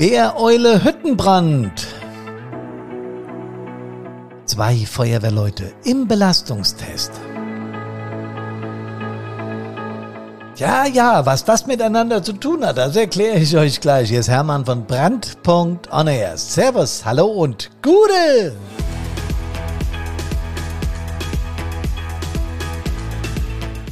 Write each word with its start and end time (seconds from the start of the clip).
Bäreule 0.00 0.82
Hüttenbrand. 0.82 1.86
Zwei 4.46 4.76
Feuerwehrleute 4.86 5.74
im 5.84 6.08
Belastungstest. 6.08 7.12
Ja, 10.56 10.86
ja, 10.86 11.26
was 11.26 11.44
das 11.44 11.66
miteinander 11.66 12.22
zu 12.22 12.32
tun 12.32 12.64
hat, 12.64 12.78
das 12.78 12.96
erkläre 12.96 13.40
ich 13.40 13.54
euch 13.54 13.78
gleich. 13.78 14.08
Hier 14.08 14.20
ist 14.20 14.30
Hermann 14.30 14.64
von 14.64 14.86
Brand.on 14.86 16.06
Air. 16.06 16.38
Servus, 16.38 17.04
hallo 17.04 17.26
und 17.26 17.68
Gute! 17.82 18.54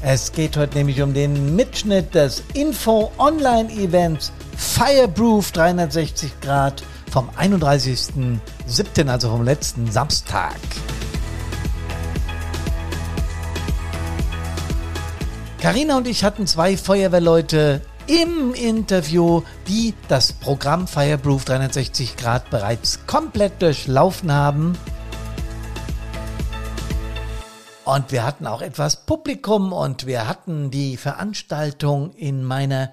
Es 0.01 0.33
geht 0.33 0.57
heute 0.57 0.79
nämlich 0.79 1.03
um 1.03 1.13
den 1.13 1.55
Mitschnitt 1.55 2.15
des 2.15 2.43
Info-Online-Events 2.55 4.33
Fireproof 4.59 5.53
360 5.53 6.41
Grad 6.41 6.83
vom 7.11 7.31
31.07., 7.31 9.09
also 9.09 9.31
vom 9.31 9.45
letzten 9.45 9.91
Samstag. 9.91 10.57
Carina 15.61 15.97
und 15.97 16.09
ich 16.09 16.25
hatten 16.25 16.47
zwei 16.49 16.77
Feuerwehrleute 16.77 17.83
im 18.09 18.53
Interview, 18.53 19.43
die 19.69 19.95
das 20.09 20.33
Programm 20.33 20.89
Fireproof 20.89 21.45
360 21.45 22.17
Grad 22.17 22.51
bereits 22.51 23.07
komplett 23.07 23.63
durchlaufen 23.63 24.33
haben. 24.33 24.77
Und 27.85 28.11
wir 28.11 28.25
hatten 28.25 28.47
auch 28.47 28.61
etwas 28.61 29.07
Publikum 29.07 29.73
und 29.73 30.07
wir 30.07 30.29
hatten 30.29 30.71
die 30.73 30.97
Veranstaltung 30.97 32.13
in 32.15 32.43
meiner 32.45 32.91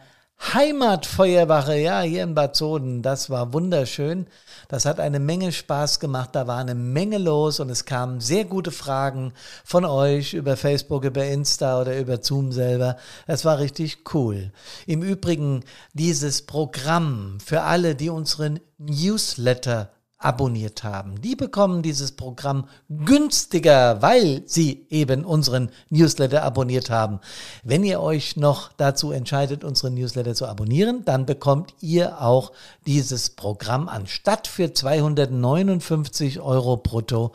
Heimatfeuerwache, 0.54 1.76
ja, 1.78 2.02
hier 2.02 2.24
in 2.24 2.36
Bad 2.36 2.56
Soden. 2.56 3.02
Das 3.02 3.30
war 3.30 3.52
wunderschön. 3.52 4.28
Das 4.68 4.86
hat 4.86 5.00
eine 5.00 5.20
Menge 5.20 5.52
Spaß 5.52 6.00
gemacht. 6.00 6.30
Da 6.34 6.46
war 6.46 6.60
eine 6.60 6.76
Menge 6.76 7.18
los 7.18 7.60
und 7.60 7.70
es 7.70 7.86
kamen 7.86 8.22
sehr 8.22 8.46
gute 8.46 8.72
Fragen 8.72 9.34
von 9.64 9.86
euch 9.86 10.34
über 10.34 10.56
Facebook, 10.56 11.04
über 11.04 11.26
Insta 11.26 11.82
oder 11.82 11.98
über 11.98 12.22
Zoom 12.22 12.52
selber. 12.52 12.98
Es 13.28 13.44
war 13.44 13.60
richtig 13.60 14.14
cool. 14.14 14.52
Im 14.86 15.02
Übrigen, 15.02 15.64
dieses 15.94 16.44
Programm 16.44 17.40
für 17.44 17.64
alle, 17.64 17.96
die 17.96 18.10
unseren 18.10 18.60
Newsletter 18.78 19.90
abonniert 20.26 20.84
haben. 20.84 21.22
Die 21.22 21.36
bekommen 21.36 21.84
dieses 21.84 22.14
Programm 22.14 22.68
günstiger, 22.90 24.02
weil 24.02 24.42
sie 24.48 24.88
eben 24.90 25.24
unseren 25.24 25.70
Newsletter 25.90 26.42
abonniert 26.42 26.90
haben. 26.90 27.20
Wenn 27.64 27.84
ihr 27.84 28.02
euch 28.02 28.36
noch 28.36 28.72
dazu 28.76 29.12
entscheidet, 29.12 29.64
unseren 29.64 29.94
Newsletter 29.94 30.34
zu 30.34 30.48
abonnieren, 30.48 31.06
dann 31.06 31.28
bekommt 31.28 31.76
ihr 31.80 32.22
auch 32.22 32.52
dieses 32.88 33.30
Programm 33.30 33.88
anstatt 33.88 34.48
für 34.48 34.74
259 34.74 36.40
Euro 36.40 36.78
brutto 36.78 37.32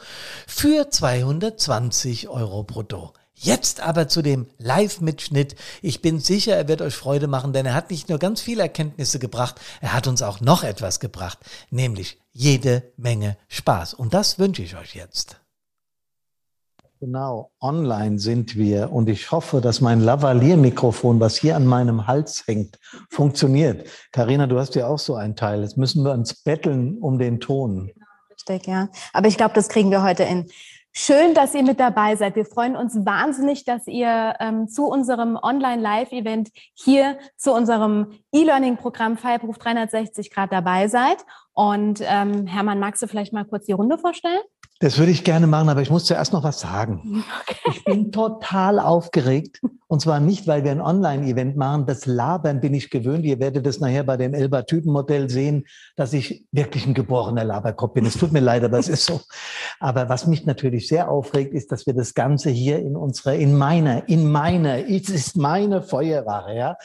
für 0.48 0.90
220 0.90 2.28
Euro 2.28 2.64
brutto. 2.64 3.12
Jetzt 3.42 3.80
aber 3.80 4.06
zu 4.06 4.20
dem 4.20 4.48
Live-Mitschnitt. 4.58 5.56
Ich 5.80 6.02
bin 6.02 6.20
sicher, 6.20 6.54
er 6.54 6.68
wird 6.68 6.82
euch 6.82 6.94
Freude 6.94 7.26
machen, 7.26 7.54
denn 7.54 7.64
er 7.64 7.72
hat 7.72 7.90
nicht 7.90 8.10
nur 8.10 8.18
ganz 8.18 8.42
viele 8.42 8.60
Erkenntnisse 8.60 9.18
gebracht, 9.18 9.58
er 9.80 9.94
hat 9.94 10.06
uns 10.06 10.20
auch 10.20 10.42
noch 10.42 10.62
etwas 10.62 11.00
gebracht, 11.00 11.38
nämlich 11.70 12.20
jede 12.32 12.82
Menge 12.98 13.38
Spaß. 13.48 13.94
Und 13.94 14.12
das 14.12 14.38
wünsche 14.38 14.60
ich 14.60 14.76
euch 14.76 14.94
jetzt. 14.94 15.40
Genau, 17.00 17.50
online 17.62 18.18
sind 18.18 18.56
wir 18.56 18.92
und 18.92 19.08
ich 19.08 19.30
hoffe, 19.30 19.62
dass 19.62 19.80
mein 19.80 20.00
Lavalier-Mikrofon, 20.00 21.18
was 21.18 21.38
hier 21.38 21.56
an 21.56 21.64
meinem 21.64 22.06
Hals 22.06 22.46
hängt, 22.46 22.78
funktioniert. 23.08 23.88
Karina, 24.12 24.48
du 24.48 24.58
hast 24.58 24.74
ja 24.74 24.86
auch 24.86 24.98
so 24.98 25.14
ein 25.14 25.34
Teil. 25.34 25.62
Jetzt 25.62 25.78
müssen 25.78 26.04
wir 26.04 26.12
uns 26.12 26.34
betteln 26.34 26.98
um 26.98 27.18
den 27.18 27.40
Ton. 27.40 27.90
Richtig, 28.30 28.66
ja. 28.66 28.90
Aber 29.14 29.28
ich 29.28 29.38
glaube, 29.38 29.54
das 29.54 29.70
kriegen 29.70 29.90
wir 29.90 30.02
heute 30.02 30.24
in. 30.24 30.50
Schön, 30.92 31.34
dass 31.34 31.54
ihr 31.54 31.62
mit 31.62 31.78
dabei 31.78 32.16
seid. 32.16 32.34
Wir 32.34 32.44
freuen 32.44 32.74
uns 32.74 32.96
wahnsinnig, 33.06 33.64
dass 33.64 33.86
ihr 33.86 34.34
ähm, 34.40 34.68
zu 34.68 34.86
unserem 34.86 35.38
Online-Live-Event 35.40 36.50
hier 36.74 37.16
zu 37.36 37.52
unserem 37.52 38.18
E-Learning-Programm 38.32 39.16
Fireproof 39.16 39.58
360 39.58 40.32
Grad 40.32 40.52
dabei 40.52 40.88
seid. 40.88 41.18
Und 41.52 42.00
ähm, 42.02 42.46
Hermann, 42.46 42.80
magst 42.80 43.02
du 43.02 43.06
vielleicht 43.06 43.32
mal 43.32 43.44
kurz 43.44 43.66
die 43.66 43.72
Runde 43.72 43.98
vorstellen? 43.98 44.40
Das 44.80 44.98
würde 44.98 45.12
ich 45.12 45.22
gerne 45.22 45.46
machen, 45.46 45.68
aber 45.68 45.82
ich 45.82 45.90
muss 45.90 46.06
zuerst 46.06 46.32
noch 46.32 46.42
was 46.42 46.60
sagen. 46.60 47.24
Okay. 47.42 47.70
Ich 47.70 47.84
bin 47.84 48.12
total 48.12 48.78
aufgeregt. 48.80 49.60
Und 49.90 50.00
zwar 50.00 50.20
nicht, 50.20 50.46
weil 50.46 50.62
wir 50.62 50.70
ein 50.70 50.80
Online-Event 50.80 51.56
machen. 51.56 51.84
Das 51.84 52.06
Labern 52.06 52.60
bin 52.60 52.74
ich 52.74 52.90
gewöhnt. 52.90 53.24
Ihr 53.24 53.40
werdet 53.40 53.66
es 53.66 53.80
nachher 53.80 54.04
bei 54.04 54.16
dem 54.16 54.34
Elba-Typen-Modell 54.34 55.28
sehen, 55.28 55.64
dass 55.96 56.12
ich 56.12 56.46
wirklich 56.52 56.86
ein 56.86 56.94
geborener 56.94 57.42
Laberkopf 57.42 57.94
bin. 57.94 58.06
Es 58.06 58.16
tut 58.16 58.30
mir 58.30 58.38
leid, 58.38 58.62
aber 58.62 58.78
es 58.78 58.88
ist 58.88 59.04
so. 59.04 59.20
Aber 59.80 60.08
was 60.08 60.28
mich 60.28 60.46
natürlich 60.46 60.86
sehr 60.86 61.10
aufregt, 61.10 61.54
ist, 61.54 61.72
dass 61.72 61.88
wir 61.88 61.94
das 61.94 62.14
Ganze 62.14 62.50
hier 62.50 62.78
in 62.78 62.94
unserer, 62.94 63.34
in 63.34 63.58
meiner, 63.58 64.08
in 64.08 64.30
meiner, 64.30 64.88
es 64.88 65.08
ist 65.08 65.36
meine 65.36 65.82
Feuerware, 65.82 66.56
ja. 66.56 66.76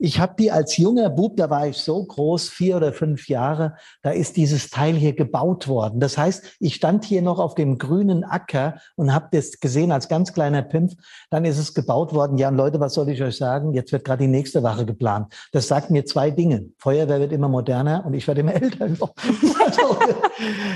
Ich 0.00 0.18
habe 0.18 0.34
die 0.36 0.50
als 0.50 0.76
junger 0.76 1.10
Bub, 1.10 1.36
da 1.36 1.50
war 1.50 1.68
ich 1.68 1.76
so 1.76 2.04
groß, 2.04 2.48
vier 2.48 2.76
oder 2.78 2.92
fünf 2.92 3.28
Jahre, 3.28 3.76
da 4.02 4.10
ist 4.10 4.36
dieses 4.36 4.68
Teil 4.70 4.96
hier 4.96 5.14
gebaut 5.14 5.68
worden. 5.68 6.00
Das 6.00 6.18
heißt, 6.18 6.56
ich 6.58 6.74
stand 6.74 7.04
hier 7.04 7.22
noch 7.22 7.38
auf 7.38 7.54
dem 7.54 7.78
grünen 7.78 8.24
Acker 8.24 8.80
und 8.96 9.14
habe 9.14 9.28
das 9.30 9.60
gesehen 9.60 9.92
als 9.92 10.08
ganz 10.08 10.32
kleiner 10.32 10.62
Pimpf. 10.62 10.94
Dann 11.30 11.44
ist 11.44 11.58
es 11.58 11.72
gebaut 11.72 12.12
worden. 12.12 12.36
Ja, 12.36 12.47
und 12.48 12.56
Leute, 12.56 12.80
was 12.80 12.94
soll 12.94 13.08
ich 13.08 13.22
euch 13.22 13.36
sagen? 13.36 13.72
Jetzt 13.72 13.92
wird 13.92 14.04
gerade 14.04 14.22
die 14.22 14.28
nächste 14.28 14.62
Wache 14.62 14.84
geplant. 14.84 15.32
Das 15.52 15.68
sagt 15.68 15.90
mir 15.90 16.04
zwei 16.04 16.30
Dinge. 16.30 16.70
Feuerwehr 16.78 17.20
wird 17.20 17.32
immer 17.32 17.48
moderner 17.48 18.04
und 18.06 18.14
ich 18.14 18.26
werde 18.26 18.40
immer 18.40 18.54
älter. 18.62 18.84
also, 18.84 19.10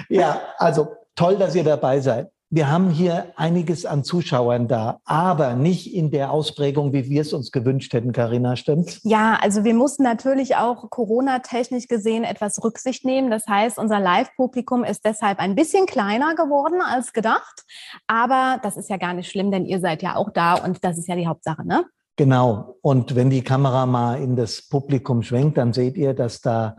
ja, 0.09 0.41
also 0.59 0.89
toll, 1.15 1.37
dass 1.37 1.55
ihr 1.55 1.65
dabei 1.65 2.01
seid. 2.01 2.32
Wir 2.55 2.71
haben 2.71 2.91
hier 2.91 3.33
einiges 3.37 3.87
an 3.87 4.05
Zuschauern 4.05 4.69
da, 4.69 5.01
aber 5.07 5.55
nicht 5.55 5.95
in 5.95 6.11
der 6.11 6.31
Ausprägung, 6.31 6.93
wie 6.93 7.09
wir 7.09 7.23
es 7.23 7.33
uns 7.33 7.51
gewünscht 7.51 7.95
hätten, 7.95 8.13
Karina, 8.13 8.57
stimmt? 8.57 9.01
Ja, 9.05 9.39
also 9.41 9.65
wir 9.65 9.73
mussten 9.73 10.03
natürlich 10.03 10.57
auch 10.57 10.91
Corona-technisch 10.91 11.89
gesehen 11.89 12.25
etwas 12.25 12.63
Rücksicht 12.63 13.07
nehmen. 13.07 13.31
Das 13.31 13.47
heißt, 13.47 13.79
unser 13.79 14.01
Live-Publikum 14.01 14.85
ist 14.85 15.07
deshalb 15.07 15.39
ein 15.39 15.55
bisschen 15.55 15.87
kleiner 15.87 16.35
geworden 16.35 16.83
als 16.83 17.15
gedacht. 17.15 17.65
Aber 18.07 18.61
das 18.63 18.77
ist 18.77 18.91
ja 18.91 18.99
gar 18.99 19.15
nicht 19.15 19.31
schlimm, 19.31 19.51
denn 19.51 19.65
ihr 19.65 19.81
seid 19.81 20.03
ja 20.03 20.17
auch 20.17 20.29
da 20.29 20.57
und 20.57 20.85
das 20.85 20.99
ist 20.99 21.09
ja 21.09 21.17
die 21.17 21.27
Hauptsache, 21.27 21.67
ne? 21.67 21.87
Genau. 22.17 22.77
Und 22.83 23.17
wenn 23.17 23.31
die 23.31 23.43
Kamera 23.43 23.87
mal 23.87 24.21
in 24.21 24.37
das 24.37 24.69
Publikum 24.69 25.23
schwenkt, 25.23 25.57
dann 25.57 25.73
seht 25.73 25.97
ihr, 25.97 26.13
dass 26.13 26.43
da 26.43 26.77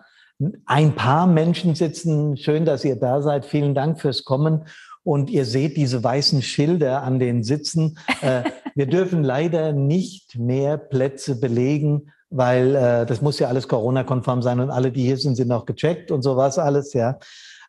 ein 0.67 0.93
paar 0.93 1.25
Menschen 1.25 1.73
sitzen. 1.73 2.37
Schön, 2.37 2.63
dass 2.63 2.85
ihr 2.85 2.95
da 2.95 3.23
seid. 3.23 3.43
Vielen 3.43 3.73
Dank 3.73 3.99
fürs 3.99 4.23
Kommen. 4.23 4.65
Und 5.03 5.29
ihr 5.29 5.45
seht 5.45 5.77
diese 5.77 6.03
weißen 6.03 6.41
Schilder 6.41 7.03
an 7.03 7.19
den 7.19 7.43
Sitzen. 7.43 7.97
Äh, 8.21 8.43
wir 8.75 8.87
dürfen 8.87 9.23
leider 9.23 9.73
nicht 9.73 10.37
mehr 10.37 10.77
Plätze 10.77 11.39
belegen, 11.39 12.11
weil 12.29 12.75
äh, 12.75 13.05
das 13.05 13.21
muss 13.21 13.39
ja 13.39 13.47
alles 13.47 13.67
Corona-konform 13.67 14.41
sein 14.41 14.59
und 14.59 14.69
alle, 14.69 14.91
die 14.91 15.03
hier 15.03 15.17
sind, 15.17 15.35
sind 15.35 15.51
auch 15.51 15.65
gecheckt 15.65 16.11
und 16.11 16.21
sowas 16.21 16.57
alles, 16.57 16.93
ja. 16.93 17.19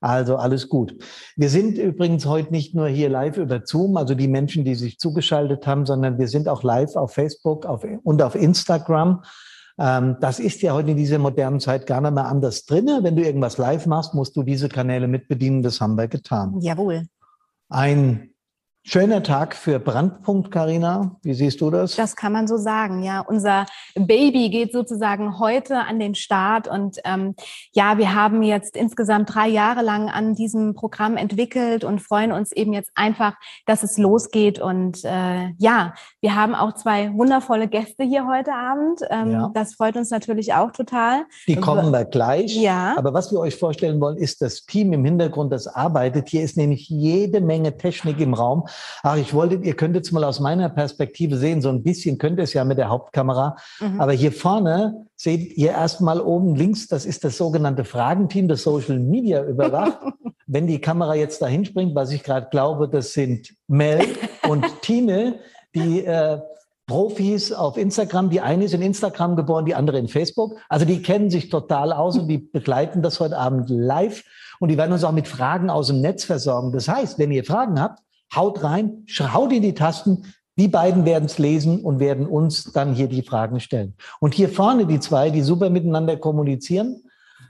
Also 0.00 0.36
alles 0.36 0.68
gut. 0.68 0.94
Wir 1.34 1.48
sind 1.48 1.78
übrigens 1.78 2.26
heute 2.26 2.52
nicht 2.52 2.74
nur 2.74 2.88
hier 2.88 3.08
live 3.08 3.38
über 3.38 3.62
Zoom, 3.64 3.96
also 3.96 4.14
die 4.14 4.28
Menschen, 4.28 4.64
die 4.64 4.74
sich 4.74 4.98
zugeschaltet 4.98 5.66
haben, 5.66 5.86
sondern 5.86 6.18
wir 6.18 6.28
sind 6.28 6.46
auch 6.46 6.62
live 6.62 6.94
auf 6.96 7.12
Facebook 7.12 7.64
auf, 7.64 7.86
und 8.02 8.20
auf 8.20 8.34
Instagram. 8.34 9.22
Ähm, 9.78 10.16
das 10.20 10.40
ist 10.40 10.62
ja 10.62 10.74
heute 10.74 10.90
in 10.90 10.96
dieser 10.96 11.18
modernen 11.18 11.58
Zeit 11.58 11.86
gar 11.86 12.00
nicht 12.00 12.12
mehr 12.12 12.26
anders 12.26 12.66
drin. 12.66 12.90
Wenn 13.00 13.16
du 13.16 13.22
irgendwas 13.22 13.56
live 13.56 13.86
machst, 13.86 14.14
musst 14.14 14.36
du 14.36 14.42
diese 14.42 14.68
Kanäle 14.68 15.08
mitbedienen. 15.08 15.62
Das 15.62 15.80
haben 15.80 15.96
wir 15.96 16.06
getan. 16.06 16.60
Jawohl. 16.60 17.04
Ein 17.74 18.33
Schöner 18.86 19.22
Tag 19.22 19.54
für 19.56 19.78
Brandpunkt, 19.78 20.50
Karina. 20.50 21.16
Wie 21.22 21.32
siehst 21.32 21.62
du 21.62 21.70
das? 21.70 21.96
Das 21.96 22.16
kann 22.16 22.34
man 22.34 22.46
so 22.46 22.58
sagen. 22.58 23.02
Ja, 23.02 23.20
unser 23.20 23.64
Baby 23.94 24.50
geht 24.50 24.74
sozusagen 24.74 25.38
heute 25.38 25.78
an 25.78 25.98
den 25.98 26.14
Start 26.14 26.68
und 26.68 26.98
ähm, 27.06 27.34
ja, 27.72 27.96
wir 27.96 28.14
haben 28.14 28.42
jetzt 28.42 28.76
insgesamt 28.76 29.34
drei 29.34 29.48
Jahre 29.48 29.80
lang 29.80 30.10
an 30.10 30.34
diesem 30.34 30.74
Programm 30.74 31.16
entwickelt 31.16 31.82
und 31.82 32.00
freuen 32.00 32.30
uns 32.30 32.52
eben 32.52 32.74
jetzt 32.74 32.90
einfach, 32.94 33.32
dass 33.64 33.84
es 33.84 33.96
losgeht. 33.96 34.58
Und 34.60 35.02
äh, 35.02 35.54
ja, 35.56 35.94
wir 36.20 36.36
haben 36.36 36.54
auch 36.54 36.74
zwei 36.74 37.10
wundervolle 37.14 37.68
Gäste 37.68 38.04
hier 38.04 38.26
heute 38.26 38.52
Abend. 38.52 39.00
Ähm, 39.08 39.30
ja. 39.30 39.50
Das 39.54 39.72
freut 39.72 39.96
uns 39.96 40.10
natürlich 40.10 40.52
auch 40.52 40.72
total. 40.72 41.24
Die 41.48 41.56
kommen 41.56 41.90
wir 41.90 42.04
gleich. 42.04 42.54
Ja. 42.54 42.96
Aber 42.98 43.14
was 43.14 43.32
wir 43.32 43.40
euch 43.40 43.56
vorstellen 43.56 43.98
wollen, 43.98 44.18
ist 44.18 44.42
das 44.42 44.66
Team 44.66 44.92
im 44.92 45.06
Hintergrund, 45.06 45.54
das 45.54 45.68
arbeitet. 45.68 46.28
Hier 46.28 46.42
ist 46.42 46.58
nämlich 46.58 46.90
jede 46.90 47.40
Menge 47.40 47.78
Technik 47.78 48.20
im 48.20 48.34
Raum. 48.34 48.66
Ach, 49.02 49.16
ich 49.16 49.34
wollte, 49.34 49.56
ihr 49.56 49.74
könnt 49.74 49.96
jetzt 49.96 50.12
mal 50.12 50.24
aus 50.24 50.40
meiner 50.40 50.68
Perspektive 50.68 51.36
sehen, 51.36 51.60
so 51.60 51.68
ein 51.68 51.82
bisschen 51.82 52.18
könnt 52.18 52.38
ihr 52.38 52.44
es 52.44 52.52
ja 52.52 52.64
mit 52.64 52.78
der 52.78 52.88
Hauptkamera. 52.88 53.56
Mhm. 53.80 54.00
Aber 54.00 54.12
hier 54.12 54.32
vorne 54.32 55.06
seht 55.16 55.56
ihr 55.56 55.70
erstmal 55.70 56.20
oben 56.20 56.54
links, 56.54 56.86
das 56.86 57.06
ist 57.06 57.24
das 57.24 57.36
sogenannte 57.36 57.84
Fragenteam, 57.84 58.48
das 58.48 58.62
Social 58.62 58.98
Media 58.98 59.44
überwacht. 59.44 59.98
Wenn 60.46 60.66
die 60.66 60.80
Kamera 60.80 61.14
jetzt 61.14 61.40
dahin 61.40 61.64
springt, 61.64 61.94
was 61.94 62.10
ich 62.10 62.22
gerade 62.22 62.48
glaube, 62.50 62.88
das 62.88 63.12
sind 63.12 63.54
Mel 63.66 64.04
und 64.48 64.64
Tine, 64.82 65.36
die 65.74 66.04
äh, 66.04 66.38
Profis 66.86 67.52
auf 67.52 67.78
Instagram. 67.78 68.30
Die 68.30 68.40
eine 68.40 68.64
ist 68.64 68.74
in 68.74 68.82
Instagram 68.82 69.36
geboren, 69.36 69.64
die 69.64 69.74
andere 69.74 69.98
in 69.98 70.08
Facebook. 70.08 70.56
Also 70.68 70.84
die 70.84 71.00
kennen 71.02 71.30
sich 71.30 71.48
total 71.48 71.92
aus 71.92 72.18
und 72.18 72.28
die 72.28 72.38
begleiten 72.52 73.02
das 73.02 73.20
heute 73.20 73.38
Abend 73.38 73.70
live. 73.70 74.22
Und 74.60 74.68
die 74.68 74.76
werden 74.76 74.92
uns 74.92 75.04
auch 75.04 75.12
mit 75.12 75.26
Fragen 75.26 75.70
aus 75.70 75.88
dem 75.88 76.00
Netz 76.00 76.24
versorgen. 76.24 76.72
Das 76.72 76.88
heißt, 76.88 77.18
wenn 77.18 77.32
ihr 77.32 77.44
Fragen 77.44 77.80
habt, 77.80 78.00
haut 78.36 78.62
rein, 78.62 79.04
haut 79.18 79.52
in 79.52 79.62
die 79.62 79.74
Tasten. 79.74 80.24
Die 80.56 80.68
beiden 80.68 81.04
werden 81.04 81.24
es 81.24 81.38
lesen 81.38 81.80
und 81.80 81.98
werden 81.98 82.26
uns 82.26 82.72
dann 82.72 82.94
hier 82.94 83.08
die 83.08 83.22
Fragen 83.22 83.58
stellen. 83.58 83.94
Und 84.20 84.34
hier 84.34 84.48
vorne 84.48 84.86
die 84.86 85.00
zwei, 85.00 85.30
die 85.30 85.42
super 85.42 85.68
miteinander 85.68 86.16
kommunizieren, 86.16 87.02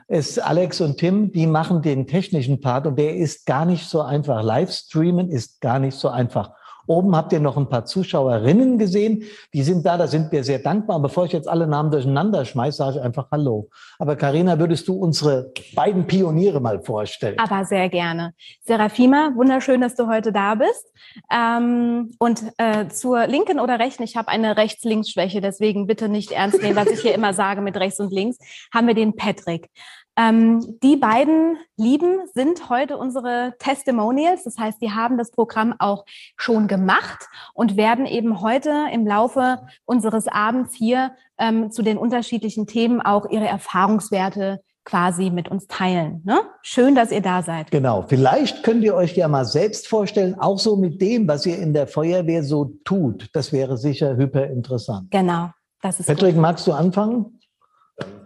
ist 0.08 0.38
Alex 0.38 0.80
und 0.80 0.98
Tim, 0.98 1.32
die 1.32 1.46
machen 1.46 1.82
den 1.82 2.06
technischen 2.06 2.60
Part 2.60 2.86
und 2.86 2.98
der 2.98 3.16
ist 3.16 3.46
gar 3.46 3.64
nicht 3.64 3.86
so 3.86 4.02
einfach. 4.02 4.42
Livestreamen 4.42 5.30
ist 5.30 5.60
gar 5.60 5.78
nicht 5.78 5.96
so 5.96 6.08
einfach. 6.08 6.52
Oben 6.86 7.16
habt 7.16 7.32
ihr 7.32 7.40
noch 7.40 7.56
ein 7.56 7.68
paar 7.68 7.84
Zuschauerinnen 7.84 8.78
gesehen. 8.78 9.24
Die 9.52 9.62
sind 9.62 9.84
da, 9.86 9.96
da 9.96 10.06
sind 10.06 10.32
wir 10.32 10.44
sehr 10.44 10.58
dankbar. 10.58 10.96
Und 10.96 11.02
bevor 11.02 11.24
ich 11.26 11.32
jetzt 11.32 11.48
alle 11.48 11.66
Namen 11.66 11.90
durcheinander 11.90 12.44
schmeiße, 12.44 12.78
sage 12.78 12.98
ich 12.98 13.02
einfach 13.02 13.28
Hallo. 13.30 13.68
Aber 13.98 14.16
Karina, 14.16 14.58
würdest 14.58 14.88
du 14.88 14.94
unsere 14.94 15.52
beiden 15.74 16.06
Pioniere 16.06 16.60
mal 16.60 16.80
vorstellen? 16.82 17.38
Aber 17.38 17.64
sehr 17.64 17.88
gerne. 17.88 18.34
Serafima, 18.62 19.32
wunderschön, 19.34 19.80
dass 19.80 19.94
du 19.94 20.08
heute 20.08 20.32
da 20.32 20.54
bist. 20.54 20.92
Ähm, 21.32 22.12
und 22.18 22.42
äh, 22.58 22.88
zur 22.88 23.26
linken 23.26 23.60
oder 23.60 23.78
rechten, 23.78 24.02
ich 24.02 24.16
habe 24.16 24.28
eine 24.28 24.56
Rechts-Links-Schwäche, 24.56 25.40
deswegen 25.40 25.86
bitte 25.86 26.08
nicht 26.08 26.32
ernst 26.32 26.62
nehmen, 26.62 26.76
was 26.76 26.88
ich 26.88 27.00
hier 27.00 27.14
immer 27.14 27.32
sage 27.34 27.60
mit 27.60 27.76
rechts 27.76 28.00
und 28.00 28.12
links, 28.12 28.38
haben 28.72 28.86
wir 28.86 28.94
den 28.94 29.16
Patrick. 29.16 29.70
Ähm, 30.16 30.78
die 30.82 30.96
beiden 30.96 31.56
Lieben 31.76 32.20
sind 32.32 32.68
heute 32.68 32.98
unsere 32.98 33.54
Testimonials. 33.58 34.44
Das 34.44 34.58
heißt, 34.58 34.80
die 34.80 34.92
haben 34.92 35.18
das 35.18 35.30
Programm 35.32 35.74
auch 35.78 36.04
schon 36.36 36.68
gemacht 36.68 37.26
und 37.52 37.76
werden 37.76 38.06
eben 38.06 38.40
heute 38.40 38.72
im 38.92 39.06
Laufe 39.06 39.66
unseres 39.84 40.28
Abends 40.28 40.74
hier 40.74 41.12
ähm, 41.38 41.70
zu 41.72 41.82
den 41.82 41.98
unterschiedlichen 41.98 42.66
Themen 42.66 43.00
auch 43.00 43.28
ihre 43.28 43.46
Erfahrungswerte 43.46 44.60
quasi 44.84 45.30
mit 45.30 45.48
uns 45.48 45.66
teilen. 45.66 46.22
Ne? 46.24 46.40
Schön, 46.62 46.94
dass 46.94 47.10
ihr 47.10 47.22
da 47.22 47.42
seid. 47.42 47.70
Genau. 47.70 48.02
Vielleicht 48.06 48.62
könnt 48.62 48.84
ihr 48.84 48.94
euch 48.94 49.16
ja 49.16 49.28
mal 49.28 49.46
selbst 49.46 49.88
vorstellen, 49.88 50.38
auch 50.38 50.58
so 50.58 50.76
mit 50.76 51.00
dem, 51.00 51.26
was 51.26 51.46
ihr 51.46 51.58
in 51.58 51.72
der 51.72 51.86
Feuerwehr 51.86 52.44
so 52.44 52.72
tut. 52.84 53.30
Das 53.32 53.52
wäre 53.52 53.78
sicher 53.78 54.16
hyper 54.16 54.46
interessant. 54.46 55.10
Genau. 55.10 55.50
Das 55.80 56.00
ist 56.00 56.06
Patrick, 56.06 56.34
gut. 56.34 56.42
magst 56.42 56.66
du 56.66 56.72
anfangen? 56.72 57.40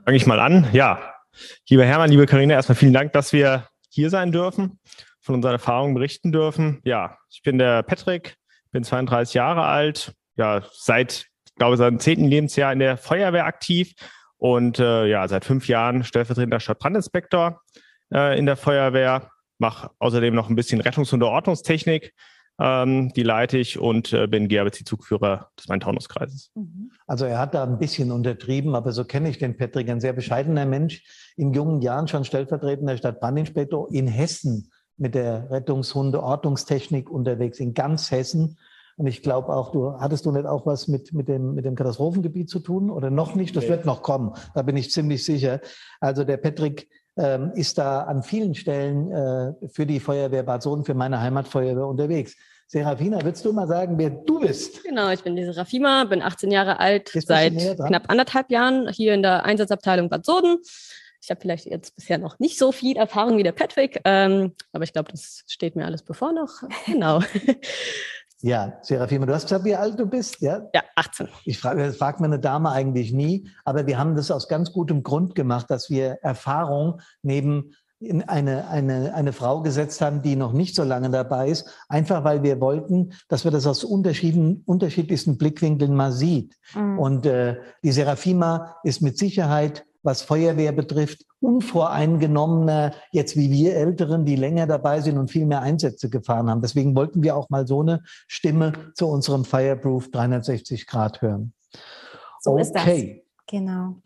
Fange 0.05 0.17
ich 0.17 0.27
mal 0.27 0.41
an. 0.41 0.67
Ja, 0.73 0.99
Lieber 1.69 1.85
Hermann, 1.85 2.11
liebe 2.11 2.27
Karina, 2.27 2.55
erstmal 2.55 2.77
vielen 2.77 2.93
Dank, 2.93 3.13
dass 3.13 3.33
wir 3.33 3.69
hier 3.91 4.11
sein 4.11 4.33
dürfen, 4.33 4.79
von 5.21 5.35
unseren 5.35 5.53
Erfahrungen 5.53 5.95
berichten 5.95 6.33
dürfen. 6.33 6.81
Ja, 6.85 7.19
ich 7.31 7.43
bin 7.43 7.59
der 7.59 7.83
Patrick, 7.83 8.37
bin 8.71 8.85
32 8.85 9.35
Jahre 9.35 9.65
alt, 9.65 10.13
ja, 10.37 10.63
seit, 10.73 11.27
ich 11.47 11.55
glaube, 11.57 11.77
seit 11.77 12.01
zehnten 12.01 12.27
Lebensjahr 12.27 12.73
in 12.73 12.79
der 12.79 12.97
Feuerwehr 12.97 13.47
aktiv 13.47 13.95
und 14.37 14.79
äh, 14.79 15.07
ja, 15.07 15.27
seit 15.29 15.45
fünf 15.45 15.69
Jahren 15.69 16.05
stellvertretender 16.05 16.61
Stadtbrandinspektor 16.61 17.61
äh, 18.13 18.39
in 18.39 18.47
der 18.47 18.57
Feuerwehr, 18.57 19.31
mache 19.59 19.91
außerdem 19.99 20.35
noch 20.35 20.49
ein 20.49 20.55
bisschen 20.55 20.81
Rettungs- 20.81 21.13
und 21.13 21.23
Ordnungstechnik 21.23 22.15
ähm, 22.61 23.13
die 23.15 23.23
leite 23.23 23.59
ich 23.59 23.79
und 23.79 24.13
äh, 24.13 24.27
bin 24.27 24.49
GABC-Zugführer 24.49 25.51
des 25.59 25.69
Main-Taunus-Kreises. 25.69 26.51
Mhm. 26.55 26.91
Also 27.07 27.25
er 27.25 27.39
hat 27.39 27.55
da 27.55 27.63
ein 27.63 27.79
bisschen 27.79 28.11
untertrieben, 28.11 28.75
aber 28.75 28.93
so 28.93 29.05
kenne 29.05 29.31
ich 29.31 29.39
den 29.39 29.57
Patrick, 29.57 29.89
ein 29.89 30.01
sehr 30.01 30.13
bescheidener 30.13 30.67
Mensch, 30.67 31.05
in 31.37 31.53
jungen 31.53 31.81
Jahren 31.81 32.09
schon 32.09 32.25
stellvertretender 32.25 32.97
Stadtbrandinspektor 32.97 33.89
in 33.93 34.09
Hessen 34.09 34.71
mit 34.97 35.15
der 35.15 35.49
Rettungshunde-Ordnungstechnik 35.51 37.09
unterwegs, 37.09 37.61
in 37.61 37.75
ganz 37.75 38.11
Hessen. 38.11 38.59
Und 38.97 39.07
ich 39.07 39.23
glaube 39.23 39.55
auch, 39.55 39.71
du 39.71 39.93
hattest 39.93 40.27
du 40.27 40.33
nicht 40.33 40.47
auch 40.47 40.67
was 40.67 40.89
mit, 40.89 41.13
mit, 41.13 41.29
dem, 41.29 41.55
mit 41.55 41.65
dem 41.65 41.77
Katastrophengebiet 41.77 42.51
zu 42.51 42.59
tun 42.59 42.91
oder 42.91 43.11
noch 43.11 43.37
nicht? 43.37 43.55
Das 43.55 43.65
nee. 43.65 43.71
wird 43.71 43.87
noch 43.87 44.03
kommen, 44.03 44.33
da 44.55 44.63
bin 44.63 44.77
ich 44.77 44.91
ziemlich 44.91 45.25
sicher. 45.25 45.61
Also 46.01 46.25
der 46.25 46.37
Patrick 46.37 46.89
ähm, 47.19 47.53
ist 47.55 47.79
da 47.79 48.03
an 48.03 48.23
vielen 48.23 48.55
Stellen 48.55 49.11
äh, 49.11 49.69
für 49.69 49.87
die 49.87 50.01
Feuerwehr 50.01 50.43
Bad 50.43 50.63
Soden, 50.63 50.85
für 50.85 50.95
meine 50.95 51.21
Heimatfeuerwehr 51.21 51.87
unterwegs. 51.87 52.37
Serafina, 52.67 53.19
willst 53.25 53.45
du 53.45 53.53
mal 53.53 53.67
sagen, 53.67 53.97
wer 53.99 54.11
du 54.11 54.41
bist? 54.41 54.85
Genau, 54.85 55.11
ich 55.11 55.23
bin 55.23 55.35
die 55.35 55.45
Serafima, 55.45 56.05
bin 56.05 56.21
18 56.21 56.51
Jahre 56.51 56.79
alt, 56.79 57.11
seit 57.15 57.55
knapp 57.77 58.11
anderthalb 58.11 58.51
Jahren 58.51 58.89
hier 58.91 59.15
in 59.15 59.23
der 59.23 59.45
Einsatzabteilung 59.45 60.09
Bad 60.09 60.27
Soden. 60.27 60.59
Ich 61.21 61.31
habe 61.31 61.41
vielleicht 61.41 61.67
jetzt 61.67 61.97
bisher 61.97 62.19
noch 62.19 62.39
nicht 62.39 62.59
so 62.59 62.71
viel 62.71 62.97
Erfahrung 62.97 63.39
wie 63.39 63.43
der 63.43 63.53
Patrick, 63.53 64.01
ähm, 64.05 64.53
aber 64.73 64.85
ich 64.85 64.93
glaube, 64.93 65.11
das 65.11 65.45
steht 65.47 65.77
mir 65.77 65.87
alles 65.87 66.03
bevor 66.03 66.33
noch. 66.33 66.63
Genau. 66.87 67.21
Ja, 68.41 68.79
Serafima, 68.83 69.27
du 69.27 69.35
hast 69.35 69.45
gesagt, 69.45 69.65
wie 69.65 69.75
alt 69.75 69.99
du 69.99 70.07
bist, 70.07 70.41
ja? 70.41 70.63
Ja, 70.73 70.83
18. 70.95 71.29
Ich 71.45 71.59
frage, 71.59 71.85
das 71.85 71.97
fragt 71.97 72.21
mir 72.21 72.27
eine 72.27 72.39
Dame 72.39 72.71
eigentlich 72.71 73.13
nie, 73.13 73.51
aber 73.65 73.87
wir 73.87 73.99
haben 73.99 74.15
das 74.15 74.31
aus 74.31 74.49
ganz 74.49 74.73
gutem 74.73 75.03
Grund 75.03 75.35
gemacht, 75.35 75.67
dass 75.71 75.91
wir 75.91 76.19
Erfahrung 76.23 77.01
neben 77.23 77.75
in 78.01 78.23
eine, 78.23 78.69
eine, 78.69 79.13
eine 79.15 79.33
Frau 79.33 79.61
gesetzt 79.61 80.01
haben, 80.01 80.23
die 80.23 80.37
noch 80.37 80.53
nicht 80.53 80.77
so 80.77 80.85
lange 80.85 81.11
dabei 81.11 81.49
ist, 81.49 81.69
einfach 81.89 82.23
weil 82.23 82.45
wir 82.45 82.61
wollten, 82.61 83.13
dass 83.29 83.43
wir 83.43 83.51
das 83.51 83.67
aus 83.67 83.83
unterschiedlichen, 83.83 84.63
unterschiedlichsten 84.67 85.37
Blickwinkeln 85.37 85.95
mal 85.95 86.13
sieht. 86.13 86.55
Mhm. 86.75 86.99
Und 86.99 87.27
äh, 87.27 87.57
die 87.83 87.91
Serafima 87.91 88.77
ist 88.85 89.03
mit 89.03 89.19
Sicherheit 89.19 89.85
was 90.03 90.23
Feuerwehr 90.23 90.73
betrifft, 90.73 91.25
unvoreingenommener, 91.41 92.93
jetzt 93.13 93.37
wie 93.37 93.51
wir 93.51 93.77
Älteren, 93.77 94.25
die 94.25 94.37
länger 94.37 94.67
dabei 94.67 95.01
sind 95.01 95.19
und 95.19 95.31
viel 95.31 95.47
mehr 95.47 95.61
Einsätze 95.61 96.11
gefahren 96.11 96.51
haben. 96.51 96.63
Deswegen 96.63 96.95
wollten 96.95 97.23
wir 97.23 97.37
auch 97.37 97.51
mal 97.51 97.67
so 97.67 97.81
eine 97.83 98.03
Stimme 98.27 98.73
zu 98.95 99.09
unserem 99.09 99.45
Fireproof 99.45 100.11
360 100.11 100.87
Grad 100.87 101.23
hören. 101.23 101.53
So 102.41 102.53
okay. 102.53 102.63
ist 102.63 102.73
das. 102.73 102.89
Genau. 103.47 103.97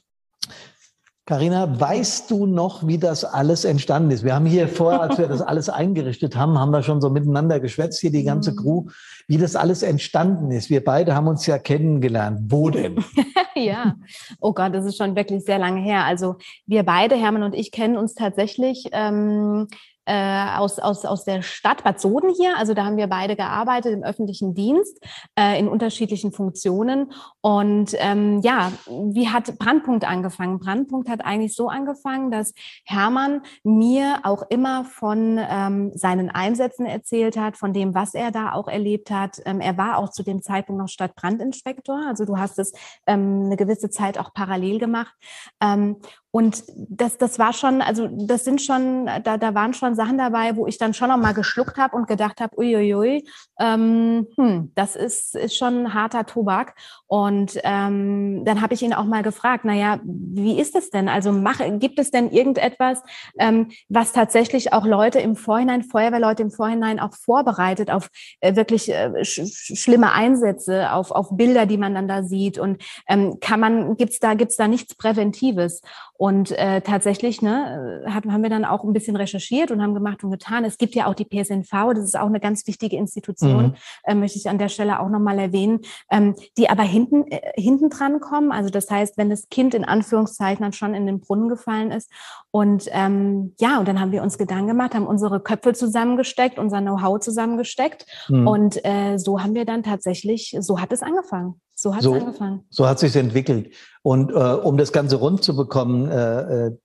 Carina, 1.25 1.81
weißt 1.81 2.33
du 2.33 2.47
noch, 2.47 2.85
wie 2.85 2.99
das 2.99 3.25
alles 3.25 3.65
entstanden 3.65 4.11
ist? 4.11 4.25
Wir 4.25 4.35
haben 4.35 4.45
hier 4.45 4.67
vor, 4.67 5.01
als 5.01 5.19
wir 5.19 5.29
das 5.29 5.41
alles 5.41 5.69
eingerichtet 5.69 6.35
haben, 6.35 6.59
haben 6.59 6.73
wir 6.73 6.83
schon 6.83 7.01
so 7.01 7.11
miteinander 7.11 7.61
geschwätzt, 7.61 8.01
hier 8.01 8.11
die 8.11 8.25
ganze 8.25 8.53
mhm. 8.53 8.57
Crew, 8.57 8.85
wie 9.29 9.39
das 9.39 9.55
alles 9.55 9.85
entstanden 9.85 10.51
ist. 10.51 10.69
Wir 10.69 10.83
beide 10.83 11.15
haben 11.15 11.29
uns 11.29 11.47
ja 11.47 11.59
kennengelernt. 11.59 12.41
Wo 12.49 12.71
denn? 12.71 13.05
ja, 13.55 13.95
oh 14.41 14.53
Gott, 14.53 14.75
das 14.75 14.85
ist 14.85 14.97
schon 14.97 15.15
wirklich 15.15 15.45
sehr 15.45 15.61
lange 15.61 15.81
her. 15.81 16.05
Also 16.05 16.37
wir 16.67 16.83
beide, 16.83 17.15
Hermann 17.15 17.45
und 17.45 17.55
ich, 17.55 17.71
kennen 17.71 17.97
uns 17.97 18.15
tatsächlich 18.15 18.89
ähm, 18.91 19.69
äh, 20.13 20.59
aus, 20.59 20.79
aus, 20.79 21.07
aus 21.07 21.25
der 21.25 21.41
Stadt 21.41 21.85
Bad 21.85 21.99
Soden 21.99 22.29
hier. 22.37 22.59
Also 22.59 22.75
da 22.75 22.85
haben 22.85 22.99
wir 22.99 23.07
beide 23.07 23.35
gearbeitet 23.35 23.95
im 23.95 24.03
öffentlichen 24.03 24.55
Dienst 24.55 25.03
äh, 25.39 25.59
in 25.59 25.69
unterschiedlichen 25.69 26.33
Funktionen. 26.33 27.13
Und 27.41 27.95
ähm, 27.99 28.41
ja, 28.43 28.73
wie 28.87 29.31
hat 29.31 29.59
Brandpunkt 29.59 30.07
angefangen? 30.07 30.59
Brandpunkt 30.59 31.09
hat 31.09 31.25
eigentlich 31.25 31.57
so 31.57 31.69
angefangen, 31.69 32.31
dass 32.31 32.53
Hermann 32.85 33.41
mir 33.65 34.21
auch 34.25 34.43
immer 34.51 34.85
von 34.85 35.41
ähm, 35.41 35.93
seinen 35.95 36.29
Einsätzen 36.29 36.85
erzählt 36.85 37.39
hat, 37.39 37.57
von 37.57 37.73
dem, 37.73 37.95
was 37.95 38.13
er 38.13 38.31
da 38.33 38.53
auch 38.53 38.69
erlebt 38.69 39.11
hat. 39.11 39.41
Ähm, 39.47 39.61
er 39.61 39.79
war 39.79 39.97
auch 39.97 40.11
zu 40.11 40.23
dem 40.23 40.43
Zeitpunkt 40.43 40.79
noch 40.79 40.89
Stadtbrandinspektor. 40.89 41.99
Also 42.07 42.27
du 42.27 42.37
hast 42.37 42.59
es 42.59 42.73
ähm, 43.07 43.45
eine 43.47 43.57
gewisse 43.57 43.89
Zeit 43.89 44.19
auch 44.19 44.35
parallel 44.35 44.79
gemacht. 44.79 45.15
Ähm, 45.63 45.97
und 46.35 46.65
das, 46.75 47.19
das 47.19 47.39
war 47.39 47.53
schon, 47.53 47.83
also 47.83 48.09
das 48.11 48.45
sind 48.45 48.63
schon, 48.63 49.05
da, 49.23 49.37
da 49.37 49.55
waren 49.55 49.75
schon 49.75 49.95
Sachen 49.95 50.17
dabei, 50.17 50.57
wo 50.57 50.67
ich 50.67 50.79
dann 50.79 50.95
schon 50.95 51.11
noch 51.11 51.19
mal 51.19 51.35
geschluckt 51.35 51.77
habe 51.77 51.95
und 51.95 52.09
gedacht 52.09 52.41
habe, 52.41 52.57
uiuiui, 52.59 53.29
ähm, 53.61 54.27
hm, 54.39 54.73
das 54.75 54.97
ist, 54.97 55.35
ist 55.37 55.59
schon 55.59 55.93
harter 55.93 56.25
Tobak. 56.25 56.75
Und 57.07 57.61
ähm, 57.65 58.47
dann 58.47 58.63
habe 58.63 58.73
ich 58.73 58.81
ihn 58.81 58.95
auch 58.95 59.05
mal 59.05 59.23
gefragt, 59.23 59.67
naja, 59.67 60.01
wie 60.05 60.59
ist 60.59 60.75
es 60.75 60.89
denn? 60.89 61.11
Also 61.11 61.33
mach, 61.33 61.61
gibt 61.79 61.99
es 61.99 62.11
denn 62.11 62.31
irgendetwas, 62.31 63.03
ähm, 63.39 63.71
was 63.91 64.13
tatsächlich 64.13 64.73
auch 64.73 64.87
Leute 64.87 65.19
im 65.19 65.37
Vorhinein, 65.37 65.83
Feuerwehrleute 65.83 66.45
im 66.45 66.51
Vorhinein 66.51 66.99
auch 66.99 67.15
vorbereitet 67.15 67.91
auf 67.91 68.09
äh, 68.41 68.57
wirklich 68.57 68.91
äh, 68.91 69.23
sch 69.23 69.43
schlimme 69.77 70.13
Einsätze, 70.13 70.93
auf, 70.93 71.11
auf 71.11 71.37
Bilder, 71.37 71.67
die 71.67 71.77
man 71.77 71.95
dann 71.95 72.09
da 72.09 72.23
sieht? 72.23 72.59
Und 72.59 72.83
ähm, 73.07 73.37
kann 73.39 73.61
man, 73.61 73.99
gibt's 73.99 74.19
da, 74.19 74.33
gibt's 74.33 74.57
da 74.57 74.67
nichts 74.67 74.95
Präventives? 74.95 75.83
Und 76.23 76.53
äh, 76.53 76.83
tatsächlich 76.83 77.43
ne, 77.43 78.05
haben 78.07 78.43
wir 78.45 78.49
dann 78.49 78.65
auch 78.65 78.85
ein 78.85 78.93
bisschen 78.93 79.17
recherchiert 79.17 79.73
und 79.73 79.83
haben 79.83 79.93
gemacht 79.93 80.23
und 80.23 80.31
getan. 80.31 80.65
Es 80.65 80.79
gibt 80.79 80.95
ja 80.95 81.07
auch 81.07 81.15
die 81.15 81.25
PSNV, 81.25 81.95
das 81.97 82.05
ist 82.05 82.17
auch 82.17 82.29
eine 82.29 82.39
ganz 82.39 82.65
wichtige 82.69 82.97
Institution, 82.97 83.65
mhm. 83.65 83.75
äh, 84.05 84.15
möchte 84.15 84.39
ich 84.39 84.49
an 84.49 84.57
der 84.57 84.69
Stelle 84.69 85.01
auch 85.01 85.09
nochmal 85.09 85.41
erwähnen, 85.41 85.81
ähm, 86.13 86.37
die 86.57 86.71
aber 86.71 86.85
hinten, 86.85 87.27
äh, 87.27 87.41
hinten 87.61 87.91
dran 87.91 88.21
kommen. 88.21 88.53
Also 88.53 88.71
das 88.71 88.89
heißt, 88.89 89.19
wenn 89.19 89.31
das 89.31 89.49
Kind 89.49 89.75
in 89.75 89.85
Anführungszeichen 89.85 90.63
dann 90.63 90.73
schon 90.73 90.95
in 90.95 91.07
den 91.07 91.19
Brunnen 91.19 91.49
gefallen 91.49 91.91
ist. 91.91 92.09
Und 92.53 92.87
ähm, 92.93 93.57
ja, 93.59 93.81
und 93.81 93.89
dann 93.89 93.99
haben 93.99 94.13
wir 94.13 94.23
uns 94.23 94.39
Gedanken 94.39 94.69
gemacht, 94.69 94.95
haben 94.95 95.09
unsere 95.09 95.41
Köpfe 95.41 95.73
zusammengesteckt, 95.73 96.57
unser 96.57 96.83
Know-how 96.83 97.19
zusammengesteckt. 97.19 98.07
Mhm. 98.29 98.47
Und 98.47 98.85
äh, 98.85 99.19
so 99.19 99.43
haben 99.43 99.57
wir 99.57 99.65
dann 99.65 99.83
tatsächlich, 99.83 100.57
so 100.61 100.81
hat 100.81 100.93
es 100.93 101.03
angefangen. 101.03 101.61
So 101.75 101.95
hat 101.95 102.01
es 102.01 102.05
so, 102.05 102.15
angefangen. 102.15 102.65
So 102.71 102.87
hat 102.87 103.03
es 103.03 103.13
sich 103.13 103.17
entwickelt. 103.17 103.75
Und 104.03 104.33
äh, 104.33 104.35
um 104.35 104.77
das 104.77 104.93
Ganze 104.93 105.17
rund 105.17 105.45
zu 105.45 105.57
bekommen, 105.57 106.11
äh, 106.11 106.67
äh, 106.67 106.77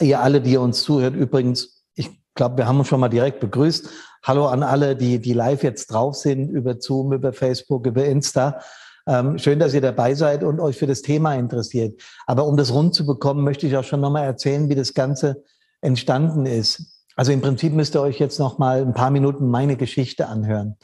ihr 0.00 0.20
alle, 0.20 0.40
die 0.40 0.56
uns 0.56 0.82
zuhört, 0.82 1.14
übrigens, 1.14 1.84
ich 1.94 2.10
glaube, 2.34 2.58
wir 2.58 2.66
haben 2.66 2.78
uns 2.78 2.88
schon 2.88 3.00
mal 3.00 3.08
direkt 3.08 3.40
begrüßt. 3.40 3.88
Hallo 4.24 4.46
an 4.46 4.62
alle, 4.62 4.96
die, 4.96 5.20
die 5.20 5.32
live 5.32 5.62
jetzt 5.62 5.86
drauf 5.92 6.16
sind, 6.16 6.50
über 6.50 6.80
Zoom, 6.80 7.12
über 7.12 7.32
Facebook, 7.32 7.86
über 7.86 8.04
Insta. 8.04 8.60
Ähm, 9.06 9.38
schön, 9.38 9.60
dass 9.60 9.72
ihr 9.72 9.80
dabei 9.80 10.14
seid 10.14 10.42
und 10.42 10.58
euch 10.58 10.76
für 10.76 10.88
das 10.88 11.02
Thema 11.02 11.34
interessiert. 11.34 12.02
Aber 12.26 12.44
um 12.46 12.56
das 12.56 12.72
rund 12.72 12.94
zu 12.94 13.06
bekommen, 13.06 13.44
möchte 13.44 13.68
ich 13.68 13.76
auch 13.76 13.84
schon 13.84 14.00
nochmal 14.00 14.24
erzählen, 14.24 14.68
wie 14.68 14.74
das 14.74 14.94
Ganze 14.94 15.44
entstanden 15.80 16.44
ist. 16.44 17.04
Also 17.14 17.30
im 17.30 17.40
Prinzip 17.40 17.72
müsst 17.72 17.94
ihr 17.94 18.02
euch 18.02 18.18
jetzt 18.18 18.40
noch 18.40 18.58
mal 18.58 18.82
ein 18.82 18.94
paar 18.94 19.10
Minuten 19.10 19.48
meine 19.48 19.76
Geschichte 19.76 20.26
anhören. 20.26 20.76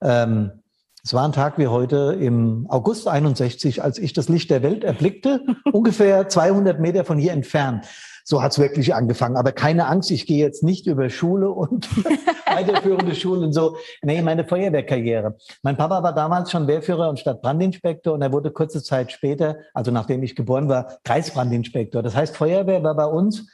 Ähm, 0.00 0.62
es 1.06 1.14
war 1.14 1.24
ein 1.24 1.30
Tag 1.30 1.56
wie 1.56 1.68
heute 1.68 2.18
im 2.20 2.66
August 2.68 3.06
61, 3.06 3.80
als 3.80 3.96
ich 3.96 4.12
das 4.12 4.28
Licht 4.28 4.50
der 4.50 4.64
Welt 4.64 4.82
erblickte, 4.82 5.40
ungefähr 5.72 6.28
200 6.28 6.80
Meter 6.80 7.04
von 7.04 7.16
hier 7.16 7.30
entfernt. 7.30 7.86
So 8.24 8.42
hat's 8.42 8.58
wirklich 8.58 8.92
angefangen. 8.92 9.36
Aber 9.36 9.52
keine 9.52 9.86
Angst, 9.86 10.10
ich 10.10 10.26
gehe 10.26 10.44
jetzt 10.44 10.64
nicht 10.64 10.88
über 10.88 11.08
Schule 11.08 11.48
und 11.50 11.88
weiterführende 12.46 13.14
Schulen 13.14 13.52
so. 13.52 13.76
Nee, 14.02 14.20
meine 14.20 14.44
Feuerwehrkarriere. 14.48 15.36
Mein 15.62 15.76
Papa 15.76 16.02
war 16.02 16.12
damals 16.12 16.50
schon 16.50 16.66
Wehrführer 16.66 17.08
und 17.08 17.20
Stadtbrandinspektor 17.20 18.12
und 18.12 18.22
er 18.22 18.32
wurde 18.32 18.50
kurze 18.50 18.82
Zeit 18.82 19.12
später, 19.12 19.58
also 19.74 19.92
nachdem 19.92 20.24
ich 20.24 20.34
geboren 20.34 20.68
war, 20.68 20.98
Kreisbrandinspektor. 21.04 22.02
Das 22.02 22.16
heißt, 22.16 22.36
Feuerwehr 22.36 22.82
war 22.82 22.96
bei 22.96 23.06
uns 23.06 23.46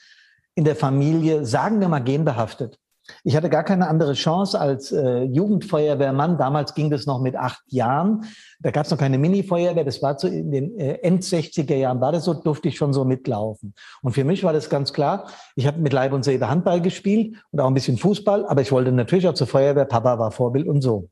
in 0.55 0.65
der 0.65 0.75
Familie, 0.75 1.45
sagen 1.45 1.81
wir 1.81 1.89
mal, 1.89 1.99
genbehaftet. 1.99 2.79
Ich 3.25 3.37
hatte 3.37 3.51
gar 3.51 3.65
keine 3.65 3.89
andere 3.89 4.13
Chance 4.15 4.61
als 4.61 4.93
äh, 4.93 5.23
Jugendfeuerwehrmann. 5.23 6.39
Damals 6.39 6.75
ging 6.75 6.91
das 6.91 7.07
noch 7.07 7.21
mit 7.21 7.37
acht 7.37 7.63
Jahren. 7.69 8.25
Da 8.61 8.71
gab 8.71 8.85
es 8.85 8.91
noch 8.91 8.99
keine 8.99 9.19
Mini-Feuerwehr. 9.19 9.85
Das 9.85 10.03
war 10.03 10.17
zu, 10.17 10.29
in 10.29 10.51
den 10.51 10.79
äh, 10.79 10.95
End 11.03 11.23
60er 11.23 11.75
Jahren, 11.75 12.01
war 12.01 12.13
das 12.13 12.25
so, 12.25 12.35
durfte 12.35 12.69
ich 12.69 12.77
schon 12.77 12.93
so 12.93 13.05
mitlaufen. 13.05 13.75
Und 14.03 14.13
für 14.13 14.25
mich 14.25 14.45
war 14.45 14.53
das 14.53 14.71
ganz 14.71 14.93
klar. 14.93 15.29
Ich 15.57 15.67
habe 15.67 15.81
mit 15.81 15.93
Leib 15.93 16.13
und 16.13 16.25
Seele 16.25 16.49
Handball 16.49 16.81
gespielt 16.81 17.37
und 17.51 17.61
auch 17.61 17.67
ein 17.67 17.75
bisschen 17.75 17.99
Fußball, 17.99 18.47
aber 18.47 18.63
ich 18.63 18.73
wollte 18.73 18.93
natürlich 18.93 19.27
auch 19.27 19.35
zur 19.35 19.47
Feuerwehr. 19.47 19.85
Papa 19.85 20.19
war 20.19 20.31
Vorbild 20.31 20.69
und 20.69 20.81
so. 20.81 21.09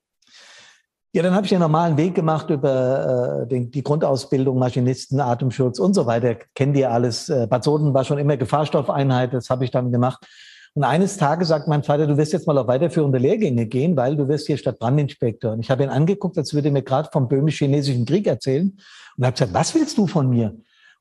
Ja, 1.12 1.24
dann 1.24 1.34
habe 1.34 1.44
ich 1.44 1.50
den 1.50 1.58
normalen 1.58 1.96
Weg 1.96 2.14
gemacht 2.14 2.50
über 2.50 3.42
äh, 3.42 3.46
den, 3.48 3.72
die 3.72 3.82
Grundausbildung, 3.82 4.56
Maschinisten, 4.60 5.18
Atemschutz 5.18 5.80
und 5.80 5.92
so 5.94 6.06
weiter. 6.06 6.36
Kennt 6.54 6.76
ihr 6.76 6.92
alles. 6.92 7.28
Äh, 7.28 7.48
Bad 7.48 7.64
Soden 7.64 7.92
war 7.94 8.04
schon 8.04 8.18
immer 8.18 8.36
Gefahrstoffeinheit, 8.36 9.34
das 9.34 9.50
habe 9.50 9.64
ich 9.64 9.72
dann 9.72 9.90
gemacht. 9.90 10.24
Und 10.74 10.84
eines 10.84 11.16
Tages 11.16 11.48
sagt 11.48 11.66
mein 11.66 11.82
Vater, 11.82 12.06
du 12.06 12.16
wirst 12.16 12.32
jetzt 12.32 12.46
mal 12.46 12.56
auf 12.56 12.68
weiterführende 12.68 13.18
Lehrgänge 13.18 13.66
gehen, 13.66 13.96
weil 13.96 14.16
du 14.16 14.28
wirst 14.28 14.46
hier 14.46 14.56
Stadtbrandinspektor. 14.56 15.52
Und 15.52 15.60
ich 15.60 15.70
habe 15.70 15.82
ihn 15.82 15.88
angeguckt, 15.88 16.38
als 16.38 16.54
würde 16.54 16.68
er 16.68 16.72
mir 16.72 16.82
gerade 16.82 17.08
vom 17.12 17.28
böhmisch-chinesischen 17.28 18.06
Krieg 18.06 18.26
erzählen 18.26 18.78
und 19.16 19.24
habe 19.24 19.32
gesagt, 19.32 19.52
was 19.52 19.74
willst 19.74 19.98
du 19.98 20.06
von 20.06 20.30
mir? 20.30 20.54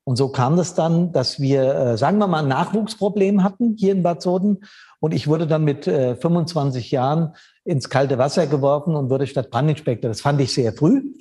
Und 0.03 0.15
so 0.15 0.29
kam 0.29 0.57
das 0.57 0.73
dann, 0.73 1.11
dass 1.11 1.39
wir, 1.39 1.75
äh, 1.75 1.97
sagen 1.97 2.17
wir 2.17 2.25
mal, 2.25 2.41
ein 2.41 2.47
Nachwuchsproblem 2.47 3.43
hatten 3.43 3.75
hier 3.77 3.91
in 3.91 4.01
Bad 4.01 4.23
Soden. 4.23 4.61
Und 4.99 5.13
ich 5.13 5.27
wurde 5.27 5.45
dann 5.45 5.63
mit 5.63 5.85
äh, 5.85 6.15
25 6.15 6.89
Jahren 6.89 7.35
ins 7.63 7.89
kalte 7.89 8.17
Wasser 8.17 8.47
geworfen 8.47 8.95
und 8.95 9.11
wurde 9.11 9.27
Stadtbrandinspektor. 9.27 10.09
Das 10.09 10.21
fand 10.21 10.41
ich 10.41 10.51
sehr 10.51 10.73
früh. 10.73 11.13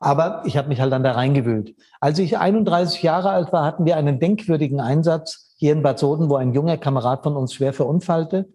Aber 0.00 0.42
ich 0.44 0.58
habe 0.58 0.68
mich 0.68 0.80
halt 0.80 0.92
dann 0.92 1.02
da 1.02 1.12
reingewühlt. 1.12 1.74
Als 2.00 2.18
ich 2.18 2.36
31 2.36 3.02
Jahre 3.02 3.30
alt 3.30 3.54
war, 3.54 3.64
hatten 3.64 3.86
wir 3.86 3.96
einen 3.96 4.20
denkwürdigen 4.20 4.80
Einsatz 4.80 5.45
hier 5.56 5.72
in 5.72 5.82
Bad 5.82 5.98
Soden, 5.98 6.28
wo 6.28 6.36
ein 6.36 6.52
junger 6.52 6.76
Kamerad 6.76 7.22
von 7.22 7.36
uns 7.36 7.54
schwer 7.54 7.72
verunfallte. 7.72 8.48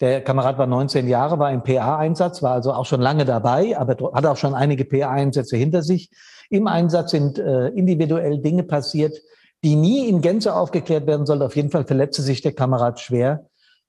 Der 0.00 0.22
Kamerad 0.22 0.58
war 0.58 0.66
19 0.66 1.08
Jahre, 1.08 1.38
war 1.38 1.52
im 1.52 1.62
PA-Einsatz, 1.62 2.42
war 2.42 2.52
also 2.52 2.72
auch 2.72 2.86
schon 2.86 3.00
lange 3.00 3.24
dabei, 3.24 3.78
aber 3.78 4.12
hat 4.14 4.26
auch 4.26 4.36
schon 4.36 4.54
einige 4.54 4.84
PA-Einsätze 4.84 5.56
hinter 5.56 5.82
sich. 5.82 6.10
Im 6.48 6.66
Einsatz 6.66 7.12
sind 7.12 7.38
äh, 7.38 7.68
individuell 7.68 8.38
Dinge 8.38 8.64
passiert, 8.64 9.16
die 9.62 9.76
nie 9.76 10.08
in 10.08 10.20
Gänze 10.20 10.54
aufgeklärt 10.54 11.06
werden 11.06 11.26
sollten. 11.26 11.44
Auf 11.44 11.56
jeden 11.56 11.70
Fall 11.70 11.84
verletzte 11.84 12.22
sich 12.22 12.40
der 12.40 12.52
Kamerad 12.52 12.98
schwer 12.98 13.46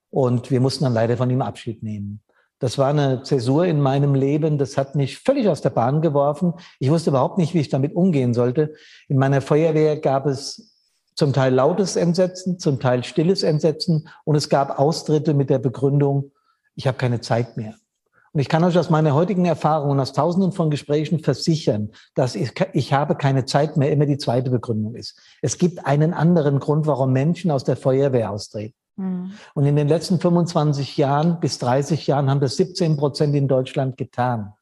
und 0.10 0.52
wir 0.52 0.60
mussten 0.60 0.84
dann 0.84 0.94
leider 0.94 1.18
von 1.18 1.30
ihm 1.30 1.42
Abschied 1.42 1.82
nehmen. 1.82 2.22
Das 2.60 2.78
war 2.78 2.90
eine 2.90 3.24
Zäsur 3.24 3.66
in 3.66 3.82
meinem 3.82 4.14
Leben. 4.14 4.60
Das 4.60 4.78
hat 4.78 4.96
mich 4.96 5.18
völlig 5.18 5.50
aus 5.50 5.62
der 5.62 5.72
Bahn 5.72 6.02
geworfen. 6.02 6.54
Ich 6.80 6.92
wusste 6.92 7.10
überhaupt 7.10 7.40
nicht, 7.40 7.56
wie 7.56 7.60
ich 7.60 7.70
damit 7.70 7.96
umgehen 7.96 8.36
sollte. 8.36 8.76
In 9.08 9.18
meiner 9.18 9.42
Feuerwehr 9.42 9.98
gab 9.98 10.28
es 10.28 10.71
zum 11.16 11.34
Teil 11.34 11.54
lautes 11.54 11.96
Entsetzen, 11.96 12.60
zum 12.60 12.80
Teil 12.80 13.04
stilles 13.04 13.44
Entsetzen 13.44 14.08
und 14.24 14.36
es 14.36 14.50
gab 14.50 14.80
Austritte 14.80 15.34
mit 15.34 15.50
der 15.50 15.60
Begründung, 15.60 16.32
ich 16.76 16.88
habe 16.88 16.98
keine 16.98 17.22
Zeit 17.22 17.58
mehr. 17.58 17.76
Und 18.34 18.40
ich 18.40 18.48
kann 18.48 18.64
euch 18.64 18.78
aus 18.78 18.90
meiner 18.90 19.14
heutigen 19.14 19.44
Erfahrung 19.44 19.92
und 19.92 20.00
aus 20.00 20.14
tausenden 20.14 20.54
von 20.54 20.70
Gesprächen 20.70 21.20
versichern, 21.20 21.90
dass 22.16 22.36
ich, 22.36 22.54
ich 22.72 22.94
habe 22.94 23.16
keine 23.16 23.44
Zeit 23.44 23.76
mehr 23.76 23.92
immer 23.92 24.06
die 24.06 24.18
zweite 24.18 24.50
Begründung 24.50 24.96
ist. 24.96 25.20
Es 25.42 25.58
gibt 25.58 25.86
einen 25.86 26.14
anderen 26.14 26.60
Grund, 26.60 26.88
warum 26.88 27.12
Menschen 27.12 27.52
aus 27.52 27.66
der 27.66 27.76
Feuerwehr 27.76 28.32
austreten. 28.32 28.76
Mhm. 28.96 29.34
Und 29.54 29.66
in 29.66 29.76
den 29.76 29.90
letzten 29.90 30.20
25 30.20 30.96
Jahren 30.96 31.42
bis 31.42 31.60
30 31.60 32.08
Jahren 32.08 32.30
haben 32.30 32.40
das 32.40 32.56
17 32.56 32.96
Prozent 32.96 33.36
in 33.36 33.50
Deutschland 33.50 33.98
getan. 33.98 34.54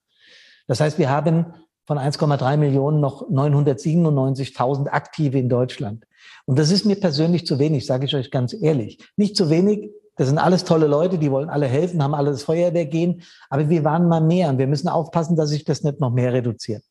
Das 0.67 0.79
heißt, 0.79 0.97
wir 0.97 1.09
haben 1.11 1.53
von 1.89 1.97
1,3 1.97 2.57
Millionen 2.57 2.99
noch 2.99 3.27
997.000 3.31 4.89
Aktive 4.89 5.39
in 5.39 5.49
Deutschland. 5.49 6.05
Und 6.45 6.59
das 6.59 6.69
ist 6.69 6.85
mir 6.85 6.99
persönlich 6.99 7.47
zu 7.47 7.57
wenig, 7.57 7.87
sage 7.87 8.05
ich 8.05 8.15
euch 8.15 8.29
ganz 8.29 8.53
ehrlich. 8.53 8.99
Nicht 9.17 9.35
zu 9.35 9.49
wenig, 9.49 9.89
das 10.15 10.27
sind 10.27 10.37
alles 10.37 10.65
tolle 10.65 10.85
Leute, 10.85 11.17
die 11.17 11.31
wollen 11.31 11.49
alle 11.49 11.65
helfen, 11.65 12.03
haben 12.03 12.13
alle 12.13 12.37
Feuerwehr 12.37 12.85
gehen, 12.85 13.23
aber 13.49 13.69
wir 13.69 13.83
waren 13.83 14.07
mal 14.07 14.21
mehr 14.21 14.49
und 14.49 14.59
wir 14.59 14.67
müssen 14.67 14.87
aufpassen, 14.87 15.35
dass 15.35 15.49
sich 15.49 15.63
das 15.63 15.81
nicht 15.81 15.99
noch 15.99 16.11
mehr 16.11 16.31
reduziert. 16.31 16.83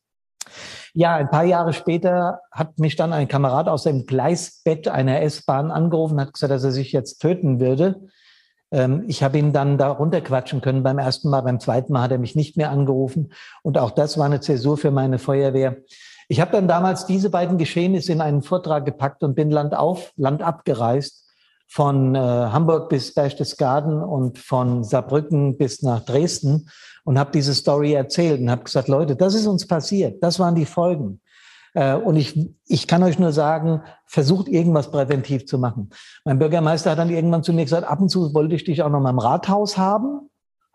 Ja, 0.94 1.14
ein 1.14 1.30
paar 1.30 1.44
Jahre 1.44 1.74
später 1.74 2.40
hat 2.50 2.80
mich 2.80 2.96
dann 2.96 3.12
ein 3.12 3.28
Kamerad 3.28 3.68
aus 3.68 3.84
dem 3.84 4.04
Gleisbett 4.04 4.88
einer 4.88 5.22
S-Bahn 5.22 5.70
angerufen, 5.70 6.20
hat 6.20 6.32
gesagt, 6.32 6.50
dass 6.50 6.64
er 6.64 6.72
sich 6.72 6.90
jetzt 6.90 7.20
töten 7.20 7.60
würde. 7.60 8.08
Ähm, 8.70 9.04
ich 9.06 9.22
habe 9.22 9.38
ihn 9.38 9.52
dann 9.52 9.78
da 9.78 9.90
runterquatschen 9.90 10.60
können 10.60 10.82
beim 10.82 10.98
ersten 10.98 11.30
Mal, 11.30 11.40
beim 11.42 11.60
zweiten 11.60 11.92
Mal 11.92 12.02
hat 12.02 12.12
er 12.12 12.18
mich 12.18 12.36
nicht 12.36 12.56
mehr 12.56 12.70
angerufen. 12.70 13.32
Und 13.62 13.78
auch 13.78 13.90
das 13.90 14.18
war 14.18 14.26
eine 14.26 14.40
Zäsur 14.40 14.76
für 14.76 14.90
meine 14.90 15.18
Feuerwehr. 15.18 15.76
Ich 16.28 16.40
habe 16.40 16.52
dann 16.52 16.68
damals 16.68 17.06
diese 17.06 17.30
beiden 17.30 17.56
Geschehnisse 17.56 18.12
in 18.12 18.20
einen 18.20 18.42
Vortrag 18.42 18.84
gepackt 18.84 19.22
und 19.22 19.34
bin 19.34 19.50
landauf, 19.50 20.12
landab 20.16 20.64
gereist, 20.64 21.24
von 21.68 22.14
äh, 22.14 22.18
Hamburg 22.18 22.88
bis 22.88 23.12
Berchtesgaden 23.12 24.02
und 24.02 24.38
von 24.38 24.84
Saarbrücken 24.84 25.58
bis 25.58 25.82
nach 25.82 26.00
Dresden 26.04 26.70
und 27.04 27.18
habe 27.18 27.30
diese 27.30 27.54
Story 27.54 27.92
erzählt 27.92 28.40
und 28.40 28.50
habe 28.50 28.64
gesagt, 28.64 28.88
Leute, 28.88 29.16
das 29.16 29.34
ist 29.34 29.46
uns 29.46 29.66
passiert, 29.66 30.22
das 30.22 30.38
waren 30.38 30.54
die 30.54 30.64
Folgen. 30.64 31.20
Äh, 31.74 31.94
und 31.94 32.16
ich, 32.16 32.50
ich 32.66 32.86
kann 32.86 33.02
euch 33.02 33.18
nur 33.18 33.32
sagen, 33.32 33.82
versucht 34.06 34.48
irgendwas 34.48 34.90
präventiv 34.90 35.46
zu 35.46 35.58
machen. 35.58 35.90
Mein 36.24 36.38
Bürgermeister 36.38 36.90
hat 36.90 36.98
dann 36.98 37.10
irgendwann 37.10 37.42
zu 37.42 37.52
mir 37.52 37.64
gesagt, 37.64 37.86
ab 37.86 38.00
und 38.00 38.08
zu 38.08 38.34
wollte 38.34 38.54
ich 38.54 38.64
dich 38.64 38.82
auch 38.82 38.90
noch 38.90 39.00
mal 39.00 39.10
im 39.10 39.18
Rathaus 39.18 39.76
haben, 39.76 40.30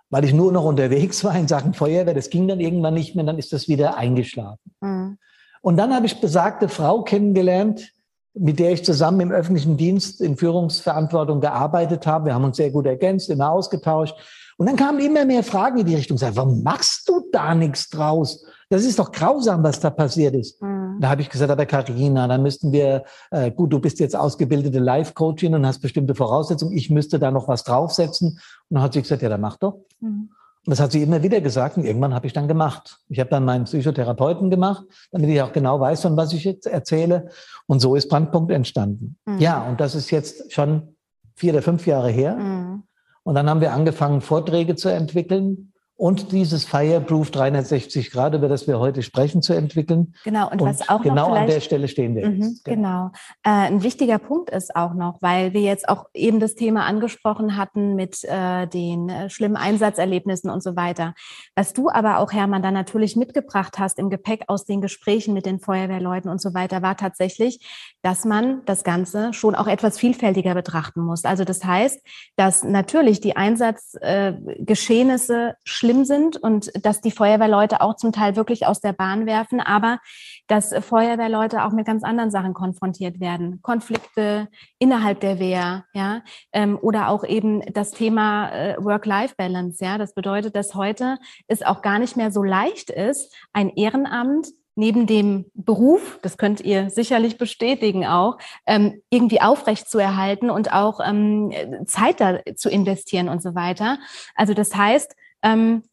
weil 0.10 0.26
ich 0.26 0.34
nur 0.34 0.52
noch 0.52 0.66
unterwegs 0.66 1.24
war 1.24 1.36
in 1.36 1.48
Sachen 1.48 1.74
Feuerwehr. 1.74 2.14
Das 2.14 2.30
ging 2.30 2.48
dann 2.48 2.60
irgendwann 2.60 2.94
nicht 2.94 3.16
mehr, 3.16 3.26
dann 3.26 3.40
ist 3.40 3.54
das 3.54 3.68
wieder 3.68 3.98
eingeschlafen. 3.98 4.72
Mhm. 4.82 5.18
Und 5.62 5.78
dann 5.78 5.94
habe 5.96 6.06
ich 6.06 6.20
besagte 6.20 6.68
Frau 6.68 7.04
kennengelernt, 7.04 7.94
mit 8.34 8.60
der 8.60 8.72
ich 8.74 8.84
zusammen 8.84 9.20
im 9.22 9.32
öffentlichen 9.32 9.78
Dienst 9.78 10.20
in 10.20 10.38
Führungsverantwortung 10.38 11.40
gearbeitet 11.40 12.08
habe. 12.08 12.26
Wir 12.26 12.34
haben 12.34 12.44
uns 12.44 12.58
sehr 12.58 12.72
gut 12.72 12.86
ergänzt, 12.86 13.30
immer 13.30 13.52
ausgetauscht. 13.52 14.16
Und 14.58 14.68
dann 14.68 14.76
kamen 14.76 15.00
immer 15.00 15.26
mehr 15.26 15.44
Fragen 15.44 15.80
in 15.80 15.86
die 15.86 15.96
Richtung, 15.96 16.18
sag, 16.18 16.36
warum 16.36 16.64
machst 16.64 17.08
du 17.10 17.28
da 17.32 17.56
nichts 17.56 17.90
draus? 17.90 18.46
Das 18.70 18.84
ist 18.84 18.98
doch 19.00 19.12
grausam, 19.12 19.64
was 19.64 19.80
da 19.80 19.90
passiert 19.90 20.36
ist. 20.36 20.62
Mhm. 20.62 20.98
Da 21.00 21.10
habe 21.10 21.22
ich 21.22 21.30
gesagt, 21.30 21.52
aber 21.52 21.66
Karina, 21.66 22.28
dann 22.28 22.42
müssten 22.44 22.72
wir, 22.72 23.04
äh, 23.32 23.52
gut, 23.52 23.72
du 23.74 23.80
bist 23.80 24.00
jetzt 24.00 24.16
ausgebildete 24.16 24.80
Life-Coachin 24.80 25.54
und 25.56 25.66
hast 25.66 25.80
bestimmte 25.80 26.16
Voraussetzungen, 26.16 26.76
ich 26.76 26.90
müsste 26.90 27.20
da 27.20 27.32
noch 27.32 27.48
was 27.48 27.64
draufsetzen. 27.64 28.30
Und 28.30 28.40
dann 28.70 28.82
hat 28.82 28.94
sie 28.94 29.02
gesagt, 29.02 29.22
ja, 29.22 29.30
dann 29.30 29.42
mach 29.42 29.58
doch. 29.58 29.80
Mhm. 30.00 30.30
Und 30.66 30.72
das 30.72 30.80
hat 30.80 30.94
sie 30.94 31.04
immer 31.04 31.22
wieder 31.22 31.42
gesagt 31.42 31.76
und 31.76 31.84
irgendwann 31.84 32.14
habe 32.14 32.26
ich 32.26 32.32
dann 32.32 32.48
gemacht. 32.48 33.00
Ich 33.10 33.20
habe 33.20 33.30
dann 33.30 33.44
meinen 33.44 33.66
Psychotherapeuten 33.66 34.50
gemacht, 34.50 34.86
damit 35.12 35.30
ich 35.30 35.42
auch 35.42 35.52
genau 35.52 35.80
weiß, 35.80 36.02
von 36.04 36.16
was 36.16 36.32
ich 36.32 36.46
jetzt 36.46 36.68
erzähle. 36.68 37.30
Und 37.68 37.82
so 37.82 37.96
ist 37.96 38.08
Brandpunkt 38.08 38.50
entstanden. 38.50 39.18
Mhm. 39.26 39.40
Ja, 39.40 39.68
und 39.68 39.82
das 39.82 39.94
ist 39.94 40.10
jetzt 40.10 40.54
schon 40.54 40.96
vier 41.36 41.54
oder 41.54 41.62
fünf 41.62 41.86
Jahre 41.86 42.10
her. 42.10 42.36
Mhm. 42.38 42.84
Und 43.24 43.36
dann 43.36 43.50
haben 43.50 43.62
wir 43.62 43.74
angefangen, 43.74 44.22
Vorträge 44.22 44.76
zu 44.76 44.90
entwickeln 44.90 45.73
und 45.96 46.32
dieses 46.32 46.66
Fireproof 46.66 47.30
360 47.30 48.10
Grad, 48.10 48.34
über 48.34 48.50
das 48.50 48.68
wir 48.68 48.80
heute 48.80 49.04
sprechen, 49.04 49.44
zu 49.44 49.54
entwickeln. 49.54 50.16
Genau, 50.24 50.50
und, 50.50 50.62
und 50.62 50.68
was 50.68 50.90
auch 50.90 51.04
genau 51.04 51.30
noch 51.30 51.36
an 51.36 51.46
der 51.46 51.62
Stelle 51.62 51.88
stehen 51.88 52.16
wir. 52.16 52.30
Mhm, 52.30 52.60
genau. 52.64 52.64
genau. 52.64 53.12
Äh, 53.44 53.68
ein 53.68 53.84
wichtiger 53.84 54.18
Punkt 54.18 54.50
ist 54.50 54.76
auch 54.76 54.96
noch, 54.96 55.22
weil 55.22 55.54
wir 55.54 55.62
jetzt 55.62 55.88
auch 55.88 56.08
eben 56.16 56.40
das 56.40 56.56
Thema 56.56 56.86
angesprochen 56.86 57.58
hatten 57.58 57.94
mit 57.96 58.24
äh, 58.24 58.66
den 58.68 59.08
äh, 59.08 59.30
schlimmen 59.30 59.56
Einsatzerlebnissen 59.56 60.50
und 60.50 60.64
so 60.64 60.76
weiter. 60.76 61.14
Was 61.56 61.74
du 61.74 61.90
aber 61.90 62.18
auch, 62.18 62.34
Hermann, 62.34 62.64
dann 62.64 62.74
natürlich 62.74 63.16
mitgebracht 63.16 63.78
hast 63.78 64.00
im 64.00 64.10
Gepäck 64.10 64.46
aus 64.48 64.66
den 64.66 64.82
Gesprächen 64.82 65.36
mit 65.36 65.46
den 65.46 65.60
Feuerwehrleuten 65.60 66.32
und 66.32 66.42
so 66.42 66.56
weiter, 66.56 66.82
war 66.82 66.98
tatsächlich, 66.98 67.94
dass 68.02 68.26
man 68.26 68.64
das 68.66 68.84
Ganze 68.84 69.32
schon 69.34 69.54
auch 69.54 69.68
etwas 69.68 70.00
vielfältiger 70.00 70.56
betrachten 70.56 71.02
muss. 71.02 71.24
Also 71.24 71.44
das 71.44 71.64
heißt, 71.64 72.02
dass 72.36 72.64
natürlich 72.64 73.22
die 73.22 73.36
Einsatzgeschehnisse 73.36 75.50
äh, 75.50 75.54
schlimm 75.94 76.06
sind 76.06 76.38
und 76.38 76.72
dass 76.84 77.02
die 77.02 77.12
Feuerwehrleute 77.12 77.82
auch 77.82 77.96
zum 77.96 78.12
Teil 78.12 78.36
wirklich 78.36 78.66
aus 78.66 78.82
der 78.82 78.94
Bahn 78.94 79.26
werfen, 79.26 79.60
aber 79.60 80.00
dass 80.48 80.74
Feuerwehrleute 80.74 81.64
auch 81.64 81.72
mit 81.72 81.86
ganz 81.86 82.04
anderen 82.04 82.32
Sachen 82.32 82.54
konfrontiert 82.54 83.20
werden. 83.20 83.62
Konflikte 83.62 84.48
innerhalb 84.80 85.20
der 85.20 85.40
Wehr, 85.40 85.86
ja, 85.94 86.22
ähm, 86.52 86.78
oder 86.82 87.10
auch 87.10 87.24
eben 87.24 87.62
das 87.74 87.92
Thema 87.92 88.50
äh, 88.50 88.76
Work-Life-Balance, 88.80 89.84
ja. 89.84 89.98
Das 89.98 90.14
bedeutet, 90.14 90.56
dass 90.56 90.76
heute 90.76 91.18
es 91.48 91.62
auch 91.62 91.82
gar 91.82 92.00
nicht 92.00 92.18
mehr 92.18 92.32
so 92.32 92.44
leicht 92.44 92.90
ist, 92.90 93.36
ein 93.54 93.70
Ehrenamt 93.70 94.48
neben 94.76 95.06
dem 95.06 95.46
Beruf, 95.54 96.18
das 96.24 96.38
könnt 96.38 96.62
ihr 96.62 96.90
sicherlich 96.90 97.38
bestätigen 97.38 98.08
auch, 98.08 98.40
ähm, 98.66 99.02
irgendwie 99.12 99.40
aufrecht 99.40 99.88
zu 99.88 100.00
erhalten 100.00 100.50
und 100.50 100.74
auch 100.74 101.00
ähm, 101.04 101.54
Zeit 101.86 102.20
da 102.20 102.40
zu 102.56 102.70
investieren 102.70 103.30
und 103.30 103.44
so 103.44 103.54
weiter. 103.54 104.00
Also 104.36 104.56
das 104.56 104.76
heißt, 104.76 105.16
ähm, 105.44 105.84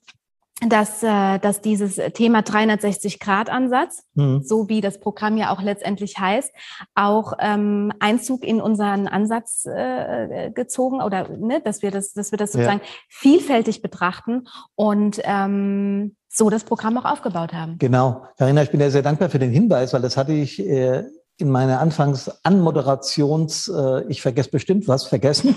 dass, 0.68 1.02
äh, 1.02 1.38
dass 1.38 1.60
dieses 1.62 1.96
Thema 2.12 2.40
360-Grad-Ansatz, 2.40 4.04
mhm. 4.14 4.42
so 4.42 4.68
wie 4.68 4.80
das 4.80 5.00
Programm 5.00 5.36
ja 5.36 5.52
auch 5.52 5.62
letztendlich 5.62 6.18
heißt, 6.18 6.52
auch 6.94 7.32
ähm, 7.40 7.92
Einzug 7.98 8.44
in 8.44 8.60
unseren 8.60 9.08
Ansatz 9.08 9.64
äh, 9.64 10.50
gezogen 10.50 11.00
oder 11.00 11.28
ne, 11.28 11.60
dass 11.64 11.82
wir 11.82 11.90
das, 11.90 12.12
dass 12.12 12.30
wir 12.30 12.38
das 12.38 12.52
sozusagen 12.52 12.80
ja. 12.80 12.90
vielfältig 13.08 13.80
betrachten 13.80 14.48
und 14.74 15.20
ähm, 15.24 16.16
so 16.28 16.50
das 16.50 16.64
Programm 16.64 16.96
auch 16.98 17.06
aufgebaut 17.06 17.52
haben. 17.52 17.78
Genau. 17.78 18.24
Karina, 18.36 18.62
ich 18.62 18.70
bin 18.70 18.80
dir 18.80 18.90
sehr 18.90 19.02
dankbar 19.02 19.30
für 19.30 19.38
den 19.38 19.50
Hinweis, 19.50 19.92
weil 19.92 20.02
das 20.02 20.16
hatte 20.16 20.32
ich 20.32 20.60
äh, 20.60 21.04
in 21.40 21.50
meiner 21.50 21.80
Anfangs-Anmoderations, 21.80 23.68
äh, 23.68 24.04
ich 24.08 24.22
vergesse 24.22 24.50
bestimmt 24.50 24.88
was, 24.88 25.04
vergessen. 25.04 25.54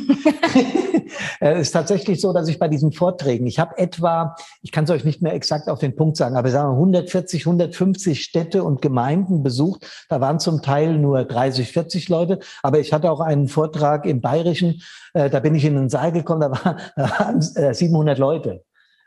Es 1.40 1.60
ist 1.68 1.72
tatsächlich 1.72 2.22
so, 2.22 2.34
dass 2.34 2.48
ich 2.48 2.60
bei 2.60 2.68
diesen 2.68 2.92
Vorträgen, 2.92 3.46
ich 3.48 3.60
habe 3.60 3.78
etwa, 3.78 4.36
ich 4.62 4.72
kann 4.72 4.86
es 4.86 4.90
euch 4.90 5.04
nicht 5.04 5.22
mehr 5.22 5.34
exakt 5.34 5.70
auf 5.70 5.80
den 5.80 5.96
Punkt 5.96 6.18
sagen, 6.18 6.36
aber 6.36 6.50
sagen 6.50 6.70
wir 6.70 6.78
140, 6.78 7.46
150 7.46 8.24
Städte 8.24 8.64
und 8.64 8.82
Gemeinden 8.82 9.44
besucht. 9.44 9.88
Da 10.10 10.22
waren 10.22 10.40
zum 10.40 10.62
Teil 10.62 10.98
nur 10.98 11.24
30, 11.24 11.72
40 11.72 12.10
Leute, 12.10 12.40
aber 12.62 12.80
ich 12.80 12.94
hatte 12.94 13.12
auch 13.12 13.20
einen 13.20 13.48
Vortrag 13.48 14.06
im 14.06 14.22
Bayerischen, 14.22 14.82
äh, 15.14 15.30
da 15.30 15.40
bin 15.40 15.56
ich 15.56 15.66
in 15.66 15.76
den 15.76 15.90
Saal 15.90 16.12
gekommen, 16.12 16.42
da, 16.42 16.52
war, 16.52 16.78
da 16.96 17.10
waren 17.20 17.42
700 17.42 18.18
äh, 18.18 18.20
Leute. 18.20 18.64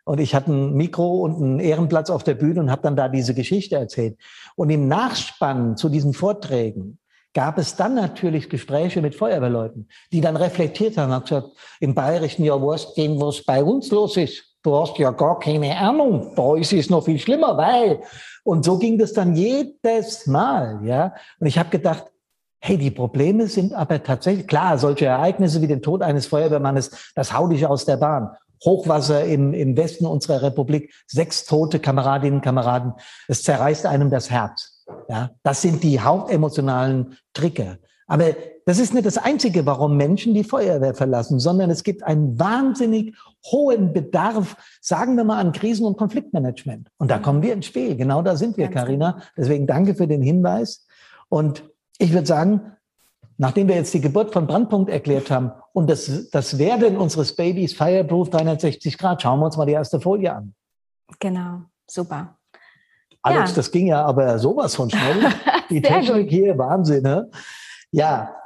Und 0.06 0.20
ich 0.20 0.36
hatte 0.36 0.52
ein 0.52 0.74
Mikro 0.74 1.22
und 1.22 1.42
einen 1.42 1.58
Ehrenplatz 1.58 2.10
auf 2.10 2.22
der 2.22 2.34
Bühne 2.34 2.60
und 2.60 2.70
habe 2.70 2.82
dann 2.82 2.94
da 2.94 3.08
diese 3.08 3.34
Geschichte 3.34 3.74
erzählt. 3.74 4.16
Und 4.54 4.70
im 4.70 4.86
Nachspann 4.86 5.76
zu 5.76 5.88
diesen 5.88 6.14
Vorträgen 6.14 6.98
gab 7.34 7.58
es 7.58 7.74
dann 7.74 7.96
natürlich 7.96 8.48
Gespräche 8.48 9.02
mit 9.02 9.16
Feuerwehrleuten, 9.16 9.88
die 10.12 10.20
dann 10.20 10.36
reflektiert 10.36 10.96
haben, 10.96 11.12
und 11.12 11.24
gesagt, 11.24 11.48
im 11.80 11.92
Bayerischen, 11.92 12.44
ja, 12.44 12.54
weißt 12.54 12.96
du, 12.96 13.20
was 13.20 13.42
bei 13.42 13.64
uns 13.64 13.90
los 13.90 14.16
ist? 14.16 14.44
Du 14.62 14.76
hast 14.76 14.96
ja 14.96 15.10
gar 15.10 15.40
keine 15.40 15.76
Ahnung. 15.76 16.32
Bei 16.36 16.60
ist 16.60 16.72
es 16.72 16.88
noch 16.88 17.04
viel 17.04 17.18
schlimmer, 17.18 17.56
weil. 17.56 18.00
Und 18.44 18.64
so 18.64 18.78
ging 18.78 18.98
das 18.98 19.12
dann 19.12 19.34
jedes 19.34 20.28
Mal, 20.28 20.80
ja. 20.84 21.14
Und 21.40 21.48
ich 21.48 21.58
habe 21.58 21.70
gedacht, 21.70 22.04
hey, 22.60 22.78
die 22.78 22.92
Probleme 22.92 23.48
sind 23.48 23.74
aber 23.74 24.02
tatsächlich, 24.02 24.46
klar, 24.46 24.78
solche 24.78 25.06
Ereignisse 25.06 25.60
wie 25.62 25.66
den 25.66 25.82
Tod 25.82 26.02
eines 26.02 26.26
Feuerwehrmannes, 26.26 27.12
das 27.16 27.32
haut 27.32 27.50
dich 27.50 27.66
aus 27.66 27.84
der 27.84 27.96
Bahn. 27.96 28.30
Hochwasser 28.64 29.24
im, 29.24 29.52
im 29.54 29.76
Westen 29.76 30.06
unserer 30.06 30.42
Republik, 30.42 30.92
sechs 31.06 31.44
tote 31.44 31.78
Kameradinnen 31.78 32.38
und 32.38 32.44
Kameraden. 32.44 32.92
Es 33.28 33.42
zerreißt 33.42 33.86
einem 33.86 34.10
das 34.10 34.30
Herz. 34.30 34.84
Ja, 35.08 35.30
das 35.42 35.62
sind 35.62 35.82
die 35.82 36.00
hauptemotionalen 36.00 37.16
Trigger. 37.32 37.78
Aber 38.06 38.34
das 38.66 38.78
ist 38.78 38.94
nicht 38.94 39.06
das 39.06 39.18
Einzige, 39.18 39.66
warum 39.66 39.96
Menschen 39.96 40.34
die 40.34 40.44
Feuerwehr 40.44 40.94
verlassen, 40.94 41.38
sondern 41.38 41.70
es 41.70 41.82
gibt 41.82 42.02
einen 42.02 42.38
wahnsinnig 42.38 43.16
hohen 43.50 43.92
Bedarf, 43.92 44.56
sagen 44.80 45.16
wir 45.16 45.24
mal, 45.24 45.38
an 45.38 45.52
Krisen- 45.52 45.86
und 45.86 45.96
Konfliktmanagement. 45.96 46.88
Und 46.98 47.10
da 47.10 47.18
kommen 47.18 47.42
wir 47.42 47.52
ins 47.52 47.66
Spiel. 47.66 47.96
Genau 47.96 48.22
da 48.22 48.36
sind 48.36 48.56
wir, 48.56 48.68
Karina. 48.68 49.12
Genau. 49.12 49.24
Deswegen 49.36 49.66
danke 49.66 49.94
für 49.94 50.06
den 50.06 50.22
Hinweis. 50.22 50.86
Und 51.28 51.64
ich 51.98 52.12
würde 52.12 52.26
sagen, 52.26 52.72
nachdem 53.38 53.68
wir 53.68 53.76
jetzt 53.76 53.92
die 53.94 54.00
Geburt 54.00 54.32
von 54.32 54.46
Brandpunkt 54.46 54.90
erklärt 54.90 55.30
haben 55.30 55.52
und 55.72 55.88
das, 55.88 56.30
das 56.30 56.58
Werden 56.58 56.96
unseres 56.96 57.34
Babys 57.34 57.74
Fireproof 57.74 58.30
360 58.30 58.98
Grad, 58.98 59.22
schauen 59.22 59.40
wir 59.40 59.46
uns 59.46 59.56
mal 59.56 59.66
die 59.66 59.72
erste 59.72 60.00
Folie 60.00 60.34
an. 60.34 60.54
Genau, 61.18 61.62
super. 61.86 62.36
Alex, 63.22 63.50
ja. 63.50 63.56
das 63.56 63.70
ging 63.70 63.88
ja 63.88 64.04
aber 64.04 64.38
sowas 64.38 64.74
von 64.74 64.88
schnell. 64.88 65.32
Die 65.70 65.82
Technik 65.82 66.28
gut. 66.28 66.30
hier, 66.30 66.56
Wahnsinn, 66.56 67.02
ne? 67.02 67.28
Ja, 67.90 68.36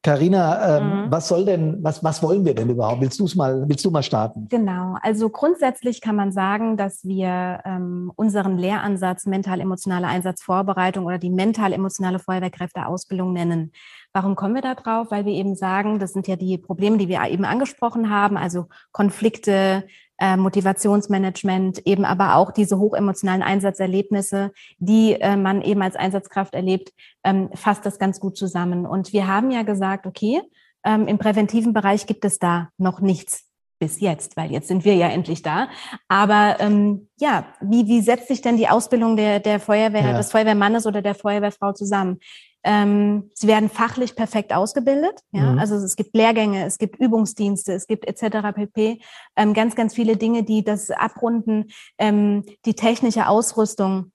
Carina, 0.00 0.78
ähm, 0.78 0.84
mhm. 0.84 1.10
was 1.10 1.26
soll 1.26 1.44
denn, 1.44 1.82
was, 1.82 2.04
was 2.04 2.22
wollen 2.22 2.44
wir 2.44 2.54
denn 2.54 2.70
überhaupt? 2.70 3.00
Willst 3.00 3.18
du 3.18 3.24
es 3.24 3.34
mal, 3.34 3.68
willst 3.68 3.84
du 3.84 3.90
mal 3.90 4.02
starten? 4.04 4.46
Genau. 4.48 4.96
Also 5.02 5.28
grundsätzlich 5.28 6.00
kann 6.00 6.14
man 6.14 6.30
sagen, 6.30 6.76
dass 6.76 7.04
wir 7.04 7.60
ähm, 7.64 8.12
unseren 8.14 8.56
Lehransatz 8.56 9.26
mental-emotionale 9.26 10.06
Einsatzvorbereitung 10.06 11.04
oder 11.04 11.18
die 11.18 11.30
mental-emotionale 11.30 12.20
Feuerwehrkräfteausbildung 12.20 13.32
nennen. 13.32 13.72
Warum 14.12 14.36
kommen 14.36 14.54
wir 14.54 14.62
da 14.62 14.74
drauf? 14.74 15.10
Weil 15.10 15.24
wir 15.26 15.32
eben 15.32 15.54
sagen, 15.54 15.98
das 15.98 16.12
sind 16.12 16.26
ja 16.26 16.36
die 16.36 16.58
Probleme, 16.58 16.96
die 16.96 17.08
wir 17.08 17.22
eben 17.24 17.44
angesprochen 17.44 18.10
haben, 18.10 18.36
also 18.36 18.66
Konflikte, 18.90 19.84
äh, 20.18 20.36
Motivationsmanagement, 20.36 21.86
eben 21.86 22.04
aber 22.04 22.36
auch 22.36 22.50
diese 22.50 22.78
hochemotionalen 22.78 23.42
Einsatzerlebnisse, 23.42 24.52
die 24.78 25.12
äh, 25.12 25.36
man 25.36 25.62
eben 25.62 25.82
als 25.82 25.96
Einsatzkraft 25.96 26.54
erlebt, 26.54 26.92
ähm, 27.22 27.50
fasst 27.54 27.86
das 27.86 27.98
ganz 27.98 28.18
gut 28.18 28.36
zusammen. 28.36 28.86
Und 28.86 29.12
wir 29.12 29.28
haben 29.28 29.50
ja 29.50 29.62
gesagt, 29.62 30.06
okay, 30.06 30.40
ähm, 30.84 31.06
im 31.06 31.18
präventiven 31.18 31.72
Bereich 31.72 32.06
gibt 32.06 32.24
es 32.24 32.38
da 32.38 32.70
noch 32.78 33.00
nichts 33.00 33.44
bis 33.78 34.00
jetzt, 34.00 34.36
weil 34.36 34.50
jetzt 34.50 34.68
sind 34.68 34.84
wir 34.84 34.94
ja 34.96 35.08
endlich 35.08 35.42
da. 35.42 35.68
Aber 36.08 36.56
ähm, 36.58 37.08
ja, 37.20 37.46
wie, 37.60 37.86
wie 37.86 38.00
setzt 38.00 38.28
sich 38.28 38.40
denn 38.40 38.56
die 38.56 38.68
Ausbildung 38.68 39.16
der, 39.16 39.38
der 39.38 39.60
Feuerwehr, 39.60 40.02
ja. 40.02 40.16
des 40.16 40.32
Feuerwehrmannes 40.32 40.86
oder 40.86 41.00
der 41.00 41.14
Feuerwehrfrau 41.14 41.72
zusammen? 41.72 42.18
Ähm, 42.64 43.30
sie 43.34 43.46
werden 43.46 43.68
fachlich 43.68 44.16
perfekt 44.16 44.52
ausgebildet. 44.52 45.20
Ja? 45.32 45.52
Mhm. 45.52 45.58
Also 45.58 45.76
es 45.76 45.96
gibt 45.96 46.16
Lehrgänge, 46.16 46.64
es 46.64 46.78
gibt 46.78 47.00
Übungsdienste, 47.00 47.72
es 47.72 47.86
gibt 47.86 48.06
etc. 48.06 48.52
pp. 48.54 49.00
Ähm, 49.36 49.54
ganz, 49.54 49.76
ganz 49.76 49.94
viele 49.94 50.16
Dinge, 50.16 50.42
die 50.42 50.64
das 50.64 50.90
abrunden. 50.90 51.66
Ähm, 51.98 52.44
die 52.64 52.74
technische 52.74 53.28
Ausrüstung, 53.28 54.12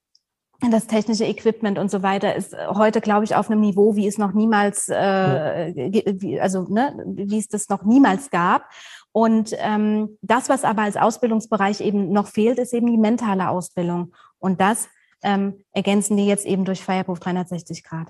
das 0.72 0.88
technische 0.88 1.26
Equipment 1.26 1.78
und 1.78 1.92
so 1.92 2.04
weiter 2.04 2.36
ist 2.36 2.56
heute, 2.70 3.02
glaube 3.02 3.26
ich, 3.26 3.36
auf 3.36 3.50
einem 3.50 3.60
Niveau, 3.60 3.96
wie 3.96 4.08
es 4.08 4.18
noch 4.18 4.34
niemals, 4.34 4.88
äh, 4.88 5.74
wie, 5.76 6.40
also 6.40 6.64
ne, 6.70 7.04
wie 7.06 7.38
es 7.38 7.48
das 7.48 7.70
noch 7.70 7.84
niemals 7.84 8.30
gab. 8.30 8.70
Und 9.12 9.54
ähm, 9.58 10.18
das, 10.22 10.50
was 10.50 10.64
aber 10.64 10.84
als 10.84 10.98
Ausbildungsbereich 10.98 11.82
eben 11.82 12.12
noch 12.12 12.28
fehlt, 12.28 12.60
ist 12.60 12.74
eben 12.74 12.88
die 12.88 12.98
mentale 12.98 13.50
Ausbildung. 13.50 14.14
Und 14.40 14.62
das 14.62 14.88
ähm, 15.22 15.64
ergänzen 15.72 16.18
die 16.18 16.26
jetzt 16.26 16.46
eben 16.46 16.66
durch 16.66 16.84
Fireproof 16.84 17.20
360 17.20 17.84
Grad. 17.84 18.08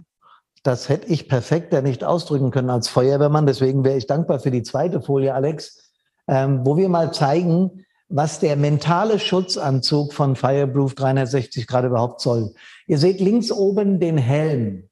Das 0.63 0.87
hätte 0.87 1.07
ich 1.07 1.27
perfekter 1.27 1.81
nicht 1.81 2.03
ausdrücken 2.03 2.49
können 2.49 2.69
als 2.69 2.87
Feuerwehrmann. 2.87 3.45
Deswegen 3.45 3.83
wäre 3.83 3.97
ich 3.97 4.07
dankbar 4.07 4.39
für 4.39 4.51
die 4.51 4.63
zweite 4.63 5.01
Folie, 5.01 5.33
Alex, 5.33 5.91
ähm, 6.27 6.61
wo 6.63 6.77
wir 6.77 6.87
mal 6.87 7.13
zeigen, 7.13 7.85
was 8.07 8.39
der 8.39 8.55
mentale 8.55 9.19
Schutzanzug 9.19 10.13
von 10.13 10.35
Fireproof 10.35 10.95
360 10.95 11.67
gerade 11.67 11.87
überhaupt 11.87 12.21
soll. 12.21 12.53
Ihr 12.87 12.97
seht 12.97 13.19
links 13.19 13.51
oben 13.51 13.99
den 13.99 14.17
Helm. 14.17 14.89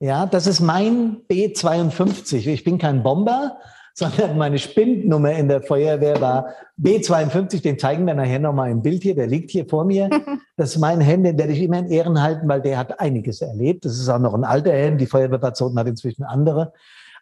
Ja, 0.00 0.26
das 0.26 0.46
ist 0.46 0.60
mein 0.60 1.22
B52. 1.30 2.48
Ich 2.48 2.64
bin 2.64 2.78
kein 2.78 3.02
Bomber, 3.02 3.58
sondern 3.98 4.36
meine 4.36 4.58
Spindnummer 4.58 5.32
in 5.32 5.48
der 5.48 5.62
Feuerwehr 5.62 6.20
war 6.20 6.48
B52, 6.78 7.62
den 7.62 7.78
zeigen 7.78 8.06
wir 8.06 8.14
nachher 8.14 8.38
nochmal 8.38 8.70
im 8.70 8.82
Bild 8.82 9.02
hier, 9.02 9.14
der 9.14 9.26
liegt 9.26 9.50
hier 9.50 9.66
vor 9.66 9.84
mir. 9.84 10.10
Das 10.58 10.70
ist 10.70 10.78
mein 10.78 11.02
Helm, 11.02 11.22
den 11.22 11.36
werde 11.36 11.52
ich 11.52 11.60
immer 11.60 11.80
in 11.80 11.90
Ehren 11.90 12.22
halten, 12.22 12.48
weil 12.48 12.62
der 12.62 12.78
hat 12.78 12.98
einiges 12.98 13.42
erlebt. 13.42 13.84
Das 13.84 13.98
ist 13.98 14.08
auch 14.08 14.18
noch 14.18 14.32
ein 14.32 14.42
alter 14.42 14.72
Helm, 14.72 14.96
die 14.96 15.04
Feuerwehr 15.04 15.36
Bad 15.36 15.54
Soden 15.54 15.78
hat 15.78 15.86
inzwischen 15.86 16.22
andere. 16.22 16.72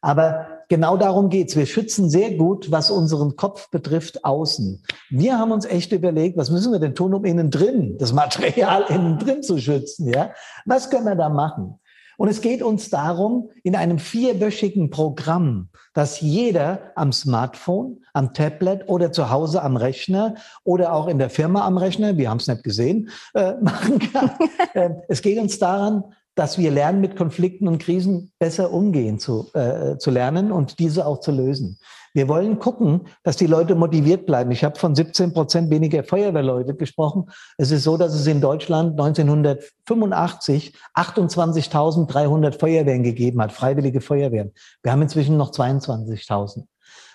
Aber 0.00 0.46
genau 0.68 0.96
darum 0.96 1.30
geht's. 1.30 1.56
Wir 1.56 1.66
schützen 1.66 2.08
sehr 2.08 2.36
gut, 2.36 2.70
was 2.70 2.92
unseren 2.92 3.34
Kopf 3.34 3.70
betrifft, 3.70 4.24
außen. 4.24 4.84
Wir 5.10 5.36
haben 5.36 5.50
uns 5.50 5.64
echt 5.64 5.90
überlegt, 5.90 6.36
was 6.36 6.50
müssen 6.50 6.70
wir 6.70 6.78
denn 6.78 6.94
tun, 6.94 7.12
um 7.12 7.24
innen 7.24 7.50
drin, 7.50 7.96
das 7.98 8.12
Material 8.12 8.84
innen 8.88 9.18
drin 9.18 9.42
zu 9.42 9.58
schützen, 9.58 10.08
ja? 10.08 10.30
Was 10.64 10.90
können 10.90 11.06
wir 11.06 11.16
da 11.16 11.28
machen? 11.28 11.80
Und 12.16 12.28
es 12.28 12.40
geht 12.40 12.62
uns 12.62 12.90
darum, 12.90 13.50
in 13.62 13.76
einem 13.76 13.98
vierwöchigen 13.98 14.90
Programm, 14.90 15.68
dass 15.92 16.20
jeder 16.20 16.92
am 16.94 17.12
Smartphone, 17.12 18.02
am 18.12 18.32
Tablet 18.32 18.88
oder 18.88 19.12
zu 19.12 19.30
Hause 19.30 19.62
am 19.62 19.76
Rechner 19.76 20.34
oder 20.64 20.92
auch 20.92 21.06
in 21.06 21.18
der 21.18 21.30
Firma 21.30 21.66
am 21.66 21.78
Rechner, 21.78 22.16
wir 22.16 22.30
haben 22.30 22.38
es 22.38 22.48
nicht 22.48 22.62
gesehen, 22.62 23.10
äh, 23.34 23.54
machen 23.60 23.98
kann. 23.98 24.30
äh, 24.74 24.90
es 25.08 25.22
geht 25.22 25.38
uns 25.38 25.58
daran, 25.58 26.04
dass 26.34 26.58
wir 26.58 26.70
lernen, 26.70 27.00
mit 27.00 27.16
Konflikten 27.16 27.68
und 27.68 27.78
Krisen 27.78 28.32
besser 28.38 28.72
umgehen 28.72 29.18
zu, 29.18 29.46
äh, 29.54 29.98
zu 29.98 30.10
lernen 30.10 30.50
und 30.50 30.78
diese 30.80 31.06
auch 31.06 31.20
zu 31.20 31.30
lösen. 31.30 31.78
Wir 32.14 32.28
wollen 32.28 32.60
gucken, 32.60 33.08
dass 33.24 33.36
die 33.36 33.48
Leute 33.48 33.74
motiviert 33.74 34.24
bleiben. 34.24 34.52
Ich 34.52 34.62
habe 34.62 34.78
von 34.78 34.94
17 34.94 35.32
Prozent 35.32 35.68
weniger 35.70 36.04
Feuerwehrleute 36.04 36.74
gesprochen. 36.74 37.28
Es 37.58 37.72
ist 37.72 37.82
so, 37.82 37.96
dass 37.96 38.14
es 38.14 38.28
in 38.28 38.40
Deutschland 38.40 38.92
1985 38.92 40.76
28.300 40.94 42.58
Feuerwehren 42.58 43.02
gegeben 43.02 43.42
hat, 43.42 43.50
freiwillige 43.50 44.00
Feuerwehren. 44.00 44.52
Wir 44.84 44.92
haben 44.92 45.02
inzwischen 45.02 45.36
noch 45.36 45.50
22.000. 45.50 46.66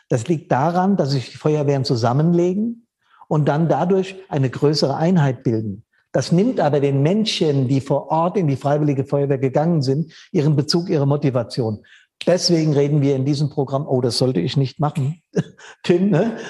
Das 0.09 0.27
liegt 0.27 0.51
daran, 0.51 0.97
dass 0.97 1.11
sich 1.11 1.31
die 1.31 1.37
Feuerwehren 1.37 1.85
zusammenlegen 1.85 2.85
und 3.29 3.47
dann 3.47 3.69
dadurch 3.69 4.17
eine 4.27 4.49
größere 4.49 4.97
Einheit 4.97 5.43
bilden. 5.43 5.85
Das 6.11 6.31
nimmt 6.31 6.59
aber 6.59 6.79
den 6.79 7.03
Menschen, 7.03 7.67
die 7.67 7.81
vor 7.81 8.09
Ort 8.09 8.35
in 8.35 8.47
die 8.47 8.55
Freiwillige 8.55 9.05
Feuerwehr 9.05 9.37
gegangen 9.37 9.83
sind, 9.83 10.11
ihren 10.31 10.55
Bezug, 10.55 10.89
ihre 10.89 11.05
Motivation. 11.05 11.85
Deswegen 12.27 12.73
reden 12.73 13.01
wir 13.01 13.15
in 13.15 13.25
diesem 13.25 13.49
Programm, 13.49 13.87
oh, 13.87 14.01
das 14.01 14.17
sollte 14.17 14.39
ich 14.41 14.57
nicht 14.57 14.79
machen, 14.79 15.21
Tim, 15.83 16.09
ne? 16.09 16.37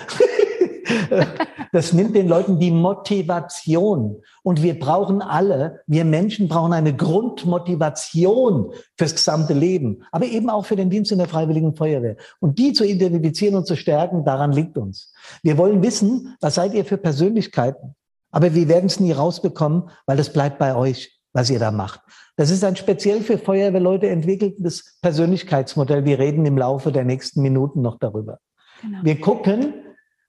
Das 1.71 1.93
nimmt 1.93 2.15
den 2.15 2.27
Leuten 2.27 2.59
die 2.59 2.71
Motivation. 2.71 4.21
Und 4.41 4.63
wir 4.63 4.79
brauchen 4.79 5.21
alle, 5.21 5.81
wir 5.85 6.03
Menschen 6.03 6.47
brauchen 6.47 6.73
eine 6.73 6.95
Grundmotivation 6.95 8.71
fürs 8.97 9.13
gesamte 9.13 9.53
Leben, 9.53 10.03
aber 10.11 10.25
eben 10.25 10.49
auch 10.49 10.65
für 10.65 10.75
den 10.75 10.89
Dienst 10.89 11.11
in 11.11 11.19
der 11.19 11.27
Freiwilligen 11.27 11.75
Feuerwehr. 11.75 12.15
Und 12.39 12.57
die 12.57 12.73
zu 12.73 12.83
identifizieren 12.83 13.55
und 13.55 13.67
zu 13.67 13.75
stärken, 13.75 14.25
daran 14.25 14.51
liegt 14.51 14.77
uns. 14.77 15.13
Wir 15.43 15.57
wollen 15.57 15.83
wissen, 15.83 16.35
was 16.41 16.55
seid 16.55 16.73
ihr 16.73 16.85
für 16.85 16.97
Persönlichkeiten? 16.97 17.95
Aber 18.31 18.53
wir 18.53 18.67
werden 18.67 18.87
es 18.87 18.99
nie 18.99 19.11
rausbekommen, 19.11 19.89
weil 20.05 20.17
das 20.17 20.33
bleibt 20.33 20.59
bei 20.59 20.75
euch, 20.75 21.18
was 21.33 21.49
ihr 21.49 21.59
da 21.59 21.71
macht. 21.71 22.01
Das 22.35 22.49
ist 22.49 22.63
ein 22.63 22.75
speziell 22.75 23.21
für 23.21 23.37
Feuerwehrleute 23.37 24.09
entwickeltes 24.09 24.97
Persönlichkeitsmodell. 25.01 26.05
Wir 26.05 26.19
reden 26.19 26.45
im 26.45 26.57
Laufe 26.57 26.91
der 26.91 27.03
nächsten 27.03 27.41
Minuten 27.41 27.81
noch 27.81 27.99
darüber. 27.99 28.39
Genau. 28.81 28.99
Wir 29.03 29.19
gucken, 29.19 29.73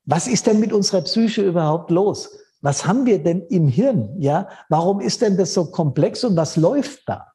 was 0.05 0.27
ist 0.27 0.47
denn 0.47 0.61
mit 0.61 0.73
unserer 0.73 1.03
Psyche 1.03 1.43
überhaupt 1.43 1.91
los? 1.91 2.39
Was 2.63 2.87
haben 2.87 3.07
wir 3.07 3.23
denn 3.23 3.43
im 3.49 3.69
Hirn? 3.69 4.15
Ja, 4.19 4.49
warum 4.69 5.01
ist 5.01 5.23
denn 5.23 5.37
das 5.37 5.55
so 5.55 5.71
komplex 5.71 6.25
und 6.25 6.37
was 6.37 6.57
läuft 6.57 7.09
da? 7.09 7.29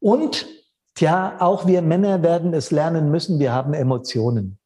Und 0.00 0.46
tja, 0.94 1.36
auch 1.40 1.66
wir 1.66 1.82
Männer 1.82 2.22
werden 2.22 2.52
es 2.52 2.70
lernen 2.70 3.10
müssen. 3.10 3.38
Wir 3.38 3.52
haben 3.52 3.74
Emotionen. 3.74 4.59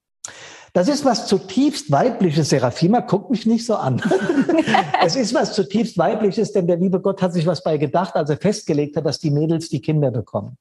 Das 0.74 0.88
ist 0.88 1.04
was 1.04 1.28
zutiefst 1.28 1.92
weibliches. 1.92 2.48
Serafima 2.48 2.98
guckt 2.98 3.30
mich 3.30 3.46
nicht 3.46 3.64
so 3.64 3.76
an. 3.76 4.02
es 5.04 5.14
ist 5.14 5.32
was 5.32 5.54
zutiefst 5.54 5.96
weibliches, 5.96 6.52
denn 6.52 6.66
der 6.66 6.76
liebe 6.76 7.00
Gott 7.00 7.22
hat 7.22 7.32
sich 7.32 7.46
was 7.46 7.62
bei 7.62 7.78
gedacht, 7.78 8.16
als 8.16 8.28
er 8.28 8.38
festgelegt 8.38 8.96
hat, 8.96 9.06
dass 9.06 9.20
die 9.20 9.30
Mädels 9.30 9.68
die 9.68 9.80
Kinder 9.80 10.10
bekommen. 10.10 10.58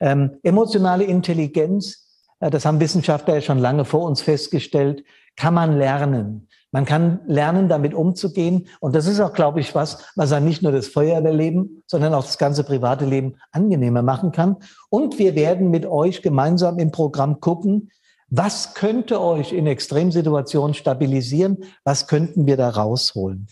Ähm, 0.00 0.38
emotionale 0.42 1.04
Intelligenz, 1.04 2.08
äh, 2.40 2.50
das 2.50 2.66
haben 2.66 2.80
Wissenschaftler 2.80 3.36
ja 3.36 3.40
schon 3.40 3.60
lange 3.60 3.84
vor 3.84 4.02
uns 4.02 4.20
festgestellt, 4.20 5.04
kann 5.36 5.54
man 5.54 5.78
lernen. 5.78 6.48
Man 6.72 6.84
kann 6.84 7.20
lernen, 7.26 7.68
damit 7.68 7.94
umzugehen. 7.94 8.66
Und 8.80 8.96
das 8.96 9.06
ist 9.06 9.20
auch, 9.20 9.32
glaube 9.32 9.60
ich, 9.60 9.76
was, 9.76 10.04
was 10.16 10.32
er 10.32 10.40
nicht 10.40 10.62
nur 10.62 10.72
das 10.72 10.88
Feuerwehrleben, 10.88 11.84
sondern 11.86 12.14
auch 12.14 12.24
das 12.24 12.38
ganze 12.38 12.64
private 12.64 13.04
Leben 13.04 13.36
angenehmer 13.52 14.02
machen 14.02 14.32
kann. 14.32 14.56
Und 14.90 15.20
wir 15.20 15.36
werden 15.36 15.70
mit 15.70 15.86
euch 15.86 16.20
gemeinsam 16.20 16.80
im 16.80 16.90
Programm 16.90 17.38
gucken, 17.38 17.90
was 18.28 18.74
könnte 18.74 19.20
euch 19.20 19.52
in 19.52 19.66
Extremsituationen 19.66 20.74
stabilisieren? 20.74 21.58
Was 21.84 22.06
könnten 22.06 22.46
wir 22.46 22.56
da 22.56 22.70
rausholen? 22.70 23.46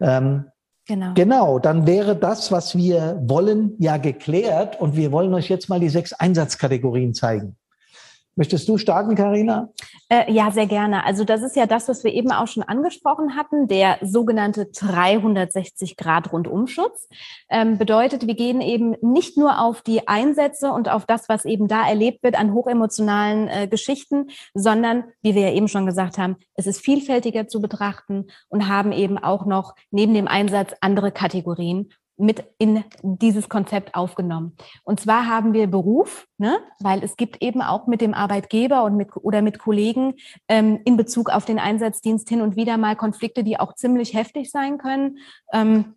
Ähm, 0.00 0.46
genau. 0.86 1.12
Genau, 1.14 1.58
dann 1.58 1.86
wäre 1.86 2.16
das, 2.16 2.50
was 2.50 2.76
wir 2.76 3.20
wollen, 3.22 3.74
ja 3.78 3.98
geklärt. 3.98 4.80
Und 4.80 4.96
wir 4.96 5.12
wollen 5.12 5.34
euch 5.34 5.48
jetzt 5.48 5.68
mal 5.68 5.80
die 5.80 5.90
sechs 5.90 6.12
Einsatzkategorien 6.12 7.14
zeigen. 7.14 7.56
Möchtest 8.36 8.68
du 8.68 8.78
starten, 8.78 9.14
Karina? 9.14 9.68
Äh, 10.08 10.32
ja, 10.32 10.50
sehr 10.50 10.66
gerne. 10.66 11.04
Also 11.04 11.22
das 11.24 11.42
ist 11.42 11.54
ja 11.54 11.66
das, 11.66 11.86
was 11.88 12.02
wir 12.02 12.12
eben 12.12 12.32
auch 12.32 12.48
schon 12.48 12.64
angesprochen 12.64 13.36
hatten, 13.36 13.68
der 13.68 13.98
sogenannte 14.02 14.64
360-Grad-Rundumschutz. 14.64 17.08
Ähm, 17.48 17.78
bedeutet, 17.78 18.26
wir 18.26 18.34
gehen 18.34 18.60
eben 18.60 18.96
nicht 19.02 19.36
nur 19.36 19.60
auf 19.60 19.82
die 19.82 20.08
Einsätze 20.08 20.72
und 20.72 20.88
auf 20.88 21.06
das, 21.06 21.28
was 21.28 21.44
eben 21.44 21.68
da 21.68 21.88
erlebt 21.88 22.24
wird 22.24 22.36
an 22.36 22.54
hochemotionalen 22.54 23.46
äh, 23.46 23.68
Geschichten, 23.68 24.30
sondern, 24.52 25.04
wie 25.22 25.36
wir 25.36 25.42
ja 25.42 25.52
eben 25.52 25.68
schon 25.68 25.86
gesagt 25.86 26.18
haben, 26.18 26.34
es 26.54 26.66
ist 26.66 26.80
vielfältiger 26.80 27.46
zu 27.46 27.60
betrachten 27.60 28.26
und 28.48 28.68
haben 28.68 28.90
eben 28.90 29.16
auch 29.16 29.46
noch 29.46 29.76
neben 29.92 30.12
dem 30.12 30.26
Einsatz 30.26 30.74
andere 30.80 31.12
Kategorien 31.12 31.92
mit 32.16 32.44
in 32.58 32.84
dieses 33.02 33.48
Konzept 33.48 33.94
aufgenommen. 33.94 34.56
Und 34.84 35.00
zwar 35.00 35.26
haben 35.26 35.52
wir 35.52 35.66
Beruf, 35.66 36.26
ne? 36.38 36.58
weil 36.80 37.02
es 37.02 37.16
gibt 37.16 37.42
eben 37.42 37.60
auch 37.60 37.86
mit 37.86 38.00
dem 38.00 38.14
Arbeitgeber 38.14 38.84
und 38.84 38.96
mit 38.96 39.16
oder 39.16 39.42
mit 39.42 39.58
Kollegen 39.58 40.14
ähm, 40.48 40.80
in 40.84 40.96
Bezug 40.96 41.30
auf 41.30 41.44
den 41.44 41.58
Einsatzdienst 41.58 42.28
hin 42.28 42.40
und 42.40 42.56
wieder 42.56 42.76
mal 42.76 42.96
Konflikte, 42.96 43.42
die 43.42 43.58
auch 43.58 43.74
ziemlich 43.74 44.14
heftig 44.14 44.50
sein 44.50 44.78
können. 44.78 45.18
Ähm, 45.52 45.94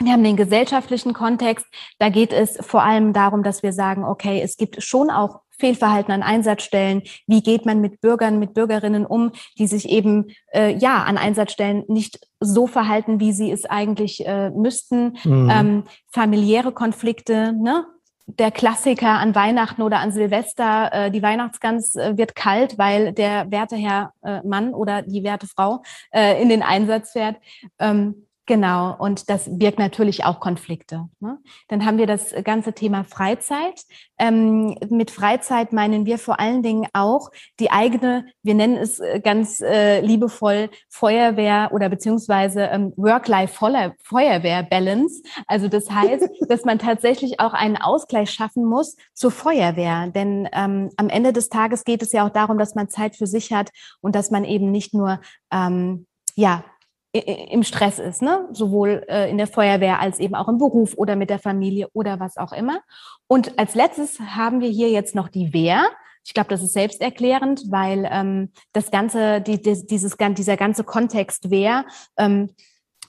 wir 0.00 0.12
haben 0.12 0.22
den 0.22 0.36
gesellschaftlichen 0.36 1.12
Kontext. 1.12 1.66
Da 1.98 2.08
geht 2.08 2.32
es 2.32 2.56
vor 2.60 2.82
allem 2.82 3.12
darum, 3.12 3.42
dass 3.42 3.62
wir 3.62 3.72
sagen, 3.72 4.04
okay, 4.04 4.40
es 4.42 4.56
gibt 4.56 4.82
schon 4.82 5.10
auch 5.10 5.40
Fehlverhalten 5.58 6.12
an 6.12 6.22
Einsatzstellen. 6.22 7.02
Wie 7.26 7.42
geht 7.42 7.66
man 7.66 7.80
mit 7.80 8.00
Bürgern, 8.00 8.38
mit 8.38 8.54
Bürgerinnen 8.54 9.06
um, 9.06 9.32
die 9.58 9.66
sich 9.66 9.88
eben 9.88 10.26
äh, 10.52 10.74
ja 10.76 11.02
an 11.02 11.18
Einsatzstellen 11.18 11.84
nicht 11.88 12.26
so 12.40 12.66
verhalten, 12.66 13.20
wie 13.20 13.32
sie 13.32 13.50
es 13.50 13.64
eigentlich 13.64 14.26
äh, 14.26 14.50
müssten? 14.50 15.18
Mhm. 15.24 15.50
Ähm, 15.52 15.84
familiäre 16.10 16.72
Konflikte, 16.72 17.52
ne? 17.52 17.84
der 18.28 18.50
Klassiker 18.50 19.18
an 19.18 19.34
Weihnachten 19.34 19.82
oder 19.82 20.00
an 20.00 20.12
Silvester, 20.12 20.90
äh, 20.92 21.10
die 21.10 21.22
Weihnachtsgans 21.22 21.96
äh, 21.96 22.16
wird 22.16 22.34
kalt, 22.34 22.76
weil 22.76 23.12
der 23.12 23.50
werte 23.50 23.76
Herr 23.76 24.12
äh, 24.22 24.40
Mann 24.46 24.74
oder 24.74 25.02
die 25.02 25.24
werte 25.24 25.46
Frau 25.46 25.82
äh, 26.12 26.40
in 26.40 26.50
den 26.50 26.62
Einsatz 26.62 27.12
fährt. 27.12 27.36
Ähm, 27.78 28.27
Genau, 28.48 28.96
und 28.98 29.28
das 29.28 29.58
birgt 29.58 29.78
natürlich 29.78 30.24
auch 30.24 30.40
Konflikte. 30.40 31.10
Ne? 31.20 31.36
Dann 31.68 31.84
haben 31.84 31.98
wir 31.98 32.06
das 32.06 32.34
ganze 32.44 32.72
Thema 32.72 33.04
Freizeit. 33.04 33.82
Ähm, 34.18 34.74
mit 34.88 35.10
Freizeit 35.10 35.74
meinen 35.74 36.06
wir 36.06 36.18
vor 36.18 36.40
allen 36.40 36.62
Dingen 36.62 36.88
auch 36.94 37.30
die 37.60 37.70
eigene, 37.70 38.24
wir 38.42 38.54
nennen 38.54 38.78
es 38.78 39.00
äh, 39.00 39.20
ganz 39.20 39.60
äh, 39.60 40.00
liebevoll 40.00 40.70
Feuerwehr 40.88 41.72
oder 41.74 41.90
beziehungsweise 41.90 42.62
ähm, 42.62 42.94
Work-Life-Feuerwehr-Balance. 42.96 45.22
Also 45.46 45.68
das 45.68 45.90
heißt, 45.90 46.26
dass 46.48 46.64
man 46.64 46.78
tatsächlich 46.78 47.40
auch 47.40 47.52
einen 47.52 47.76
Ausgleich 47.76 48.30
schaffen 48.30 48.64
muss 48.64 48.96
zur 49.12 49.30
Feuerwehr. 49.30 50.06
Denn 50.06 50.48
ähm, 50.54 50.88
am 50.96 51.10
Ende 51.10 51.34
des 51.34 51.50
Tages 51.50 51.84
geht 51.84 52.00
es 52.00 52.12
ja 52.12 52.26
auch 52.26 52.32
darum, 52.32 52.56
dass 52.56 52.74
man 52.74 52.88
Zeit 52.88 53.14
für 53.14 53.26
sich 53.26 53.52
hat 53.52 53.68
und 54.00 54.14
dass 54.14 54.30
man 54.30 54.46
eben 54.46 54.70
nicht 54.70 54.94
nur 54.94 55.20
ähm, 55.52 56.06
ja, 56.34 56.64
im 57.12 57.62
Stress 57.62 57.98
ist, 57.98 58.20
ne? 58.20 58.48
sowohl 58.52 59.04
äh, 59.08 59.30
in 59.30 59.38
der 59.38 59.46
Feuerwehr 59.46 60.00
als 60.00 60.18
eben 60.18 60.34
auch 60.34 60.48
im 60.48 60.58
Beruf 60.58 60.94
oder 60.96 61.16
mit 61.16 61.30
der 61.30 61.38
Familie 61.38 61.88
oder 61.92 62.20
was 62.20 62.36
auch 62.36 62.52
immer. 62.52 62.80
Und 63.26 63.58
als 63.58 63.74
letztes 63.74 64.20
haben 64.20 64.60
wir 64.60 64.68
hier 64.68 64.90
jetzt 64.90 65.14
noch 65.14 65.28
die 65.28 65.52
Wehr. 65.52 65.84
Ich 66.24 66.34
glaube, 66.34 66.50
das 66.50 66.62
ist 66.62 66.74
selbsterklärend, 66.74 67.64
weil 67.70 68.06
ähm, 68.10 68.52
das 68.72 68.90
ganze, 68.90 69.40
die, 69.40 69.62
die, 69.62 69.86
dieses, 69.86 70.16
dieser 70.18 70.56
ganze 70.58 70.84
Kontext 70.84 71.50
Wehr 71.50 71.86
ähm, 72.18 72.50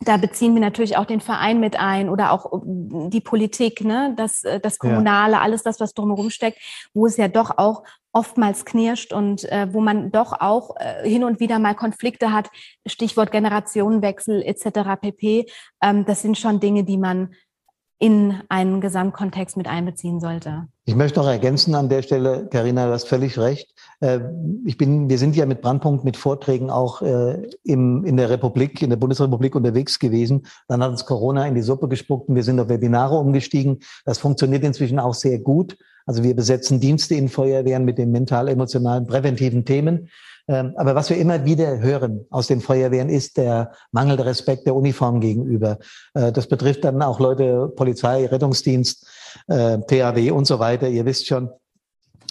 da 0.02 0.18
beziehen 0.18 0.54
wir 0.54 0.62
natürlich 0.62 0.96
auch 0.98 1.06
den 1.06 1.20
Verein 1.20 1.60
mit 1.60 1.78
ein 1.78 2.10
oder 2.10 2.32
auch 2.32 2.54
äh, 2.54 3.10
die 3.10 3.22
Politik, 3.22 3.84
ne, 3.84 4.14
das, 4.16 4.44
äh, 4.44 4.60
das 4.60 4.80
Kommunale, 4.80 5.34
ja. 5.34 5.42
alles 5.42 5.64
das, 5.64 5.80
was 5.80 5.94
drumherum 5.94 6.30
steckt, 6.30 6.60
wo 6.94 7.06
es 7.06 7.18
ja 7.18 7.28
doch 7.28 7.58
auch 7.58 7.84
oftmals 8.12 8.66
knirscht 8.66 9.14
und 9.14 9.44
äh, 9.52 9.68
wo 9.72 9.82
man 9.82 10.12
doch 10.12 10.34
auch 10.40 10.76
äh, 10.78 11.08
hin 11.08 11.24
und 11.24 11.40
wieder 11.40 11.60
mal 11.60 11.76
Konflikte 11.76 12.34
hat, 12.34 12.50
Stichwort 12.86 13.32
Generationenwechsel 13.32 14.42
etc. 14.44 15.00
pp. 15.00 15.46
Ähm, 15.82 16.06
das 16.06 16.22
sind 16.22 16.38
schon 16.38 16.60
Dinge, 16.60 16.84
die 16.84 16.98
man 16.98 17.30
in 18.02 18.42
einen 18.48 18.80
Gesamtkontext 18.80 19.58
mit 19.58 19.68
einbeziehen 19.68 20.22
sollte. 20.22 20.68
Ich 20.86 20.96
möchte 20.96 21.20
noch 21.20 21.28
ergänzen 21.28 21.76
an 21.76 21.90
der 21.90 22.02
Stelle, 22.02 22.48
Karina, 22.50 22.88
du 22.88 22.94
hast 22.94 23.10
völlig 23.10 23.38
recht. 23.38 23.74
Äh, 24.00 24.22
ich 24.66 24.78
bin, 24.78 25.10
wir 25.10 25.18
sind 25.18 25.36
ja 25.36 25.46
mit 25.46 25.62
Brandpunkt 25.62 26.06
mit 26.06 26.16
Vorträgen 26.16 26.70
auch 26.70 27.02
äh, 27.02 27.46
im, 27.66 28.06
in 28.06 28.16
der 28.16 28.30
Republik, 28.30 28.82
in 28.82 28.90
der 28.90 28.98
Bundesrepublik 28.98 29.54
unterwegs 29.54 30.00
gewesen. 30.00 30.48
Dann 30.70 30.82
hat 30.82 30.92
uns 30.92 31.06
Corona 31.06 31.46
in 31.46 31.56
die 31.56 31.62
Suppe 31.62 31.90
gespuckt 31.90 32.30
und 32.30 32.36
wir 32.36 32.44
sind 32.44 32.60
auf 32.62 32.70
Webinare 32.70 33.18
umgestiegen. 33.18 33.80
Das 34.06 34.18
funktioniert 34.18 34.64
inzwischen 34.64 34.98
auch 34.98 35.14
sehr 35.14 35.40
gut. 35.40 35.78
Also 36.06 36.24
wir 36.24 36.36
besetzen 36.36 36.80
Dienste 36.80 37.16
in 37.16 37.30
Feuerwehren 37.30 37.86
mit 37.86 37.98
den 37.98 38.12
mental-emotionalen 38.12 39.08
präventiven 39.08 39.66
Themen. 39.66 40.10
Ähm, 40.48 40.74
aber 40.78 40.96
was 40.96 41.10
wir 41.10 41.18
immer 41.18 41.46
wieder 41.46 41.80
hören 41.80 42.26
aus 42.32 42.48
den 42.48 42.62
Feuerwehren 42.62 43.10
ist 43.10 43.38
der 43.38 43.72
mangelnde 43.92 44.26
Respekt 44.26 44.66
der 44.66 44.76
Uniform 44.76 45.20
gegenüber. 45.20 45.78
Äh, 46.16 46.32
das 46.32 46.48
betrifft 46.48 46.84
dann 46.84 47.02
auch 47.02 47.20
Leute, 47.20 47.72
Polizei, 47.76 48.26
Rettungsdienst, 48.26 49.08
THW 49.48 50.28
äh, 50.28 50.32
und 50.32 50.46
so 50.46 50.58
weiter. 50.58 50.90
Ihr 50.90 51.06
wisst 51.06 51.28
schon, 51.28 51.50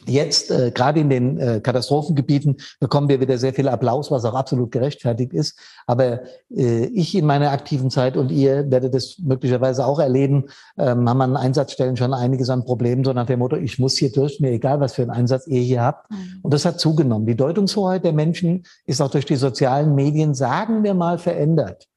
Jetzt, 0.06 0.50
äh, 0.50 0.70
gerade 0.70 1.00
in 1.00 1.10
den 1.10 1.38
äh, 1.38 1.60
Katastrophengebieten, 1.60 2.56
bekommen 2.80 3.08
wir 3.08 3.20
wieder 3.20 3.36
sehr 3.36 3.52
viel 3.52 3.68
Applaus, 3.68 4.10
was 4.10 4.24
auch 4.24 4.34
absolut 4.34 4.70
gerechtfertigt 4.70 5.32
ist. 5.32 5.58
Aber 5.86 6.20
äh, 6.54 6.86
ich 6.86 7.14
in 7.16 7.26
meiner 7.26 7.50
aktiven 7.50 7.90
Zeit 7.90 8.16
und 8.16 8.30
ihr 8.30 8.70
werdet 8.70 8.94
es 8.94 9.18
möglicherweise 9.18 9.84
auch 9.84 9.98
erleben, 9.98 10.44
ähm, 10.78 11.08
haben 11.08 11.20
an 11.20 11.36
Einsatzstellen 11.36 11.96
schon 11.96 12.14
einiges 12.14 12.48
an 12.48 12.64
Problemen, 12.64 13.04
so 13.04 13.12
nach 13.12 13.26
dem 13.26 13.40
Motto, 13.40 13.56
ich 13.56 13.78
muss 13.78 13.96
hier 13.96 14.12
durch, 14.12 14.40
mir 14.40 14.52
egal, 14.52 14.80
was 14.80 14.94
für 14.94 15.02
einen 15.02 15.10
Einsatz 15.10 15.46
ihr 15.46 15.60
hier 15.60 15.82
habt. 15.82 16.10
Mhm. 16.10 16.40
Und 16.42 16.54
das 16.54 16.64
hat 16.64 16.80
zugenommen. 16.80 17.26
Die 17.26 17.36
Deutungshoheit 17.36 18.04
der 18.04 18.12
Menschen 18.12 18.64
ist 18.86 19.00
auch 19.00 19.10
durch 19.10 19.26
die 19.26 19.36
sozialen 19.36 19.94
Medien, 19.94 20.34
sagen 20.34 20.84
wir 20.84 20.94
mal, 20.94 21.18
verändert. 21.18 21.88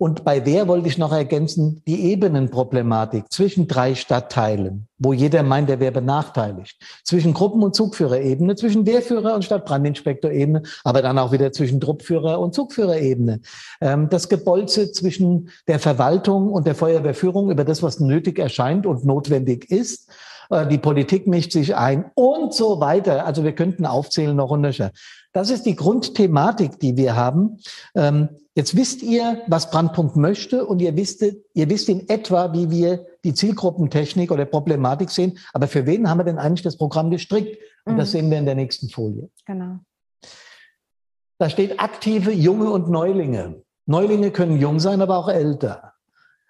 Und 0.00 0.24
bei 0.24 0.46
wer 0.46 0.66
wollte 0.66 0.88
ich 0.88 0.96
noch 0.96 1.12
ergänzen, 1.12 1.82
die 1.86 2.06
Ebenenproblematik 2.06 3.30
zwischen 3.30 3.68
drei 3.68 3.94
Stadtteilen, 3.94 4.88
wo 4.96 5.12
jeder 5.12 5.42
meint, 5.42 5.68
er 5.68 5.78
wäre 5.78 5.92
benachteiligt. 5.92 6.80
Zwischen 7.04 7.34
Gruppen- 7.34 7.62
und 7.62 7.74
Zugführerebene, 7.74 8.56
zwischen 8.56 8.86
Wehrführer- 8.86 9.34
und 9.34 9.44
Stadtbrandinspektorebene, 9.44 10.62
aber 10.84 11.02
dann 11.02 11.18
auch 11.18 11.32
wieder 11.32 11.52
zwischen 11.52 11.82
Truppführer- 11.82 12.38
und 12.38 12.54
Zugführerebene. 12.54 13.42
Ähm, 13.82 14.08
das 14.08 14.30
Gebolze 14.30 14.90
zwischen 14.90 15.50
der 15.68 15.78
Verwaltung 15.78 16.50
und 16.50 16.66
der 16.66 16.74
Feuerwehrführung 16.74 17.50
über 17.50 17.66
das, 17.66 17.82
was 17.82 18.00
nötig 18.00 18.38
erscheint 18.38 18.86
und 18.86 19.04
notwendig 19.04 19.70
ist 19.70 20.10
die 20.50 20.78
Politik 20.78 21.26
mischt 21.26 21.52
sich 21.52 21.76
ein 21.76 22.10
und 22.14 22.52
so 22.54 22.80
weiter. 22.80 23.24
Also 23.24 23.44
wir 23.44 23.54
könnten 23.54 23.86
aufzählen 23.86 24.36
noch 24.36 24.50
und 24.50 24.62
nöcher. 24.62 24.90
Das 25.32 25.50
ist 25.50 25.64
die 25.64 25.76
Grundthematik, 25.76 26.80
die 26.80 26.96
wir 26.96 27.14
haben. 27.14 27.58
Ähm, 27.94 28.30
jetzt 28.54 28.76
wisst 28.76 29.02
ihr, 29.02 29.42
was 29.46 29.70
Brandpunkt 29.70 30.16
möchte 30.16 30.66
und 30.66 30.82
ihr 30.82 30.96
wisst, 30.96 31.22
ihr 31.22 31.70
wisst 31.70 31.88
in 31.88 32.08
etwa, 32.08 32.52
wie 32.52 32.70
wir 32.70 33.06
die 33.22 33.34
Zielgruppentechnik 33.34 34.32
oder 34.32 34.44
Problematik 34.44 35.10
sehen. 35.10 35.38
Aber 35.52 35.68
für 35.68 35.86
wen 35.86 36.10
haben 36.10 36.18
wir 36.18 36.24
denn 36.24 36.38
eigentlich 36.38 36.62
das 36.62 36.76
Programm 36.76 37.10
gestrickt? 37.10 37.58
Und 37.84 37.94
mhm. 37.94 37.98
das 37.98 38.10
sehen 38.10 38.30
wir 38.30 38.38
in 38.38 38.46
der 38.46 38.56
nächsten 38.56 38.88
Folie. 38.88 39.30
Genau. 39.46 39.78
Da 41.38 41.48
steht 41.48 41.80
aktive 41.80 42.32
Junge 42.32 42.70
und 42.70 42.90
Neulinge. 42.90 43.62
Neulinge 43.86 44.30
können 44.30 44.58
jung 44.58 44.80
sein, 44.80 45.00
aber 45.00 45.16
auch 45.16 45.28
älter. 45.28 45.94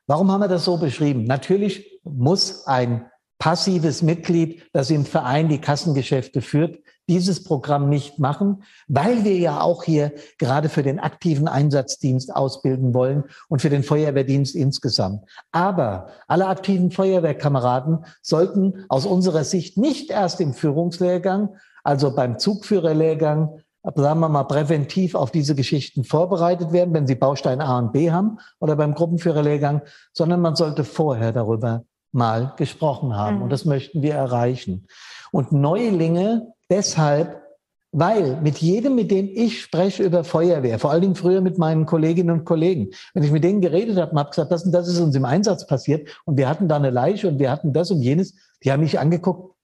Warum 0.07 0.33
haben 0.33 0.41
wir 0.41 0.49
das 0.49 0.65
so 0.65 0.79
beschrieben? 0.79 1.25
Natürlich 1.25 2.01
muss 2.03 2.67
ein 2.67 3.11
passives 3.41 4.03
Mitglied, 4.03 4.63
das 4.73 4.91
im 4.91 5.05
Verein 5.05 5.49
die 5.49 5.61
Kassengeschäfte 5.61 6.43
führt, 6.43 6.79
dieses 7.09 7.43
Programm 7.43 7.89
nicht 7.89 8.21
machen, 8.21 8.63
weil 8.87 9.25
wir 9.25 9.37
ja 9.37 9.61
auch 9.61 9.83
hier 9.83 10.13
gerade 10.39 10.69
für 10.69 10.85
den 10.85 11.01
aktiven 11.01 11.49
Einsatzdienst 11.49 12.37
ausbilden 12.37 12.95
wollen 12.95 13.25
und 13.49 13.63
für 13.63 13.71
den 13.71 13.83
Feuerwehrdienst 13.83 14.55
insgesamt. 14.55 15.25
Aber 15.51 16.11
alle 16.29 16.47
aktiven 16.47 16.93
Feuerwehrkameraden 16.93 18.05
sollten 18.23 18.85
aus 18.89 19.07
unserer 19.07 19.43
Sicht 19.43 19.77
nicht 19.77 20.11
erst 20.11 20.41
im 20.41 20.53
Führungslehrgang, 20.53 21.57
also 21.83 22.15
beim 22.15 22.39
Zugführerlehrgang, 22.39 23.59
sagen 23.95 24.21
wir 24.21 24.29
mal, 24.29 24.45
präventiv 24.45 25.15
auf 25.15 25.31
diese 25.31 25.55
Geschichten 25.55 26.05
vorbereitet 26.05 26.73
werden, 26.73 26.93
wenn 26.93 27.07
sie 27.07 27.15
Baustein 27.15 27.63
A 27.63 27.79
und 27.79 27.93
B 27.93 28.13
haben 28.13 28.39
oder 28.61 28.77
beim 28.77 28.95
Gruppenführerlehrgang, 28.95 29.81
sondern 30.13 30.43
man 30.43 30.55
sollte 30.55 30.85
vorher 30.85 31.33
darüber 31.33 31.85
mal 32.13 32.55
gesprochen 32.57 33.17
haben. 33.17 33.37
Mhm. 33.37 33.43
Und 33.43 33.51
das 33.51 33.65
möchten 33.65 34.03
wir 34.03 34.15
erreichen. 34.15 34.87
Und 35.33 35.53
Neulinge 35.53 36.53
deshalb, 36.71 37.41
weil 37.93 38.41
mit 38.41 38.59
jedem, 38.59 38.95
mit 38.95 39.11
dem 39.11 39.29
ich 39.33 39.63
spreche 39.63 40.03
über 40.03 40.23
Feuerwehr, 40.23 40.79
vor 40.79 40.91
allen 40.91 41.03
Dingen 41.03 41.15
früher 41.17 41.41
mit 41.41 41.59
meinen 41.59 41.87
Kolleginnen 41.87 42.31
und 42.31 42.45
Kollegen, 42.45 42.91
wenn 43.15 43.25
ich 43.25 43.33
mit 43.33 43.43
denen 43.43 43.61
geredet 43.61 43.97
habe 43.99 44.13
und 44.13 44.19
habe 44.19 44.31
gesagt, 44.31 44.53
das 44.53 44.65
und 44.65 44.73
das 44.73 44.89
ist 44.89 45.01
uns 45.01 45.15
im 45.17 45.25
Einsatz 45.25 45.67
passiert 45.67 46.09
und 46.25 46.37
wir 46.37 46.49
hatten 46.49 46.69
da 46.69 46.77
eine 46.77 46.91
Leiche 46.91 47.29
und 47.29 47.39
wir 47.39 47.51
hatten 47.51 47.73
das 47.73 47.91
und 47.91 48.01
jenes, 48.01 48.35
die 48.63 48.71
haben 48.71 48.81
mich 48.81 48.99
angeguckt, 48.99 49.55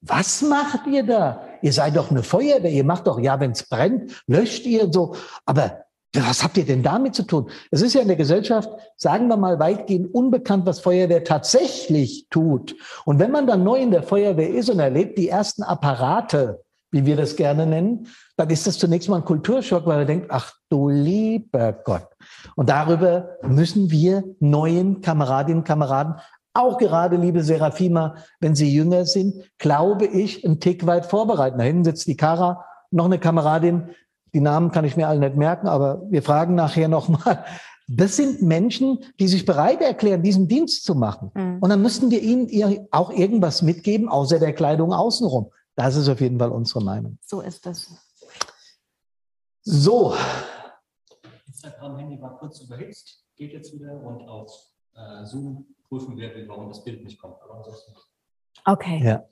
was 0.00 0.42
macht 0.42 0.86
ihr 0.86 1.04
da? 1.04 1.42
Ihr 1.62 1.72
seid 1.72 1.96
doch 1.96 2.10
eine 2.10 2.22
Feuerwehr, 2.22 2.70
ihr 2.70 2.84
macht 2.84 3.06
doch, 3.06 3.18
ja, 3.18 3.40
wenn 3.40 3.52
es 3.52 3.62
brennt, 3.64 4.22
löscht 4.26 4.66
ihr 4.66 4.92
so. 4.92 5.14
Aber 5.44 5.85
was 6.24 6.42
habt 6.42 6.56
ihr 6.56 6.64
denn 6.64 6.82
damit 6.82 7.14
zu 7.14 7.24
tun? 7.24 7.50
Es 7.70 7.82
ist 7.82 7.94
ja 7.94 8.02
in 8.02 8.08
der 8.08 8.16
Gesellschaft, 8.16 8.68
sagen 8.96 9.28
wir 9.28 9.36
mal, 9.36 9.58
weitgehend 9.58 10.12
unbekannt, 10.14 10.66
was 10.66 10.80
Feuerwehr 10.80 11.24
tatsächlich 11.24 12.28
tut. 12.30 12.76
Und 13.04 13.18
wenn 13.18 13.30
man 13.30 13.46
dann 13.46 13.64
neu 13.64 13.78
in 13.78 13.90
der 13.90 14.02
Feuerwehr 14.02 14.50
ist 14.50 14.70
und 14.70 14.78
erlebt 14.78 15.18
die 15.18 15.28
ersten 15.28 15.62
Apparate, 15.62 16.62
wie 16.92 17.04
wir 17.04 17.16
das 17.16 17.36
gerne 17.36 17.66
nennen, 17.66 18.06
dann 18.36 18.48
ist 18.50 18.66
das 18.66 18.78
zunächst 18.78 19.08
mal 19.08 19.16
ein 19.16 19.24
Kulturschock, 19.24 19.86
weil 19.86 19.98
man 19.98 20.06
denkt, 20.06 20.26
ach 20.30 20.52
du 20.70 20.88
lieber 20.88 21.72
Gott. 21.72 22.06
Und 22.54 22.68
darüber 22.68 23.36
müssen 23.42 23.90
wir 23.90 24.22
neuen 24.40 25.00
Kameradinnen 25.00 25.60
und 25.60 25.66
Kameraden 25.66 26.14
auch 26.56 26.78
gerade, 26.78 27.16
liebe 27.16 27.42
Serafima, 27.42 28.14
wenn 28.40 28.54
Sie 28.54 28.72
jünger 28.72 29.04
sind, 29.04 29.44
glaube 29.58 30.06
ich, 30.06 30.44
einen 30.44 30.58
Tick 30.58 30.86
weit 30.86 31.04
vorbereiten. 31.04 31.58
Da 31.58 31.64
hinten 31.64 31.84
sitzt 31.84 32.06
die 32.06 32.16
Kara, 32.16 32.64
noch 32.90 33.04
eine 33.04 33.18
Kameradin. 33.18 33.90
Die 34.36 34.42
Namen 34.42 34.70
kann 34.70 34.84
ich 34.84 34.98
mir 34.98 35.08
alle 35.08 35.20
nicht 35.20 35.36
merken, 35.36 35.66
aber 35.66 36.02
wir 36.10 36.22
fragen 36.22 36.54
nachher 36.54 36.88
nochmal. 36.88 37.42
Das 37.88 38.16
sind 38.16 38.42
Menschen, 38.42 39.02
die 39.18 39.28
sich 39.28 39.46
bereit 39.46 39.80
erklären, 39.80 40.22
diesen 40.22 40.46
Dienst 40.46 40.84
zu 40.84 40.94
machen. 40.94 41.30
Mhm. 41.32 41.58
Und 41.62 41.70
dann 41.70 41.80
müssten 41.80 42.10
wir 42.10 42.20
ihnen 42.20 42.86
auch 42.90 43.10
irgendwas 43.10 43.62
mitgeben, 43.62 44.10
außer 44.10 44.38
der 44.38 44.52
Kleidung 44.52 44.92
außenrum. 44.92 45.50
Das 45.74 45.96
ist 45.96 46.06
auf 46.10 46.20
jeden 46.20 46.38
Fall 46.38 46.50
unsere 46.50 46.84
Meinung. 46.84 47.16
So 47.24 47.40
ist 47.40 47.64
das. 47.64 47.88
So. 49.62 50.14
Instagram-Handy 51.46 52.20
war 52.20 52.36
kurz 52.36 52.60
überhitzt, 52.60 53.24
geht 53.36 53.54
jetzt 53.54 53.72
wieder 53.72 53.94
und 54.02 54.28
auf 54.28 54.52
äh, 54.96 55.24
Zoom 55.24 55.64
prüfen 55.88 56.14
wir, 56.18 56.30
warum 56.46 56.68
das 56.68 56.84
Bild 56.84 57.02
nicht 57.02 57.18
kommt. 57.18 57.36
Aber 57.42 57.54
ansonsten. 57.54 57.94
Okay. 58.66 59.00
Ja. 59.02 59.24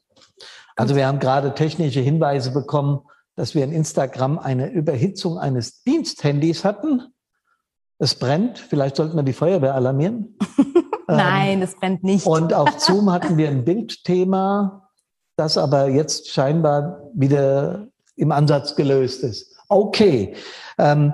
Also 0.76 0.96
wir 0.96 1.06
haben 1.06 1.18
gerade 1.18 1.54
technische 1.54 2.00
Hinweise 2.00 2.52
bekommen, 2.52 3.02
dass 3.36 3.54
wir 3.54 3.64
in 3.64 3.72
Instagram 3.72 4.38
eine 4.38 4.70
Überhitzung 4.70 5.38
eines 5.38 5.82
Diensthandys 5.82 6.64
hatten. 6.64 7.02
Es 7.98 8.14
brennt. 8.14 8.58
Vielleicht 8.58 8.96
sollten 8.96 9.16
wir 9.16 9.22
die 9.22 9.32
Feuerwehr 9.32 9.74
alarmieren. 9.74 10.36
Nein, 11.08 11.58
ähm, 11.58 11.62
es 11.62 11.76
brennt 11.76 12.02
nicht. 12.04 12.26
Und 12.26 12.52
auf 12.52 12.80
Zoom 12.80 13.10
hatten 13.10 13.36
wir 13.36 13.48
ein 13.48 13.64
Bildthema, 13.64 14.88
das 15.36 15.58
aber 15.58 15.88
jetzt 15.88 16.30
scheinbar 16.30 17.02
wieder 17.14 17.88
im 18.16 18.32
Ansatz 18.32 18.76
gelöst 18.76 19.22
ist. 19.22 19.56
Okay. 19.68 20.34
Ähm, 20.78 21.12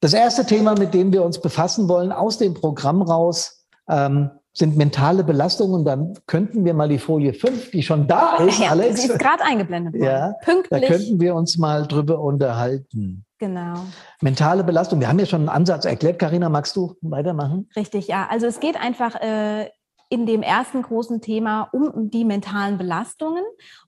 das 0.00 0.14
erste 0.14 0.46
Thema, 0.46 0.78
mit 0.78 0.94
dem 0.94 1.12
wir 1.12 1.22
uns 1.22 1.40
befassen 1.40 1.88
wollen, 1.88 2.10
aus 2.10 2.38
dem 2.38 2.54
Programm 2.54 3.02
raus, 3.02 3.66
ähm, 3.88 4.30
sind 4.52 4.76
mentale 4.76 5.24
Belastungen. 5.24 5.84
Dann 5.84 6.14
könnten 6.26 6.64
wir 6.64 6.74
mal 6.74 6.88
die 6.88 6.98
Folie 6.98 7.32
5, 7.32 7.70
die 7.70 7.82
schon 7.82 8.06
da 8.06 8.36
ist, 8.38 8.58
ja, 8.58 8.70
Alex. 8.70 9.02
Sie 9.02 9.08
ist 9.08 9.18
gerade 9.18 9.44
eingeblendet 9.44 9.94
worden. 9.94 10.04
Ja, 10.04 10.34
Pünktlich. 10.44 10.80
Da 10.80 10.86
könnten 10.86 11.20
wir 11.20 11.34
uns 11.34 11.56
mal 11.58 11.86
drüber 11.86 12.20
unterhalten. 12.20 13.24
Genau. 13.38 13.74
Mentale 14.20 14.64
Belastung. 14.64 15.00
Wir 15.00 15.08
haben 15.08 15.18
ja 15.18 15.26
schon 15.26 15.40
einen 15.40 15.48
Ansatz 15.48 15.86
erklärt. 15.86 16.18
Karina, 16.18 16.48
magst 16.48 16.76
du 16.76 16.94
weitermachen? 17.00 17.68
Richtig, 17.74 18.08
ja. 18.08 18.28
Also 18.30 18.46
es 18.46 18.60
geht 18.60 18.78
einfach 18.78 19.14
äh, 19.14 19.70
in 20.10 20.26
dem 20.26 20.42
ersten 20.42 20.82
großen 20.82 21.22
Thema 21.22 21.68
um 21.72 22.10
die 22.10 22.24
mentalen 22.24 22.76
Belastungen. 22.76 23.44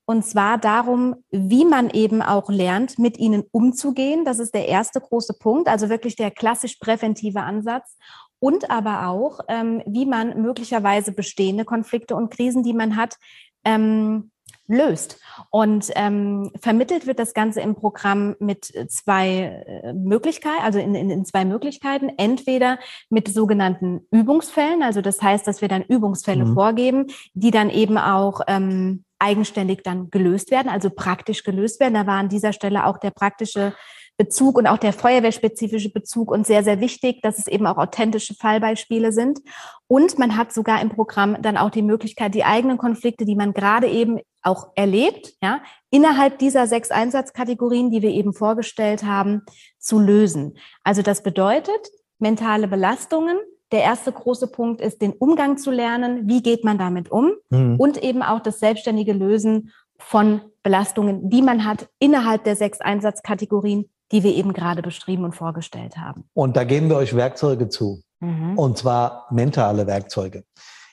Und 0.06 0.24
zwar 0.24 0.56
darum, 0.56 1.16
wie 1.30 1.64
man 1.64 1.90
eben 1.90 2.22
auch 2.22 2.48
lernt, 2.48 2.98
mit 2.98 3.18
ihnen 3.18 3.44
umzugehen. 3.50 4.24
Das 4.24 4.38
ist 4.38 4.54
der 4.54 4.68
erste 4.68 5.00
große 5.00 5.34
Punkt. 5.34 5.68
Also 5.68 5.88
wirklich 5.88 6.16
der 6.16 6.30
klassisch 6.30 6.76
präventive 6.76 7.42
Ansatz 7.42 7.98
und 8.42 8.70
aber 8.70 9.06
auch, 9.06 9.38
ähm, 9.46 9.82
wie 9.86 10.04
man 10.04 10.42
möglicherweise 10.42 11.12
bestehende 11.12 11.64
Konflikte 11.64 12.16
und 12.16 12.30
Krisen, 12.30 12.64
die 12.64 12.72
man 12.72 12.96
hat, 12.96 13.14
ähm, 13.64 14.32
löst. 14.66 15.20
Und 15.50 15.92
ähm, 15.94 16.50
vermittelt 16.60 17.06
wird 17.06 17.20
das 17.20 17.34
Ganze 17.34 17.60
im 17.60 17.76
Programm 17.76 18.34
mit 18.40 18.64
zwei 18.88 19.62
äh, 19.84 19.92
Möglichkeiten, 19.92 20.64
also 20.64 20.80
in, 20.80 20.96
in, 20.96 21.08
in 21.08 21.24
zwei 21.24 21.44
Möglichkeiten. 21.44 22.10
Entweder 22.16 22.80
mit 23.10 23.28
sogenannten 23.28 24.08
Übungsfällen, 24.10 24.82
also 24.82 25.02
das 25.02 25.22
heißt, 25.22 25.46
dass 25.46 25.60
wir 25.60 25.68
dann 25.68 25.82
Übungsfälle 25.82 26.44
mhm. 26.44 26.54
vorgeben, 26.54 27.06
die 27.34 27.52
dann 27.52 27.70
eben 27.70 27.96
auch 27.96 28.40
ähm, 28.48 29.04
eigenständig 29.20 29.84
dann 29.84 30.10
gelöst 30.10 30.50
werden, 30.50 30.68
also 30.68 30.90
praktisch 30.90 31.44
gelöst 31.44 31.78
werden. 31.78 31.94
Da 31.94 32.08
war 32.08 32.18
an 32.18 32.28
dieser 32.28 32.52
Stelle 32.52 32.86
auch 32.86 32.98
der 32.98 33.12
praktische 33.12 33.72
Bezug 34.22 34.56
und 34.56 34.68
auch 34.68 34.78
der 34.78 34.92
feuerwehrspezifische 34.92 35.90
Bezug 35.90 36.30
und 36.30 36.46
sehr, 36.46 36.62
sehr 36.62 36.78
wichtig, 36.78 37.22
dass 37.22 37.38
es 37.38 37.48
eben 37.48 37.66
auch 37.66 37.76
authentische 37.76 38.34
Fallbeispiele 38.34 39.10
sind. 39.10 39.40
Und 39.88 40.16
man 40.16 40.36
hat 40.36 40.52
sogar 40.52 40.80
im 40.80 40.90
Programm 40.90 41.42
dann 41.42 41.56
auch 41.56 41.70
die 41.70 41.82
Möglichkeit, 41.82 42.32
die 42.36 42.44
eigenen 42.44 42.78
Konflikte, 42.78 43.24
die 43.24 43.34
man 43.34 43.52
gerade 43.52 43.88
eben 43.88 44.20
auch 44.42 44.68
erlebt, 44.76 45.34
ja, 45.42 45.60
innerhalb 45.90 46.38
dieser 46.38 46.68
sechs 46.68 46.92
Einsatzkategorien, 46.92 47.90
die 47.90 48.00
wir 48.00 48.10
eben 48.10 48.32
vorgestellt 48.32 49.02
haben, 49.02 49.42
zu 49.78 49.98
lösen. 49.98 50.56
Also 50.84 51.02
das 51.02 51.24
bedeutet, 51.24 51.88
mentale 52.20 52.68
Belastungen, 52.68 53.38
der 53.72 53.82
erste 53.82 54.12
große 54.12 54.52
Punkt 54.52 54.80
ist, 54.80 55.02
den 55.02 55.14
Umgang 55.14 55.56
zu 55.56 55.72
lernen. 55.72 56.28
Wie 56.28 56.42
geht 56.42 56.62
man 56.62 56.78
damit 56.78 57.10
um? 57.10 57.32
Mhm. 57.50 57.74
Und 57.76 58.00
eben 58.00 58.22
auch 58.22 58.40
das 58.40 58.60
selbstständige 58.60 59.14
Lösen 59.14 59.72
von 59.98 60.42
Belastungen, 60.62 61.28
die 61.28 61.42
man 61.42 61.64
hat 61.64 61.88
innerhalb 61.98 62.44
der 62.44 62.54
sechs 62.54 62.80
Einsatzkategorien, 62.80 63.90
die 64.12 64.22
wir 64.22 64.34
eben 64.34 64.52
gerade 64.52 64.82
beschrieben 64.82 65.24
und 65.24 65.34
vorgestellt 65.34 65.96
haben. 65.96 66.24
Und 66.34 66.56
da 66.56 66.64
geben 66.64 66.88
wir 66.88 66.96
euch 66.96 67.16
Werkzeuge 67.16 67.68
zu. 67.68 68.02
Mhm. 68.20 68.58
Und 68.58 68.78
zwar 68.78 69.26
mentale 69.30 69.86
Werkzeuge. 69.86 70.44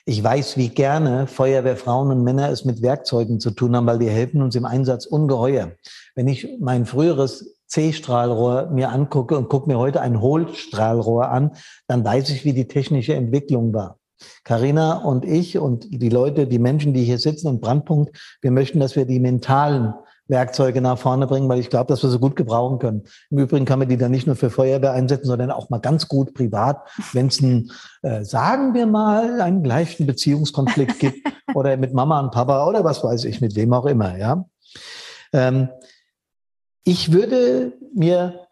Ich 0.06 0.24
weiß, 0.24 0.56
wie 0.56 0.70
gerne 0.70 1.26
Feuerwehrfrauen 1.26 2.10
und 2.10 2.24
Männer 2.24 2.48
es 2.48 2.64
mit 2.64 2.82
Werkzeugen 2.82 3.38
zu 3.38 3.50
tun 3.50 3.76
haben, 3.76 3.86
weil 3.86 3.98
die 3.98 4.08
helfen 4.08 4.42
uns 4.42 4.56
im 4.56 4.64
Einsatz 4.64 5.06
ungeheuer. 5.06 5.72
Wenn 6.14 6.26
ich 6.26 6.48
mein 6.58 6.86
früheres 6.86 7.60
C-Strahlrohr 7.66 8.70
mir 8.70 8.90
angucke 8.90 9.36
und 9.36 9.48
gucke 9.48 9.68
mir 9.68 9.78
heute 9.78 10.00
ein 10.00 10.20
Hohlstrahlrohr 10.20 11.28
an, 11.28 11.52
dann 11.86 12.04
weiß 12.04 12.30
ich, 12.30 12.44
wie 12.44 12.54
die 12.54 12.66
technische 12.66 13.14
Entwicklung 13.14 13.72
war. 13.72 13.98
Karina 14.42 14.98
und 14.98 15.24
ich 15.24 15.58
und 15.58 15.86
die 15.90 16.08
Leute, 16.08 16.46
die 16.46 16.58
Menschen, 16.58 16.92
die 16.92 17.04
hier 17.04 17.18
sitzen 17.18 17.48
und 17.48 17.60
Brandpunkt, 17.60 18.16
wir 18.42 18.50
möchten, 18.50 18.80
dass 18.80 18.96
wir 18.96 19.04
die 19.04 19.20
mentalen 19.20 19.94
Werkzeuge 20.30 20.80
nach 20.80 20.98
vorne 20.98 21.26
bringen, 21.26 21.48
weil 21.48 21.60
ich 21.60 21.68
glaube, 21.68 21.88
dass 21.88 22.02
wir 22.02 22.10
sie 22.10 22.18
gut 22.18 22.36
gebrauchen 22.36 22.78
können. 22.78 23.04
Im 23.30 23.38
Übrigen 23.38 23.66
kann 23.66 23.78
man 23.78 23.88
die 23.88 23.96
dann 23.96 24.10
nicht 24.10 24.26
nur 24.26 24.36
für 24.36 24.48
Feuerwehr 24.48 24.92
einsetzen, 24.92 25.26
sondern 25.26 25.50
auch 25.50 25.68
mal 25.70 25.78
ganz 25.78 26.08
gut 26.08 26.32
privat, 26.34 26.88
wenn 27.12 27.26
es 27.26 27.42
einen, 27.42 27.70
äh, 28.02 28.24
sagen 28.24 28.74
wir 28.74 28.86
mal, 28.86 29.40
einen 29.40 29.62
gleichen 29.62 30.06
Beziehungskonflikt 30.06 30.98
gibt 30.98 31.18
oder 31.54 31.76
mit 31.76 31.92
Mama 31.92 32.20
und 32.20 32.30
Papa 32.30 32.66
oder 32.66 32.84
was 32.84 33.04
weiß 33.04 33.24
ich, 33.24 33.40
mit 33.40 33.56
wem 33.56 33.72
auch 33.72 33.86
immer. 33.86 34.16
Ja, 34.16 34.44
ähm, 35.32 35.68
ich 36.84 37.12
würde 37.12 37.72
mir 37.94 38.46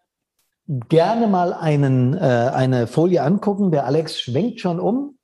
gerne 0.88 1.28
mal 1.28 1.54
einen, 1.54 2.14
äh, 2.14 2.50
eine 2.52 2.86
Folie 2.86 3.22
angucken. 3.22 3.70
Der 3.70 3.86
Alex 3.86 4.20
schwenkt 4.20 4.60
schon 4.60 4.80
um 4.80 5.18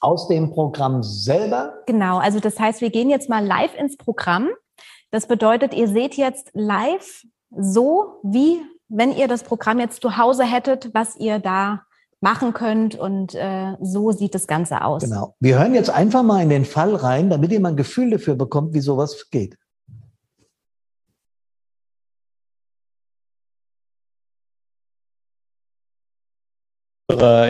aus 0.00 0.28
dem 0.28 0.50
Programm 0.50 1.02
selber? 1.02 1.74
Genau, 1.86 2.18
also 2.18 2.38
das 2.38 2.60
heißt, 2.60 2.80
wir 2.80 2.90
gehen 2.90 3.10
jetzt 3.10 3.28
mal 3.28 3.44
live 3.44 3.74
ins 3.74 3.96
Programm. 3.96 4.50
Das 5.10 5.26
bedeutet, 5.26 5.74
ihr 5.74 5.88
seht 5.88 6.14
jetzt 6.14 6.50
live 6.54 7.24
so, 7.50 8.20
wie 8.22 8.60
wenn 8.88 9.16
ihr 9.16 9.28
das 9.28 9.42
Programm 9.42 9.80
jetzt 9.80 10.02
zu 10.02 10.16
Hause 10.16 10.44
hättet, 10.44 10.94
was 10.94 11.16
ihr 11.16 11.38
da 11.38 11.82
machen 12.20 12.52
könnt 12.52 12.94
und 12.94 13.34
äh, 13.34 13.74
so 13.80 14.10
sieht 14.10 14.34
das 14.34 14.46
Ganze 14.46 14.82
aus. 14.82 15.02
Genau. 15.02 15.34
Wir 15.40 15.58
hören 15.58 15.74
jetzt 15.74 15.90
einfach 15.90 16.22
mal 16.22 16.42
in 16.42 16.48
den 16.48 16.64
Fall 16.64 16.94
rein, 16.94 17.30
damit 17.30 17.52
ihr 17.52 17.60
mal 17.60 17.70
ein 17.70 17.76
Gefühl 17.76 18.10
dafür 18.10 18.34
bekommt, 18.34 18.74
wie 18.74 18.80
sowas 18.80 19.28
geht. 19.30 19.56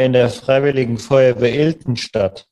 in 0.06 0.12
der 0.12 0.30
Freiwilligen 0.30 0.98
Feuerwehr 0.98 1.52
Iltenstadt. 1.52 2.46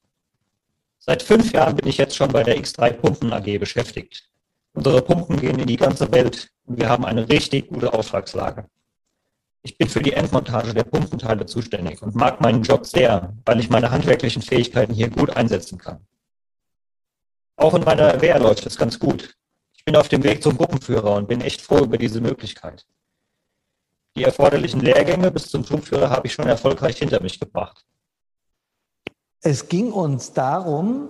Seit 0.98 1.22
fünf 1.22 1.52
Jahren 1.52 1.76
bin 1.76 1.88
ich 1.88 1.98
jetzt 1.98 2.16
schon 2.16 2.32
bei 2.32 2.42
der 2.42 2.58
X3 2.58 2.92
Pumpen 2.92 3.32
AG 3.32 3.58
beschäftigt. 3.58 4.28
Unsere 4.74 5.02
Pumpen 5.02 5.40
gehen 5.40 5.58
in 5.58 5.66
die 5.66 5.76
ganze 5.76 6.10
Welt 6.12 6.50
und 6.66 6.78
wir 6.78 6.88
haben 6.88 7.04
eine 7.04 7.28
richtig 7.28 7.68
gute 7.68 7.92
Auftragslage. 7.92 8.68
Ich 9.62 9.78
bin 9.78 9.88
für 9.88 10.02
die 10.02 10.12
Endmontage 10.12 10.74
der 10.74 10.82
Pumpenteile 10.82 11.46
zuständig 11.46 12.02
und 12.02 12.14
mag 12.14 12.40
meinen 12.40 12.62
Job 12.62 12.84
sehr, 12.84 13.32
weil 13.46 13.60
ich 13.60 13.70
meine 13.70 13.90
handwerklichen 13.90 14.42
Fähigkeiten 14.42 14.92
hier 14.92 15.08
gut 15.08 15.30
einsetzen 15.30 15.78
kann. 15.78 16.06
Auch 17.56 17.74
in 17.74 17.84
meiner 17.84 18.20
Wehr 18.20 18.38
läuft 18.40 18.66
es 18.66 18.76
ganz 18.76 18.98
gut. 18.98 19.36
Ich 19.72 19.84
bin 19.84 19.96
auf 19.96 20.08
dem 20.08 20.24
Weg 20.24 20.42
zum 20.42 20.56
Gruppenführer 20.56 21.14
und 21.14 21.28
bin 21.28 21.40
echt 21.40 21.62
froh 21.62 21.78
über 21.78 21.96
diese 21.96 22.20
Möglichkeit. 22.20 22.84
Die 24.16 24.24
erforderlichen 24.24 24.80
Lehrgänge 24.80 25.30
bis 25.30 25.50
zum 25.50 25.64
Schubführer 25.64 26.10
habe 26.10 26.26
ich 26.26 26.32
schon 26.32 26.48
erfolgreich 26.48 26.98
hinter 26.98 27.22
mich 27.22 27.38
gebracht. 27.38 27.84
Es 29.40 29.68
ging 29.68 29.92
uns 29.92 30.32
darum, 30.32 31.08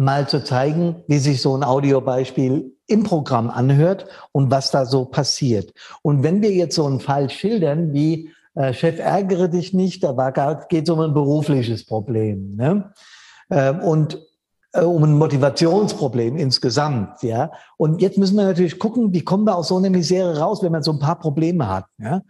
mal 0.00 0.26
zu 0.26 0.42
zeigen, 0.42 0.96
wie 1.08 1.18
sich 1.18 1.42
so 1.42 1.54
ein 1.54 1.62
Audiobeispiel 1.62 2.74
im 2.86 3.02
Programm 3.04 3.50
anhört 3.50 4.06
und 4.32 4.50
was 4.50 4.70
da 4.70 4.86
so 4.86 5.04
passiert. 5.04 5.74
Und 6.02 6.22
wenn 6.22 6.40
wir 6.40 6.52
jetzt 6.52 6.74
so 6.74 6.86
einen 6.86 7.00
Fall 7.00 7.28
schildern, 7.28 7.92
wie 7.92 8.30
äh, 8.54 8.72
Chef, 8.72 8.98
ärgere 8.98 9.48
dich 9.48 9.74
nicht, 9.74 10.02
da 10.02 10.56
geht 10.68 10.84
es 10.84 10.90
um 10.90 11.00
ein 11.00 11.12
berufliches 11.12 11.84
Problem. 11.84 12.56
Ne? 12.56 12.92
Ähm, 13.50 13.80
und 13.80 14.18
äh, 14.72 14.82
um 14.82 15.04
ein 15.04 15.18
Motivationsproblem 15.18 16.36
insgesamt, 16.36 17.22
ja. 17.22 17.50
Und 17.76 18.00
jetzt 18.00 18.16
müssen 18.16 18.36
wir 18.36 18.44
natürlich 18.44 18.78
gucken, 18.78 19.12
wie 19.12 19.22
kommen 19.22 19.44
wir 19.44 19.56
aus 19.56 19.68
so 19.68 19.76
einer 19.76 19.90
Misere 19.90 20.38
raus, 20.38 20.62
wenn 20.62 20.72
man 20.72 20.82
so 20.82 20.92
ein 20.92 20.98
paar 20.98 21.18
Probleme 21.18 21.68
hat, 21.68 21.86
ja. 21.98 22.22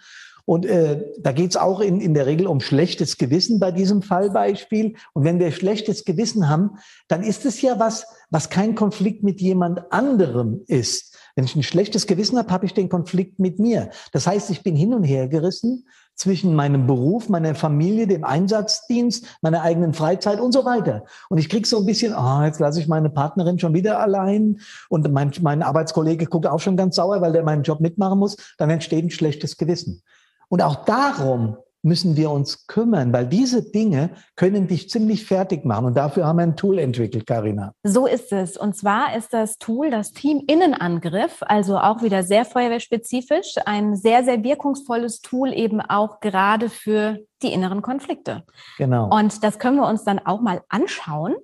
Und 0.50 0.66
äh, 0.66 1.04
da 1.20 1.30
geht's 1.30 1.56
auch 1.56 1.78
in, 1.78 2.00
in 2.00 2.12
der 2.12 2.26
Regel 2.26 2.48
um 2.48 2.58
schlechtes 2.58 3.18
Gewissen 3.18 3.60
bei 3.60 3.70
diesem 3.70 4.02
Fallbeispiel. 4.02 4.96
Und 5.12 5.22
wenn 5.22 5.38
wir 5.38 5.52
schlechtes 5.52 6.04
Gewissen 6.04 6.48
haben, 6.48 6.70
dann 7.06 7.22
ist 7.22 7.46
es 7.46 7.62
ja 7.62 7.78
was, 7.78 8.04
was 8.30 8.50
kein 8.50 8.74
Konflikt 8.74 9.22
mit 9.22 9.40
jemand 9.40 9.92
anderem 9.92 10.62
ist. 10.66 11.16
Wenn 11.36 11.44
ich 11.44 11.54
ein 11.54 11.62
schlechtes 11.62 12.08
Gewissen 12.08 12.36
habe, 12.36 12.52
habe 12.52 12.66
ich 12.66 12.74
den 12.74 12.88
Konflikt 12.88 13.38
mit 13.38 13.60
mir. 13.60 13.90
Das 14.10 14.26
heißt, 14.26 14.50
ich 14.50 14.64
bin 14.64 14.74
hin 14.74 14.92
und 14.92 15.04
her 15.04 15.28
gerissen 15.28 15.86
zwischen 16.16 16.56
meinem 16.56 16.88
Beruf, 16.88 17.28
meiner 17.28 17.54
Familie, 17.54 18.08
dem 18.08 18.24
Einsatzdienst, 18.24 19.38
meiner 19.42 19.62
eigenen 19.62 19.94
Freizeit 19.94 20.40
und 20.40 20.50
so 20.50 20.64
weiter. 20.64 21.04
Und 21.28 21.38
ich 21.38 21.48
krieg 21.48 21.64
so 21.64 21.78
ein 21.78 21.86
bisschen, 21.86 22.12
ah, 22.12 22.40
oh, 22.40 22.44
jetzt 22.44 22.58
lasse 22.58 22.80
ich 22.80 22.88
meine 22.88 23.08
Partnerin 23.08 23.60
schon 23.60 23.72
wieder 23.72 24.00
allein 24.00 24.58
und 24.88 25.12
mein, 25.12 25.30
mein 25.42 25.62
Arbeitskollege 25.62 26.26
guckt 26.26 26.48
auch 26.48 26.58
schon 26.58 26.76
ganz 26.76 26.96
sauer, 26.96 27.20
weil 27.20 27.32
der 27.32 27.44
meinen 27.44 27.62
Job 27.62 27.78
mitmachen 27.78 28.18
muss. 28.18 28.36
Dann 28.58 28.68
entsteht 28.68 29.04
ein 29.04 29.10
schlechtes 29.10 29.56
Gewissen. 29.56 30.02
Und 30.50 30.62
auch 30.62 30.84
darum 30.84 31.56
müssen 31.82 32.16
wir 32.16 32.30
uns 32.30 32.66
kümmern, 32.66 33.12
weil 33.12 33.26
diese 33.26 33.70
Dinge 33.70 34.10
können 34.36 34.66
dich 34.66 34.90
ziemlich 34.90 35.24
fertig 35.24 35.64
machen. 35.64 35.86
Und 35.86 35.96
dafür 35.96 36.26
haben 36.26 36.36
wir 36.36 36.42
ein 36.42 36.56
Tool 36.56 36.78
entwickelt, 36.78 37.26
Karina. 37.26 37.72
So 37.82 38.06
ist 38.06 38.32
es. 38.32 38.56
Und 38.58 38.76
zwar 38.76 39.16
ist 39.16 39.32
das 39.32 39.56
Tool 39.56 39.90
das 39.90 40.12
Team 40.12 40.42
Innenangriff, 40.46 41.38
also 41.40 41.78
auch 41.78 42.02
wieder 42.02 42.22
sehr 42.22 42.44
feuerwehrspezifisch, 42.44 43.54
ein 43.64 43.96
sehr, 43.96 44.24
sehr 44.24 44.44
wirkungsvolles 44.44 45.22
Tool 45.22 45.54
eben 45.54 45.80
auch 45.80 46.20
gerade 46.20 46.68
für 46.68 47.18
die 47.42 47.52
inneren 47.52 47.80
Konflikte. 47.80 48.44
Genau. 48.76 49.08
Und 49.08 49.42
das 49.42 49.58
können 49.58 49.76
wir 49.76 49.88
uns 49.88 50.04
dann 50.04 50.18
auch 50.18 50.42
mal 50.42 50.60
anschauen. 50.68 51.34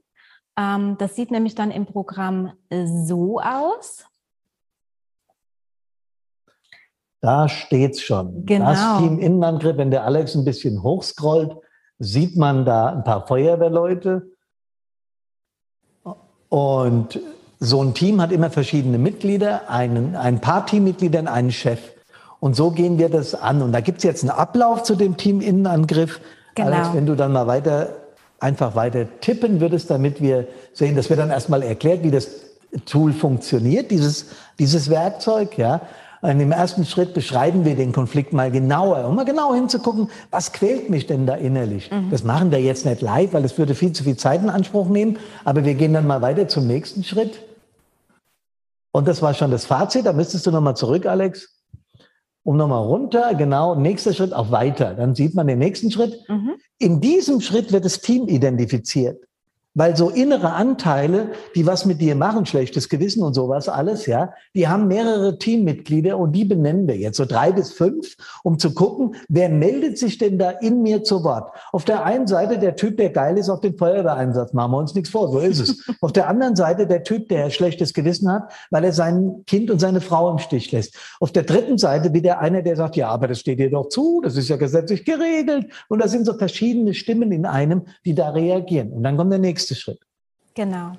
Ähm, 0.59 0.97
das 0.99 1.17
sieht 1.17 1.31
nämlich 1.31 1.55
dann 1.55 1.71
im 1.71 1.87
Programm 1.87 2.53
so 2.71 3.41
aus. 3.41 4.05
Da 7.21 7.49
steht's 7.49 8.03
schon. 8.03 8.45
Genau. 8.47 8.67
Das 8.67 8.99
Team 8.99 9.19
Innenangriff, 9.19 9.77
wenn 9.77 9.91
der 9.91 10.05
Alex 10.05 10.35
ein 10.35 10.45
bisschen 10.45 10.83
hochscrollt, 10.83 11.53
sieht 11.99 12.37
man 12.37 12.65
da 12.65 12.87
ein 12.87 13.05
paar 13.05 13.27
Feuerwehrleute. 13.27 14.27
Und 16.49 17.19
so 17.59 17.83
ein 17.83 17.95
Team 17.95 18.21
hat 18.21 18.33
immer 18.33 18.51
verschiedene 18.51 18.99
Mitglieder, 18.99 19.71
einen, 19.71 20.15
ein 20.15 20.41
paar 20.41 20.67
Teammitglieder, 20.67 21.31
einen 21.33 21.51
Chef. 21.51 21.81
Und 22.39 22.55
so 22.55 22.71
gehen 22.71 22.99
wir 22.99 23.09
das 23.09 23.35
an. 23.35 23.63
Und 23.63 23.73
da 23.73 23.81
gibt's 23.81 24.05
jetzt 24.05 24.23
einen 24.23 24.31
Ablauf 24.31 24.83
zu 24.83 24.95
dem 24.95 25.17
Team 25.17 25.41
Innenangriff. 25.41 26.21
Genau. 26.55 26.71
Alex, 26.71 26.95
wenn 26.95 27.07
du 27.07 27.15
dann 27.15 27.33
mal 27.33 27.47
weiter, 27.47 27.89
einfach 28.39 28.75
weiter 28.75 29.07
tippen 29.21 29.61
würdest, 29.61 29.91
damit 29.91 30.21
wir 30.21 30.47
sehen, 30.73 30.97
das 30.97 31.09
wird 31.09 31.19
dann 31.19 31.31
erstmal 31.31 31.63
erklärt, 31.63 32.03
wie 32.03 32.11
das 32.11 32.29
Tool 32.85 33.13
funktioniert, 33.13 33.91
dieses, 33.91 34.27
dieses 34.59 34.91
Werkzeug, 34.91 35.57
ja. 35.57 35.81
Und 36.23 36.41
im 36.41 36.53
ersten 36.53 36.85
Schritt 36.85 37.15
beschreiben 37.15 37.65
wir 37.65 37.77
den 37.77 37.93
Konflikt 37.93 38.33
mal 38.33 38.51
genauer, 38.51 39.07
um 39.07 39.17
mal 39.17 39.25
genau 39.25 39.55
hinzugucken, 39.55 40.09
was 40.31 40.53
quält 40.53 40.91
mich 40.91 41.07
denn 41.07 41.27
da 41.27 41.35
innerlich. 41.35 41.91
Mhm. 41.91 42.11
Das 42.11 42.25
machen 42.25 42.51
wir 42.51 42.61
jetzt 42.61 42.87
nicht 42.87 43.03
live, 43.03 43.33
weil 43.33 43.45
es 43.45 43.59
würde 43.59 43.75
viel 43.75 43.93
zu 43.93 44.05
viel 44.05 44.17
Zeit 44.17 44.43
in 44.43 44.49
Anspruch 44.49 44.89
nehmen. 44.89 45.19
Aber 45.45 45.65
wir 45.65 45.75
gehen 45.75 45.93
dann 45.93 46.07
mal 46.07 46.23
weiter 46.23 46.49
zum 46.49 46.67
nächsten 46.67 47.05
Schritt. 47.05 47.41
Und 48.93 49.07
das 49.07 49.21
war 49.21 49.35
schon 49.35 49.51
das 49.51 49.67
Fazit. 49.67 50.07
Da 50.07 50.13
müsstest 50.13 50.47
du 50.47 50.51
nochmal 50.51 50.77
zurück, 50.77 51.07
Alex. 51.07 51.53
Um 52.45 52.57
nochmal 52.57 52.83
runter, 52.83 53.35
genau, 53.35 53.75
nächster 53.75 54.15
Schritt 54.15 54.33
auch 54.33 54.53
weiter. 54.53 54.95
Dann 54.95 55.15
sieht 55.15 55.35
man 55.35 55.49
den 55.49 55.59
nächsten 55.59 55.91
Schritt. 55.91 56.17
Mhm. 56.29 56.55
In 56.79 57.01
diesem 57.01 57.41
Schritt 57.41 57.73
wird 57.73 57.85
das 57.85 58.01
Team 58.01 58.29
identifiziert. 58.29 59.26
Weil 59.77 59.95
so 59.95 60.09
innere 60.09 60.55
Anteile, 60.55 61.33
die 61.55 61.67
was 61.67 61.85
mit 61.85 62.01
dir 62.01 62.17
machen, 62.17 62.47
schlechtes 62.47 62.89
Gewissen 62.89 63.23
und 63.23 63.35
sowas 63.35 63.69
alles, 63.69 64.07
ja, 64.07 64.33
die 64.55 64.69
haben 64.69 64.89
mehrere 64.89 65.39
Teammitglieder 65.39 66.17
und 66.17 66.33
die 66.33 66.47
benennen 66.47 66.89
wir 66.89 66.97
jetzt, 66.97 67.19
so 67.19 67.27
drei 67.27 67.53
bis 67.53 67.73
fünf, 67.73 68.17
um 68.43 68.59
zu 68.59 68.73
gucken, 68.73 69.17
wer 69.29 69.51
meldet 69.51 69.99
sich 69.99 70.17
denn 70.17 70.39
da 70.39 70.49
in 70.49 70.83
mir 70.83 71.05
zu 71.05 71.23
Wort. 71.25 71.51
Auf 71.73 71.85
der 71.85 72.07
einen 72.07 72.27
Seite 72.27 72.59
der 72.59 72.77
Typ, 72.77 72.97
der 72.97 73.11
geil 73.11 73.37
ist 73.37 73.51
auf 73.51 73.61
den 73.61 73.77
Feuerwehreinsatz, 73.77 74.55
machen 74.55 74.73
wir 74.73 74.79
uns 74.79 74.95
nichts 74.95 75.11
vor, 75.11 75.31
so 75.31 75.41
ist 75.41 75.61
es. 75.61 75.85
auf 76.01 76.13
der 76.13 76.29
anderen 76.29 76.57
Seite 76.57 76.87
der 76.87 77.03
Typ, 77.03 77.29
der 77.29 77.51
schlechtes 77.51 77.93
Gewissen 77.93 78.33
hat, 78.33 78.51
weil 78.71 78.83
er 78.83 78.95
sein 78.95 79.43
Kind 79.47 79.71
und 79.71 79.79
seine 79.79 80.01
Frau 80.01 80.31
im 80.31 80.39
Stich 80.39 80.73
lässt. 80.73 80.97
Auf 81.21 81.33
der 81.33 81.43
dritten 81.43 81.77
Seite 81.77 82.15
wieder 82.15 82.39
einer, 82.39 82.63
der 82.63 82.77
sagt, 82.77 82.97
ja, 82.97 83.11
aber 83.11 83.29
das 83.29 83.41
steht 83.41 83.59
dir 83.59 83.71
doch 83.71 83.91
zu, 83.91 84.23
das 84.25 84.39
ist 84.39 84.49
ja 84.49 84.57
gesetzlich 84.57 85.05
geregelt. 85.05 85.67
Und 85.89 86.03
da 86.03 86.09
sind 86.09 86.25
so 86.25 86.33
verschiedene 86.33 86.95
Stimmen 86.95 87.31
in 87.31 87.45
einem, 87.45 87.83
die 88.07 88.15
da 88.15 88.31
reagieren. 88.31 88.91
Und 88.93 89.03
dann 89.03 89.19
kommt 89.19 89.33
der 89.33 89.39
nächste 89.39 89.66
nächste 89.67 89.75
Schritt. 89.75 90.01
Genau. 90.55 90.93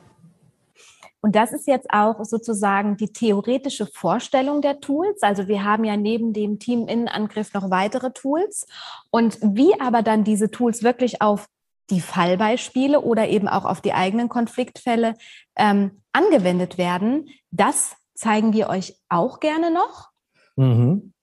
Und 1.22 1.36
das 1.36 1.52
ist 1.52 1.68
jetzt 1.68 1.90
auch 1.90 2.24
sozusagen 2.24 2.96
die 2.96 3.12
theoretische 3.12 3.88
Vorstellung 3.88 4.62
der 4.62 4.80
Tools. 4.80 5.24
Also 5.24 5.48
wir 5.48 5.64
haben 5.64 5.84
ja 5.84 5.98
neben 5.98 6.32
dem 6.32 6.60
Team-Innenangriff 6.60 7.54
noch 7.54 7.70
weitere 7.70 8.12
Tools. 8.12 8.68
Und 9.10 9.40
wie 9.42 9.80
aber 9.82 10.04
dann 10.04 10.24
diese 10.24 10.52
Tools 10.52 10.84
wirklich 10.84 11.22
auf 11.22 11.48
die 11.90 12.02
Fallbeispiele 12.02 13.02
oder 13.02 13.28
eben 13.30 13.48
auch 13.48 13.66
auf 13.66 13.82
die 13.82 13.94
eigenen 13.94 14.30
Konfliktfälle 14.30 15.16
ähm, 15.56 16.04
angewendet 16.12 16.78
werden, 16.78 17.30
das 17.50 17.96
zeigen 18.14 18.54
wir 18.54 18.70
euch 18.70 18.96
auch 19.10 19.40
gerne 19.40 19.72
noch. 19.72 20.10
Mhm. 20.56 21.14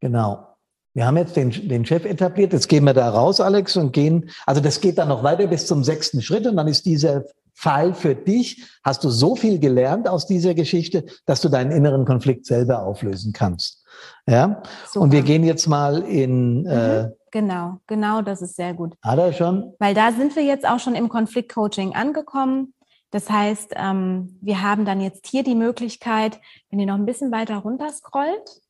Genau. 0.00 0.53
Wir 0.94 1.06
haben 1.06 1.16
jetzt 1.16 1.36
den, 1.36 1.50
den 1.50 1.84
Chef 1.84 2.04
etabliert, 2.04 2.52
jetzt 2.52 2.68
gehen 2.68 2.84
wir 2.84 2.94
da 2.94 3.10
raus, 3.10 3.40
Alex, 3.40 3.76
und 3.76 3.92
gehen, 3.92 4.30
also 4.46 4.60
das 4.60 4.80
geht 4.80 4.98
dann 4.98 5.08
noch 5.08 5.24
weiter 5.24 5.48
bis 5.48 5.66
zum 5.66 5.82
sechsten 5.82 6.22
Schritt 6.22 6.46
und 6.46 6.56
dann 6.56 6.68
ist 6.68 6.86
dieser 6.86 7.24
Fall 7.52 7.94
für 7.94 8.14
dich, 8.14 8.64
hast 8.84 9.04
du 9.04 9.10
so 9.10 9.36
viel 9.36 9.58
gelernt 9.58 10.08
aus 10.08 10.26
dieser 10.26 10.54
Geschichte, 10.54 11.04
dass 11.26 11.40
du 11.40 11.48
deinen 11.48 11.70
inneren 11.70 12.04
Konflikt 12.04 12.46
selber 12.46 12.82
auflösen 12.82 13.32
kannst. 13.32 13.84
Ja, 14.26 14.62
Super. 14.86 15.04
und 15.04 15.12
wir 15.12 15.22
gehen 15.22 15.44
jetzt 15.44 15.66
mal 15.66 16.02
in. 16.02 16.62
Mhm. 16.62 16.66
Äh, 16.66 17.10
genau, 17.30 17.78
genau, 17.86 18.22
das 18.22 18.42
ist 18.42 18.56
sehr 18.56 18.74
gut. 18.74 18.94
Hat 19.02 19.18
er 19.18 19.32
schon? 19.32 19.72
Weil 19.78 19.94
da 19.94 20.12
sind 20.12 20.34
wir 20.34 20.44
jetzt 20.44 20.66
auch 20.66 20.80
schon 20.80 20.94
im 20.94 21.08
Konfliktcoaching 21.08 21.94
angekommen. 21.94 22.74
Das 23.10 23.30
heißt, 23.30 23.74
ähm, 23.76 24.36
wir 24.40 24.62
haben 24.62 24.84
dann 24.84 25.00
jetzt 25.00 25.26
hier 25.28 25.44
die 25.44 25.54
Möglichkeit, 25.54 26.40
wenn 26.70 26.80
ihr 26.80 26.86
noch 26.86 26.96
ein 26.96 27.06
bisschen 27.06 27.30
weiter 27.30 27.58
runter 27.58 27.88
scrollt, 27.92 28.60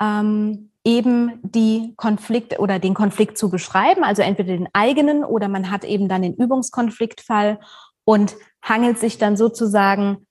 ähm, 0.00 0.70
eben 0.88 1.38
die 1.42 1.92
Konflikte 1.96 2.58
oder 2.58 2.78
den 2.78 2.94
Konflikt 2.94 3.36
zu 3.36 3.50
beschreiben, 3.50 4.04
also 4.04 4.22
entweder 4.22 4.56
den 4.56 4.68
eigenen 4.72 5.22
oder 5.22 5.48
man 5.48 5.70
hat 5.70 5.84
eben 5.84 6.08
dann 6.08 6.22
den 6.22 6.32
Übungskonfliktfall 6.32 7.60
und 8.04 8.36
hangelt 8.62 8.98
sich 8.98 9.18
dann 9.18 9.36
sozusagen 9.36 10.26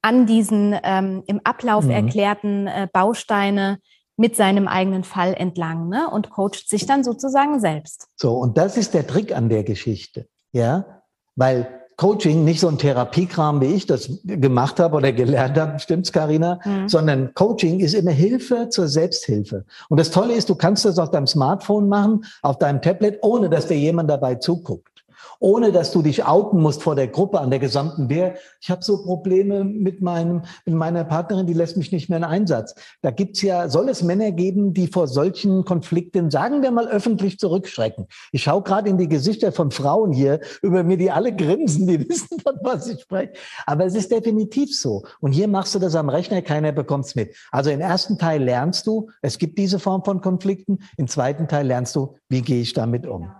an 0.00 0.24
diesen 0.24 0.74
ähm, 0.82 1.24
im 1.26 1.42
Ablauf 1.44 1.84
mhm. 1.84 1.90
erklärten 1.90 2.66
äh, 2.68 2.88
Bausteine 2.90 3.80
mit 4.16 4.34
seinem 4.34 4.66
eigenen 4.66 5.04
Fall 5.04 5.34
entlang 5.34 5.90
ne? 5.90 6.08
und 6.08 6.30
coacht 6.30 6.66
sich 6.68 6.86
dann 6.86 7.04
sozusagen 7.04 7.60
selbst. 7.60 8.08
So, 8.16 8.32
und 8.32 8.56
das 8.56 8.78
ist 8.78 8.94
der 8.94 9.06
Trick 9.06 9.36
an 9.36 9.50
der 9.50 9.62
Geschichte. 9.62 10.26
Ja, 10.52 11.02
weil 11.36 11.77
Coaching 11.98 12.44
nicht 12.44 12.60
so 12.60 12.68
ein 12.68 12.78
Therapiekram, 12.78 13.60
wie 13.60 13.74
ich 13.74 13.84
das 13.84 14.08
gemacht 14.24 14.78
habe 14.78 14.96
oder 14.96 15.10
gelernt 15.10 15.58
habe, 15.58 15.80
stimmt's, 15.80 16.12
Karina, 16.12 16.60
mhm. 16.64 16.88
sondern 16.88 17.34
Coaching 17.34 17.80
ist 17.80 17.92
immer 17.92 18.12
Hilfe 18.12 18.68
zur 18.70 18.86
Selbsthilfe. 18.86 19.64
Und 19.88 19.98
das 19.98 20.12
Tolle 20.12 20.34
ist, 20.34 20.48
du 20.48 20.54
kannst 20.54 20.84
das 20.84 21.00
auf 21.00 21.10
deinem 21.10 21.26
Smartphone 21.26 21.88
machen, 21.88 22.24
auf 22.42 22.56
deinem 22.58 22.80
Tablet, 22.80 23.18
ohne 23.22 23.50
dass 23.50 23.66
dir 23.66 23.76
jemand 23.76 24.08
dabei 24.08 24.36
zuguckt 24.36 24.97
ohne 25.40 25.72
dass 25.72 25.92
du 25.92 26.02
dich 26.02 26.24
outen 26.24 26.60
musst 26.60 26.82
vor 26.82 26.94
der 26.94 27.08
Gruppe 27.08 27.40
an 27.40 27.50
der 27.50 27.58
gesamten 27.58 28.08
Wehr. 28.08 28.34
Ich 28.60 28.70
habe 28.70 28.82
so 28.82 29.02
Probleme 29.02 29.64
mit 29.64 30.02
meinem 30.02 30.42
mit 30.64 30.74
meiner 30.74 31.04
Partnerin, 31.04 31.46
die 31.46 31.54
lässt 31.54 31.76
mich 31.76 31.92
nicht 31.92 32.08
mehr 32.08 32.18
in 32.18 32.24
Einsatz. 32.24 32.74
Da 33.02 33.10
gibt's 33.10 33.42
ja, 33.42 33.68
soll 33.68 33.88
es 33.88 34.02
Männer 34.02 34.32
geben, 34.32 34.74
die 34.74 34.88
vor 34.88 35.06
solchen 35.06 35.64
Konflikten, 35.64 36.30
sagen 36.30 36.62
wir 36.62 36.70
mal, 36.70 36.88
öffentlich 36.88 37.38
zurückschrecken. 37.38 38.06
Ich 38.32 38.42
schaue 38.42 38.62
gerade 38.62 38.88
in 38.88 38.98
die 38.98 39.08
Gesichter 39.08 39.52
von 39.52 39.70
Frauen 39.70 40.12
hier, 40.12 40.40
über 40.62 40.82
mir, 40.82 40.96
die 40.96 41.10
alle 41.10 41.34
grinsen, 41.34 41.86
die 41.86 42.00
wissen, 42.08 42.40
von 42.40 42.54
was 42.62 42.88
ich 42.88 43.00
spreche. 43.00 43.32
Aber 43.66 43.84
es 43.84 43.94
ist 43.94 44.10
definitiv 44.10 44.76
so. 44.76 45.04
Und 45.20 45.32
hier 45.32 45.48
machst 45.48 45.74
du 45.74 45.78
das 45.78 45.94
am 45.94 46.08
Rechner, 46.08 46.42
keiner 46.42 46.72
bekommt's 46.72 47.14
mit. 47.14 47.34
Also 47.50 47.70
im 47.70 47.80
ersten 47.80 48.18
Teil 48.18 48.42
lernst 48.42 48.86
du, 48.86 49.10
es 49.22 49.38
gibt 49.38 49.58
diese 49.58 49.78
Form 49.78 50.04
von 50.04 50.20
Konflikten. 50.20 50.78
Im 50.96 51.06
zweiten 51.06 51.48
Teil 51.48 51.66
lernst 51.66 51.94
du, 51.96 52.16
wie 52.28 52.42
gehe 52.42 52.60
ich 52.60 52.72
damit 52.72 53.06
um 53.06 53.30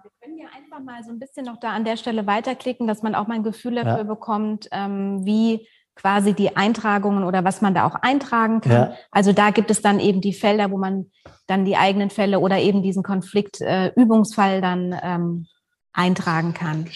einfach 0.78 0.84
mal 0.84 1.02
so 1.04 1.10
ein 1.10 1.18
bisschen 1.18 1.46
noch 1.46 1.58
da 1.60 1.70
an 1.70 1.84
der 1.84 1.96
Stelle 1.96 2.26
weiterklicken, 2.26 2.86
dass 2.86 3.02
man 3.02 3.14
auch 3.14 3.26
mal 3.26 3.34
ein 3.34 3.42
Gefühl 3.42 3.76
dafür 3.76 3.98
ja. 3.98 4.02
bekommt, 4.02 4.68
ähm, 4.72 5.24
wie 5.24 5.66
quasi 5.94 6.32
die 6.32 6.56
Eintragungen 6.56 7.24
oder 7.24 7.44
was 7.44 7.60
man 7.60 7.74
da 7.74 7.86
auch 7.86 7.96
eintragen 7.96 8.60
kann. 8.60 8.72
Ja. 8.72 8.94
Also 9.10 9.32
da 9.32 9.50
gibt 9.50 9.70
es 9.70 9.82
dann 9.82 9.98
eben 9.98 10.20
die 10.20 10.32
Felder, 10.32 10.70
wo 10.70 10.78
man 10.78 11.10
dann 11.48 11.64
die 11.64 11.76
eigenen 11.76 12.10
Fälle 12.10 12.38
oder 12.38 12.58
eben 12.58 12.82
diesen 12.82 13.02
Konfliktübungsfall 13.02 14.58
äh, 14.58 14.60
dann 14.60 14.96
ähm, 15.02 15.46
eintragen 15.92 16.54
kann. 16.54 16.88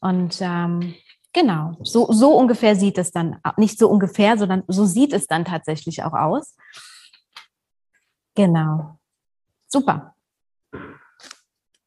Und 0.00 0.38
ähm, 0.40 0.94
genau, 1.32 1.76
so, 1.82 2.10
so 2.10 2.36
ungefähr 2.36 2.74
sieht 2.74 2.98
es 2.98 3.12
dann, 3.12 3.36
nicht 3.56 3.78
so 3.78 3.88
ungefähr, 3.88 4.36
sondern 4.36 4.64
so 4.66 4.84
sieht 4.84 5.12
es 5.12 5.28
dann 5.28 5.44
tatsächlich 5.44 6.02
auch 6.02 6.14
aus. 6.14 6.56
Genau. 8.34 8.98
Super. 9.68 10.14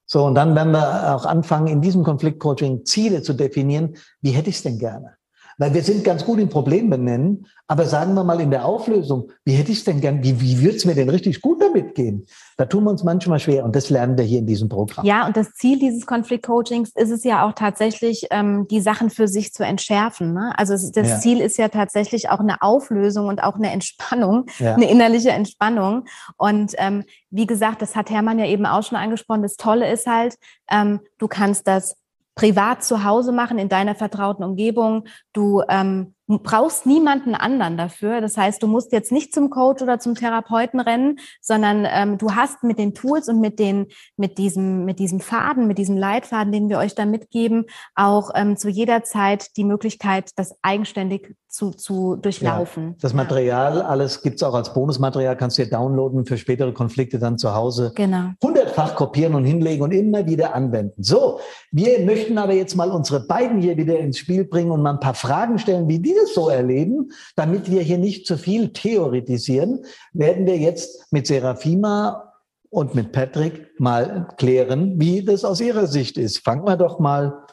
So, 0.10 0.24
und 0.24 0.36
dann 0.36 0.56
werden 0.56 0.72
wir 0.72 1.16
auch 1.16 1.26
anfangen, 1.26 1.68
in 1.68 1.82
diesem 1.82 2.04
Konfliktcoaching 2.04 2.86
Ziele 2.86 3.22
zu 3.22 3.34
definieren. 3.34 3.98
Wie 4.22 4.32
hätte 4.32 4.50
ich 4.50 4.56
es 4.56 4.64
denn 4.64 4.80
gerne? 4.80 5.17
Weil 5.58 5.74
wir 5.74 5.82
sind 5.82 6.04
ganz 6.04 6.24
gut 6.24 6.40
im 6.40 6.50
Problem 6.50 6.90
benennen, 6.90 7.48
aber 7.68 7.86
sagen 7.86 8.14
wir 8.14 8.24
mal 8.24 8.40
in 8.40 8.52
der 8.52 8.66
Auflösung, 8.66 9.32
wie 9.44 9.54
hätte 9.54 9.72
ich 9.72 9.80
es 9.80 9.84
denn 9.84 10.02
gern, 10.02 10.24
wie, 10.24 10.40
wie 10.40 10.62
würde 10.62 10.78
es 10.78 10.86
mir 10.86 10.94
denn 10.94 11.10
richtig 11.10 11.42
gut 11.42 11.62
damit 11.62 11.96
gehen? 11.96 12.28
Da 12.58 12.66
tun 12.66 12.84
wir 12.84 12.92
uns 12.92 13.04
manchmal 13.04 13.40
schwer 13.40 13.66
und 13.66 13.76
das 13.76 13.90
lernen 13.90 14.18
wir 14.18 14.24
hier 14.24 14.40
in 14.40 14.46
diesem 14.46 14.70
Programm. 14.70 15.06
Ja, 15.06 15.26
und 15.26 15.36
das 15.36 15.54
Ziel 15.54 15.80
dieses 15.80 16.06
Konfliktcoachings 16.06 16.92
ist 16.96 17.10
es 17.10 17.24
ja 17.24 17.46
auch 17.46 17.54
tatsächlich, 17.54 18.28
ähm, 18.30 18.68
die 18.70 18.82
Sachen 18.82 19.10
für 19.10 19.28
sich 19.28 19.52
zu 19.52 19.64
entschärfen. 19.64 20.34
Ne? 20.34 20.54
Also 20.58 20.74
das 20.74 21.10
ja. 21.10 21.20
Ziel 21.20 21.42
ist 21.42 21.58
ja 21.58 21.70
tatsächlich 21.70 22.30
auch 22.30 22.40
eine 22.40 22.62
Auflösung 22.62 23.28
und 23.28 23.44
auch 23.44 23.56
eine 23.56 23.72
Entspannung, 23.72 24.46
ja. 24.60 24.76
eine 24.76 24.90
innerliche 24.90 25.32
Entspannung. 25.32 26.06
Und 26.38 26.74
ähm, 26.78 27.04
wie 27.32 27.48
gesagt, 27.48 27.82
das 27.82 27.96
hat 27.96 28.12
Hermann 28.12 28.38
ja 28.38 28.46
eben 28.46 28.66
auch 28.66 28.84
schon 28.84 28.98
angesprochen, 28.98 29.42
das 29.42 29.56
Tolle 29.56 29.92
ist 29.92 30.06
halt, 30.06 30.36
ähm, 30.70 31.00
du 31.18 31.28
kannst 31.28 31.68
das 31.68 31.96
privat 32.38 32.84
zu 32.84 33.04
Hause 33.04 33.32
machen, 33.34 33.58
in 33.58 33.68
deiner 33.68 33.96
vertrauten 33.96 34.44
Umgebung. 34.44 35.06
Du 35.34 35.64
ähm, 35.68 36.14
brauchst 36.28 36.86
niemanden 36.86 37.34
anderen 37.34 37.78
dafür. 37.78 38.22
Das 38.22 38.38
heißt, 38.38 38.62
du 38.62 38.68
musst 38.68 38.92
jetzt 38.92 39.12
nicht 39.12 39.34
zum 39.34 39.50
Coach 39.50 39.82
oder 39.82 40.00
zum 40.00 40.14
Therapeuten 40.14 40.80
rennen, 40.80 41.20
sondern 41.42 41.88
ähm, 41.90 42.18
du 42.18 42.36
hast 42.36 42.64
mit 42.64 42.78
den 42.78 42.94
Tools 42.94 43.28
und 43.28 43.40
mit 43.40 43.60
den 43.60 43.88
mit 44.18 44.38
diesem 44.38 44.86
mit 44.86 45.00
diesem 45.00 45.20
Faden, 45.20 45.68
mit 45.68 45.80
diesem 45.80 45.98
Leitfaden, 45.98 46.52
den 46.52 46.70
wir 46.70 46.78
euch 46.78 46.96
da 46.96 47.06
mitgeben, 47.06 47.66
auch 47.96 48.30
ähm, 48.36 48.56
zu 48.56 48.70
jeder 48.70 49.04
Zeit 49.04 49.58
die 49.58 49.64
Möglichkeit, 49.64 50.32
das 50.36 50.54
eigenständig 50.62 51.36
zu, 51.48 51.72
zu 51.72 52.16
durchlaufen. 52.16 52.90
Ja, 52.90 52.96
das 53.02 53.14
Material, 53.14 53.82
alles 53.82 54.22
gibt's 54.22 54.44
auch 54.44 54.54
als 54.54 54.74
Bonusmaterial, 54.74 55.38
kannst 55.38 55.58
du 55.58 55.64
dir 55.64 55.70
downloaden 55.70 56.26
für 56.26 56.38
spätere 56.38 56.74
Konflikte 56.74 57.20
dann 57.20 57.38
zu 57.38 57.54
Hause. 57.54 57.94
Genau. 57.96 58.32
Hundertfach 58.44 58.96
kopieren 58.96 59.34
und 59.34 59.46
hinlegen 59.46 59.84
und 59.84 59.92
immer 59.92 60.26
wieder 60.26 60.54
anwenden. 60.54 61.04
So, 61.04 61.40
wir 61.72 62.00
möchten 62.06 62.38
aber 62.38 62.54
jetzt 62.54 62.76
mal 62.76 62.92
unsere 62.92 63.22
beiden 63.22 63.62
hier 63.62 63.78
wieder 63.78 63.98
ins 63.98 64.18
Spiel 64.18 64.46
bringen 64.46 64.72
und 64.72 64.82
mal 64.82 64.94
ein 64.94 65.00
paar 65.00 65.14
Fragen 65.14 65.58
stellen, 65.58 65.88
wie 65.88 66.00
die 66.00 66.14
das 66.14 66.34
so 66.34 66.50
erleben, 66.50 67.12
damit 67.36 67.72
wir 67.72 67.82
hier 67.82 67.98
nicht 67.98 68.28
zu 68.28 68.38
viel 68.38 68.74
theoretisieren, 68.74 69.86
werden 70.14 70.46
wir 70.46 70.58
jetzt 70.58 71.12
mit 71.12 71.28
Serafima 71.28 72.34
und 72.70 72.96
mit 72.96 73.12
Patrick 73.12 73.80
mal 73.80 74.28
klären, 74.38 75.00
wie 75.00 75.24
das 75.24 75.46
aus 75.46 75.62
ihrer 75.62 75.88
Sicht 75.88 76.18
ist. 76.18 76.40
Fangen 76.40 76.66
wir 76.66 76.76
doch 76.76 77.00
mal 77.00 77.46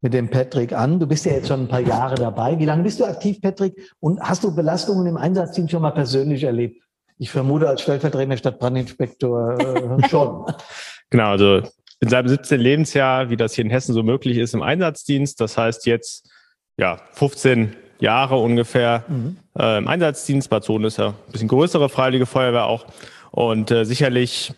mit 0.00 0.14
dem 0.14 0.28
Patrick 0.28 0.72
an. 0.72 1.00
Du 1.00 1.06
bist 1.06 1.24
ja 1.24 1.32
jetzt 1.32 1.48
schon 1.48 1.62
ein 1.62 1.68
paar 1.68 1.80
Jahre 1.80 2.14
dabei. 2.14 2.58
Wie 2.58 2.64
lange 2.64 2.84
bist 2.84 3.00
du 3.00 3.04
aktiv, 3.04 3.40
Patrick? 3.40 3.74
Und 4.00 4.20
hast 4.20 4.44
du 4.44 4.54
Belastungen 4.54 5.06
im 5.06 5.16
Einsatzteam 5.16 5.68
schon 5.68 5.82
mal 5.82 5.90
persönlich 5.90 6.44
erlebt? 6.44 6.82
Ich 7.18 7.30
vermute 7.30 7.68
als 7.68 7.82
stellvertretender 7.82 8.36
Stadtbrandinspektor 8.36 9.58
äh, 9.58 10.08
schon. 10.08 10.46
Genau, 11.10 11.30
also 11.30 11.62
in 12.00 12.08
seinem 12.08 12.28
17. 12.28 12.60
Lebensjahr, 12.60 13.30
wie 13.30 13.36
das 13.36 13.54
hier 13.54 13.64
in 13.64 13.70
Hessen 13.70 13.92
so 13.92 14.04
möglich 14.04 14.38
ist, 14.38 14.54
im 14.54 14.62
Einsatzdienst. 14.62 15.40
Das 15.40 15.58
heißt 15.58 15.86
jetzt 15.86 16.30
ja 16.76 17.00
15 17.12 17.74
Jahre 17.98 18.36
ungefähr 18.36 19.04
mhm. 19.08 19.36
äh, 19.58 19.78
im 19.78 19.88
Einsatzdienst. 19.88 20.48
Bad 20.48 20.62
Sohn 20.62 20.84
ist 20.84 20.98
ja 20.98 21.08
ein 21.08 21.32
bisschen 21.32 21.48
größere 21.48 21.88
Freiwillige 21.88 22.26
Feuerwehr 22.26 22.66
auch. 22.66 22.86
Und 23.32 23.72
äh, 23.72 23.84
sicherlich, 23.84 24.52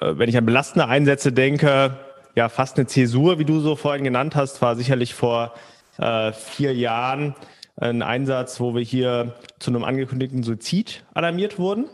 äh, 0.00 0.14
wenn 0.16 0.28
ich 0.28 0.36
an 0.36 0.46
belastende 0.46 0.88
Einsätze 0.88 1.32
denke, 1.32 1.96
ja, 2.34 2.48
fast 2.48 2.76
eine 2.76 2.86
Zäsur, 2.86 3.38
wie 3.38 3.44
du 3.44 3.60
so 3.60 3.76
vorhin 3.76 4.04
genannt 4.04 4.36
hast, 4.36 4.62
war 4.62 4.76
sicherlich 4.76 5.14
vor 5.14 5.54
äh, 5.98 6.32
vier 6.32 6.74
Jahren 6.74 7.34
ein 7.76 8.02
Einsatz, 8.02 8.60
wo 8.60 8.74
wir 8.74 8.82
hier 8.82 9.34
zu 9.58 9.70
einem 9.70 9.84
angekündigten 9.84 10.42
Suizid 10.42 11.02
alarmiert 11.14 11.58
wurden. 11.58 11.86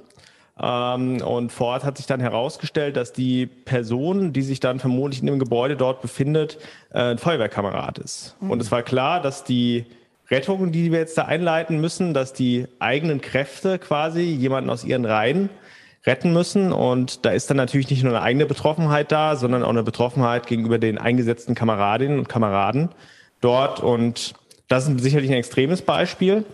Ähm, 0.60 1.20
und 1.22 1.52
vor 1.52 1.68
Ort 1.68 1.84
hat 1.84 1.96
sich 1.98 2.06
dann 2.06 2.20
herausgestellt, 2.20 2.96
dass 2.96 3.12
die 3.12 3.46
Person, 3.46 4.32
die 4.32 4.42
sich 4.42 4.60
dann 4.60 4.80
vermutlich 4.80 5.20
in 5.20 5.26
dem 5.26 5.38
Gebäude 5.38 5.76
dort 5.76 6.00
befindet, 6.00 6.58
äh, 6.92 7.10
ein 7.10 7.18
Feuerwehrkamerad 7.18 7.98
ist. 7.98 8.36
Mhm. 8.40 8.50
Und 8.50 8.62
es 8.62 8.72
war 8.72 8.82
klar, 8.82 9.20
dass 9.20 9.44
die 9.44 9.84
Rettung, 10.30 10.72
die 10.72 10.90
wir 10.90 10.98
jetzt 10.98 11.16
da 11.18 11.26
einleiten 11.26 11.80
müssen, 11.80 12.14
dass 12.14 12.32
die 12.32 12.66
eigenen 12.78 13.20
Kräfte 13.20 13.78
quasi 13.78 14.22
jemanden 14.22 14.70
aus 14.70 14.82
ihren 14.82 15.04
Reihen 15.04 15.50
retten 16.06 16.32
müssen. 16.32 16.72
Und 16.72 17.24
da 17.24 17.30
ist 17.30 17.50
dann 17.50 17.56
natürlich 17.56 17.90
nicht 17.90 18.02
nur 18.02 18.12
eine 18.12 18.22
eigene 18.22 18.46
Betroffenheit 18.46 19.10
da, 19.12 19.36
sondern 19.36 19.62
auch 19.62 19.70
eine 19.70 19.82
Betroffenheit 19.82 20.46
gegenüber 20.46 20.78
den 20.78 20.98
eingesetzten 20.98 21.54
Kameradinnen 21.54 22.18
und 22.18 22.28
Kameraden 22.28 22.90
dort. 23.40 23.80
Und 23.80 24.34
das 24.68 24.88
ist 24.88 25.00
sicherlich 25.00 25.30
ein 25.30 25.36
extremes 25.36 25.82
Beispiel. 25.82 26.44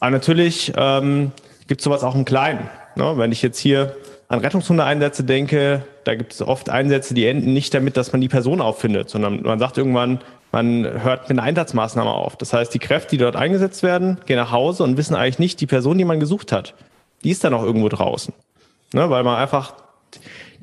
Aber 0.00 0.10
natürlich 0.10 0.72
ähm, 0.76 1.32
gibt 1.66 1.80
es 1.80 1.84
sowas 1.84 2.04
auch 2.04 2.14
im 2.14 2.24
Kleinen. 2.24 2.68
Ne? 2.96 3.14
Wenn 3.16 3.32
ich 3.32 3.42
jetzt 3.42 3.58
hier 3.58 3.96
an 4.28 4.40
Rettungshunde-Einsätze 4.40 5.24
denke, 5.24 5.84
da 6.04 6.14
gibt 6.14 6.34
es 6.34 6.42
oft 6.42 6.68
Einsätze, 6.68 7.14
die 7.14 7.26
enden 7.26 7.54
nicht 7.54 7.72
damit, 7.72 7.96
dass 7.96 8.12
man 8.12 8.20
die 8.20 8.28
Person 8.28 8.60
auffindet, 8.60 9.08
sondern 9.08 9.42
man 9.42 9.58
sagt 9.58 9.78
irgendwann, 9.78 10.20
man 10.52 11.02
hört 11.02 11.28
mit 11.28 11.38
einer 11.38 11.42
Einsatzmaßnahme 11.42 12.10
auf. 12.10 12.36
Das 12.36 12.52
heißt, 12.52 12.72
die 12.72 12.78
Kräfte, 12.78 13.10
die 13.10 13.18
dort 13.18 13.36
eingesetzt 13.36 13.82
werden, 13.82 14.18
gehen 14.26 14.36
nach 14.36 14.52
Hause 14.52 14.84
und 14.84 14.96
wissen 14.96 15.14
eigentlich 15.14 15.38
nicht, 15.38 15.60
die 15.60 15.66
Person, 15.66 15.98
die 15.98 16.04
man 16.04 16.20
gesucht 16.20 16.52
hat, 16.52 16.74
die 17.24 17.30
ist 17.30 17.44
dann 17.44 17.54
auch 17.54 17.62
irgendwo 17.62 17.88
draußen. 17.88 18.32
Ne, 18.92 19.10
weil 19.10 19.22
man 19.22 19.36
einfach 19.36 19.74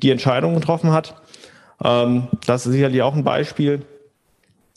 die 0.02 0.10
Entscheidung 0.10 0.54
getroffen 0.54 0.92
hat. 0.92 1.14
Ähm, 1.82 2.28
das 2.46 2.66
ist 2.66 2.72
sicherlich 2.72 3.02
auch 3.02 3.14
ein 3.14 3.24
Beispiel. 3.24 3.84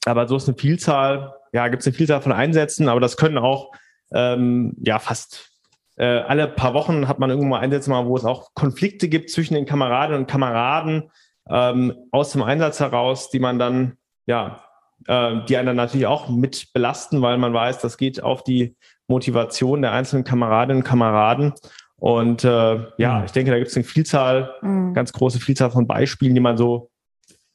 Aber 0.06 0.28
so 0.28 0.36
ist 0.38 0.48
eine 0.48 0.58
Vielzahl, 0.58 1.34
ja, 1.52 1.68
gibt 1.68 1.82
es 1.82 1.88
eine 1.88 1.96
Vielzahl 1.96 2.22
von 2.22 2.32
Einsätzen, 2.32 2.88
aber 2.88 3.00
das 3.00 3.18
können 3.18 3.38
auch 3.38 3.72
ähm, 4.14 4.76
ja 4.82 5.00
fast 5.00 5.50
äh, 5.98 6.06
alle 6.06 6.48
paar 6.48 6.74
Wochen 6.74 7.08
hat 7.08 7.20
man 7.20 7.30
irgendwo 7.30 7.50
mal 7.50 7.60
Einsätze 7.60 7.92
wo 7.92 8.16
es 8.16 8.24
auch 8.24 8.54
Konflikte 8.54 9.10
gibt 9.10 9.30
zwischen 9.30 9.54
den 9.54 9.66
Kameradinnen 9.66 10.22
und 10.22 10.28
Kameraden 10.28 11.12
ähm, 11.50 11.94
aus 12.12 12.32
dem 12.32 12.42
Einsatz 12.44 12.80
heraus, 12.80 13.30
die 13.30 13.40
man 13.40 13.60
dann 13.60 13.98
ja 14.26 14.64
äh, 15.08 15.44
die 15.48 15.58
einen 15.58 15.68
dann 15.68 15.76
natürlich 15.76 16.08
auch 16.08 16.30
mit 16.30 16.72
belasten, 16.74 17.22
weil 17.22 17.38
man 17.38 17.54
weiß, 17.54 17.80
das 17.80 17.98
geht 17.98 18.22
auf 18.24 18.44
die 18.44 18.76
Motivation 19.08 19.82
der 19.82 19.92
einzelnen 19.92 20.24
Kameradinnen 20.24 20.84
und 20.84 20.88
Kameraden. 20.88 21.54
Und 22.00 22.44
äh, 22.44 22.86
ja, 22.98 23.20
mhm. 23.20 23.26
ich 23.26 23.32
denke, 23.32 23.52
da 23.52 23.58
gibt 23.58 23.70
es 23.70 23.76
eine 23.76 23.84
Vielzahl, 23.84 24.54
mhm. 24.62 24.94
ganz 24.94 25.14
große 25.14 25.40
Vielzahl 25.40 25.72
von 25.72 25.88
Beispielen, 25.88 26.34
die 26.34 26.42
man 26.42 26.58
so 26.58 26.90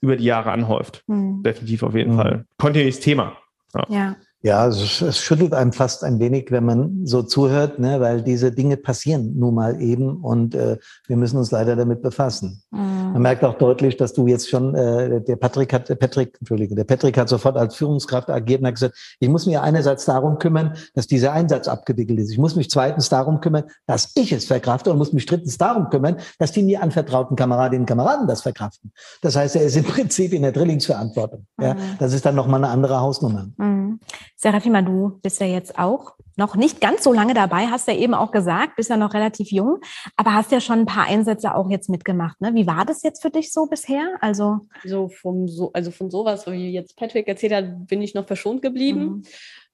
über 0.01 0.16
die 0.16 0.24
Jahre 0.24 0.53
anhäuft. 0.53 1.03
Mhm. 1.07 1.42
Definitiv 1.42 1.82
auf 1.82 1.95
jeden 1.95 2.12
mhm. 2.12 2.16
Fall. 2.16 2.45
Kontinuierliches 2.59 3.01
Thema. 3.01 3.36
Ja. 3.74 3.86
ja. 3.88 4.16
Ja, 4.45 4.66
es, 4.66 5.01
es, 5.01 5.20
schüttelt 5.20 5.55
einem 5.55 5.72
fast 5.72 6.05
ein 6.05 6.20
wenig, 6.20 6.51
wenn 6.51 6.66
man 6.66 7.07
so 7.07 7.22
zuhört, 7.22 7.78
ne, 7.78 7.99
weil 8.01 8.20
diese 8.20 8.53
Dinge 8.53 8.76
passieren 8.76 9.38
nun 9.38 9.55
mal 9.55 9.80
eben 9.80 10.18
und 10.18 10.55
äh, 10.55 10.76
wir 11.07 11.16
müssen 11.16 11.38
uns 11.38 11.51
leider 11.51 11.76
damit 11.76 12.03
befassen. 12.03 12.62
Mhm. 12.70 13.12
Man 13.14 13.22
merkt 13.22 13.42
auch 13.42 13.55
deutlich, 13.55 13.97
dass 13.97 14.12
du 14.12 14.26
jetzt 14.26 14.51
schon, 14.51 14.74
äh, 14.74 15.22
der 15.22 15.36
Patrick 15.36 15.72
hat, 15.72 15.88
der 15.88 15.95
Patrick, 15.95 16.36
Entschuldige, 16.40 16.74
der 16.74 16.84
Patrick 16.84 17.16
hat 17.16 17.30
sofort 17.30 17.57
als 17.57 17.74
Führungskraft 17.76 18.28
agiert 18.28 18.61
und 18.61 18.66
hat 18.66 18.74
gesagt, 18.74 19.16
ich 19.18 19.30
muss 19.30 19.47
mich 19.47 19.59
einerseits 19.59 20.05
darum 20.05 20.38
kümmern, 20.38 20.74
dass 20.92 21.07
dieser 21.07 21.32
Einsatz 21.32 21.66
abgewickelt 21.66 22.18
ist. 22.18 22.30
Ich 22.30 22.38
muss 22.38 22.55
mich 22.55 22.68
zweitens 22.68 23.09
darum 23.09 23.40
kümmern, 23.40 23.64
dass 23.86 24.12
ich 24.14 24.30
es 24.30 24.45
verkrafte 24.45 24.90
und 24.90 24.99
muss 24.99 25.14
mich 25.14 25.24
drittens 25.24 25.57
darum 25.57 25.88
kümmern, 25.88 26.18
dass 26.38 26.53
die 26.53 26.62
mir 26.62 26.82
anvertrauten 26.82 27.34
Kameradinnen 27.34 27.84
und 27.84 27.86
Kameraden 27.86 28.26
das 28.26 28.42
verkraften. 28.42 28.92
Das 29.22 29.36
heißt, 29.36 29.57
er 29.57 29.62
ist 29.62 29.76
im 29.76 29.84
Prinzip 29.95 30.34
in 30.34 30.42
der 30.42 30.53
Drillingsverantwortung. 30.53 31.47
Mhm. 31.57 31.64
Ja, 31.64 31.76
das 31.99 32.12
ist 32.12 32.26
dann 32.26 32.34
nochmal 32.34 32.62
eine 32.62 32.70
andere 32.70 33.01
Hausnummer. 33.01 33.49
Mhm. 33.57 34.01
Serafima, 34.45 34.82
du 34.82 35.20
bist 35.22 35.40
ja 35.40 35.47
jetzt 35.47 35.78
auch 35.78 36.16
noch 36.36 36.55
nicht 36.55 36.78
ganz 36.78 37.03
so 37.03 37.14
lange 37.14 37.32
dabei, 37.32 37.68
hast 37.68 37.88
ja 37.88 37.95
eben 37.95 38.12
auch 38.12 38.30
gesagt, 38.30 38.76
bist 38.76 38.90
ja 38.90 38.99
noch 38.99 39.14
relativ 39.14 39.51
jung, 39.51 39.78
aber 40.16 40.34
hast 40.34 40.53
ja 40.53 40.61
schon 40.61 40.80
ein 40.80 40.86
paar 40.86 41.07
Einsätze 41.07 41.55
auch 41.55 41.70
jetzt 41.70 41.88
mitgemacht. 41.88 42.38
Ne? 42.42 42.55
Wie 42.55 42.66
war 42.66 42.84
das 42.84 43.03
jetzt 43.03 43.22
für 43.22 43.30
dich 43.30 43.55
so 43.55 43.64
bisher? 43.64 44.18
Also, 44.20 44.61
so 44.84 45.09
vom 45.09 45.49
so, 45.49 45.72
also 45.72 45.90
von 45.90 46.11
sowas, 46.11 46.47
wie 46.47 46.72
jetzt 46.72 46.95
Patrick 46.99 47.26
erzählt 47.26 47.55
hat, 47.55 47.86
bin 47.86 48.03
ich 48.03 48.12
noch 48.12 48.26
verschont 48.26 48.61
geblieben. 48.61 49.01
Mhm. 49.01 49.22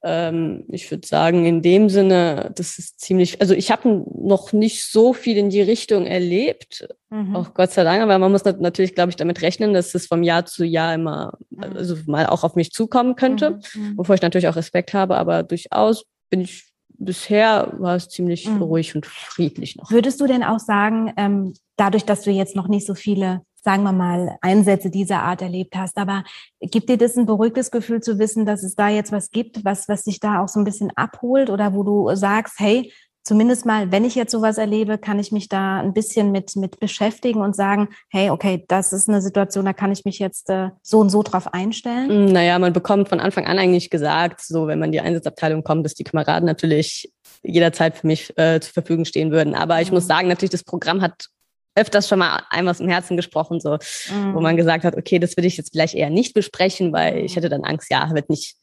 Ähm, 0.03 0.65
ich 0.69 0.91
würde 0.91 1.07
sagen, 1.07 1.45
in 1.45 1.61
dem 1.61 1.89
Sinne, 1.91 2.53
das 2.55 2.79
ist 2.79 3.01
ziemlich, 3.01 3.41
also 3.41 3.55
ich 3.55 3.71
habe 3.71 4.05
noch 4.15 4.53
nicht 4.53 4.85
so 4.85 5.13
viel 5.13 5.37
in 5.37 5.51
die 5.51 5.61
Richtung 5.61 6.07
erlebt, 6.07 6.89
mhm. 7.11 7.37
auch 7.37 7.53
Gott 7.53 7.71
sei 7.73 7.85
Dank, 7.85 8.03
aber 8.03 8.19
man 8.19 8.33
muss 8.33 8.45
natürlich, 8.45 8.95
glaube 8.95 9.11
ich, 9.11 9.17
damit 9.17 9.43
rechnen, 9.43 9.75
dass 9.75 9.95
es 9.95 10.07
vom 10.07 10.23
Jahr 10.23 10.47
zu 10.47 10.65
Jahr 10.65 10.95
immer, 10.95 11.39
mhm. 11.51 11.77
also 11.77 11.97
mal 12.07 12.27
auch 12.27 12.45
auf 12.45 12.55
mich 12.55 12.73
zukommen 12.73 13.15
könnte, 13.15 13.61
mhm. 13.75 13.83
mhm. 13.83 13.99
wovor 13.99 14.15
ich 14.15 14.23
natürlich 14.23 14.49
auch 14.49 14.57
Respekt 14.57 14.95
habe, 14.95 15.17
aber 15.17 15.43
durchaus 15.43 16.05
bin 16.31 16.41
ich 16.41 16.71
bisher 17.01 17.73
war 17.79 17.97
es 17.97 18.09
ziemlich 18.09 18.47
mhm. 18.47 18.63
ruhig 18.63 18.95
und 18.95 19.07
friedlich 19.07 19.77
noch. 19.77 19.91
Würdest 19.91 20.21
du 20.21 20.27
denn 20.27 20.45
auch 20.45 20.59
sagen, 20.59 21.13
ähm, 21.17 21.55
dadurch, 21.77 22.05
dass 22.05 22.23
du 22.23 22.31
jetzt 22.31 22.55
noch 22.55 22.69
nicht 22.69 22.87
so 22.87 22.95
viele, 22.95 23.41
sagen 23.63 23.83
wir 23.83 23.93
mal, 23.93 24.37
Einsätze 24.41 24.91
dieser 24.91 25.23
Art 25.23 25.43
erlebt 25.43 25.77
hast, 25.77 25.97
aber 25.97 26.25
gibt 26.61 26.89
dir 26.89 26.97
das 26.97 27.17
ein 27.17 27.27
beruhigtes 27.27 27.71
Gefühl 27.71 28.01
zu 28.01 28.19
wissen, 28.19 28.47
dass 28.47 28.63
es 28.63 28.75
da 28.75 28.89
jetzt 28.89 29.13
was 29.13 29.31
gibt, 29.31 29.65
was, 29.65 29.89
was 29.89 30.05
dich 30.05 30.21
da 30.21 30.43
auch 30.43 30.49
so 30.49 30.61
ein 30.61 30.65
bisschen 30.65 30.91
abholt 30.97 31.51
oder 31.51 31.75
wo 31.75 31.83
du 31.83 32.15
sagst, 32.15 32.55
hey, 32.59 32.93
zumindest 33.23 33.67
mal, 33.67 33.93
wenn 33.93 34.05
ich 34.05 34.15
jetzt 34.15 34.33
sowas 34.33 34.59
erlebe, 34.59 34.99
kann 34.99 35.19
ich 35.19 35.31
mich 35.31 35.49
da 35.49 35.81
ein 35.81 35.93
bisschen 35.93 36.33
mit, 36.33 36.57
mit 36.57 36.81
beschäftigen 36.81 37.43
und 37.43 37.55
sagen, 37.55 37.89
hey, 38.09 38.31
okay, 38.31 38.65
das 38.69 38.93
ist 38.93 39.09
eine 39.09 39.21
Situation, 39.21 39.65
da 39.65 39.73
kann 39.73 39.93
ich 39.93 40.05
mich 40.05 40.19
jetzt 40.19 40.49
äh, 40.51 40.71
so 40.83 40.99
und 41.01 41.11
so 41.11 41.23
drauf 41.23 41.53
einstellen? 41.53 42.09
Hm, 42.09 42.27
naja, 42.27 42.59
man 42.59 42.73
bekommt 42.73 43.09
von 43.09 43.21
Anfang 43.21 43.47
an 43.47 43.59
eigentlich 43.59 43.91
gesagt, 43.91 44.41
so 44.41 44.67
wenn 44.67 44.79
man 44.79 44.89
in 44.89 44.93
die 44.93 45.01
Einsatzabteilung 45.01 45.63
kommt, 45.63 45.85
dass 45.85 45.95
die 45.95 46.05
Kameraden 46.05 46.47
natürlich 46.47 47.13
jederzeit 47.43 47.97
für 47.97 48.07
mich 48.07 48.37
äh, 48.39 48.61
zur 48.61 48.73
Verfügung 48.73 49.05
stehen 49.05 49.31
würden. 49.31 49.55
Aber 49.55 49.81
ich 49.81 49.93
muss 49.93 50.05
mhm. 50.05 50.09
sagen, 50.09 50.29
natürlich, 50.29 50.51
das 50.51 50.65
Programm 50.65 51.03
hat 51.03 51.27
öfters 51.75 52.09
schon 52.09 52.19
mal 52.19 52.43
einmal 52.51 52.73
aus 52.73 52.79
dem 52.79 52.89
Herzen 52.89 53.17
gesprochen, 53.17 53.61
so, 53.61 53.79
mhm. 54.13 54.35
wo 54.35 54.41
man 54.41 54.57
gesagt 54.57 54.85
hat, 54.85 54.97
okay, 54.97 55.19
das 55.19 55.37
würde 55.37 55.47
ich 55.47 55.57
jetzt 55.57 55.73
vielleicht 55.73 55.95
eher 55.95 56.11
nicht 56.11 56.35
besprechen, 56.35 56.93
weil 56.93 57.19
ich 57.19 57.37
hätte 57.37 57.49
dann 57.49 57.65
Angst, 57.65 57.91
ja, 57.91 58.13
wird 58.13 58.29
nicht 58.29 58.57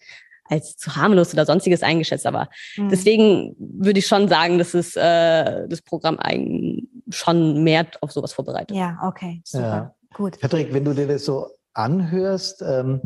als 0.49 0.77
zu 0.77 0.95
harmlos 0.95 1.33
oder 1.33 1.45
sonstiges 1.45 1.83
eingeschätzt. 1.83 2.25
Aber 2.25 2.49
mhm. 2.77 2.89
deswegen 2.89 3.55
würde 3.59 3.99
ich 3.99 4.07
schon 4.07 4.27
sagen, 4.27 4.57
dass 4.57 4.73
es 4.73 4.95
äh, 4.95 5.67
das 5.67 5.81
Programm 5.81 6.17
eigentlich 6.19 6.87
schon 7.09 7.63
mehr 7.63 7.87
auf 8.01 8.11
sowas 8.11 8.33
vorbereitet. 8.33 8.75
Ja, 8.75 8.97
okay, 9.03 9.41
super. 9.43 9.63
Ja. 9.63 9.95
Gut. 10.13 10.39
Patrick, 10.39 10.73
wenn 10.73 10.85
du 10.85 10.93
dir 10.93 11.07
das 11.07 11.25
so 11.25 11.47
anhörst, 11.73 12.61
ähm, 12.61 13.01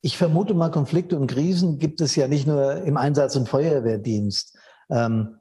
ich 0.00 0.16
vermute 0.16 0.54
mal, 0.54 0.70
Konflikte 0.70 1.18
und 1.18 1.26
Krisen 1.26 1.78
gibt 1.78 2.00
es 2.00 2.14
ja 2.16 2.28
nicht 2.28 2.46
nur 2.46 2.82
im 2.82 2.96
Einsatz- 2.96 3.36
und 3.36 3.48
Feuerwehrdienst. 3.48 4.56
Ähm, 4.90 5.38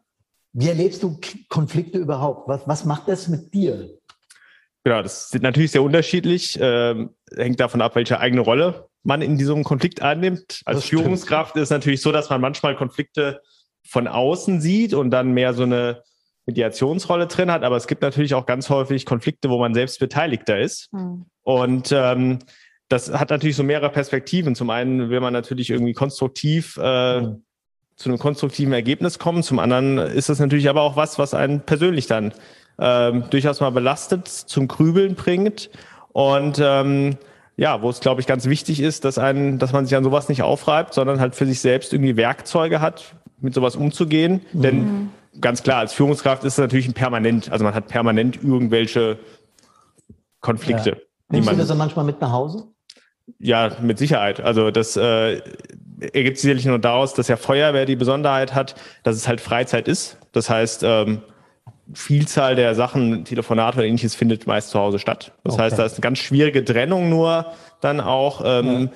wie 0.57 0.69
erlebst 0.69 1.03
du 1.03 1.19
Konflikte 1.49 1.97
überhaupt? 1.97 2.47
Was, 2.47 2.65
was 2.65 2.85
macht 2.85 3.09
das 3.09 3.27
mit 3.27 3.53
dir? 3.53 3.89
Genau, 4.85 5.01
das 5.01 5.33
ist 5.33 5.41
natürlich 5.41 5.71
sehr 5.71 5.83
unterschiedlich. 5.83 6.57
Ähm, 6.61 7.09
hängt 7.35 7.59
davon 7.59 7.81
ab, 7.81 7.95
welche 7.95 8.19
eigene 8.19 8.41
Rolle 8.41 8.87
man 9.03 9.21
in 9.21 9.37
diesem 9.37 9.63
Konflikt 9.65 10.01
einnimmt. 10.01 10.61
Als 10.63 10.79
das 10.79 10.85
Führungskraft 10.85 11.51
stimmt. 11.51 11.61
ist 11.61 11.67
es 11.67 11.71
natürlich 11.71 12.01
so, 12.01 12.11
dass 12.13 12.29
man 12.29 12.39
manchmal 12.39 12.75
Konflikte 12.75 13.41
von 13.85 14.07
außen 14.07 14.61
sieht 14.61 14.93
und 14.93 15.11
dann 15.11 15.33
mehr 15.33 15.53
so 15.53 15.63
eine 15.63 16.03
Mediationsrolle 16.45 17.27
drin 17.27 17.51
hat. 17.51 17.63
Aber 17.63 17.75
es 17.75 17.87
gibt 17.87 18.01
natürlich 18.01 18.33
auch 18.33 18.45
ganz 18.45 18.69
häufig 18.69 19.05
Konflikte, 19.05 19.49
wo 19.49 19.59
man 19.59 19.73
selbst 19.73 19.99
Beteiligter 19.99 20.57
ist. 20.57 20.87
Mhm. 20.93 21.25
Und 21.41 21.91
ähm, 21.91 22.39
das 22.87 23.11
hat 23.11 23.29
natürlich 23.29 23.57
so 23.57 23.63
mehrere 23.63 23.89
Perspektiven. 23.89 24.55
Zum 24.55 24.69
einen 24.69 25.09
will 25.09 25.19
man 25.19 25.33
natürlich 25.33 25.69
irgendwie 25.69 25.93
konstruktiv 25.93 26.79
äh, 26.81 27.21
mhm. 27.21 27.44
Zu 27.95 28.09
einem 28.09 28.19
konstruktiven 28.19 28.73
Ergebnis 28.73 29.19
kommen. 29.19 29.43
Zum 29.43 29.59
anderen 29.59 29.97
ist 29.97 30.29
das 30.29 30.39
natürlich 30.39 30.69
aber 30.69 30.81
auch 30.81 30.95
was, 30.95 31.17
was 31.17 31.33
einen 31.33 31.61
persönlich 31.61 32.07
dann 32.07 32.33
ähm, 32.77 33.25
durchaus 33.29 33.61
mal 33.61 33.69
belastet, 33.69 34.27
zum 34.27 34.67
Grübeln 34.67 35.15
bringt. 35.15 35.69
Und 36.11 36.59
ähm, 36.61 37.17
ja, 37.57 37.81
wo 37.81 37.89
es, 37.89 38.01
glaube 38.01 38.19
ich, 38.19 38.27
ganz 38.27 38.45
wichtig 38.45 38.81
ist, 38.81 39.05
dass, 39.05 39.17
einen, 39.17 39.59
dass 39.59 39.71
man 39.71 39.85
sich 39.85 39.95
an 39.95 40.03
sowas 40.03 40.27
nicht 40.27 40.43
aufreibt, 40.43 40.93
sondern 40.93 41.19
halt 41.19 41.35
für 41.35 41.45
sich 41.45 41.61
selbst 41.61 41.93
irgendwie 41.93 42.17
Werkzeuge 42.17 42.81
hat, 42.81 43.15
mit 43.39 43.53
sowas 43.53 43.75
umzugehen. 43.77 44.41
Mhm. 44.51 44.61
Denn 44.61 45.09
ganz 45.39 45.63
klar, 45.63 45.79
als 45.79 45.93
Führungskraft 45.93 46.43
ist 46.43 46.53
es 46.53 46.59
natürlich 46.59 46.87
ein 46.87 46.93
permanent, 46.93 47.51
also 47.51 47.63
man 47.63 47.73
hat 47.73 47.87
permanent 47.87 48.43
irgendwelche 48.43 49.19
Konflikte. 50.41 50.89
Ja. 50.89 50.95
Nimmst 51.29 51.51
du 51.51 51.55
das 51.55 51.67
dann 51.69 51.77
manchmal 51.77 52.05
mit 52.05 52.19
nach 52.19 52.31
Hause? 52.31 52.65
Ja, 53.39 53.71
mit 53.81 53.97
Sicherheit. 53.97 54.41
Also 54.41 54.69
das 54.69 54.95
äh, 54.97 55.41
ergibt 55.99 56.37
sicherlich 56.37 56.65
nur 56.65 56.79
daraus, 56.79 57.13
dass 57.13 57.27
ja 57.27 57.37
Feuerwehr 57.37 57.85
die 57.85 57.95
Besonderheit 57.95 58.53
hat, 58.53 58.75
dass 59.03 59.15
es 59.15 59.27
halt 59.27 59.41
Freizeit 59.41 59.87
ist. 59.87 60.17
Das 60.31 60.49
heißt, 60.49 60.83
ähm, 60.83 61.21
Vielzahl 61.93 62.55
der 62.55 62.73
Sachen, 62.73 63.25
Telefonate 63.25 63.77
oder 63.77 63.85
ähnliches 63.85 64.15
findet 64.15 64.47
meist 64.47 64.69
zu 64.69 64.79
Hause 64.79 64.99
statt. 64.99 65.33
Das 65.43 65.53
okay. 65.53 65.63
heißt, 65.63 65.79
da 65.79 65.85
ist 65.85 65.93
eine 65.93 66.01
ganz 66.01 66.19
schwierige 66.19 66.65
Trennung 66.65 67.09
nur 67.09 67.45
dann 67.81 68.01
auch 68.01 68.41
ähm, 68.43 68.81
ja. 68.81 68.89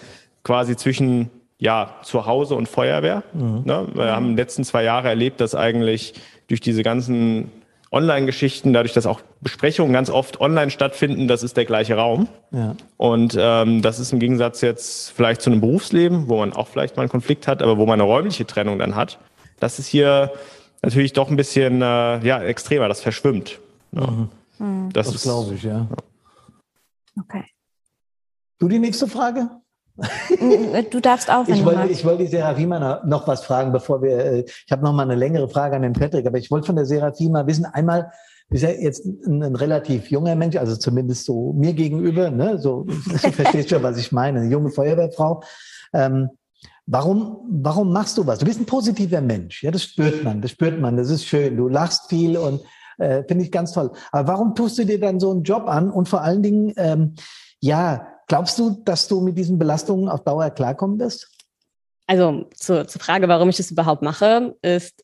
quasi 0.44 0.76
zwischen 0.76 1.30
ja, 1.60 1.96
zu 2.04 2.26
Hause 2.26 2.56
und 2.56 2.68
Feuerwehr. 2.68 3.24
Mhm. 3.34 3.64
Ne? 3.66 3.88
Wir 3.94 4.16
haben 4.16 4.26
in 4.26 4.32
den 4.32 4.38
letzten 4.38 4.64
zwei 4.64 4.84
Jahre 4.84 5.10
erlebt, 5.10 5.42
dass 5.42 5.56
eigentlich 5.56 6.14
durch 6.48 6.62
diese 6.62 6.84
ganzen 6.84 7.52
Online-Geschichten, 7.92 8.72
dadurch, 8.72 8.94
dass 8.94 9.06
auch 9.06 9.22
Besprechungen 9.42 9.94
ganz 9.94 10.10
oft 10.10 10.40
online 10.40 10.70
stattfinden, 10.70 11.28
das 11.28 11.42
ist 11.42 11.58
der 11.58 11.66
gleiche 11.66 11.96
Raum. 11.96 12.28
Ja. 12.52 12.76
Und 12.98 13.36
ähm, 13.40 13.82
das 13.82 14.00
ist 14.00 14.14
im 14.14 14.20
Gegensatz 14.20 14.62
jetzt 14.62 15.12
vielleicht 15.12 15.42
zu 15.42 15.50
einem 15.50 15.62
Berufsleben, 15.62 16.30
wo 16.30 16.38
man 16.38 16.54
auch 16.54 16.68
vielleicht 16.68 16.98
mal 16.98 17.04
einen 17.04 17.10
Konflikt 17.10 17.48
hat, 17.48 17.64
aber 17.64 17.78
wo 17.78 17.86
man 17.86 18.00
eine 18.00 18.04
räumliche 18.04 18.46
Trennung 18.46 18.78
dann 18.78 18.96
hat. 18.96 19.18
Das 19.60 19.80
ist 19.80 19.88
hier 19.88 20.32
natürlich 20.84 21.14
doch 21.14 21.30
ein 21.30 21.36
bisschen 21.36 21.82
äh, 21.82 22.20
ja, 22.26 22.42
extremer, 22.44 22.88
das 22.88 23.02
verschwimmt. 23.02 23.60
Mhm. 23.92 24.30
mhm. 24.60 24.90
Das, 24.94 25.12
das 25.12 25.24
glaube 25.24 25.56
ich, 25.56 25.64
ja. 25.64 25.88
Okay. 27.20 27.44
Du 28.60 28.68
die 28.68 28.80
nächste 28.80 29.08
Frage? 29.08 29.50
Du 30.92 31.00
darfst 31.00 31.30
auch, 31.30 31.48
wenn 31.48 31.56
ich 31.56 31.66
wollte, 31.66 31.88
ich 31.88 32.06
wollte 32.06 32.24
die 32.24 32.30
Serafima 32.30 33.02
noch 33.06 33.28
was 33.28 33.44
fragen, 33.44 33.72
bevor 33.72 34.02
wir, 34.02 34.18
äh, 34.18 34.40
ich 34.42 34.72
habe 34.72 34.84
noch 34.84 34.94
mal 34.94 35.04
eine 35.04 35.16
längere 35.16 35.50
Frage 35.50 35.76
an 35.76 35.82
den 35.82 35.94
Patrick, 35.94 36.26
aber 36.26 36.38
ich 36.38 36.50
wollte 36.52 36.68
von 36.68 36.76
der 36.76 36.86
Serafima 36.86 37.46
wissen, 37.48 37.66
einmal, 37.66 38.12
ist 38.50 38.64
ja 38.64 38.70
jetzt 38.70 39.06
ein, 39.06 39.44
ein, 39.44 39.56
relativ 39.56 40.10
junger 40.10 40.36
Mensch, 40.36 40.56
also 40.56 40.76
zumindest 40.76 41.26
so 41.26 41.54
mir 41.54 41.74
gegenüber, 41.74 42.32
ne, 42.32 42.58
so, 42.58 42.84
du 42.88 43.32
verstehst 43.32 43.70
schon, 43.70 43.84
was 43.84 43.98
ich 43.98 44.12
meine, 44.12 44.40
eine 44.40 44.50
junge 44.50 44.70
Feuerwehrfrau. 44.70 45.44
Ähm, 45.94 46.30
Warum, 46.92 47.38
warum 47.48 47.94
machst 47.94 48.18
du 48.18 48.26
was? 48.26 48.40
Du 48.40 48.48
bist 48.48 48.60
ein 48.60 48.66
positiver 48.66 49.22
Mensch. 49.22 49.62
Ja, 49.62 49.70
das 49.70 49.84
spürt 49.84 50.24
man, 50.24 50.42
das 50.42 50.50
spürt 50.50 50.82
man, 50.82 50.98
das 50.98 51.12
ist 51.12 51.24
schön. 51.24 51.56
Du 51.56 51.68
lachst 51.68 52.10
viel 52.10 52.36
und 52.36 52.62
äh, 52.98 53.24
finde 53.28 53.44
ich 53.44 53.52
ganz 53.52 53.74
toll. 53.74 53.92
Aber 54.12 54.34
warum 54.34 54.56
tust 54.56 54.80
du 54.80 54.86
dir 54.86 55.00
dann 55.00 55.20
so 55.20 55.30
einen 55.30 55.44
Job 55.44 55.68
an? 55.68 55.92
Und 55.92 56.10
vor 56.10 56.22
allen 56.22 56.42
Dingen, 56.42 56.74
ähm, 56.78 57.14
ja, 57.62 58.08
glaubst 58.30 58.58
du, 58.58 58.82
dass 58.86 59.10
du 59.10 59.20
mit 59.20 59.38
diesen 59.38 59.60
Belastungen 59.60 60.08
auf 60.08 60.24
Dauer 60.24 60.50
klarkommen 60.52 60.98
wirst? 61.00 61.30
Also 62.08 62.46
zur, 62.56 62.88
zur 62.88 63.02
Frage, 63.02 63.28
warum 63.28 63.50
ich 63.50 63.58
das 63.58 63.72
überhaupt 63.72 64.02
mache, 64.02 64.56
ist, 64.62 65.04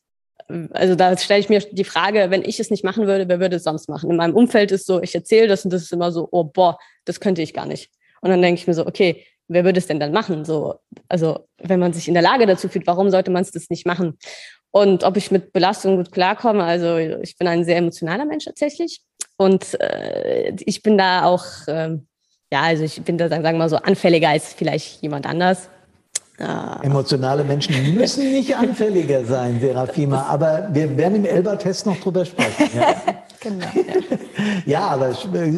also 0.70 0.94
da 0.94 1.16
stelle 1.18 1.40
ich 1.40 1.48
mir 1.48 1.60
die 1.60 1.84
Frage, 1.84 2.30
wenn 2.30 2.42
ich 2.42 2.58
es 2.58 2.70
nicht 2.70 2.84
machen 2.84 3.06
würde, 3.06 3.28
wer 3.28 3.40
würde 3.40 3.56
es 3.56 3.64
sonst 3.64 3.88
machen? 3.88 4.10
In 4.10 4.16
meinem 4.16 4.34
Umfeld 4.34 4.72
ist 4.72 4.86
so, 4.86 5.02
ich 5.02 5.14
erzähle 5.14 5.48
das 5.48 5.64
und 5.64 5.72
das 5.72 5.82
ist 5.82 5.92
immer 5.92 6.10
so, 6.10 6.28
oh 6.30 6.44
boah, 6.44 6.78
das 7.04 7.20
könnte 7.20 7.42
ich 7.42 7.52
gar 7.52 7.66
nicht. 7.66 7.90
Und 8.22 8.30
dann 8.30 8.40
denke 8.42 8.60
ich 8.60 8.66
mir 8.66 8.74
so, 8.74 8.86
okay, 8.86 9.24
wer 9.48 9.64
würde 9.64 9.78
es 9.78 9.86
denn 9.86 10.00
dann 10.00 10.12
machen? 10.12 10.44
So, 10.44 10.76
also 11.08 11.48
wenn 11.58 11.80
man 11.80 11.92
sich 11.92 12.08
in 12.08 12.14
der 12.14 12.22
Lage 12.22 12.46
dazu 12.46 12.68
fühlt, 12.68 12.86
warum 12.86 13.10
sollte 13.10 13.30
man 13.30 13.42
es 13.42 13.50
das 13.50 13.70
nicht 13.70 13.86
machen? 13.86 14.18
Und 14.70 15.04
ob 15.04 15.16
ich 15.16 15.30
mit 15.30 15.52
Belastung 15.52 15.96
gut 15.96 16.12
klarkomme, 16.12 16.64
also 16.64 16.96
ich 16.96 17.36
bin 17.38 17.48
ein 17.48 17.64
sehr 17.64 17.76
emotionaler 17.76 18.24
Mensch 18.24 18.44
tatsächlich. 18.44 19.02
Und 19.36 19.78
äh, 19.80 20.54
ich 20.58 20.82
bin 20.82 20.98
da 20.98 21.24
auch, 21.24 21.44
äh, 21.68 21.98
ja, 22.52 22.62
also 22.62 22.84
ich 22.84 23.02
bin 23.02 23.18
da, 23.18 23.28
sagen 23.28 23.42
wir 23.42 23.52
mal 23.52 23.68
so, 23.68 23.76
anfälliger 23.76 24.28
als 24.28 24.52
vielleicht 24.52 25.02
jemand 25.02 25.26
anders. 25.26 25.68
Emotionale 26.82 27.44
Menschen 27.44 27.94
müssen 27.94 28.30
nicht 28.30 28.54
anfälliger 28.54 29.24
sein, 29.24 29.58
Serafima, 29.58 30.26
aber 30.28 30.68
wir 30.70 30.94
werden 30.94 31.16
im 31.16 31.24
Elba-Test 31.24 31.86
noch 31.86 31.96
drüber 31.96 32.26
sprechen. 32.26 32.68
Ja? 32.76 32.94
genau. 33.40 33.66
Ja. 34.66 34.88
aber 34.88 35.14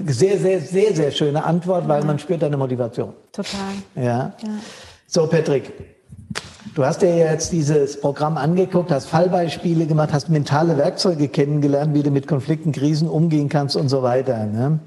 sehr, 0.07 0.39
sehr, 0.39 0.61
sehr, 0.61 0.95
sehr 0.95 1.11
schöne 1.11 1.43
Antwort, 1.43 1.89
weil 1.89 2.05
man 2.05 2.19
spürt 2.19 2.43
deine 2.43 2.57
Motivation. 2.57 3.13
Total. 3.33 3.59
Ja. 3.97 4.03
ja. 4.03 4.33
So, 5.09 5.27
Patrick, 5.27 5.73
du 6.75 6.85
hast 6.85 7.03
dir 7.03 7.17
jetzt 7.17 7.51
dieses 7.51 8.01
Programm 8.01 8.37
angeguckt, 8.37 8.93
hast 8.93 9.07
Fallbeispiele 9.07 9.87
gemacht, 9.87 10.11
hast 10.13 10.29
mentale 10.29 10.77
Werkzeuge 10.77 11.27
kennengelernt, 11.27 11.93
wie 11.93 12.05
du 12.05 12.11
mit 12.11 12.29
Konflikten, 12.29 12.71
Krisen 12.71 13.09
umgehen 13.09 13.49
kannst 13.49 13.75
und 13.75 13.89
so 13.89 14.03
weiter. 14.03 14.47
Ne? 14.47 14.79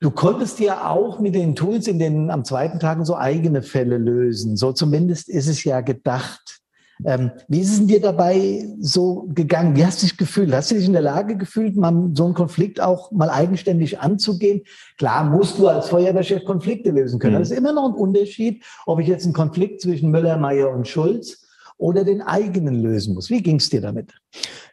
Du 0.00 0.10
konntest 0.10 0.58
ja 0.60 0.88
auch 0.88 1.20
mit 1.20 1.34
den 1.34 1.54
Tools 1.54 1.86
in 1.86 1.98
den 1.98 2.30
am 2.30 2.44
zweiten 2.44 2.80
Tagen 2.80 3.04
so 3.04 3.16
eigene 3.16 3.62
Fälle 3.62 3.98
lösen. 3.98 4.56
So 4.56 4.72
zumindest 4.72 5.28
ist 5.28 5.46
es 5.46 5.62
ja 5.64 5.82
gedacht. 5.82 6.60
Ähm, 7.04 7.30
wie 7.48 7.60
ist 7.60 7.72
es 7.72 7.86
dir 7.86 8.00
dabei 8.00 8.66
so 8.80 9.28
gegangen? 9.34 9.76
Wie 9.76 9.84
hast 9.84 10.02
du 10.02 10.06
dich 10.06 10.16
gefühlt? 10.16 10.52
Hast 10.54 10.70
du 10.70 10.74
dich 10.74 10.86
in 10.86 10.92
der 10.92 11.02
Lage 11.02 11.36
gefühlt, 11.36 11.76
mal 11.76 12.10
so 12.14 12.24
einen 12.24 12.34
Konflikt 12.34 12.80
auch 12.80 13.10
mal 13.10 13.30
eigenständig 13.30 14.00
anzugehen? 14.00 14.62
Klar 14.98 15.24
musst 15.24 15.58
du 15.58 15.68
als 15.68 15.88
Feuerwehrchef 15.88 16.44
Konflikte 16.44 16.90
lösen 16.90 17.18
können. 17.18 17.34
Mhm. 17.34 17.38
Das 17.40 17.50
ist 17.50 17.58
immer 17.58 17.72
noch 17.72 17.88
ein 17.88 17.94
Unterschied, 17.94 18.64
ob 18.86 19.00
ich 19.00 19.08
jetzt 19.08 19.24
einen 19.24 19.34
Konflikt 19.34 19.82
zwischen 19.82 20.10
Müller, 20.10 20.36
Meyer 20.38 20.70
und 20.70 20.88
Schulz 20.88 21.39
oder 21.80 22.04
den 22.04 22.20
eigenen 22.20 22.82
lösen 22.82 23.14
muss. 23.14 23.30
Wie 23.30 23.42
ging 23.42 23.56
es 23.56 23.70
dir 23.70 23.80
damit? 23.80 24.12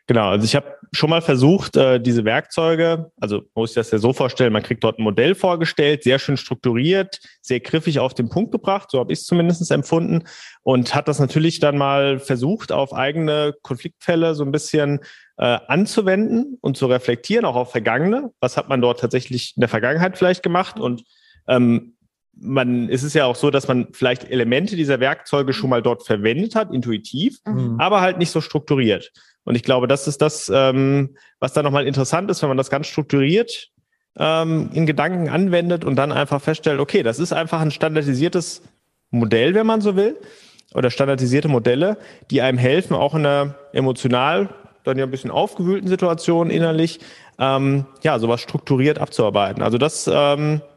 Genau, 0.07 0.29
also 0.29 0.45
ich 0.45 0.55
habe 0.55 0.75
schon 0.93 1.09
mal 1.09 1.21
versucht, 1.21 1.75
äh, 1.75 1.99
diese 1.99 2.23
Werkzeuge, 2.23 3.11
also 3.19 3.41
muss 3.55 3.71
ich 3.71 3.75
das 3.75 3.91
ja 3.91 3.97
so 3.97 4.13
vorstellen, 4.13 4.53
man 4.53 4.63
kriegt 4.63 4.83
dort 4.83 4.99
ein 4.99 5.03
Modell 5.03 5.35
vorgestellt, 5.35 6.03
sehr 6.03 6.19
schön 6.19 6.37
strukturiert, 6.37 7.19
sehr 7.41 7.59
griffig 7.59 7.99
auf 7.99 8.13
den 8.13 8.29
Punkt 8.29 8.51
gebracht, 8.51 8.91
so 8.91 8.99
habe 8.99 9.11
ich 9.11 9.19
es 9.19 9.25
zumindest 9.25 9.69
empfunden 9.69 10.23
und 10.63 10.95
hat 10.95 11.07
das 11.07 11.19
natürlich 11.19 11.59
dann 11.59 11.77
mal 11.77 12.19
versucht, 12.19 12.71
auf 12.71 12.93
eigene 12.93 13.53
Konfliktfälle 13.63 14.33
so 14.33 14.43
ein 14.43 14.51
bisschen 14.51 14.99
äh, 15.37 15.59
anzuwenden 15.67 16.57
und 16.61 16.77
zu 16.77 16.85
reflektieren, 16.87 17.45
auch 17.45 17.55
auf 17.55 17.71
vergangene. 17.71 18.31
Was 18.39 18.55
hat 18.55 18.69
man 18.69 18.81
dort 18.81 18.99
tatsächlich 18.99 19.53
in 19.57 19.61
der 19.61 19.69
Vergangenheit 19.69 20.17
vielleicht 20.17 20.43
gemacht 20.43 20.79
und 20.79 21.03
ähm, 21.49 21.96
man, 22.39 22.89
es 22.89 23.03
ist 23.03 23.13
ja 23.13 23.25
auch 23.25 23.35
so, 23.35 23.49
dass 23.49 23.67
man 23.67 23.87
vielleicht 23.91 24.29
Elemente 24.29 24.75
dieser 24.75 24.99
Werkzeuge 24.99 25.53
schon 25.53 25.69
mal 25.69 25.81
dort 25.81 26.03
verwendet 26.05 26.55
hat, 26.55 26.73
intuitiv, 26.73 27.39
mhm. 27.45 27.75
aber 27.79 28.01
halt 28.01 28.17
nicht 28.17 28.31
so 28.31 28.41
strukturiert. 28.41 29.11
Und 29.43 29.55
ich 29.55 29.63
glaube, 29.63 29.87
das 29.87 30.07
ist 30.07 30.21
das, 30.21 30.51
ähm, 30.53 31.15
was 31.39 31.53
da 31.53 31.63
nochmal 31.63 31.87
interessant 31.87 32.29
ist, 32.29 32.41
wenn 32.41 32.49
man 32.49 32.57
das 32.57 32.69
ganz 32.69 32.87
strukturiert 32.87 33.69
ähm, 34.17 34.69
in 34.73 34.85
Gedanken 34.85 35.29
anwendet 35.29 35.85
und 35.85 35.95
dann 35.95 36.11
einfach 36.11 36.41
feststellt, 36.41 36.79
okay, 36.79 37.03
das 37.03 37.19
ist 37.19 37.33
einfach 37.33 37.61
ein 37.61 37.71
standardisiertes 37.71 38.61
Modell, 39.09 39.53
wenn 39.53 39.65
man 39.65 39.81
so 39.81 39.95
will, 39.95 40.17
oder 40.73 40.91
standardisierte 40.91 41.47
Modelle, 41.47 41.97
die 42.29 42.41
einem 42.41 42.57
helfen, 42.57 42.93
auch 42.93 43.15
in 43.15 43.25
einer 43.25 43.55
emotional 43.71 44.49
dann 44.87 44.97
ja 44.97 45.05
ein 45.05 45.11
bisschen 45.11 45.31
aufgewühlten 45.31 45.87
Situation 45.87 46.49
innerlich, 46.49 46.99
ähm, 47.39 47.85
ja, 48.03 48.17
sowas 48.19 48.41
strukturiert 48.41 48.99
abzuarbeiten. 48.99 49.61
Also 49.61 49.77
das, 49.77 50.09
ähm, 50.11 50.61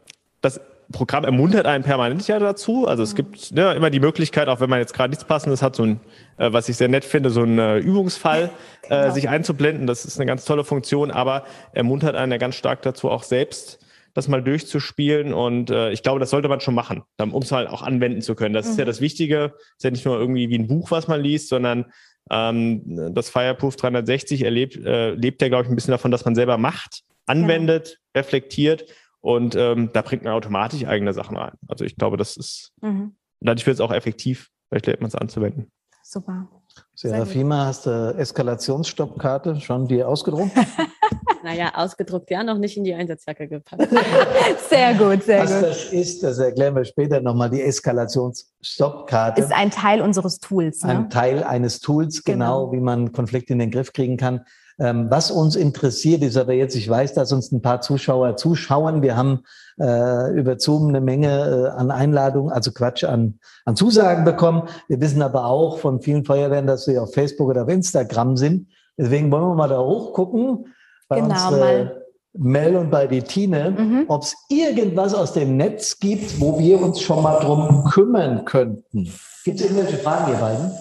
Programm 0.91 1.23
ermuntert 1.23 1.65
einen 1.65 1.83
permanent 1.83 2.27
ja 2.27 2.39
dazu. 2.39 2.87
Also 2.87 3.03
es 3.03 3.15
gibt 3.15 3.51
ne, 3.53 3.73
immer 3.73 3.89
die 3.89 3.99
Möglichkeit, 3.99 4.47
auch 4.47 4.59
wenn 4.59 4.69
man 4.69 4.79
jetzt 4.79 4.93
gerade 4.93 5.09
nichts 5.11 5.25
Passendes 5.25 5.61
hat, 5.61 5.75
so 5.75 5.83
ein, 5.83 5.99
äh, 6.37 6.51
was 6.51 6.69
ich 6.69 6.77
sehr 6.77 6.87
nett 6.87 7.05
finde, 7.05 7.29
so 7.29 7.43
ein 7.43 7.59
äh, 7.59 7.77
Übungsfall 7.77 8.49
äh, 8.83 8.89
genau. 8.89 9.13
sich 9.13 9.29
einzublenden. 9.29 9.87
Das 9.87 10.05
ist 10.05 10.19
eine 10.19 10.25
ganz 10.25 10.45
tolle 10.45 10.63
Funktion, 10.63 11.11
aber 11.11 11.45
ermuntert 11.73 12.15
einen 12.15 12.31
ja 12.31 12.37
ganz 12.37 12.55
stark 12.55 12.81
dazu, 12.81 13.09
auch 13.09 13.23
selbst 13.23 13.79
das 14.13 14.27
mal 14.27 14.43
durchzuspielen. 14.43 15.33
Und 15.33 15.69
äh, 15.69 15.91
ich 15.91 16.03
glaube, 16.03 16.19
das 16.19 16.29
sollte 16.29 16.49
man 16.49 16.59
schon 16.59 16.75
machen, 16.75 17.03
um 17.17 17.41
es 17.41 17.51
halt 17.51 17.69
auch 17.69 17.81
anwenden 17.81 18.21
zu 18.21 18.35
können. 18.35 18.53
Das 18.53 18.65
mhm. 18.65 18.71
ist 18.71 18.77
ja 18.77 18.85
mhm. 18.85 18.89
das 18.89 19.01
Wichtige. 19.01 19.49
Das 19.49 19.77
ist 19.77 19.83
ja 19.83 19.91
nicht 19.91 20.05
nur 20.05 20.19
irgendwie 20.19 20.49
wie 20.49 20.57
ein 20.57 20.67
Buch, 20.67 20.91
was 20.91 21.07
man 21.07 21.21
liest, 21.21 21.49
sondern 21.49 21.85
ähm, 22.29 23.13
das 23.13 23.29
Fireproof 23.29 23.75
360 23.75 24.43
erlebt, 24.43 24.77
äh, 24.77 25.11
lebt 25.11 25.41
ja, 25.41 25.47
glaube 25.47 25.63
ich, 25.63 25.69
ein 25.69 25.75
bisschen 25.75 25.91
davon, 25.91 26.11
dass 26.11 26.25
man 26.25 26.35
selber 26.35 26.57
macht, 26.57 27.01
anwendet, 27.25 27.99
ja. 28.13 28.21
reflektiert 28.21 28.85
und 29.21 29.55
ähm, 29.55 29.91
da 29.93 30.01
bringt 30.01 30.23
man 30.23 30.33
automatisch 30.33 30.85
eigene 30.85 31.13
Sachen 31.13 31.37
rein. 31.37 31.53
Also 31.67 31.85
ich 31.85 31.95
glaube, 31.95 32.17
das 32.17 32.37
ist, 32.37 32.71
mhm. 32.81 33.15
dadurch 33.39 33.65
wird 33.65 33.75
es 33.75 33.81
auch 33.81 33.93
effektiv, 33.93 34.49
vielleicht 34.69 34.87
lernt 34.87 35.01
man 35.01 35.07
es 35.09 35.15
anzuwenden. 35.15 35.71
Super. 36.03 36.47
Serafima, 36.95 37.65
hast 37.65 37.85
du 37.85 38.15
Eskalationsstoppkarte 38.17 39.59
schon 39.59 39.87
dir 39.87 40.07
ausgedruckt? 40.07 40.51
naja, 41.43 41.71
ausgedruckt 41.75 42.29
ja, 42.31 42.43
noch 42.43 42.57
nicht 42.57 42.77
in 42.77 42.83
die 42.83 42.93
Einsatzjacke 42.93 43.47
gepackt. 43.47 43.87
sehr 44.69 44.93
gut, 44.95 45.23
sehr 45.23 45.43
Was 45.43 45.53
gut. 45.53 45.61
Was 45.61 45.83
das 45.83 45.93
ist, 45.93 46.23
das 46.23 46.37
erklären 46.39 46.75
wir 46.75 46.85
später 46.85 47.21
nochmal. 47.21 47.49
Die 47.49 47.61
Eskalationsstoppkarte 47.61 49.41
ist 49.41 49.51
ein 49.51 49.71
Teil 49.71 50.01
unseres 50.01 50.39
Tools. 50.39 50.83
Ne? 50.83 50.89
Ein 50.91 51.09
Teil 51.09 51.43
eines 51.43 51.79
Tools, 51.79 52.23
genau, 52.23 52.67
genau, 52.67 52.73
wie 52.73 52.83
man 52.83 53.11
Konflikte 53.11 53.53
in 53.53 53.59
den 53.59 53.71
Griff 53.71 53.93
kriegen 53.93 54.17
kann. 54.17 54.45
Ähm, 54.81 55.11
was 55.11 55.29
uns 55.29 55.55
interessiert 55.55 56.23
ist 56.23 56.37
aber 56.37 56.53
jetzt, 56.53 56.75
ich 56.75 56.89
weiß, 56.89 57.13
dass 57.13 57.31
uns 57.31 57.51
ein 57.51 57.61
paar 57.61 57.81
Zuschauer 57.81 58.35
zuschauen. 58.35 59.03
Wir 59.03 59.15
haben 59.15 59.43
äh, 59.79 60.31
über 60.33 60.57
Zoom 60.57 60.87
eine 60.87 61.01
Menge 61.01 61.27
äh, 61.27 61.79
an 61.79 61.91
Einladungen, 61.91 62.51
also 62.51 62.71
Quatsch, 62.71 63.03
an, 63.03 63.37
an 63.65 63.75
Zusagen 63.75 64.25
bekommen. 64.25 64.63
Wir 64.87 64.99
wissen 64.99 65.21
aber 65.21 65.45
auch 65.45 65.77
von 65.77 66.01
vielen 66.01 66.25
Feuerwehren, 66.25 66.65
dass 66.65 66.85
sie 66.85 66.97
auf 66.97 67.13
Facebook 67.13 67.49
oder 67.49 67.61
auf 67.61 67.69
Instagram 67.69 68.37
sind. 68.37 68.69
Deswegen 68.97 69.31
wollen 69.31 69.43
wir 69.43 69.53
mal 69.53 69.69
da 69.69 69.79
hochgucken 69.79 70.65
bei 71.07 71.21
genau, 71.21 71.49
uns, 71.49 71.57
äh, 71.57 71.89
Mel 72.33 72.75
und 72.75 72.89
bei 72.89 73.05
Bettine, 73.05 73.75
mhm. 73.77 74.05
ob 74.07 74.23
es 74.23 74.35
irgendwas 74.49 75.13
aus 75.13 75.33
dem 75.33 75.57
Netz 75.57 75.99
gibt, 75.99 76.41
wo 76.41 76.57
wir 76.57 76.81
uns 76.81 77.01
schon 77.01 77.21
mal 77.21 77.39
drum 77.39 77.85
kümmern 77.91 78.45
könnten. 78.45 79.13
Gibt 79.43 79.59
es 79.59 79.65
irgendwelche 79.67 79.97
Fragen, 79.97 80.31
ihr 80.31 80.39
beiden? 80.39 80.71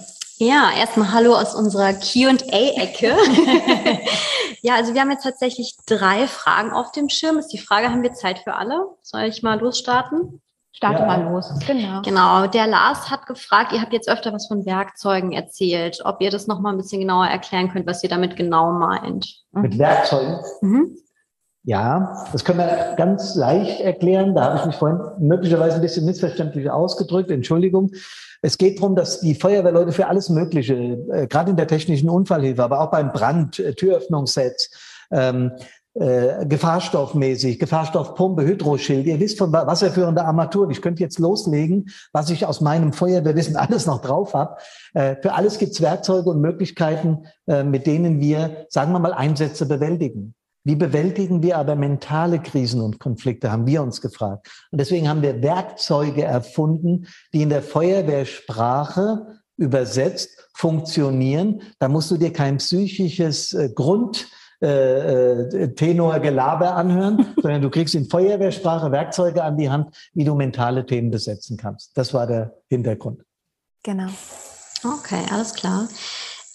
Ja, 0.42 0.70
erstmal 0.74 1.12
Hallo 1.12 1.34
aus 1.34 1.54
unserer 1.54 1.92
QA-Ecke. 1.92 3.08
ja, 4.62 4.74
also 4.74 4.94
wir 4.94 5.02
haben 5.02 5.10
jetzt 5.10 5.24
tatsächlich 5.24 5.76
drei 5.84 6.26
Fragen 6.26 6.72
auf 6.72 6.92
dem 6.92 7.10
Schirm. 7.10 7.36
Ist 7.36 7.48
die 7.48 7.58
Frage, 7.58 7.90
haben 7.90 8.02
wir 8.02 8.14
Zeit 8.14 8.38
für 8.38 8.54
alle? 8.54 8.86
Soll 9.02 9.24
ich 9.24 9.42
mal 9.42 9.60
losstarten? 9.60 10.40
Starte 10.72 11.02
ja. 11.02 11.06
mal 11.06 11.30
los. 11.30 11.52
Genau. 11.66 12.00
Genau. 12.00 12.46
Der 12.46 12.66
Lars 12.66 13.10
hat 13.10 13.26
gefragt, 13.26 13.72
ihr 13.74 13.82
habt 13.82 13.92
jetzt 13.92 14.08
öfter 14.08 14.32
was 14.32 14.48
von 14.48 14.64
Werkzeugen 14.64 15.32
erzählt, 15.32 16.00
ob 16.06 16.22
ihr 16.22 16.30
das 16.30 16.46
nochmal 16.46 16.72
ein 16.72 16.78
bisschen 16.78 17.02
genauer 17.02 17.26
erklären 17.26 17.70
könnt, 17.70 17.86
was 17.86 18.02
ihr 18.02 18.08
damit 18.08 18.36
genau 18.36 18.72
meint. 18.72 19.42
Mit 19.52 19.78
Werkzeugen? 19.78 20.38
Mhm. 20.62 20.96
Ja, 21.64 22.26
das 22.32 22.46
können 22.46 22.60
wir 22.60 22.94
ganz 22.96 23.34
leicht 23.34 23.82
erklären. 23.82 24.34
Da 24.34 24.44
habe 24.44 24.60
ich 24.60 24.64
mich 24.64 24.76
vorhin 24.76 25.00
möglicherweise 25.18 25.74
ein 25.74 25.82
bisschen 25.82 26.06
missverständlich 26.06 26.70
ausgedrückt. 26.70 27.30
Entschuldigung. 27.30 27.90
Es 28.42 28.58
geht 28.58 28.78
darum, 28.78 28.96
dass 28.96 29.20
die 29.20 29.34
Feuerwehrleute 29.34 29.92
für 29.92 30.06
alles 30.06 30.28
Mögliche, 30.30 30.74
äh, 30.74 31.26
gerade 31.26 31.50
in 31.50 31.56
der 31.56 31.66
technischen 31.66 32.08
Unfallhilfe, 32.08 32.62
aber 32.62 32.80
auch 32.80 32.90
beim 32.90 33.12
Brand, 33.12 33.58
äh, 33.58 33.74
Türöffnungssets, 33.74 34.70
ähm, 35.10 35.52
äh, 35.94 36.46
Gefahrstoffmäßig, 36.46 37.58
Gefahrstoffpumpe, 37.58 38.44
Hydroschild. 38.44 39.06
Ihr 39.06 39.18
wisst 39.18 39.38
von 39.38 39.52
wasserführender 39.52 40.24
Armaturen. 40.24 40.70
Ich 40.70 40.82
könnte 40.82 41.02
jetzt 41.02 41.18
loslegen, 41.18 41.90
was 42.12 42.30
ich 42.30 42.46
aus 42.46 42.60
meinem 42.60 42.92
Feuerwehrwissen 42.92 43.56
alles 43.56 43.86
noch 43.86 44.00
drauf 44.00 44.32
habe. 44.32 44.56
Äh, 44.94 45.16
für 45.20 45.34
alles 45.34 45.58
gibt 45.58 45.72
es 45.72 45.80
Werkzeuge 45.80 46.30
und 46.30 46.40
Möglichkeiten, 46.40 47.26
äh, 47.46 47.64
mit 47.64 47.86
denen 47.86 48.20
wir, 48.20 48.66
sagen 48.68 48.92
wir 48.92 49.00
mal, 49.00 49.12
Einsätze 49.12 49.66
bewältigen. 49.66 50.34
Wie 50.64 50.76
bewältigen 50.76 51.42
wir 51.42 51.56
aber 51.58 51.74
mentale 51.74 52.40
Krisen 52.40 52.80
und 52.80 52.98
Konflikte, 52.98 53.50
haben 53.50 53.66
wir 53.66 53.82
uns 53.82 54.00
gefragt. 54.00 54.48
Und 54.70 54.80
deswegen 54.80 55.08
haben 55.08 55.22
wir 55.22 55.42
Werkzeuge 55.42 56.22
erfunden, 56.22 57.06
die 57.32 57.42
in 57.42 57.48
der 57.48 57.62
Feuerwehrsprache 57.62 59.40
übersetzt 59.56 60.48
funktionieren. 60.54 61.62
Da 61.78 61.88
musst 61.88 62.10
du 62.10 62.16
dir 62.16 62.32
kein 62.32 62.58
psychisches 62.58 63.54
äh, 63.54 63.70
Grund 63.74 64.28
äh, 64.62 65.40
äh, 65.40 65.74
Tenor-Gelaber 65.74 66.74
anhören, 66.74 67.34
sondern 67.42 67.62
du 67.62 67.70
kriegst 67.70 67.94
in 67.94 68.10
Feuerwehrsprache 68.10 68.92
Werkzeuge 68.92 69.42
an 69.42 69.56
die 69.56 69.70
Hand, 69.70 69.96
wie 70.12 70.24
du 70.24 70.34
mentale 70.34 70.84
Themen 70.84 71.10
besetzen 71.10 71.56
kannst. 71.56 71.96
Das 71.96 72.12
war 72.12 72.26
der 72.26 72.54
Hintergrund. 72.68 73.22
Genau. 73.82 74.08
Okay, 74.84 75.24
alles 75.30 75.54
klar. 75.54 75.88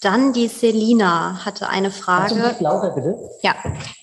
Dann 0.02 0.34
die 0.34 0.48
Selina 0.48 1.44
hatte 1.44 1.68
eine 1.70 1.90
Frage. 1.90 2.34
Also 2.34 2.62
lauter, 2.62 2.90
bitte? 2.90 3.16
Ja, 3.42 3.54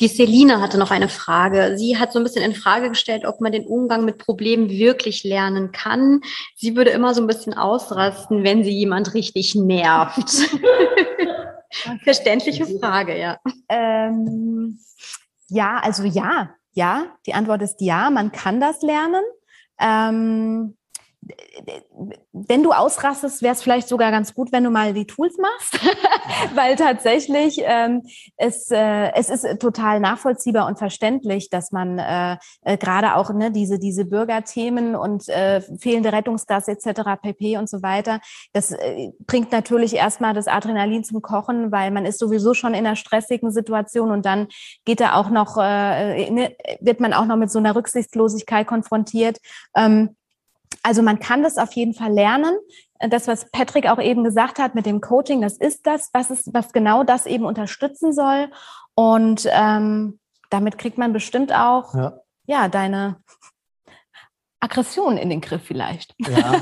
die 0.02 0.08
Selina 0.08 0.60
hatte 0.60 0.80
noch 0.80 0.90
eine 0.90 1.08
Frage. 1.08 1.78
Sie 1.78 1.98
hat 1.98 2.12
so 2.12 2.20
ein 2.20 2.24
bisschen 2.24 2.44
in 2.44 2.56
Frage 2.56 2.90
gestellt, 2.90 3.26
ob 3.26 3.42
man 3.42 3.52
den 3.52 3.68
Umgang 3.68 4.04
mit 4.04 4.18
Problemen 4.18 4.70
wirklich 4.70 5.24
lernen 5.24 5.72
kann. 5.72 6.22
Sie 6.56 6.76
würde 6.76 6.90
immer 6.90 7.14
so 7.14 7.22
ein 7.22 7.28
bisschen 7.28 7.54
ausrasten, 7.54 8.44
wenn 8.44 8.64
sie 8.64 8.72
jemand 8.72 9.14
richtig 9.14 9.54
nervt. 9.54 10.50
Verständliche 12.04 12.66
Frage, 12.80 13.20
ja. 13.20 13.38
Ähm, 13.70 14.80
ja, 15.48 15.80
also 15.84 16.04
ja, 16.04 16.50
ja. 16.72 17.06
Die 17.28 17.36
Antwort 17.36 17.62
ist 17.62 17.82
ja, 17.82 18.10
man 18.10 18.32
kann 18.32 18.60
das 18.60 18.82
lernen. 18.82 19.24
Ähm, 19.80 20.76
wenn 22.34 22.64
du 22.64 22.72
ausrastest, 22.72 23.42
wäre 23.42 23.54
es 23.54 23.62
vielleicht 23.62 23.88
sogar 23.88 24.12
ganz 24.12 24.34
gut, 24.34 24.52
wenn 24.52 24.64
du 24.64 24.70
mal 24.70 24.94
die 24.94 25.06
Tools 25.06 25.38
machst, 25.38 25.80
weil 26.56 26.76
tatsächlich 26.76 27.62
ähm, 27.64 28.02
es, 28.38 28.70
äh, 28.72 29.12
es 29.14 29.30
ist 29.30 29.60
total 29.60 30.00
nachvollziehbar 30.00 30.68
und 30.68 30.78
verständlich, 30.78 31.50
dass 31.50 31.72
man 31.72 32.00
äh, 32.00 32.38
äh, 32.64 32.78
gerade 32.78 33.16
auch 33.16 33.32
ne, 33.34 33.52
diese, 33.52 33.80
diese 33.80 34.06
Bürgerthemen 34.06 34.96
und 34.96 35.30
äh, 35.30 35.62
fehlende 35.80 36.12
Rettungsgasse 36.12 36.72
etc. 36.72 37.22
pp. 37.22 37.58
und 37.58 37.70
so 37.70 37.82
weiter, 37.82 38.20
das 38.52 38.72
äh, 38.72 39.12
bringt 39.26 39.52
natürlich 39.52 39.96
erstmal 39.96 40.34
das 40.34 40.48
Adrenalin 40.48 41.04
zum 41.04 41.22
Kochen, 41.22 41.72
weil 41.72 41.92
man 41.92 42.06
ist 42.06 42.20
sowieso 42.20 42.54
schon 42.54 42.74
in 42.74 42.86
einer 42.86 42.96
stressigen 42.96 43.52
Situation 43.52 44.12
und 44.12 44.26
dann 44.26 44.48
geht 44.86 45.00
da 45.00 45.14
auch 45.14 45.30
noch, 45.30 45.58
äh, 45.58 46.30
ne, 46.32 46.56
wird 46.82 47.00
man 47.00 47.14
auch 47.14 47.26
noch 47.26 47.38
mit 47.38 47.52
so 47.52 47.60
einer 47.60 47.76
Rücksichtslosigkeit 47.76 48.68
konfrontiert. 48.68 49.38
Ähm, 49.76 50.16
also 50.82 51.02
man 51.02 51.20
kann 51.20 51.44
das 51.44 51.58
auf 51.58 51.74
jeden 51.74 51.94
Fall 51.94 52.12
lernen. 52.12 52.56
Das, 53.00 53.28
was 53.28 53.50
Patrick 53.52 53.90
auch 53.90 54.02
eben 54.02 54.24
gesagt 54.24 54.60
hat 54.60 54.76
mit 54.76 54.86
dem 54.86 55.02
Coaching, 55.02 55.42
das 55.42 55.58
ist 55.58 55.86
das, 55.86 56.10
was 56.14 56.32
ist, 56.32 56.54
was 56.54 56.72
genau 56.72 57.04
das 57.04 57.26
eben 57.26 57.46
unterstützen 57.46 58.14
soll. 58.14 58.50
Und 58.96 59.48
ähm, 59.52 60.20
damit 60.50 60.78
kriegt 60.78 60.98
man 60.98 61.14
bestimmt 61.14 61.54
auch 61.54 61.94
ja. 61.94 62.14
ja, 62.46 62.68
deine 62.70 63.18
Aggression 64.64 65.18
in 65.18 65.30
den 65.30 65.42
Griff 65.42 65.64
vielleicht. 65.64 66.16
Ja, 66.20 66.54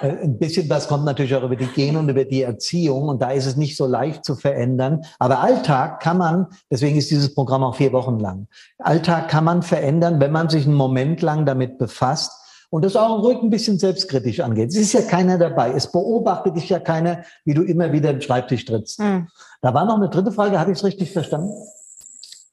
äh, 0.00 0.22
ein 0.22 0.38
bisschen 0.38 0.70
was 0.70 0.88
kommt 0.88 1.04
natürlich 1.04 1.34
auch 1.34 1.42
über 1.42 1.56
die 1.56 1.66
Gene 1.66 1.98
und 1.98 2.08
über 2.08 2.24
die 2.24 2.42
Erziehung 2.42 3.08
und 3.08 3.20
da 3.20 3.30
ist 3.30 3.44
es 3.44 3.56
nicht 3.56 3.76
so 3.76 3.86
leicht 3.86 4.24
zu 4.24 4.36
verändern. 4.36 5.02
Aber 5.18 5.40
Alltag 5.40 6.00
kann 6.00 6.16
man, 6.16 6.46
deswegen 6.70 6.96
ist 6.96 7.10
dieses 7.10 7.34
Programm 7.34 7.62
auch 7.62 7.74
vier 7.74 7.92
Wochen 7.92 8.18
lang, 8.18 8.48
Alltag 8.78 9.28
kann 9.28 9.44
man 9.44 9.62
verändern, 9.62 10.18
wenn 10.18 10.32
man 10.32 10.48
sich 10.48 10.64
einen 10.64 10.76
Moment 10.76 11.20
lang 11.20 11.44
damit 11.44 11.76
befasst 11.76 12.41
und 12.72 12.86
das 12.86 12.96
auch 12.96 13.22
ruhig 13.22 13.42
ein 13.42 13.50
bisschen 13.50 13.78
selbstkritisch 13.78 14.40
angeht. 14.40 14.70
Es 14.70 14.76
ist 14.76 14.94
ja 14.94 15.02
keiner 15.02 15.36
dabei. 15.36 15.72
Es 15.72 15.92
beobachtet 15.92 16.56
dich 16.56 16.70
ja 16.70 16.80
keiner, 16.80 17.22
wie 17.44 17.52
du 17.52 17.62
immer 17.62 17.92
wieder 17.92 18.14
den 18.14 18.22
Schreibtisch 18.22 18.64
trittst. 18.64 18.98
Mhm. 18.98 19.28
Da 19.60 19.74
war 19.74 19.84
noch 19.84 19.96
eine 19.96 20.08
dritte 20.08 20.32
Frage, 20.32 20.58
habe 20.58 20.72
ich 20.72 20.78
es 20.78 20.84
richtig 20.84 21.12
verstanden? 21.12 21.52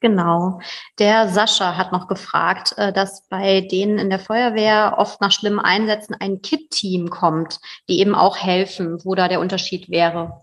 Genau. 0.02 0.60
Der 1.00 1.30
Sascha 1.30 1.78
hat 1.78 1.94
noch 1.94 2.10
gefragt, 2.10 2.74
äh, 2.78 2.92
dass 2.92 3.24
bei 3.30 3.62
denen 3.62 3.98
in 3.98 4.10
der 4.10 4.20
Feuerwehr 4.20 4.96
oft 4.98 5.22
nach 5.22 5.32
schlimmen 5.32 5.60
Einsätzen 5.60 6.18
ein 6.20 6.42
KIT-Team 6.42 7.10
kommt, 7.10 7.62
die 7.88 8.02
eben 8.02 8.14
auch 8.14 8.36
helfen, 8.36 9.00
wo 9.06 9.16
da 9.16 9.30
der 9.30 9.40
Unterschied 9.40 9.90
wäre. 9.90 10.42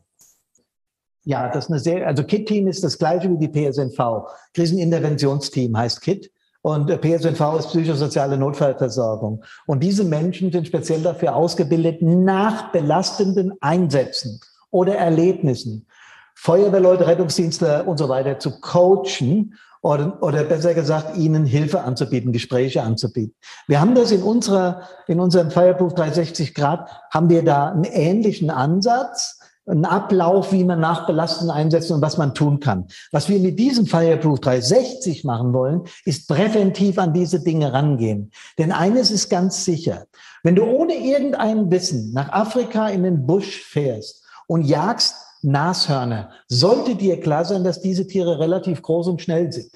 Ja, 1.24 1.51
das 1.51 1.66
ist 1.66 1.70
eine 1.70 1.81
sehr, 1.81 2.07
also 2.07 2.24
KIT-Team 2.24 2.66
ist 2.66 2.83
das 2.83 2.97
gleiche 2.97 3.31
wie 3.31 3.47
die 3.47 3.49
PSNV. 3.49 4.27
Kriseninterventionsteam 4.55 5.77
heißt 5.77 6.01
KIT. 6.01 6.31
Und 6.67 6.89
PSNV 7.01 7.61
ist 7.61 7.69
psychosoziale 7.69 8.37
Notfallversorgung. 8.37 9.45
Und 9.67 9.85
diese 9.85 10.03
Menschen 10.03 10.51
sind 10.51 10.67
speziell 10.67 11.01
dafür 11.01 11.37
ausgebildet, 11.37 12.03
nach 12.03 12.73
belastenden 12.73 13.53
Einsätzen 13.61 14.41
oder 14.73 14.97
Erlebnissen 14.97 15.87
Feuerwehrleute, 16.35 17.07
Rettungsdienstler 17.07 17.87
und 17.87 17.99
so 17.99 18.09
weiter 18.09 18.41
zu 18.41 18.59
coachen 18.61 19.55
oder, 19.81 20.21
oder 20.21 20.43
besser 20.43 20.75
gesagt, 20.75 21.17
ihnen 21.17 21.45
Hilfe 21.45 21.83
anzubieten, 21.83 22.33
Gespräche 22.33 22.83
anzubieten. 22.83 23.37
Wir 23.69 23.81
haben 23.81 23.95
das 23.95 24.11
in 24.11 24.25
unserer, 24.25 24.83
in 25.07 25.21
unserem 25.21 25.53
Fireproof 25.53 25.95
360 25.95 26.53
Grad, 26.53 26.91
haben 27.12 27.31
wir 27.31 27.45
da 27.45 27.71
einen 27.71 27.85
ähnlichen 27.85 28.51
Ansatz, 28.51 29.36
einen 29.67 29.85
Ablauf, 29.85 30.53
wie 30.53 30.64
man 30.64 30.81
nach 30.81 31.07
belastenden 31.07 31.55
Einsätzen 31.55 31.95
und 31.95 32.03
was 32.03 32.19
man 32.19 32.35
tun 32.35 32.61
kann. 32.61 32.87
Was 33.11 33.29
wir 33.29 33.41
mit 33.41 33.59
diesem 33.59 33.87
Fireproof 33.87 34.41
360 34.41 35.25
machen 35.25 35.53
wollen, 35.53 35.83
ist 36.05 36.29
präventiv 36.29 36.99
an 36.99 37.12
diese 37.12 37.43
Dinge 37.43 37.73
rangehen. 37.73 38.31
Denn 38.59 38.73
eines 38.73 39.11
ist 39.11 39.29
ganz 39.29 39.64
sicher. 39.64 40.07
Wenn 40.43 40.55
du 40.55 40.64
ohne 40.64 40.95
irgendein 40.95 41.71
Wissen 41.71 42.12
nach 42.12 42.31
Afrika 42.31 42.89
in 42.89 43.03
den 43.03 43.27
Busch 43.27 43.62
fährst 43.62 44.25
und 44.47 44.62
jagst 44.62 45.17
Nashörner, 45.43 46.31
sollte 46.49 46.95
dir 46.95 47.21
klar 47.21 47.45
sein, 47.45 47.64
dass 47.64 47.81
diese 47.81 48.07
Tiere 48.07 48.39
relativ 48.39 48.83
groß 48.83 49.09
und 49.09 49.23
schnell 49.23 49.53
sind. 49.53 49.71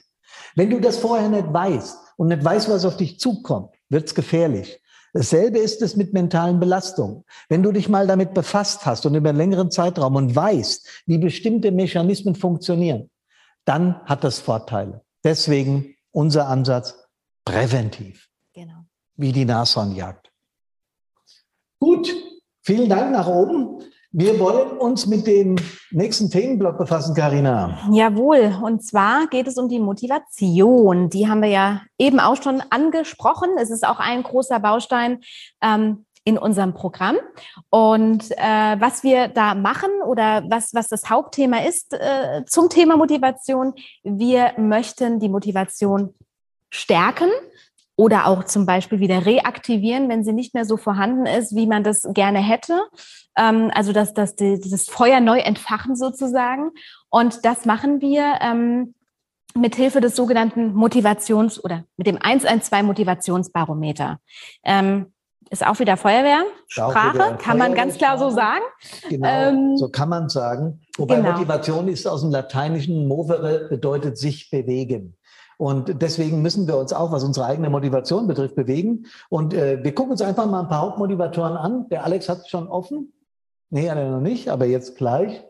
Wenn 0.55 0.71
du 0.71 0.81
das 0.81 0.99
vorher 0.99 1.29
nicht 1.29 1.53
weißt 1.53 1.97
und 2.17 2.29
nicht 2.29 2.45
weißt, 2.45 2.69
was 2.69 2.85
auf 2.85 2.97
dich 2.97 3.19
zukommt, 3.19 3.75
wird's 3.89 4.15
gefährlich. 4.15 4.81
Dasselbe 5.13 5.59
ist 5.59 5.83
es 5.83 5.97
mit 5.97 6.13
mentalen 6.13 6.61
Belastungen. 6.61 7.25
Wenn 7.49 7.63
du 7.63 7.73
dich 7.73 7.89
mal 7.89 8.07
damit 8.07 8.35
befasst 8.35 8.87
hast 8.87 9.07
und 9.07 9.15
über 9.15 9.31
einen 9.31 9.39
längeren 9.39 9.71
Zeitraum 9.71 10.17
und 10.17 10.35
weißt, 10.35 11.05
wie 11.07 11.19
bestimmte 11.19 11.73
Mechanismen 11.73 12.35
funktionieren, 12.35 13.11
dann 13.65 14.01
hat 14.05 14.25
das 14.25 14.39
Vorteile. 14.39 15.03
Deswegen 15.25 15.97
unser 16.13 16.49
Ansatz 16.49 16.97
präventiv. 17.45 18.29
Genau. 18.53 18.85
Wie 19.17 19.33
die 19.33 19.45
Nashornjagd. 19.45 20.31
Gut, 21.79 22.15
vielen 22.63 22.89
Dank 22.89 23.13
nach 23.13 23.27
oben. 23.27 23.83
Wir 24.13 24.41
wollen 24.41 24.77
uns 24.79 25.07
mit 25.07 25.29
dem 25.29 25.55
nächsten 25.93 26.31
Themenblock 26.31 26.79
befassen, 26.79 27.15
Karina. 27.15 27.79
Jawohl, 27.93 28.57
und 28.61 28.83
zwar 28.85 29.29
geht 29.29 29.47
es 29.47 29.57
um 29.57 29.69
die 29.69 29.79
Motivation. 29.79 31.11
Die 31.11 31.29
haben 31.29 31.43
wir 31.43 31.49
ja 31.49 31.83
eben 31.97 32.19
auch 32.19 32.43
schon 32.43 32.61
angesprochen. 32.71 33.51
Es 33.57 33.71
ist 33.71 33.87
auch 33.87 34.01
ein 34.01 34.25
großer 34.25 34.59
Baustein 34.59 35.21
ähm, 35.63 36.07
in 36.25 36.39
unserem 36.39 36.75
Programm. 36.75 37.19
Und 37.71 38.33
äh, 38.33 38.81
was 38.81 39.05
wir 39.05 39.29
da 39.29 39.55
machen 39.55 39.91
oder 40.05 40.43
was, 40.49 40.75
was 40.75 40.89
das 40.89 41.09
Hauptthema 41.09 41.59
ist 41.59 41.95
äh, 41.95 42.45
zum 42.47 42.69
Thema 42.69 42.97
Motivation, 42.97 43.75
wir 44.03 44.55
möchten 44.57 45.21
die 45.21 45.29
Motivation 45.29 46.15
stärken 46.69 47.31
oder 48.01 48.27
auch 48.27 48.45
zum 48.45 48.65
Beispiel 48.65 48.99
wieder 48.99 49.27
reaktivieren, 49.27 50.09
wenn 50.09 50.25
sie 50.25 50.33
nicht 50.33 50.55
mehr 50.55 50.65
so 50.65 50.79
vorhanden 50.79 51.27
ist, 51.27 51.55
wie 51.55 51.67
man 51.67 51.85
das 51.85 52.09
gerne 52.15 52.39
hätte. 52.39 52.81
Ähm, 53.37 53.71
also 53.75 53.93
das, 53.93 54.15
das, 54.15 54.37
das 54.37 54.87
Feuer 54.89 55.21
neu 55.21 55.39
entfachen 55.39 55.95
sozusagen. 55.97 56.71
Und 57.11 57.45
das 57.45 57.67
machen 57.67 58.01
wir 58.01 58.39
ähm, 58.41 58.95
mit 59.55 59.77
Hilfe 59.77 60.01
des 60.01 60.17
sogenannten 60.17 60.75
Motivations- 60.75 61.63
oder 61.63 61.85
mit 61.99 62.07
dem 62.07 62.17
112 62.17 62.85
Motivationsbarometer. 62.85 64.19
Ähm, 64.65 65.13
ist 65.51 65.67
auch 65.67 65.79
wieder 65.79 65.99
Feuerwehr, 65.99 66.45
Sprache, 66.69 67.19
wieder 67.19 67.35
kann 67.35 67.59
man 67.59 67.75
ganz 67.75 67.99
klar 67.99 68.19
so 68.19 68.31
sagen. 68.31 68.63
Genau, 69.11 69.29
ähm, 69.29 69.77
so 69.77 69.91
kann 69.91 70.09
man 70.09 70.31
sagen. 70.31 70.81
Wobei 70.97 71.17
genau. 71.17 71.33
Motivation 71.33 71.89
ist 71.89 72.07
aus 72.07 72.23
dem 72.23 72.31
Lateinischen 72.31 73.09
movere, 73.09 73.67
bedeutet 73.69 74.17
sich 74.17 74.49
bewegen. 74.49 75.17
Und 75.61 76.01
deswegen 76.01 76.41
müssen 76.41 76.67
wir 76.67 76.79
uns 76.79 76.95
auch, 76.95 77.13
was 77.13 77.23
unsere 77.23 77.45
eigene 77.45 77.69
Motivation 77.69 78.27
betrifft, 78.27 78.55
bewegen. 78.55 79.05
Und 79.29 79.53
äh, 79.53 79.85
wir 79.85 79.95
gucken 79.95 80.13
uns 80.13 80.23
einfach 80.23 80.47
mal 80.47 80.61
ein 80.61 80.69
paar 80.69 80.81
Hauptmotivatoren 80.81 81.55
an. 81.55 81.87
Der 81.91 82.03
Alex 82.03 82.31
hat 82.31 82.39
es 82.39 82.49
schon 82.49 82.67
offen. 82.67 83.13
Nee, 83.69 83.91
hat 83.91 83.99
er 83.99 84.11
noch 84.11 84.23
nicht, 84.23 84.49
aber 84.49 84.65
jetzt 84.65 84.97
gleich. 84.97 85.45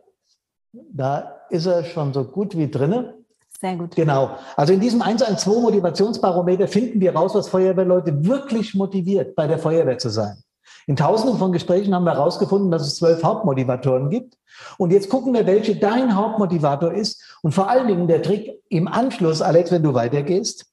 Da 0.72 1.42
ist 1.48 1.66
er 1.66 1.84
schon 1.84 2.12
so 2.12 2.24
gut 2.24 2.58
wie 2.58 2.68
drinne. 2.68 3.18
Sehr 3.60 3.76
gut. 3.76 3.94
Genau. 3.94 4.32
Also 4.56 4.72
in 4.72 4.80
diesem 4.80 5.00
112 5.00 5.62
Motivationsbarometer 5.62 6.66
finden 6.66 7.00
wir 7.00 7.14
raus, 7.14 7.36
was 7.36 7.48
Feuerwehrleute 7.48 8.26
wirklich 8.26 8.74
motiviert, 8.74 9.36
bei 9.36 9.46
der 9.46 9.60
Feuerwehr 9.60 9.98
zu 9.98 10.08
sein. 10.08 10.42
In 10.90 10.96
tausenden 10.96 11.38
von 11.38 11.52
Gesprächen 11.52 11.94
haben 11.94 12.02
wir 12.02 12.14
herausgefunden, 12.14 12.72
dass 12.72 12.84
es 12.84 12.96
zwölf 12.96 13.22
Hauptmotivatoren 13.22 14.10
gibt. 14.10 14.36
Und 14.76 14.90
jetzt 14.90 15.08
gucken 15.08 15.32
wir, 15.34 15.46
welche 15.46 15.76
dein 15.76 16.16
Hauptmotivator 16.16 16.92
ist. 16.92 17.38
Und 17.42 17.52
vor 17.52 17.70
allen 17.70 17.86
Dingen 17.86 18.08
der 18.08 18.24
Trick 18.24 18.60
im 18.70 18.88
Anschluss, 18.88 19.40
Alex, 19.40 19.70
wenn 19.70 19.84
du 19.84 19.94
weitergehst, 19.94 20.66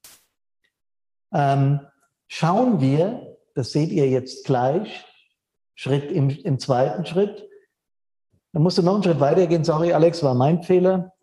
ähm, 1.32 1.82
schauen 2.28 2.82
wir, 2.82 3.38
das 3.54 3.72
seht 3.72 3.92
ihr 3.92 4.10
jetzt 4.10 4.44
gleich, 4.44 5.06
Schritt 5.76 6.12
im, 6.12 6.32
im 6.32 6.58
zweiten 6.58 7.06
Schritt. 7.06 7.48
Dann 8.54 8.64
musst 8.64 8.80
du 8.80 8.82
noch 8.82 8.96
einen 8.96 9.04
Schritt 9.04 9.20
weitergehen. 9.20 9.64
Sorry, 9.64 9.94
Alex, 9.94 10.24
war 10.24 10.34
mein 10.34 10.64
Fehler. 10.64 11.14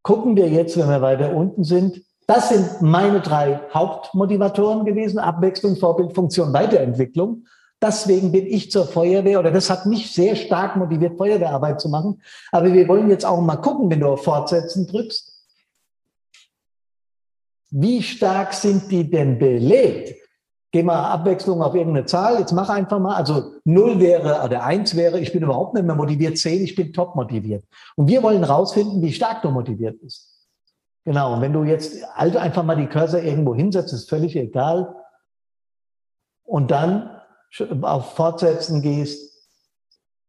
Gucken 0.00 0.34
wir 0.34 0.48
jetzt, 0.48 0.78
wenn 0.78 0.88
wir 0.88 1.02
weiter 1.02 1.36
unten 1.36 1.62
sind. 1.62 2.00
Das 2.26 2.48
sind 2.48 2.80
meine 2.80 3.20
drei 3.20 3.60
Hauptmotivatoren 3.74 4.86
gewesen. 4.86 5.18
Abwechslung, 5.18 5.76
Vorbild, 5.76 6.14
Funktion, 6.14 6.54
Weiterentwicklung. 6.54 7.44
Deswegen 7.82 8.30
bin 8.30 8.46
ich 8.46 8.70
zur 8.70 8.86
Feuerwehr 8.86 9.40
oder 9.40 9.50
das 9.50 9.68
hat 9.68 9.86
mich 9.86 10.12
sehr 10.12 10.36
stark 10.36 10.76
motiviert, 10.76 11.18
Feuerwehrarbeit 11.18 11.80
zu 11.80 11.88
machen. 11.88 12.22
Aber 12.52 12.72
wir 12.72 12.86
wollen 12.86 13.10
jetzt 13.10 13.24
auch 13.24 13.40
mal 13.40 13.56
gucken, 13.56 13.90
wenn 13.90 13.98
du 13.98 14.08
auf 14.08 14.22
Fortsetzen 14.22 14.86
drückst. 14.86 15.32
Wie 17.70 18.00
stark 18.02 18.54
sind 18.54 18.88
die 18.90 19.10
denn 19.10 19.36
belegt? 19.36 20.14
Geh 20.70 20.84
mal 20.84 21.10
Abwechslung 21.10 21.60
auf 21.60 21.74
irgendeine 21.74 22.06
Zahl. 22.06 22.38
Jetzt 22.38 22.52
mach 22.52 22.68
einfach 22.68 23.00
mal. 23.00 23.16
Also 23.16 23.54
null 23.64 23.98
wäre 23.98 24.44
oder 24.44 24.62
eins 24.62 24.94
wäre, 24.94 25.18
ich 25.18 25.32
bin 25.32 25.42
überhaupt 25.42 25.74
nicht 25.74 25.84
mehr 25.84 25.96
motiviert. 25.96 26.38
Zehn, 26.38 26.62
ich 26.62 26.76
bin 26.76 26.92
top 26.92 27.16
motiviert. 27.16 27.64
Und 27.96 28.06
wir 28.06 28.22
wollen 28.22 28.44
rausfinden, 28.44 29.02
wie 29.02 29.12
stark 29.12 29.42
du 29.42 29.50
motiviert 29.50 30.00
bist. 30.00 30.48
Genau. 31.04 31.34
Und 31.34 31.40
wenn 31.40 31.52
du 31.52 31.64
jetzt 31.64 31.96
also 32.14 32.38
einfach 32.38 32.62
mal 32.62 32.76
die 32.76 32.86
Cursor 32.86 33.22
irgendwo 33.22 33.56
hinsetzt, 33.56 33.92
ist 33.92 34.08
völlig 34.08 34.36
egal. 34.36 34.94
Und 36.44 36.70
dann 36.70 37.21
auf 37.82 38.14
Fortsetzen 38.14 38.82
gehst, 38.82 39.32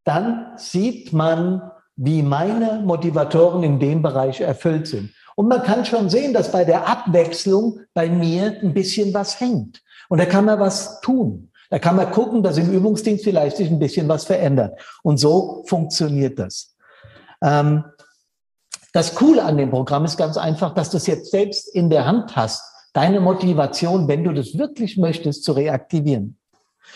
dann 0.03 0.53
sieht 0.57 1.13
man, 1.13 1.71
wie 1.95 2.21
meine 2.21 2.81
Motivatoren 2.83 3.63
in 3.63 3.79
dem 3.79 4.01
Bereich 4.01 4.41
erfüllt 4.41 4.87
sind. 4.87 5.13
Und 5.35 5.47
man 5.47 5.63
kann 5.63 5.85
schon 5.85 6.09
sehen, 6.09 6.33
dass 6.33 6.51
bei 6.51 6.63
der 6.63 6.87
Abwechslung 6.87 7.79
bei 7.93 8.09
mir 8.09 8.57
ein 8.61 8.73
bisschen 8.73 9.13
was 9.13 9.39
hängt. 9.39 9.81
Und 10.09 10.19
da 10.19 10.25
kann 10.25 10.45
man 10.45 10.59
was 10.59 11.01
tun. 11.01 11.51
Da 11.69 11.79
kann 11.79 11.95
man 11.95 12.11
gucken, 12.11 12.43
dass 12.43 12.57
im 12.57 12.71
Übungsdienst 12.71 13.23
vielleicht 13.23 13.57
sich 13.57 13.69
ein 13.69 13.79
bisschen 13.79 14.07
was 14.07 14.25
verändert. 14.25 14.79
Und 15.01 15.17
so 15.17 15.63
funktioniert 15.65 16.37
das. 16.37 16.75
Ähm, 17.41 17.83
das 18.91 19.15
Coole 19.15 19.43
an 19.43 19.57
dem 19.57 19.71
Programm 19.71 20.05
ist 20.05 20.17
ganz 20.17 20.37
einfach, 20.37 20.75
dass 20.75 20.91
du 20.91 20.97
es 20.97 21.07
jetzt 21.07 21.31
selbst 21.31 21.73
in 21.73 21.89
der 21.89 22.05
Hand 22.05 22.35
hast, 22.35 22.61
deine 22.93 23.19
Motivation, 23.19 24.07
wenn 24.07 24.23
du 24.23 24.33
das 24.33 24.55
wirklich 24.55 24.97
möchtest, 24.97 25.43
zu 25.43 25.53
reaktivieren. 25.53 26.37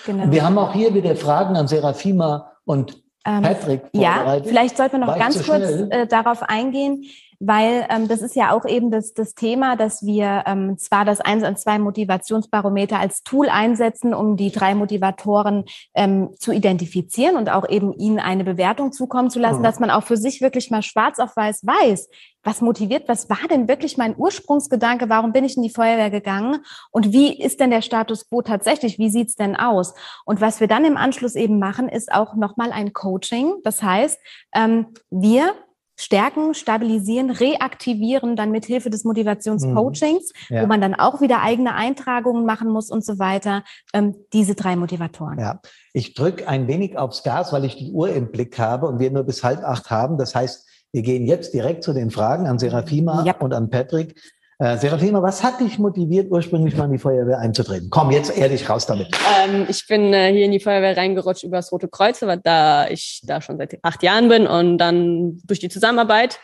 Genau. 0.05 0.31
Wir 0.31 0.43
haben 0.43 0.57
auch 0.57 0.73
hier 0.73 0.93
wieder 0.93 1.15
Fragen 1.15 1.55
an 1.55 1.67
Serafima 1.67 2.51
und 2.65 3.01
ähm, 3.25 3.41
Patrick 3.41 3.83
Ja, 3.93 4.39
vielleicht 4.43 4.77
sollten 4.77 4.93
wir 4.93 4.99
noch 4.99 5.07
War 5.07 5.19
ganz 5.19 5.45
kurz 5.45 5.63
äh, 5.89 6.07
darauf 6.07 6.43
eingehen. 6.43 7.05
Weil 7.39 7.85
ähm, 7.89 8.07
das 8.07 8.21
ist 8.21 8.35
ja 8.35 8.51
auch 8.51 8.65
eben 8.65 8.89
das, 8.89 9.13
das 9.13 9.35
Thema, 9.35 9.75
dass 9.75 10.03
wir 10.03 10.43
ähm, 10.47 10.77
zwar 10.77 11.05
das 11.05 11.21
1 11.21 11.43
und 11.43 11.59
2 11.59 11.79
Motivationsbarometer 11.79 12.99
als 12.99 13.23
Tool 13.23 13.49
einsetzen, 13.49 14.13
um 14.13 14.37
die 14.37 14.51
drei 14.51 14.73
Motivatoren 14.73 15.65
ähm, 15.93 16.29
zu 16.39 16.51
identifizieren 16.51 17.35
und 17.35 17.49
auch 17.49 17.69
eben 17.69 17.93
ihnen 17.93 18.19
eine 18.19 18.43
Bewertung 18.43 18.91
zukommen 18.91 19.29
zu 19.29 19.39
lassen, 19.39 19.59
mhm. 19.59 19.63
dass 19.63 19.79
man 19.79 19.91
auch 19.91 20.03
für 20.03 20.17
sich 20.17 20.41
wirklich 20.41 20.71
mal 20.71 20.81
schwarz 20.81 21.19
auf 21.19 21.35
weiß 21.35 21.65
weiß, 21.65 22.09
was 22.43 22.61
motiviert, 22.61 23.07
was 23.07 23.29
war 23.29 23.47
denn 23.49 23.67
wirklich 23.67 23.97
mein 23.97 24.15
Ursprungsgedanke, 24.17 25.09
warum 25.09 25.33
bin 25.33 25.43
ich 25.43 25.57
in 25.57 25.63
die 25.63 25.69
Feuerwehr 25.69 26.09
gegangen 26.09 26.63
und 26.91 27.11
wie 27.11 27.37
ist 27.39 27.59
denn 27.59 27.71
der 27.71 27.81
Status 27.81 28.29
quo 28.29 28.41
tatsächlich, 28.41 28.97
wie 28.97 29.09
sieht's 29.09 29.35
denn 29.35 29.55
aus? 29.55 29.93
Und 30.25 30.39
was 30.39 30.59
wir 30.59 30.67
dann 30.67 30.85
im 30.85 30.97
Anschluss 30.97 31.35
eben 31.35 31.59
machen, 31.59 31.89
ist 31.89 32.11
auch 32.11 32.35
nochmal 32.35 32.71
ein 32.71 32.93
Coaching. 32.93 33.55
Das 33.63 33.83
heißt, 33.83 34.19
ähm, 34.55 34.87
wir 35.09 35.53
stärken, 35.97 36.53
stabilisieren, 36.53 37.31
reaktivieren 37.31 38.35
dann 38.35 38.51
mit 38.51 38.65
Hilfe 38.65 38.89
des 38.89 39.03
Motivationscoachings, 39.03 40.31
mhm. 40.49 40.55
ja. 40.55 40.63
wo 40.63 40.67
man 40.67 40.79
dann 40.79 40.93
auch 40.93 41.19
wieder 41.21 41.41
eigene 41.41 41.73
Eintragungen 41.73 42.45
machen 42.45 42.69
muss 42.69 42.89
und 42.89 43.03
so 43.03 43.19
weiter. 43.19 43.63
Ähm, 43.93 44.15
diese 44.31 44.55
drei 44.55 44.75
Motivatoren. 44.75 45.39
Ja, 45.39 45.59
ich 45.93 46.13
drücke 46.13 46.47
ein 46.47 46.67
wenig 46.67 46.97
aufs 46.97 47.23
Gas, 47.23 47.51
weil 47.51 47.65
ich 47.65 47.75
die 47.75 47.91
Uhr 47.91 48.09
im 48.09 48.31
Blick 48.31 48.57
habe 48.59 48.87
und 48.87 48.99
wir 48.99 49.11
nur 49.11 49.23
bis 49.23 49.43
halb 49.43 49.63
acht 49.63 49.89
haben. 49.89 50.17
Das 50.17 50.35
heißt, 50.35 50.67
wir 50.93 51.01
gehen 51.01 51.25
jetzt 51.25 51.53
direkt 51.53 51.83
zu 51.83 51.93
den 51.93 52.11
Fragen 52.11 52.47
an 52.47 52.59
Serafima 52.59 53.23
ja. 53.25 53.35
und 53.37 53.53
an 53.53 53.69
Patrick. 53.69 54.21
Äh, 54.59 54.77
Serafima, 54.77 55.21
was 55.21 55.43
hat 55.43 55.59
dich 55.59 55.77
motiviert, 55.77 56.31
ursprünglich 56.31 56.75
mal 56.75 56.85
in 56.85 56.93
die 56.93 56.97
Feuerwehr 56.97 57.37
einzutreten? 57.37 57.91
Komm, 57.91 58.09
jetzt 58.09 58.35
ehrlich 58.35 58.67
raus 58.67 58.87
damit. 58.87 59.09
Ähm, 59.43 59.67
ich 59.69 59.85
bin 59.85 60.11
äh, 60.13 60.31
hier 60.31 60.45
in 60.45 60.51
die 60.51 60.59
Feuerwehr 60.59 60.97
reingerutscht 60.97 61.43
über 61.43 61.57
das 61.57 61.71
Rote 61.71 61.87
Kreuz, 61.87 62.23
weil 62.23 62.39
da 62.39 62.87
ich 62.89 63.21
da 63.23 63.39
schon 63.39 63.57
seit 63.57 63.77
acht 63.83 64.01
Jahren 64.01 64.29
bin 64.29 64.47
und 64.47 64.79
dann 64.79 65.39
durch 65.45 65.59
die 65.59 65.69
Zusammenarbeit 65.69 66.39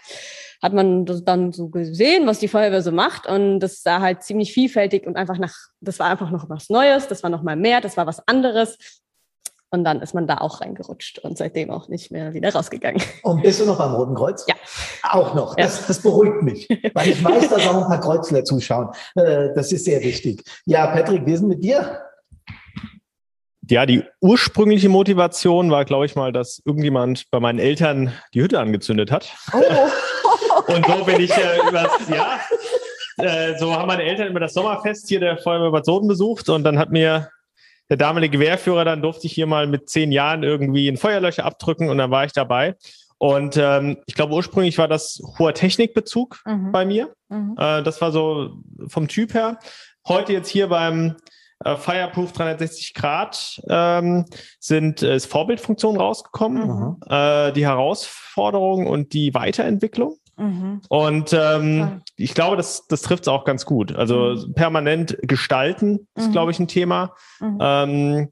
hat 0.62 0.74
man 0.74 1.06
das 1.06 1.24
dann 1.24 1.52
so 1.52 1.70
gesehen, 1.70 2.28
was 2.28 2.38
die 2.38 2.48
Feuerwehr 2.48 2.84
so 2.84 2.92
macht 2.92 3.26
und 3.26 3.60
das 3.60 3.82
sah 3.82 4.00
halt 4.00 4.22
ziemlich 4.22 4.54
vielfältig 4.54 5.08
und 5.08 5.18
einfach 5.18 5.40
nach, 5.40 5.54
das 5.82 5.98
war 5.98 6.08
einfach 6.08 6.30
noch 6.30 6.50
was 6.50 6.70
Neues, 6.70 7.08
das 7.08 7.24
war 7.24 7.32
noch 7.32 7.42
mal 7.42 7.56
mehr, 7.56 7.82
das 7.82 7.98
war 7.98 8.06
was 8.06 8.26
anderes 8.28 8.78
und 9.74 9.84
dann 9.84 10.02
ist 10.02 10.14
man 10.14 10.28
da 10.28 10.38
auch 10.38 10.62
reingerutscht 10.62 11.18
und 11.20 11.36
seitdem 11.36 11.72
auch 11.72 11.88
nicht 11.88 12.12
mehr 12.12 12.34
wieder 12.34 12.54
rausgegangen. 12.54 13.02
Und 13.24 13.42
bist 13.42 13.60
du 13.60 13.66
noch 13.66 13.80
beim 13.80 13.96
Roten 13.96 14.14
Kreuz? 14.14 14.46
Ja. 14.48 14.54
Auch 15.02 15.34
noch. 15.34 15.58
Ja. 15.58 15.66
Das, 15.66 15.88
das 15.88 16.00
beruhigt 16.00 16.44
mich, 16.44 16.70
weil 16.94 17.10
ich 17.10 17.24
weiß, 17.24 17.50
dass 17.50 17.68
auch 17.68 17.82
ein 17.82 17.88
paar 17.88 18.00
Kreuzler 18.00 18.44
zuschauen. 18.44 18.90
Äh, 19.16 19.50
das 19.56 19.72
ist 19.72 19.86
sehr 19.86 20.02
wichtig. 20.02 20.44
Ja, 20.66 20.88
Patrick, 20.88 21.26
wir 21.26 21.38
sind 21.38 21.48
mit 21.48 21.64
dir. 21.64 22.02
Ja, 23.68 23.88
die 23.88 24.04
ursprüngliche 24.22 24.90
Motivation 24.90 25.72
war, 25.72 25.86
glaube 25.86 26.06
ich 26.06 26.16
mal, 26.16 26.32
dass 26.32 26.62
irgendjemand 26.66 27.32
bei 27.32 27.40
meinen 27.40 27.60
Eltern 27.60 28.14
die 28.36 28.44
Hütte 28.44 28.60
angezündet 28.60 29.10
hat. 29.10 29.34
Oh. 29.54 30.72
und 30.72 30.86
so 30.86 31.04
bin 31.04 31.20
ich 31.20 31.32
äh, 31.32 31.68
übers 31.68 32.10
Jahr. 32.10 32.40
Äh, 33.18 33.58
so 33.58 33.74
haben 33.74 33.88
meine 33.88 34.04
Eltern 34.04 34.28
immer 34.28 34.40
das 34.40 34.54
Sommerfest 34.54 35.08
hier 35.08 35.20
der 35.20 35.38
Feuerwehr 35.38 35.72
Bad 35.72 35.86
Soden 35.86 36.08
besucht 36.08 36.50
und 36.50 36.64
dann 36.64 36.78
hat 36.78 36.92
mir 36.92 37.30
der 37.94 38.08
damalige 38.08 38.40
Wehrführer, 38.40 38.86
dann 38.86 39.04
durfte 39.04 39.28
ich 39.28 39.34
hier 39.34 39.46
mal 39.46 39.68
mit 39.68 39.88
zehn 39.88 40.12
Jahren 40.12 40.42
irgendwie 40.42 40.88
ein 40.88 40.98
Feuerlöcher 40.98 41.46
abdrücken 41.46 41.90
und 41.90 42.00
dann 42.00 42.10
war 42.10 42.26
ich 42.26 42.32
dabei. 42.32 42.76
Und 43.20 43.56
ähm, 43.56 43.98
ich 44.08 44.16
glaube, 44.16 44.34
ursprünglich 44.34 44.80
war 44.80 44.88
das 44.88 45.22
hoher 45.38 45.54
Technikbezug 45.54 46.42
mhm. 46.44 46.72
bei 46.72 46.86
mir. 46.86 47.14
Mhm. 47.30 47.56
Äh, 47.56 47.84
das 47.84 48.02
war 48.02 48.12
so 48.12 48.58
vom 48.88 49.08
Typ 49.08 49.36
her. 49.36 49.60
Heute 50.08 50.34
jetzt 50.34 50.50
hier 50.50 50.70
beim 50.70 51.18
äh, 51.64 51.76
Fireproof 51.76 52.32
360 52.32 52.96
Grad 52.96 53.62
ähm, 53.70 54.26
sind 54.60 55.04
äh, 55.04 55.20
Vorbildfunktionen 55.20 56.02
rausgekommen, 56.02 56.68
mhm. 56.68 56.98
äh, 57.08 57.52
die 57.52 57.68
Herausforderung 57.68 58.88
und 58.88 59.14
die 59.14 59.36
Weiterentwicklung. 59.36 60.18
Mhm. 60.38 60.82
Und 60.90 61.34
ähm, 61.34 62.02
ich 62.16 62.34
glaube, 62.34 62.58
das, 62.58 62.88
das 62.88 63.02
trifft 63.02 63.24
es 63.24 63.28
auch 63.28 63.46
ganz 63.46 63.66
gut. 63.66 63.96
Also 63.96 64.36
mhm. 64.36 64.54
permanent 64.54 65.18
gestalten 65.22 66.08
ist, 66.16 66.28
mhm. 66.28 66.32
glaube 66.32 66.52
ich, 66.52 66.60
ein 66.60 66.68
Thema. 66.68 67.14
Mhm. 67.40 67.58
Ähm, 67.62 68.28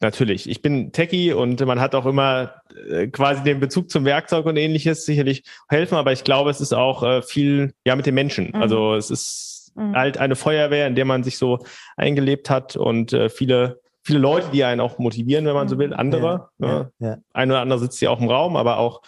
natürlich, 0.00 0.48
ich 0.48 0.62
bin 0.62 0.92
Techie 0.92 1.32
und 1.32 1.64
man 1.64 1.80
hat 1.80 1.94
auch 1.94 2.06
immer 2.06 2.54
äh, 2.88 3.06
quasi 3.08 3.42
den 3.42 3.60
Bezug 3.60 3.90
zum 3.90 4.04
Werkzeug 4.04 4.46
und 4.46 4.56
ähnliches 4.56 5.04
sicherlich 5.04 5.44
helfen, 5.68 5.96
aber 5.96 6.12
ich 6.12 6.24
glaube, 6.24 6.50
es 6.50 6.60
ist 6.60 6.72
auch 6.72 7.02
äh, 7.02 7.22
viel 7.22 7.72
ja 7.84 7.96
mit 7.96 8.06
den 8.06 8.14
Menschen. 8.14 8.48
Mhm. 8.48 8.62
Also 8.62 8.94
es 8.94 9.10
ist 9.10 9.72
mhm. 9.76 9.94
halt 9.94 10.18
eine 10.18 10.36
Feuerwehr, 10.36 10.86
in 10.86 10.96
der 10.96 11.04
man 11.04 11.22
sich 11.22 11.38
so 11.38 11.60
eingelebt 11.96 12.50
hat 12.50 12.76
und 12.76 13.12
äh, 13.12 13.28
viele 13.28 13.80
viele 14.02 14.18
Leute, 14.18 14.48
die 14.50 14.64
einen 14.64 14.80
auch 14.80 14.98
motivieren, 14.98 15.44
wenn 15.44 15.54
man 15.54 15.68
so 15.68 15.78
will, 15.78 15.92
andere. 15.92 16.48
Ja, 16.58 16.66
ne? 16.66 16.90
ja, 16.98 17.08
ja. 17.08 17.16
Ein 17.34 17.50
oder 17.50 17.60
andere 17.60 17.78
sitzt 17.78 17.98
hier 17.98 18.10
auch 18.10 18.20
im 18.20 18.28
Raum, 18.28 18.56
aber 18.56 18.78
auch 18.78 19.02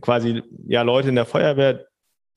quasi 0.00 0.42
ja 0.66 0.82
Leute 0.82 1.08
in 1.08 1.14
der 1.14 1.26
Feuerwehr, 1.26 1.86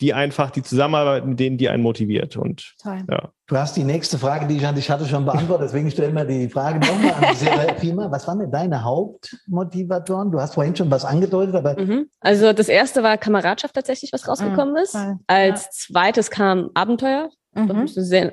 die 0.01 0.13
einfach 0.15 0.49
die 0.49 0.63
Zusammenarbeit 0.63 1.25
mit 1.25 1.39
denen, 1.39 1.57
die 1.59 1.69
einen 1.69 1.83
motiviert. 1.83 2.35
Und 2.35 2.73
ja. 2.83 3.29
Du 3.45 3.55
hast 3.55 3.77
die 3.77 3.83
nächste 3.83 4.17
Frage, 4.17 4.47
die 4.47 4.57
ich 4.57 4.65
an 4.65 4.73
dich 4.73 4.89
hatte, 4.89 5.05
schon 5.05 5.25
beantwortet. 5.25 5.67
Deswegen 5.67 5.91
stellen 5.91 6.15
wir 6.15 6.25
die 6.25 6.49
Frage 6.49 6.79
nochmal 6.79 7.13
an 7.23 7.35
Serafima. 7.35 8.09
Was 8.09 8.27
waren 8.27 8.39
denn 8.39 8.51
deine 8.51 8.83
Hauptmotivatoren? 8.83 10.31
Du 10.31 10.41
hast 10.41 10.55
vorhin 10.55 10.75
schon 10.75 10.89
was 10.89 11.05
angedeutet, 11.05 11.53
aber. 11.53 11.79
Mhm. 11.79 12.09
Also 12.19 12.51
das 12.51 12.67
erste 12.67 13.03
war 13.03 13.17
Kameradschaft 13.17 13.75
tatsächlich, 13.75 14.11
was 14.11 14.27
rausgekommen 14.27 14.73
mhm. 14.73 14.79
ist. 14.79 14.97
Als 15.27 15.69
zweites 15.69 16.31
kam 16.31 16.71
Abenteuer. 16.73 17.29
Mhm. 17.53 17.87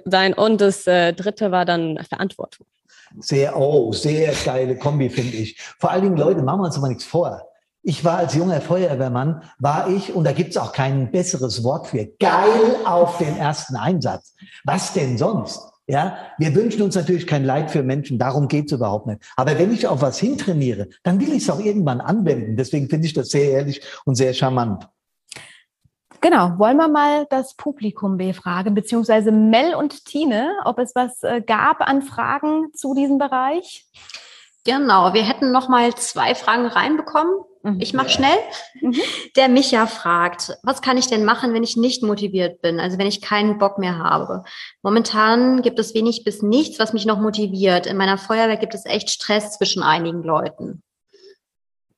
sein. 0.04 0.32
Und 0.32 0.60
das 0.60 0.86
äh, 0.86 1.12
dritte 1.12 1.50
war 1.50 1.64
dann 1.64 1.98
Verantwortung. 2.08 2.66
Sehr, 3.18 3.58
oh, 3.58 3.92
sehr 3.92 4.32
geile 4.44 4.76
Kombi, 4.76 5.10
finde 5.10 5.36
ich. 5.36 5.58
Vor 5.78 5.90
allen 5.90 6.02
Dingen, 6.02 6.16
Leute, 6.16 6.42
machen 6.42 6.60
wir 6.60 6.66
uns 6.66 6.76
aber 6.76 6.88
nichts 6.88 7.04
vor. 7.04 7.42
Ich 7.82 8.04
war 8.04 8.18
als 8.18 8.34
junger 8.34 8.60
Feuerwehrmann, 8.60 9.42
war 9.58 9.88
ich, 9.88 10.14
und 10.14 10.24
da 10.24 10.32
gibt's 10.32 10.56
auch 10.56 10.72
kein 10.72 11.10
besseres 11.10 11.62
Wort 11.64 11.86
für, 11.86 12.06
geil 12.18 12.76
auf 12.84 13.18
den 13.18 13.36
ersten 13.36 13.76
Einsatz. 13.76 14.34
Was 14.64 14.92
denn 14.92 15.16
sonst? 15.16 15.60
Ja, 15.86 16.18
wir 16.36 16.54
wünschen 16.54 16.82
uns 16.82 16.96
natürlich 16.96 17.26
kein 17.26 17.44
Leid 17.44 17.70
für 17.70 17.82
Menschen, 17.82 18.18
darum 18.18 18.48
geht's 18.48 18.72
überhaupt 18.72 19.06
nicht. 19.06 19.22
Aber 19.36 19.58
wenn 19.58 19.72
ich 19.72 19.86
auf 19.86 20.02
was 20.02 20.18
hintrainiere, 20.18 20.88
dann 21.02 21.18
will 21.18 21.32
ich 21.32 21.44
es 21.44 21.50
auch 21.50 21.60
irgendwann 21.60 22.02
anwenden. 22.02 22.56
Deswegen 22.56 22.90
finde 22.90 23.06
ich 23.06 23.14
das 23.14 23.30
sehr 23.30 23.52
ehrlich 23.52 23.80
und 24.04 24.14
sehr 24.16 24.34
charmant. 24.34 24.86
Genau, 26.20 26.58
wollen 26.58 26.76
wir 26.76 26.88
mal 26.88 27.26
das 27.30 27.54
Publikum 27.54 28.18
befragen, 28.18 28.74
beziehungsweise 28.74 29.30
Mel 29.30 29.74
und 29.74 30.04
Tine, 30.04 30.50
ob 30.64 30.78
es 30.78 30.94
was 30.94 31.22
äh, 31.22 31.40
gab 31.40 31.80
an 31.80 32.02
Fragen 32.02 32.72
zu 32.74 32.92
diesem 32.94 33.18
Bereich? 33.18 33.86
Genau, 34.64 35.14
wir 35.14 35.22
hätten 35.22 35.52
noch 35.52 35.68
mal 35.68 35.94
zwei 35.94 36.34
Fragen 36.34 36.66
reinbekommen. 36.66 37.32
Mhm. 37.62 37.80
Ich 37.80 37.94
mache 37.94 38.10
schnell. 38.10 38.36
Mhm. 38.80 38.94
Der 39.36 39.48
Micha 39.48 39.86
fragt, 39.86 40.56
was 40.62 40.82
kann 40.82 40.98
ich 40.98 41.06
denn 41.06 41.24
machen, 41.24 41.54
wenn 41.54 41.62
ich 41.62 41.76
nicht 41.76 42.02
motiviert 42.02 42.60
bin? 42.62 42.80
Also 42.80 42.98
wenn 42.98 43.06
ich 43.06 43.20
keinen 43.20 43.58
Bock 43.58 43.78
mehr 43.78 43.98
habe. 43.98 44.44
Momentan 44.82 45.62
gibt 45.62 45.78
es 45.78 45.94
wenig 45.94 46.24
bis 46.24 46.42
nichts, 46.42 46.78
was 46.78 46.92
mich 46.92 47.06
noch 47.06 47.20
motiviert. 47.20 47.86
In 47.86 47.96
meiner 47.96 48.18
Feuerwehr 48.18 48.56
gibt 48.56 48.74
es 48.74 48.84
echt 48.84 49.10
Stress 49.10 49.56
zwischen 49.56 49.82
einigen 49.82 50.22
Leuten. 50.22 50.82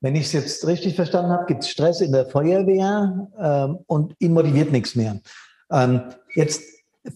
Wenn 0.00 0.16
ich 0.16 0.26
es 0.26 0.32
jetzt 0.32 0.66
richtig 0.66 0.96
verstanden 0.96 1.30
habe, 1.30 1.44
gibt 1.44 1.62
es 1.62 1.68
Stress 1.68 2.00
in 2.00 2.12
der 2.12 2.24
Feuerwehr 2.24 3.28
ähm, 3.38 3.78
und 3.86 4.14
ihn 4.18 4.32
motiviert 4.32 4.72
nichts 4.72 4.94
mehr. 4.94 5.20
Ähm, 5.70 6.02
jetzt 6.34 6.62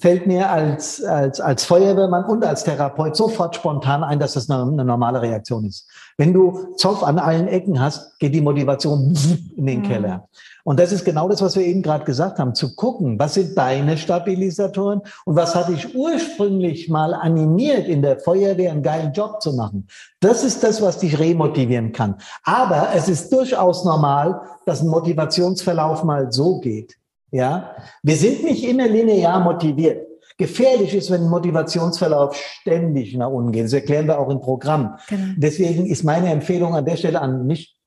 fällt 0.00 0.26
mir 0.26 0.50
als, 0.50 1.02
als, 1.02 1.40
als 1.40 1.64
Feuerwehrmann 1.64 2.24
und 2.24 2.44
als 2.44 2.64
Therapeut 2.64 3.16
sofort 3.16 3.56
spontan 3.56 4.02
ein, 4.02 4.18
dass 4.18 4.34
das 4.34 4.48
eine, 4.48 4.62
eine, 4.62 4.84
normale 4.84 5.20
Reaktion 5.20 5.64
ist. 5.66 5.88
Wenn 6.16 6.32
du 6.32 6.74
Zoff 6.76 7.02
an 7.02 7.18
allen 7.18 7.48
Ecken 7.48 7.80
hast, 7.80 8.18
geht 8.18 8.34
die 8.34 8.40
Motivation 8.40 9.16
in 9.56 9.66
den 9.66 9.80
mhm. 9.80 9.84
Keller. 9.84 10.28
Und 10.62 10.80
das 10.80 10.92
ist 10.92 11.04
genau 11.04 11.28
das, 11.28 11.42
was 11.42 11.56
wir 11.56 11.64
eben 11.64 11.82
gerade 11.82 12.04
gesagt 12.04 12.38
haben, 12.38 12.54
zu 12.54 12.74
gucken, 12.74 13.18
was 13.18 13.34
sind 13.34 13.56
deine 13.56 13.98
Stabilisatoren 13.98 15.02
und 15.26 15.36
was 15.36 15.54
hatte 15.54 15.72
ich 15.72 15.94
ursprünglich 15.94 16.88
mal 16.88 17.12
animiert, 17.12 17.86
in 17.86 18.00
der 18.00 18.18
Feuerwehr 18.18 18.72
einen 18.72 18.82
geilen 18.82 19.12
Job 19.12 19.42
zu 19.42 19.52
machen. 19.52 19.86
Das 20.20 20.42
ist 20.42 20.64
das, 20.64 20.80
was 20.80 20.98
dich 20.98 21.18
remotivieren 21.18 21.92
kann. 21.92 22.16
Aber 22.44 22.88
es 22.94 23.08
ist 23.08 23.30
durchaus 23.30 23.84
normal, 23.84 24.40
dass 24.64 24.80
ein 24.80 24.88
Motivationsverlauf 24.88 26.02
mal 26.04 26.32
so 26.32 26.60
geht. 26.60 26.96
Ja, 27.30 27.72
wir 28.02 28.16
sind 28.16 28.44
nicht 28.44 28.64
immer 28.64 28.86
linear 28.86 29.40
motiviert. 29.40 30.06
Gefährlich 30.36 30.94
ist, 30.94 31.10
wenn 31.10 31.28
Motivationsverlauf 31.28 32.34
ständig 32.34 33.16
nach 33.16 33.30
unten 33.30 33.52
geht. 33.52 33.64
Das 33.64 33.72
erklären 33.72 34.06
wir 34.06 34.18
auch 34.18 34.28
im 34.30 34.40
Programm. 34.40 34.96
Genau. 35.08 35.34
Deswegen 35.36 35.86
ist 35.86 36.02
meine 36.02 36.30
Empfehlung 36.30 36.74
an 36.74 36.84
der 36.84 36.96
Stelle 36.96 37.20
an 37.20 37.46
mich, 37.46 37.78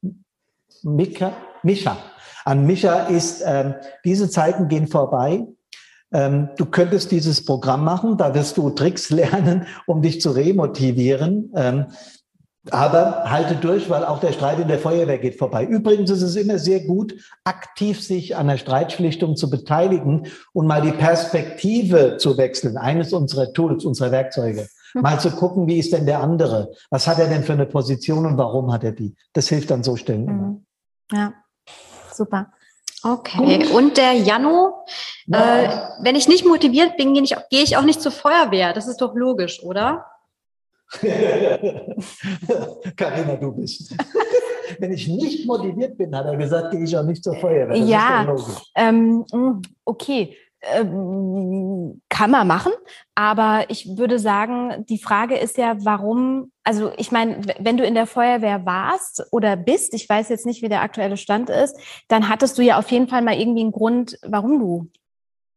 Mika, 0.83 1.33
Mischa. 1.63 1.97
An 2.45 2.65
Mischa 2.65 3.07
ist, 3.07 3.43
ähm, 3.45 3.75
diese 4.05 4.29
Zeiten 4.29 4.69
gehen 4.69 4.87
vorbei. 4.87 5.45
Ähm, 6.13 6.49
du 6.55 6.65
könntest 6.65 7.11
dieses 7.11 7.43
Programm 7.43 7.83
machen, 7.83 8.17
da 8.17 8.33
wirst 8.33 8.55
du 8.55 8.69
Tricks 8.69 9.09
lernen, 9.11 9.67
um 9.85 10.01
dich 10.01 10.21
zu 10.21 10.31
remotivieren. 10.31 11.51
Ähm, 11.53 11.87
aber 12.73 13.23
halte 13.29 13.55
durch, 13.55 13.89
weil 13.89 14.03
auch 14.03 14.19
der 14.19 14.31
Streit 14.31 14.59
in 14.59 14.67
der 14.67 14.79
Feuerwehr 14.79 15.17
geht 15.17 15.37
vorbei. 15.37 15.65
Übrigens 15.65 16.09
ist 16.09 16.21
es 16.21 16.35
immer 16.35 16.59
sehr 16.59 16.81
gut, 16.81 17.15
aktiv 17.43 18.01
sich 18.01 18.35
an 18.35 18.47
der 18.47 18.57
Streitschlichtung 18.57 19.35
zu 19.35 19.49
beteiligen 19.49 20.27
und 20.53 20.67
mal 20.67 20.81
die 20.81 20.91
Perspektive 20.91 22.17
zu 22.17 22.37
wechseln. 22.37 22.77
Eines 22.77 23.13
unserer 23.13 23.53
Tools, 23.53 23.85
unserer 23.85 24.11
Werkzeuge. 24.11 24.67
Mal 24.93 25.19
zu 25.19 25.31
gucken, 25.31 25.67
wie 25.67 25.79
ist 25.79 25.93
denn 25.93 26.05
der 26.05 26.21
andere? 26.21 26.71
Was 26.89 27.07
hat 27.07 27.19
er 27.19 27.27
denn 27.27 27.43
für 27.43 27.53
eine 27.53 27.65
Position 27.65 28.25
und 28.25 28.37
warum 28.37 28.71
hat 28.71 28.83
er 28.83 28.93
die? 28.93 29.15
Das 29.33 29.47
hilft 29.49 29.71
an 29.71 29.83
so 29.83 29.95
Stellen 29.95 30.27
immer. 30.27 30.47
Mhm. 30.47 30.65
Ja, 31.11 31.33
super. 32.13 32.47
Okay, 33.03 33.67
und 33.73 33.97
der 33.97 34.13
Jano, 34.13 34.85
äh, 35.31 35.69
wenn 36.01 36.15
ich 36.15 36.27
nicht 36.27 36.45
motiviert 36.45 36.97
bin, 36.97 37.13
gehe 37.13 37.23
ich 37.49 37.77
auch 37.77 37.83
nicht 37.83 38.01
zur 38.01 38.11
Feuerwehr. 38.11 38.73
Das 38.73 38.87
ist 38.87 39.01
doch 39.01 39.13
logisch, 39.13 39.61
oder? 39.61 40.05
Karina, 42.95 43.35
du 43.35 43.51
bist. 43.51 43.93
Wenn 44.79 44.93
ich 44.93 45.07
nicht 45.07 45.45
motiviert 45.45 45.95
bin, 45.97 46.15
hat 46.15 46.25
er 46.25 46.37
gesagt, 46.37 46.71
gehe 46.71 46.83
ich 46.83 46.97
auch 46.97 47.03
nicht 47.03 47.23
zur 47.23 47.35
Feuerwehr. 47.35 47.79
Das 47.79 47.89
ja, 47.89 48.35
ähm, 48.75 49.25
hm, 49.31 49.61
okay. 49.85 50.35
Ähm, 50.61 52.01
kann 52.09 52.31
man 52.31 52.47
machen, 52.47 52.71
aber 53.13 53.65
ich 53.69 53.95
würde 53.95 54.17
sagen, 54.17 54.85
die 54.89 54.97
Frage 54.97 55.37
ist 55.37 55.55
ja, 55.57 55.77
warum, 55.85 56.51
also 56.63 56.91
ich 56.97 57.11
meine, 57.11 57.41
wenn 57.59 57.77
du 57.77 57.85
in 57.85 57.93
der 57.93 58.07
Feuerwehr 58.07 58.65
warst 58.65 59.23
oder 59.31 59.55
bist, 59.55 59.93
ich 59.93 60.09
weiß 60.09 60.29
jetzt 60.29 60.47
nicht, 60.47 60.63
wie 60.63 60.69
der 60.69 60.81
aktuelle 60.81 61.15
Stand 61.15 61.51
ist, 61.51 61.77
dann 62.07 62.27
hattest 62.27 62.57
du 62.57 62.63
ja 62.63 62.79
auf 62.79 62.89
jeden 62.89 63.07
Fall 63.07 63.21
mal 63.21 63.39
irgendwie 63.39 63.61
einen 63.61 63.71
Grund, 63.71 64.17
warum 64.23 64.59
du 64.59 64.89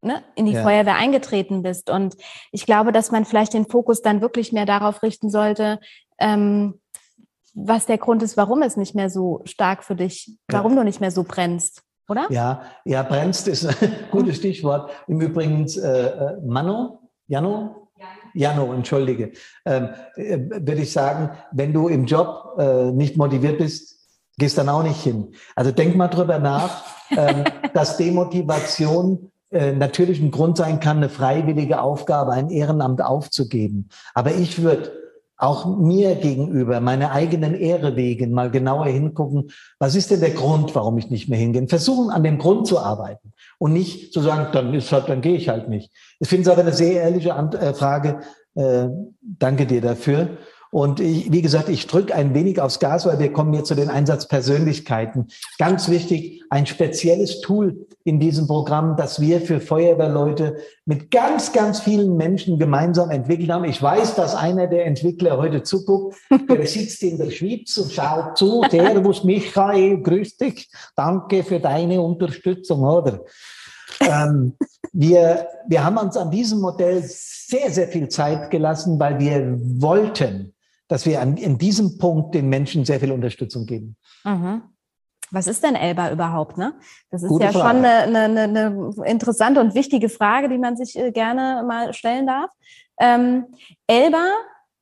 ne, 0.03 0.23
in 0.35 0.47
die 0.47 0.53
ja. 0.53 0.63
Feuerwehr 0.63 0.97
eingetreten 0.97 1.63
bist. 1.63 1.91
Und 1.91 2.17
ich 2.53 2.67
glaube, 2.67 2.93
dass 2.93 3.11
man 3.11 3.25
vielleicht 3.25 3.55
den 3.55 3.67
Fokus 3.67 4.03
dann 4.03 4.21
wirklich 4.21 4.53
mehr 4.53 4.67
darauf 4.67 5.03
richten 5.03 5.31
sollte, 5.31 5.81
ähm, 6.19 6.81
was 7.55 7.87
der 7.87 7.99
Grund 7.99 8.23
ist, 8.23 8.37
warum 8.37 8.63
es 8.63 8.77
nicht 8.77 8.95
mehr 8.95 9.11
so 9.11 9.43
stark 9.45 9.83
für 9.83 9.97
dich, 9.97 10.37
warum 10.49 10.73
ja. 10.73 10.79
du 10.79 10.85
nicht 10.85 11.01
mehr 11.01 11.11
so 11.11 11.25
brennst 11.25 11.83
oder? 12.11 12.27
Ja, 12.31 12.63
ja, 12.85 13.03
brennst 13.03 13.49
ist 13.49 13.65
ein 13.65 13.93
gutes 14.11 14.37
Stichwort. 14.37 14.91
Im 15.07 15.21
Übrigen, 15.21 15.67
äh, 15.67 16.07
äh, 16.07 16.41
Mano, 16.45 17.09
Jano? 17.29 17.89
Jano, 18.35 18.73
entschuldige. 18.73 19.33
Ähm, 19.65 19.91
äh, 20.17 20.39
würde 20.39 20.83
ich 20.83 20.93
sagen, 20.93 21.31
wenn 21.53 21.73
du 21.73 21.89
im 21.89 22.05
Job 22.05 22.57
äh, 22.59 22.91
nicht 22.93 23.17
motiviert 23.17 23.59
bist, 23.59 24.09
gehst 24.39 24.59
dann 24.59 24.69
auch 24.69 24.83
nicht 24.83 25.03
hin. 25.03 25.35
Also 25.55 25.71
denk 25.71 25.97
mal 25.97 26.09
drüber 26.09 26.39
nach, 26.39 26.85
ähm, 27.11 27.45
dass 27.75 27.97
Demotivation 27.97 29.30
äh, 29.51 29.73
natürlich 29.73 30.21
ein 30.21 30.31
Grund 30.31 30.57
sein 30.57 30.81
kann, 30.81 30.99
eine 30.99 31.09
freiwillige 31.09 31.81
Aufgabe, 31.81 32.33
ein 32.33 32.51
Ehrenamt 32.51 33.03
aufzugeben. 33.03 33.89
Aber 34.15 34.33
ich 34.33 34.63
würde 34.63 34.93
auch 35.41 35.79
mir 35.79 36.17
gegenüber, 36.17 36.81
meine 36.81 37.13
eigenen 37.13 37.55
Ehre 37.55 37.97
wegen, 37.97 38.33
mal 38.33 38.51
genauer 38.51 38.87
hingucken, 38.87 39.51
was 39.79 39.95
ist 39.95 40.11
denn 40.11 40.21
der 40.21 40.31
Grund, 40.31 40.75
warum 40.75 40.99
ich 40.99 41.09
nicht 41.11 41.29
mehr 41.29 41.39
hingehe? 41.39 41.67
Versuchen, 41.67 42.11
an 42.11 42.23
dem 42.23 42.39
Grund 42.39 42.67
zu 42.67 42.79
arbeiten 42.79 43.33
und 43.59 43.73
nicht 43.73 44.13
zu 44.13 44.21
sagen, 44.21 44.49
dann 44.53 44.75
ist 44.75 44.93
halt, 44.93 45.09
dann 45.09 45.23
gehe 45.23 45.37
ich 45.37 45.49
halt 45.49 45.69
nicht. 45.69 45.91
Ich 46.21 46.29
finde 46.29 46.43
es 46.43 46.49
aber 46.49 46.61
eine 46.61 46.73
sehr 46.73 47.03
ehrliche 47.03 47.31
äh, 47.31 47.73
Frage. 47.73 48.21
Äh, 48.55 48.89
danke 49.23 49.67
dir 49.67 49.81
dafür. 49.81 50.37
Und 50.71 51.01
ich, 51.01 51.33
wie 51.33 51.43
gesagt, 51.43 51.69
ich 51.69 51.87
drücke 51.87 52.15
ein 52.15 52.33
wenig 52.33 52.61
aufs 52.61 52.79
Gas, 52.79 53.05
weil 53.05 53.19
wir 53.19 53.33
kommen 53.33 53.53
hier 53.53 53.65
zu 53.65 53.75
den 53.75 53.91
Einsatzpersönlichkeiten. 53.91 55.29
Ganz 55.59 55.89
wichtig, 55.89 56.43
ein 56.49 56.67
spezielles 56.67 57.41
Tool 57.41 57.87
in 58.05 58.21
diesem 58.21 58.47
Programm, 58.47 58.97
das 58.97 59.21
wir 59.21 59.41
für 59.41 59.61
Feuerwehrleute 59.61 60.59
mit 60.87 61.11
ganz, 61.11 61.53
ganz 61.53 61.81
vielen 61.81 62.17
Menschen 62.17 62.59
gemeinsam 62.59 63.11
entwickelt 63.11 63.51
haben. 63.51 63.65
Ich 63.65 63.83
weiß, 63.83 64.15
dass 64.15 64.35
einer 64.35 64.69
der 64.69 64.87
Entwickler 64.87 65.39
heute 65.39 65.63
zuguckt. 65.63 66.17
Der 66.49 66.67
sitzt 66.67 67.03
in 67.03 67.19
der 67.19 67.31
Schweiz 67.31 67.77
und 67.77 67.93
schaut 67.93 68.37
zu. 68.37 68.63
Servus 68.71 69.25
Michael, 69.25 70.01
grüß 70.01 70.37
dich. 70.37 70.71
Danke 70.97 71.43
für 71.43 71.61
deine 71.61 72.01
Unterstützung, 72.01 72.83
oder? 72.83 73.21
ähm, 74.01 74.57
wir, 74.93 75.49
wir 75.67 75.85
haben 75.85 75.97
uns 75.99 76.17
an 76.17 76.31
diesem 76.31 76.61
Modell 76.61 77.03
sehr, 77.05 77.71
sehr 77.71 77.89
viel 77.89 78.09
Zeit 78.09 78.51
gelassen, 78.51 78.99
weil 78.99 79.19
wir 79.19 79.57
wollten, 79.59 80.55
dass 80.91 81.07
wir 81.07 81.21
an, 81.21 81.37
in 81.37 81.57
diesem 81.57 81.99
Punkt 81.99 82.35
den 82.35 82.49
Menschen 82.49 82.85
sehr 82.85 82.99
viel 82.99 83.13
Unterstützung 83.13 83.65
geben. 83.65 83.95
Mhm. 84.25 84.63
Was 85.31 85.47
ist 85.47 85.63
denn 85.63 85.77
Elba 85.77 86.11
überhaupt? 86.11 86.59
Ne? 86.59 86.75
Das 87.11 87.23
ist 87.23 87.29
Gute 87.29 87.45
ja 87.45 87.53
Frage. 87.53 87.69
schon 87.69 87.77
eine, 87.85 88.25
eine, 88.25 88.43
eine, 88.43 88.91
interessante 89.07 89.61
und 89.61 89.77
wichtige 89.77 90.09
Frage, 90.09 90.49
die 90.49 90.59
man 90.59 90.77
sich 90.77 90.99
äh, 90.99 91.13
gerne 91.13 91.63
mal 91.65 91.95
stellen 91.95 92.27
darf. 92.27 92.51
Ähm, 92.99 93.47
Elba 93.87 94.33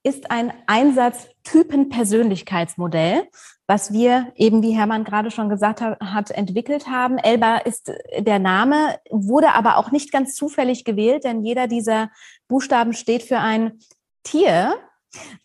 ist 0.03 0.31
ein 0.31 0.51
Einsatztypen-Persönlichkeitsmodell, 0.67 3.29
was 3.67 3.93
wir 3.93 4.33
eben, 4.35 4.63
wie 4.63 4.75
Hermann 4.75 5.05
gerade 5.05 5.31
schon 5.31 5.51
gesagt 5.51 5.83
hat, 5.83 6.01
hat, 6.01 6.31
entwickelt 6.31 6.89
haben. 6.89 7.19
Elba 7.19 7.59
ist 7.59 7.93
der 8.19 8.39
Name, 8.39 8.99
wurde 9.11 9.53
aber 9.53 9.77
auch 9.77 9.91
nicht 9.91 10.11
ganz 10.11 10.35
zufällig 10.35 10.87
gewählt, 10.87 11.25
denn 11.25 11.45
jeder 11.45 11.67
dieser 11.67 12.09
Buchstaben 12.49 12.95
steht 12.95 13.23
für 13.23 13.41
ein 13.41 13.79
Tier. 14.23 14.75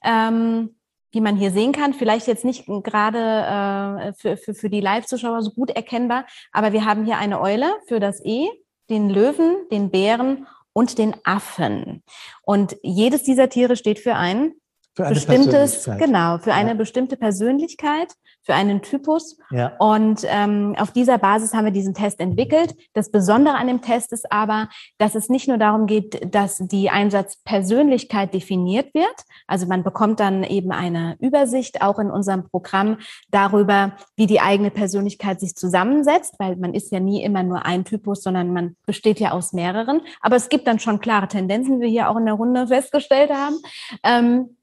Ähm, 0.04 0.76
wie 1.14 1.22
man 1.22 1.36
hier 1.36 1.52
sehen 1.52 1.72
kann, 1.72 1.94
vielleicht 1.94 2.28
jetzt 2.28 2.44
nicht 2.44 2.66
gerade 2.66 3.20
äh, 3.20 4.14
für, 4.14 4.36
für, 4.36 4.56
für 4.56 4.70
die 4.70 4.82
Live-Zuschauer 4.82 5.44
so 5.44 5.52
gut 5.52 5.70
erkennbar, 5.70 6.26
aber 6.52 6.74
wir 6.74 6.86
haben 6.86 7.06
hier 7.06 7.18
eine 7.18 7.40
Eule 7.40 7.72
für 7.88 8.00
das 8.00 8.20
E, 8.26 8.50
den 8.90 9.10
Löwen, 9.10 9.56
den 9.72 9.92
Bären 9.92 10.48
und 10.74 10.98
den 10.98 11.16
Affen. 11.24 12.04
Und 12.42 12.76
jedes 12.82 13.24
dieser 13.24 13.48
Tiere 13.48 13.76
steht 13.76 14.00
für 14.00 14.16
ein 14.16 14.54
für 14.96 15.10
bestimmtes, 15.10 15.86
genau, 15.98 16.40
für 16.40 16.54
eine 16.54 16.76
bestimmte 16.76 17.18
Persönlichkeit, 17.18 18.14
für 18.44 18.54
einen 18.54 18.82
Typus. 18.82 19.38
Ja. 19.52 19.74
Und 19.80 20.26
ähm, 20.26 20.76
auf 20.78 20.92
dieser 20.92 21.18
Basis 21.18 21.54
haben 21.54 21.66
wir 21.66 21.72
diesen 21.72 21.94
Test 21.94 22.20
entwickelt. 22.20 22.76
Das 22.94 23.10
Besondere 23.10 23.56
an 23.56 23.68
dem 23.68 23.82
Test 23.82 24.12
ist 24.12 24.32
aber, 24.32 24.70
dass 24.98 25.16
es 25.16 25.30
nicht 25.30 25.48
nur 25.48 25.58
darum 25.58 25.88
geht, 25.88 26.34
dass 26.34 26.58
die 26.58 26.90
Einsatzpersönlichkeit 26.90 28.34
definiert 28.34 28.94
wird. 28.94 29.16
Also 29.48 29.66
man 29.66 29.84
bekommt 29.84 30.20
dann 30.20 30.44
eben 30.44 30.72
eine 30.72 31.16
Übersicht 31.20 31.82
auch 31.82 32.00
in 32.00 32.12
unserem 32.12 32.50
Programm 32.50 32.98
darüber, 33.30 33.94
wie 34.16 34.28
die 34.28 34.42
eigene 34.42 34.72
Persönlichkeit 34.72 35.40
sich 35.40 35.56
zusammensetzt, 35.56 36.36
weil 36.38 36.58
man 36.58 36.74
ist 36.74 36.92
ja 36.92 37.00
nie 37.00 37.24
immer 37.24 37.44
nur 37.44 37.66
ein 37.66 37.86
Typus, 37.86 38.24
sondern 38.24 38.52
man 38.52 38.76
besteht 38.86 39.20
ja 39.20 39.32
aus 39.32 39.54
mehreren. 39.54 40.02
Aber 40.22 40.36
es 40.36 40.50
gibt 40.50 40.68
dann 40.68 40.80
schon 40.80 41.00
klare 41.00 41.30
Tendenzen, 41.30 41.78
wie 41.78 41.84
wir 41.84 41.90
hier 41.90 42.10
auch 42.10 42.18
in 42.18 42.26
der 42.26 42.36
Runde 42.36 42.68
festgestellt 42.68 43.32
haben. 43.32 43.56
Ähm, 44.04 44.58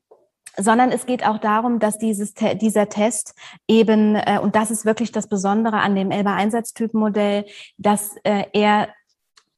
sondern 0.61 0.90
es 0.90 1.06
geht 1.06 1.26
auch 1.26 1.38
darum, 1.38 1.78
dass 1.78 1.98
dieses, 1.98 2.34
dieser 2.34 2.88
Test 2.88 3.34
eben, 3.66 4.16
äh, 4.16 4.38
und 4.42 4.54
das 4.54 4.70
ist 4.70 4.84
wirklich 4.84 5.12
das 5.12 5.28
Besondere 5.28 5.78
an 5.78 5.94
dem 5.94 6.11
Elba-Einsatztypenmodell, 6.11 7.46
dass 7.78 8.16
äh, 8.24 8.44
er 8.52 8.88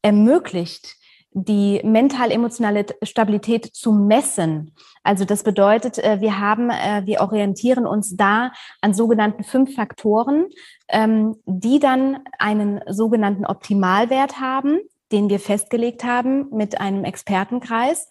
ermöglicht, 0.02 0.96
die 1.34 1.80
mental-emotionale 1.82 2.84
Stabilität 3.02 3.74
zu 3.74 3.92
messen. 3.92 4.74
Also 5.02 5.24
das 5.24 5.42
bedeutet, 5.42 5.98
äh, 5.98 6.20
wir 6.20 6.38
haben, 6.38 6.70
äh, 6.70 7.02
wir 7.04 7.20
orientieren 7.20 7.86
uns 7.86 8.16
da 8.16 8.52
an 8.80 8.92
sogenannten 8.92 9.42
fünf 9.42 9.74
Faktoren, 9.74 10.46
ähm, 10.88 11.36
die 11.46 11.78
dann 11.78 12.20
einen 12.38 12.80
sogenannten 12.86 13.46
Optimalwert 13.46 14.40
haben, 14.40 14.78
den 15.10 15.28
wir 15.30 15.40
festgelegt 15.40 16.04
haben 16.04 16.48
mit 16.50 16.80
einem 16.80 17.04
Expertenkreis. 17.04 18.08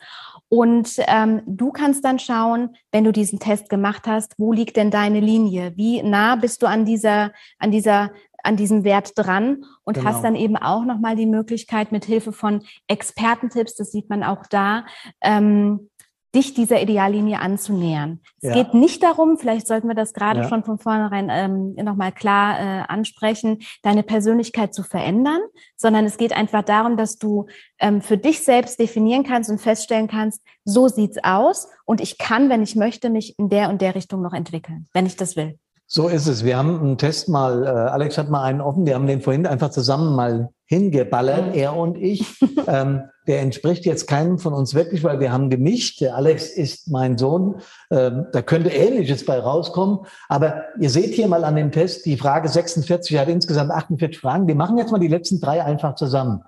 Und 0.53 0.95
ähm, 1.07 1.43
du 1.45 1.71
kannst 1.71 2.03
dann 2.03 2.19
schauen, 2.19 2.75
wenn 2.91 3.05
du 3.05 3.13
diesen 3.13 3.39
Test 3.39 3.69
gemacht 3.69 4.05
hast, 4.05 4.33
wo 4.37 4.51
liegt 4.51 4.75
denn 4.75 4.91
deine 4.91 5.21
Linie? 5.21 5.71
Wie 5.77 6.03
nah 6.03 6.35
bist 6.35 6.61
du 6.61 6.67
an 6.67 6.83
dieser, 6.83 7.31
an 7.57 7.71
dieser, 7.71 8.11
an 8.43 8.57
diesem 8.57 8.83
Wert 8.83 9.13
dran? 9.15 9.63
Und 9.85 9.93
genau. 9.93 10.09
hast 10.09 10.25
dann 10.25 10.35
eben 10.35 10.57
auch 10.57 10.83
nochmal 10.83 11.15
die 11.15 11.25
Möglichkeit, 11.25 11.93
mit 11.93 12.03
Hilfe 12.03 12.33
von 12.33 12.63
Expertentipps, 12.89 13.75
das 13.75 13.93
sieht 13.93 14.09
man 14.09 14.23
auch 14.23 14.45
da, 14.45 14.85
ähm, 15.21 15.89
dich 16.33 16.53
dieser 16.53 16.81
Ideallinie 16.81 17.39
anzunähern. 17.39 18.21
Es 18.41 18.49
ja. 18.49 18.53
geht 18.53 18.73
nicht 18.73 19.03
darum, 19.03 19.37
vielleicht 19.37 19.67
sollten 19.67 19.87
wir 19.87 19.95
das 19.95 20.13
gerade 20.13 20.41
ja. 20.41 20.49
schon 20.49 20.63
von 20.63 20.77
vornherein 20.77 21.27
ähm, 21.29 21.73
nochmal 21.75 22.11
klar 22.11 22.59
äh, 22.59 22.83
ansprechen, 22.87 23.59
deine 23.83 24.03
Persönlichkeit 24.03 24.73
zu 24.73 24.83
verändern, 24.83 25.41
sondern 25.75 26.05
es 26.05 26.17
geht 26.17 26.33
einfach 26.33 26.63
darum, 26.63 26.95
dass 26.95 27.17
du 27.17 27.47
ähm, 27.79 28.01
für 28.01 28.17
dich 28.17 28.43
selbst 28.43 28.79
definieren 28.79 29.23
kannst 29.23 29.49
und 29.49 29.59
feststellen 29.59 30.07
kannst, 30.07 30.41
so 30.63 30.87
sieht's 30.87 31.17
aus 31.23 31.67
und 31.85 31.99
ich 31.99 32.17
kann, 32.17 32.49
wenn 32.49 32.63
ich 32.63 32.75
möchte, 32.75 33.09
mich 33.09 33.37
in 33.37 33.49
der 33.49 33.69
und 33.69 33.81
der 33.81 33.95
Richtung 33.95 34.21
noch 34.21 34.33
entwickeln, 34.33 34.87
wenn 34.93 35.05
ich 35.05 35.17
das 35.17 35.35
will. 35.35 35.59
So 35.93 36.07
ist 36.07 36.25
es. 36.27 36.45
Wir 36.45 36.55
haben 36.55 36.79
einen 36.79 36.97
Test 36.97 37.27
mal, 37.27 37.65
äh, 37.65 37.67
Alex 37.67 38.17
hat 38.17 38.29
mal 38.29 38.43
einen 38.43 38.61
offen, 38.61 38.85
wir 38.85 38.95
haben 38.95 39.07
den 39.07 39.19
vorhin 39.19 39.45
einfach 39.45 39.71
zusammen 39.71 40.15
mal 40.15 40.49
hingeballert, 40.65 41.53
er 41.53 41.75
und 41.75 41.97
ich. 41.97 42.39
ähm, 42.67 43.01
der 43.27 43.41
entspricht 43.41 43.85
jetzt 43.85 44.07
keinem 44.07 44.39
von 44.39 44.53
uns 44.53 44.73
wirklich, 44.73 45.03
weil 45.03 45.19
wir 45.19 45.33
haben 45.33 45.49
gemischt. 45.49 45.99
Der 45.99 46.15
Alex 46.15 46.47
ist 46.47 46.89
mein 46.89 47.17
Sohn. 47.17 47.59
Ähm, 47.91 48.27
da 48.31 48.41
könnte 48.41 48.69
Ähnliches 48.69 49.25
bei 49.25 49.37
rauskommen. 49.37 50.05
Aber 50.29 50.63
ihr 50.79 50.89
seht 50.89 51.13
hier 51.13 51.27
mal 51.27 51.43
an 51.43 51.57
dem 51.57 51.73
Test, 51.73 52.05
die 52.05 52.15
Frage 52.15 52.47
46 52.47 53.17
hat 53.17 53.27
insgesamt 53.27 53.71
48 53.71 54.17
Fragen. 54.17 54.47
Wir 54.47 54.55
machen 54.55 54.77
jetzt 54.77 54.93
mal 54.93 54.97
die 54.97 55.09
letzten 55.09 55.41
drei 55.41 55.61
einfach 55.61 55.95
zusammen. 55.95 56.45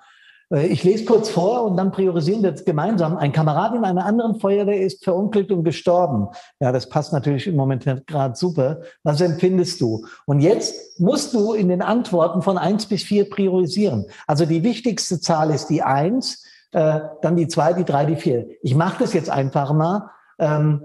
Äh, 0.54 0.68
ich 0.68 0.84
lese 0.84 1.06
kurz 1.06 1.30
vor 1.30 1.64
und 1.64 1.76
dann 1.78 1.92
priorisieren 1.92 2.44
wir 2.44 2.50
jetzt 2.50 2.66
gemeinsam. 2.66 3.18
Ein 3.18 3.32
Kamerad 3.32 3.76
in 3.76 3.84
einer 3.84 4.06
anderen 4.06 4.40
Feuerwehr 4.40 4.82
ist 4.82 5.04
verunglückt 5.04 5.52
und 5.52 5.64
gestorben. 5.64 6.28
Ja, 6.60 6.72
das 6.72 6.88
passt 6.88 7.12
natürlich 7.12 7.48
im 7.48 7.56
Moment 7.56 7.86
gerade 8.08 8.36
super. 8.36 8.82
Was 9.04 9.22
empfindest 9.22 9.82
du? 9.82 10.06
Und 10.26 10.40
jetzt 10.40 11.00
musst 11.00 11.34
du 11.34 11.54
in 11.54 11.70
den 11.70 11.82
Antworten 11.82 12.42
von 12.42 12.58
eins 12.58 12.86
bis 12.86 13.04
vier 13.04 13.30
priorisieren. 13.30 14.06
Also 14.28 14.46
die 14.46 14.64
wichtigste 14.64 15.20
Zahl 15.20 15.50
ist 15.50 15.68
die 15.68 15.82
eins, 15.82 16.46
äh, 16.72 17.00
dann 17.22 17.36
die 17.36 17.48
zwei, 17.48 17.74
die 17.74 17.86
drei, 17.86 18.06
die 18.06 18.16
vier. 18.16 18.48
Ich 18.62 18.76
mache 18.76 19.00
das 19.00 19.14
jetzt 19.14 19.30
einfach 19.30 19.74
mal. 19.74 20.10
Ähm, 20.40 20.84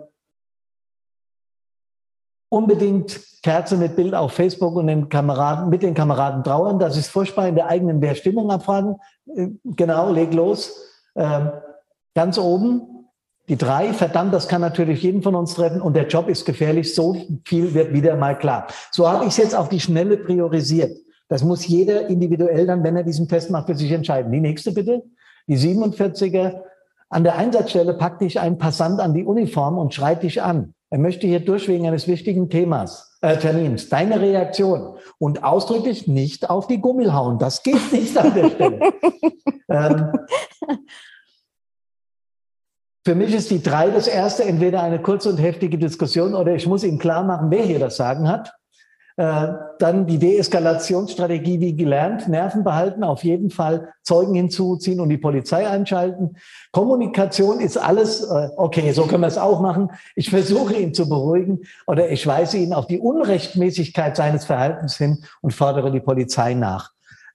unbedingt 2.48 3.20
Kerze 3.42 3.76
mit 3.76 3.96
Bild 3.96 4.14
auf 4.14 4.32
Facebook 4.32 4.74
und 4.76 4.86
den 4.86 5.08
Kameraden, 5.08 5.68
mit 5.68 5.82
den 5.82 5.94
Kameraden 5.94 6.42
trauern. 6.42 6.78
Das 6.78 6.96
ist 6.96 7.08
furchtbar 7.08 7.48
in 7.48 7.54
der 7.54 7.68
eigenen 7.68 8.00
Wehrstimmung 8.00 8.50
abfragen. 8.50 8.96
Äh, 9.34 9.48
genau, 9.64 10.10
leg 10.10 10.32
los. 10.34 10.74
Ähm, 11.16 11.50
ganz 12.14 12.38
oben 12.38 12.98
die 13.48 13.56
drei, 13.56 13.94
verdammt, 13.94 14.34
das 14.34 14.46
kann 14.46 14.60
natürlich 14.60 15.02
jeden 15.02 15.22
von 15.22 15.34
uns 15.34 15.54
treffen 15.54 15.80
und 15.80 15.96
der 15.96 16.06
Job 16.06 16.28
ist 16.28 16.44
gefährlich. 16.44 16.94
So 16.94 17.16
viel 17.46 17.72
wird 17.72 17.94
wieder 17.94 18.14
mal 18.16 18.36
klar. 18.36 18.66
So 18.90 19.08
habe 19.08 19.24
ich 19.24 19.30
es 19.30 19.36
jetzt 19.38 19.56
auf 19.56 19.70
die 19.70 19.80
Schnelle 19.80 20.18
priorisiert. 20.18 20.94
Das 21.28 21.42
muss 21.42 21.66
jeder 21.66 22.08
individuell 22.08 22.66
dann, 22.66 22.84
wenn 22.84 22.96
er 22.96 23.04
diesen 23.04 23.26
Test 23.26 23.50
macht, 23.50 23.66
für 23.66 23.74
sich 23.74 23.90
entscheiden. 23.90 24.32
Die 24.32 24.40
nächste 24.40 24.72
bitte, 24.72 25.02
die 25.46 25.56
47er. 25.56 26.60
An 27.10 27.24
der 27.24 27.36
Einsatzstelle 27.36 27.94
packt 27.94 28.20
dich 28.20 28.38
ein 28.38 28.58
Passant 28.58 29.00
an 29.00 29.14
die 29.14 29.24
Uniform 29.24 29.78
und 29.78 29.94
schreit 29.94 30.22
dich 30.22 30.42
an. 30.42 30.74
Er 30.90 30.98
möchte 30.98 31.26
hier 31.26 31.40
durch 31.40 31.68
wegen 31.68 31.86
eines 31.86 32.08
wichtigen 32.08 32.48
Themas, 32.48 33.18
äh, 33.20 33.36
Termins. 33.36 33.88
Deine 33.88 34.20
Reaktion. 34.20 34.96
Und 35.18 35.44
ausdrücklich 35.44 36.06
nicht 36.06 36.48
auf 36.48 36.66
die 36.66 36.80
Gummel 36.80 37.12
hauen. 37.12 37.38
Das 37.38 37.62
geht 37.62 37.92
nicht 37.92 38.16
an 38.16 38.34
der 38.34 38.50
Stelle. 38.50 38.80
ähm, 39.68 40.12
für 43.04 43.14
mich 43.14 43.34
ist 43.34 43.50
die 43.50 43.62
drei 43.62 43.90
das 43.90 44.06
erste, 44.06 44.44
entweder 44.44 44.82
eine 44.82 45.00
kurze 45.00 45.28
und 45.30 45.38
heftige 45.38 45.78
Diskussion 45.78 46.34
oder 46.34 46.54
ich 46.54 46.66
muss 46.66 46.84
ihm 46.84 46.98
klar 46.98 47.22
machen, 47.22 47.50
wer 47.50 47.64
hier 47.64 47.78
das 47.78 47.96
Sagen 47.96 48.28
hat. 48.28 48.52
Äh, 49.18 49.48
dann 49.80 50.06
die 50.06 50.18
Deeskalationsstrategie 50.18 51.58
wie 51.58 51.74
gelernt, 51.74 52.28
Nerven 52.28 52.62
behalten, 52.62 53.02
auf 53.02 53.24
jeden 53.24 53.50
Fall 53.50 53.92
Zeugen 54.04 54.34
hinzuziehen 54.34 55.00
und 55.00 55.08
die 55.08 55.18
Polizei 55.18 55.66
einschalten. 55.66 56.36
Kommunikation 56.70 57.58
ist 57.58 57.78
alles, 57.78 58.22
äh, 58.22 58.48
okay, 58.56 58.92
so 58.92 59.06
können 59.06 59.22
wir 59.22 59.26
es 59.26 59.36
auch 59.36 59.60
machen. 59.60 59.90
Ich 60.14 60.30
versuche 60.30 60.74
ihn 60.74 60.94
zu 60.94 61.08
beruhigen 61.08 61.62
oder 61.88 62.08
ich 62.10 62.24
weise 62.28 62.58
ihn 62.58 62.72
auf 62.72 62.86
die 62.86 63.00
Unrechtmäßigkeit 63.00 64.14
seines 64.14 64.44
Verhaltens 64.44 64.96
hin 64.96 65.24
und 65.40 65.52
fordere 65.52 65.90
die 65.90 65.98
Polizei 65.98 66.54
nach. 66.54 66.92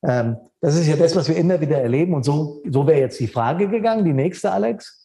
Ähm, 0.07 0.38
das 0.61 0.75
ist 0.75 0.88
ja 0.88 0.95
das, 0.95 1.17
was 1.17 1.27
wir 1.27 1.36
immer 1.36 1.59
wieder 1.59 1.81
erleben 1.81 2.13
und 2.13 2.23
so, 2.23 2.61
so 2.69 2.88
wäre 2.88 3.01
jetzt 3.01 3.19
die 3.19 3.27
Frage 3.27 3.67
gegangen. 3.67 4.05
Die 4.05 4.13
nächste, 4.13 4.53
Alex. 4.53 5.03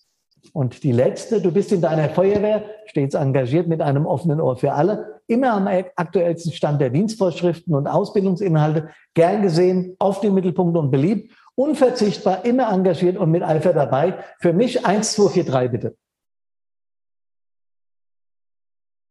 Und 0.53 0.82
die 0.82 0.93
letzte, 0.93 1.41
du 1.41 1.53
bist 1.53 1.72
in 1.72 1.80
deiner 1.80 2.09
Feuerwehr 2.09 2.62
stets 2.86 3.14
engagiert 3.14 3.68
mit 3.68 3.80
einem 3.80 4.07
offenen 4.07 4.41
Ohr 4.41 4.57
für 4.57 4.72
alle, 4.72 5.20
immer 5.26 5.53
am 5.53 5.66
aktuellsten 5.66 6.53
Stand 6.53 6.80
der 6.80 6.91
Dienstvorschriften 6.91 7.74
und 7.74 7.86
Ausbildungsinhalte, 7.86 8.89
gern 9.14 9.43
gesehen, 9.43 9.97
auf 9.99 10.20
den 10.20 10.34
Mittelpunkt 10.34 10.76
und 10.76 10.91
beliebt, 10.91 11.32
unverzichtbar, 11.55 12.45
immer 12.45 12.70
engagiert 12.72 13.16
und 13.16 13.30
mit 13.30 13.43
Eifer 13.43 13.72
dabei. 13.72 14.18
Für 14.41 14.53
mich 14.53 14.86
eins, 14.86 15.12
zwei, 15.12 15.28
vier, 15.28 15.45
drei, 15.45 15.68
bitte. 15.68 15.97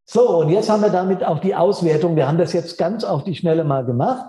So, 0.06 0.40
und 0.40 0.50
jetzt 0.50 0.70
haben 0.70 0.82
wir 0.82 0.90
damit 0.90 1.24
auch 1.24 1.40
die 1.40 1.54
Auswertung. 1.54 2.16
Wir 2.16 2.28
haben 2.28 2.38
das 2.38 2.54
jetzt 2.54 2.78
ganz 2.78 3.04
auf 3.04 3.26
die 3.26 3.36
Schnelle 3.36 3.66
mal 3.66 3.84
gemacht. 3.84 4.26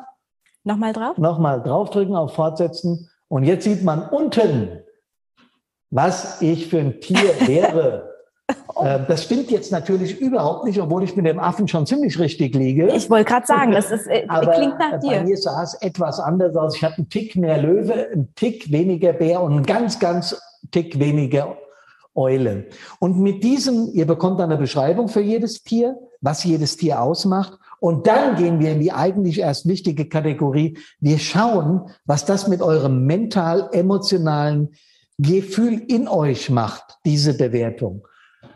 Nochmal 0.65 0.93
drauf? 0.93 1.17
Nochmal 1.17 1.63
draufdrücken 1.63 2.17
auf 2.17 2.35
Fortsetzen. 2.35 3.09
Und 3.29 3.45
jetzt 3.45 3.65
sieht 3.65 3.85
man 3.85 4.09
unten 4.09 4.83
was 5.91 6.41
ich 6.43 6.68
für 6.68 6.78
ein 6.78 7.01
Tier 7.01 7.34
wäre. 7.47 8.14
äh, 8.80 9.01
das 9.07 9.24
stimmt 9.24 9.51
jetzt 9.51 9.72
natürlich 9.72 10.20
überhaupt 10.20 10.64
nicht, 10.64 10.80
obwohl 10.80 11.03
ich 11.05 11.16
mit 11.16 11.26
dem 11.26 11.39
Affen 11.39 11.68
schon 11.68 11.86
ziemlich 11.86 12.18
richtig 12.18 12.55
liege. 12.55 12.89
Ich 12.95 13.11
wollte 13.11 13.26
gerade 13.26 13.47
sagen, 13.47 13.72
das 13.72 13.91
ist, 13.91 14.07
äh, 14.07 14.24
Aber 14.28 14.53
klingt 14.53 14.78
nach 14.78 15.01
dir. 15.01 15.11
Bei 15.11 15.24
mir 15.24 15.36
sah 15.36 15.62
es 15.62 15.74
etwas 15.74 16.18
anders 16.20 16.57
aus. 16.57 16.76
Ich 16.76 16.84
hatte 16.84 16.99
einen 16.99 17.09
Tick 17.09 17.36
mehr 17.36 17.61
Löwe, 17.61 18.09
einen 18.12 18.34
Tick 18.34 18.70
weniger 18.70 19.12
Bär 19.12 19.43
und 19.43 19.53
einen 19.53 19.66
ganz, 19.66 19.99
ganz 19.99 20.41
Tick 20.70 20.99
weniger 20.99 21.57
Eule. 22.14 22.66
Und 22.99 23.18
mit 23.18 23.45
diesem, 23.45 23.91
ihr 23.93 24.07
bekommt 24.07 24.41
eine 24.41 24.57
Beschreibung 24.57 25.09
für 25.09 25.20
jedes 25.20 25.62
Tier, 25.62 25.97
was 26.20 26.43
jedes 26.43 26.76
Tier 26.76 27.01
ausmacht. 27.01 27.59
Und 27.80 28.09
dann 28.09 28.34
gehen 28.34 28.59
wir 28.59 28.72
in 28.72 28.80
die 28.80 28.91
eigentlich 28.91 29.39
erst 29.39 29.68
wichtige 29.68 30.09
Kategorie. 30.09 30.76
Wir 30.99 31.18
schauen, 31.18 31.91
was 32.07 32.24
das 32.24 32.49
mit 32.49 32.61
eurem 32.61 33.07
mental-emotionalen 33.07 34.70
Gefühl 35.19 35.83
in 35.89 36.09
euch 36.09 36.49
macht, 36.49 36.99
diese 37.05 37.37
Bewertung. 37.37 38.07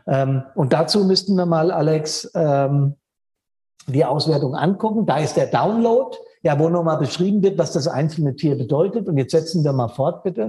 Ähm, 0.06 0.44
und 0.54 0.72
dazu 0.72 1.04
müssten 1.04 1.34
wir 1.34 1.46
mal, 1.46 1.70
Alex, 1.70 2.30
ähm, 2.34 2.94
die 3.86 4.04
Auswertung 4.04 4.54
angucken. 4.54 5.06
Da 5.06 5.18
ist 5.18 5.36
der 5.36 5.46
Download, 5.46 6.16
ja, 6.42 6.58
wo 6.58 6.68
nochmal 6.68 6.98
beschrieben 6.98 7.42
wird, 7.42 7.58
was 7.58 7.72
das 7.72 7.88
einzelne 7.88 8.36
Tier 8.36 8.56
bedeutet. 8.56 9.08
Und 9.08 9.16
jetzt 9.18 9.32
setzen 9.32 9.64
wir 9.64 9.72
mal 9.72 9.88
fort, 9.88 10.22
bitte. 10.22 10.48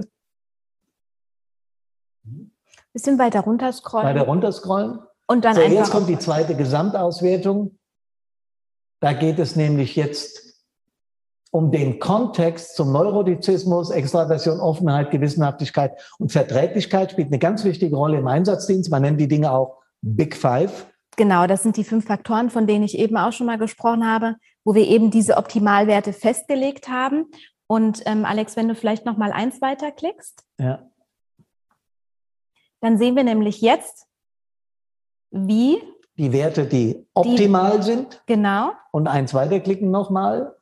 Bisschen 2.92 3.18
weiter 3.18 3.40
runterscrollen. 3.40 4.06
Weiter 4.06 4.26
runterscrollen. 4.26 5.00
Und 5.26 5.44
dann 5.44 5.54
so, 5.54 5.62
einfach 5.62 5.76
jetzt 5.76 5.90
kommt 5.90 6.08
die 6.08 6.18
zweite 6.18 6.54
Gesamtauswertung. 6.54 7.76
Da 9.00 9.12
geht 9.12 9.38
es 9.38 9.56
nämlich 9.56 9.96
jetzt 9.96 10.43
um 11.54 11.70
den 11.70 12.00
Kontext 12.00 12.74
zum 12.74 12.90
Neurotizismus, 12.90 13.90
Extraversion, 13.90 14.58
Offenheit, 14.58 15.12
Gewissenhaftigkeit 15.12 15.92
und 16.18 16.32
Verträglichkeit 16.32 17.12
spielt 17.12 17.28
eine 17.28 17.38
ganz 17.38 17.62
wichtige 17.62 17.94
Rolle 17.94 18.18
im 18.18 18.26
Einsatzdienst. 18.26 18.90
Man 18.90 19.02
nennt 19.02 19.20
die 19.20 19.28
Dinge 19.28 19.52
auch 19.52 19.80
Big 20.02 20.34
Five. 20.34 20.88
Genau, 21.16 21.46
das 21.46 21.62
sind 21.62 21.76
die 21.76 21.84
fünf 21.84 22.06
Faktoren, 22.06 22.50
von 22.50 22.66
denen 22.66 22.82
ich 22.82 22.98
eben 22.98 23.16
auch 23.16 23.30
schon 23.30 23.46
mal 23.46 23.56
gesprochen 23.56 24.04
habe, 24.04 24.34
wo 24.64 24.74
wir 24.74 24.84
eben 24.88 25.12
diese 25.12 25.36
Optimalwerte 25.36 26.12
festgelegt 26.12 26.88
haben. 26.88 27.26
Und 27.68 28.02
ähm, 28.04 28.24
Alex, 28.24 28.56
wenn 28.56 28.66
du 28.66 28.74
vielleicht 28.74 29.06
noch 29.06 29.16
mal 29.16 29.30
eins 29.30 29.62
weiterklickst, 29.62 30.42
ja. 30.58 30.82
dann 32.80 32.98
sehen 32.98 33.14
wir 33.14 33.22
nämlich 33.22 33.60
jetzt, 33.60 34.08
wie 35.30 35.80
die 36.18 36.32
Werte, 36.32 36.66
die 36.66 37.06
optimal 37.14 37.76
die, 37.76 37.84
sind. 37.84 38.22
Genau. 38.26 38.72
Und 38.90 39.06
eins 39.06 39.32
weiterklicken 39.34 39.92
nochmal. 39.92 40.56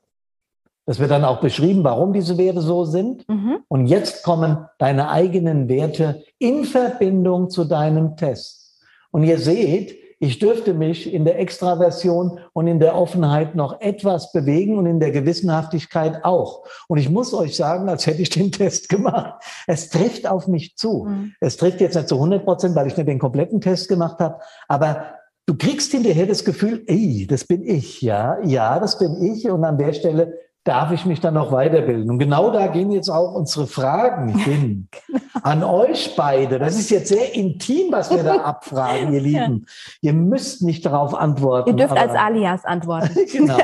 Das 0.85 0.99
wird 0.99 1.11
dann 1.11 1.25
auch 1.25 1.41
beschrieben, 1.41 1.85
warum 1.85 2.13
diese 2.13 2.39
Werte 2.39 2.61
so 2.61 2.85
sind. 2.85 3.29
Mhm. 3.29 3.59
Und 3.69 3.87
jetzt 3.87 4.25
kommen 4.25 4.67
deine 4.79 5.11
eigenen 5.11 5.69
Werte 5.69 6.25
in 6.39 6.65
Verbindung 6.65 7.51
zu 7.51 7.65
deinem 7.65 8.17
Test. 8.17 8.81
Und 9.13 9.23
ihr 9.23 9.39
seht, 9.39 9.97
ich 10.23 10.39
dürfte 10.39 10.73
mich 10.73 11.13
in 11.13 11.25
der 11.25 11.41
Extraversion 11.41 12.39
und 12.53 12.69
in 12.69 12.79
der 12.79 12.97
Offenheit 12.97 13.57
noch 13.57 13.81
etwas 13.81 14.31
bewegen 14.31 14.79
und 14.79 14.87
in 14.87 15.01
der 15.01 15.11
Gewissenhaftigkeit 15.11 16.25
auch. 16.25 16.65
Und 16.87 16.99
ich 16.99 17.11
muss 17.11 17.35
euch 17.35 17.57
sagen, 17.57 17.89
als 17.89 18.07
hätte 18.07 18.23
ich 18.23 18.31
den 18.31 18.53
Test 18.53 18.89
gemacht. 18.89 19.43
Es 19.67 19.89
trifft 19.89 20.29
auf 20.29 20.47
mich 20.47 20.77
zu. 20.77 21.07
Mhm. 21.09 21.33
Es 21.41 21.57
trifft 21.57 21.81
jetzt 21.81 21.97
nicht 21.97 22.09
zu 22.09 22.15
100 22.15 22.45
Prozent, 22.45 22.77
weil 22.77 22.87
ich 22.87 22.97
nicht 22.97 23.09
den 23.09 23.19
kompletten 23.19 23.61
Test 23.61 23.89
gemacht 23.89 24.21
habe. 24.21 24.39
Aber 24.69 25.07
du 25.47 25.57
kriegst 25.57 25.91
hinterher 25.91 26.27
das 26.27 26.45
Gefühl, 26.45 26.85
ey, 26.87 27.27
das 27.29 27.45
bin 27.45 27.67
ich, 27.67 28.01
ja, 28.01 28.39
ja, 28.45 28.79
das 28.79 28.99
bin 28.99 29.21
ich. 29.23 29.51
Und 29.51 29.65
an 29.65 29.77
der 29.77 29.93
Stelle 29.93 30.35
darf 30.65 30.93
ich 30.93 31.05
mich 31.07 31.21
dann 31.21 31.35
noch 31.35 31.51
weiterbilden? 31.53 32.11
Und 32.11 32.19
genau 32.19 32.51
da 32.53 32.69
gehen 32.69 32.91
jetzt 32.93 33.09
auch 33.09 33.35
unsere 33.35 33.67
Fragen 33.67 34.29
hin. 34.39 34.89
genau. 35.07 35.21
An 35.43 35.65
euch 35.65 36.15
beide. 36.17 36.59
Das 36.59 36.79
ist 36.79 36.91
jetzt 36.91 37.09
sehr 37.09 37.35
intim, 37.35 37.91
was 37.91 38.11
wir 38.11 38.23
da 38.23 38.37
abfragen, 38.45 39.13
ihr 39.13 39.21
Lieben. 39.21 39.67
Ja. 40.01 40.11
Ihr 40.11 40.13
müsst 40.13 40.63
nicht 40.63 40.87
darauf 40.87 41.15
antworten. 41.15 41.71
Ihr 41.71 41.77
dürft 41.77 41.97
als 41.97 42.15
Alias 42.15 42.65
antworten. 42.67 43.11
genau. 43.31 43.59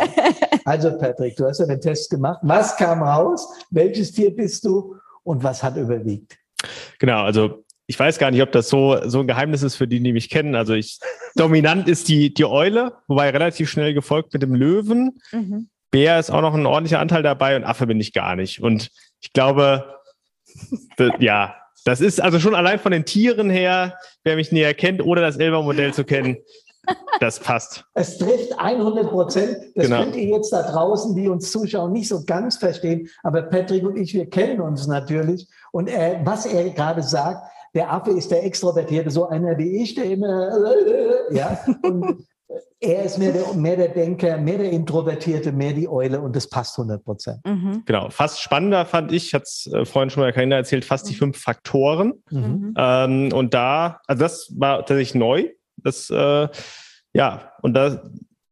Also 0.65 0.97
Patrick, 0.99 1.37
du 1.37 1.47
hast 1.47 1.61
ja 1.61 1.67
den 1.67 1.81
Test 1.81 2.11
gemacht. 2.11 2.41
Was 2.43 2.77
kam 2.77 3.03
raus? 3.03 3.49
Welches 3.71 4.13
Tier 4.13 4.35
bist 4.35 4.65
du? 4.65 4.97
Und 5.23 5.45
was 5.45 5.63
hat 5.63 5.77
überwiegt? 5.77 6.39
Genau, 6.99 7.23
also 7.23 7.65
ich 7.87 7.99
weiß 7.99 8.19
gar 8.19 8.31
nicht, 8.31 8.43
ob 8.43 8.53
das 8.53 8.69
so, 8.69 8.99
so 9.09 9.21
ein 9.21 9.27
Geheimnis 9.27 9.63
ist 9.63 9.77
für 9.77 9.87
die, 9.89 10.03
die 10.03 10.13
mich 10.13 10.29
kennen. 10.29 10.55
Also 10.55 10.75
ich, 10.75 10.99
dominant 11.37 11.89
ist 11.89 12.09
die, 12.09 12.33
die 12.35 12.45
Eule, 12.45 12.93
wobei 13.07 13.31
relativ 13.31 13.71
schnell 13.71 13.95
gefolgt 13.95 14.33
mit 14.33 14.43
dem 14.43 14.55
Löwen. 14.55 15.21
Mhm. 15.33 15.69
Bär 15.91 16.19
ist 16.19 16.31
auch 16.31 16.43
noch 16.43 16.55
ein 16.55 16.67
ordentlicher 16.67 17.01
Anteil 17.01 17.23
dabei 17.23 17.57
und 17.57 17.65
Affe 17.65 17.87
bin 17.87 18.01
ich 18.01 18.13
gar 18.13 18.37
nicht. 18.37 18.63
Und 18.63 18.91
ich 19.21 19.33
glaube, 19.33 19.99
ja, 21.19 21.55
das 21.85 22.01
ist 22.01 22.21
also 22.21 22.41
schon 22.41 22.55
allein 22.55 22.79
von 22.79 22.93
den 22.93 23.05
Tieren 23.05 23.51
her, 23.51 23.99
wer 24.25 24.37
mich 24.37 24.53
näher 24.53 24.75
kennt, 24.75 25.03
ohne 25.03 25.21
das 25.21 25.39
Elber-Modell 25.39 25.95
zu 25.95 26.05
kennen, 26.05 26.37
das 27.21 27.41
passt. 27.41 27.85
Es 27.95 28.19
trifft 28.19 28.59
100 28.59 29.11
Prozent. 29.11 29.57
Das 29.75 29.87
genau. 29.87 30.03
könnt 30.03 30.17
ihr 30.17 30.37
jetzt 30.37 30.53
da 30.53 30.63
draußen, 30.63 31.15
die 31.15 31.29
uns 31.29 31.51
zuschauen, 31.51 31.93
nicht 31.93 32.09
so 32.09 32.25
ganz 32.25 32.57
verstehen. 32.57 33.09
Aber 33.23 33.43
Patrick 33.43 33.85
und 33.85 33.97
ich, 33.97 34.15
wir 34.15 34.29
kennen 34.29 34.61
uns 34.61 34.87
natürlich. 34.87 35.47
Und 35.73 35.89
er, 35.89 36.25
was 36.25 36.47
er 36.47 36.71
gerade 36.71 37.03
sagt, 37.03 37.43
der 37.75 37.93
Affe 37.93 38.11
ist 38.11 38.31
der 38.31 38.45
Extrovertierte, 38.45 39.11
so 39.11 39.29
einer 39.29 39.59
wie 39.59 39.83
ich, 39.83 39.95
der 39.95 40.05
immer, 40.05 40.51
ja, 41.31 41.59
und 41.83 42.27
er 42.81 43.05
ist 43.05 43.19
mehr 43.19 43.33
der, 43.33 43.53
mehr 43.55 43.77
der 43.77 43.89
Denker, 43.89 44.39
mehr 44.39 44.59
der 44.59 44.71
Introvertierte, 44.71 45.53
mehr 45.53 45.73
die 45.73 45.89
Eule 45.89 46.21
und 46.21 46.35
das 46.35 46.49
passt 46.49 46.79
100 46.79 47.05
Prozent. 47.05 47.39
Mhm. 47.45 47.83
Genau. 47.85 48.09
Fast 48.11 48.41
spannender 48.41 48.87
fand 48.87 49.13
ich, 49.13 49.35
hat 49.35 49.43
es 49.43 49.69
äh, 49.73 49.85
vorhin 49.85 50.11
schon 50.11 50.23
mal 50.23 50.33
Karina 50.33 50.57
erzählt, 50.57 50.85
fast 50.85 51.09
die 51.09 51.15
mhm. 51.15 51.19
fünf 51.19 51.39
Faktoren. 51.39 52.15
Mhm. 52.31 52.75
Ähm, 52.77 53.33
und 53.33 53.53
da, 53.53 54.01
also 54.07 54.21
das 54.21 54.53
war 54.57 54.79
tatsächlich 54.79 55.15
neu. 55.15 55.49
Das, 55.77 56.09
äh, 56.11 56.49
ja, 57.13 57.53
und 57.63 57.75
da 57.75 58.03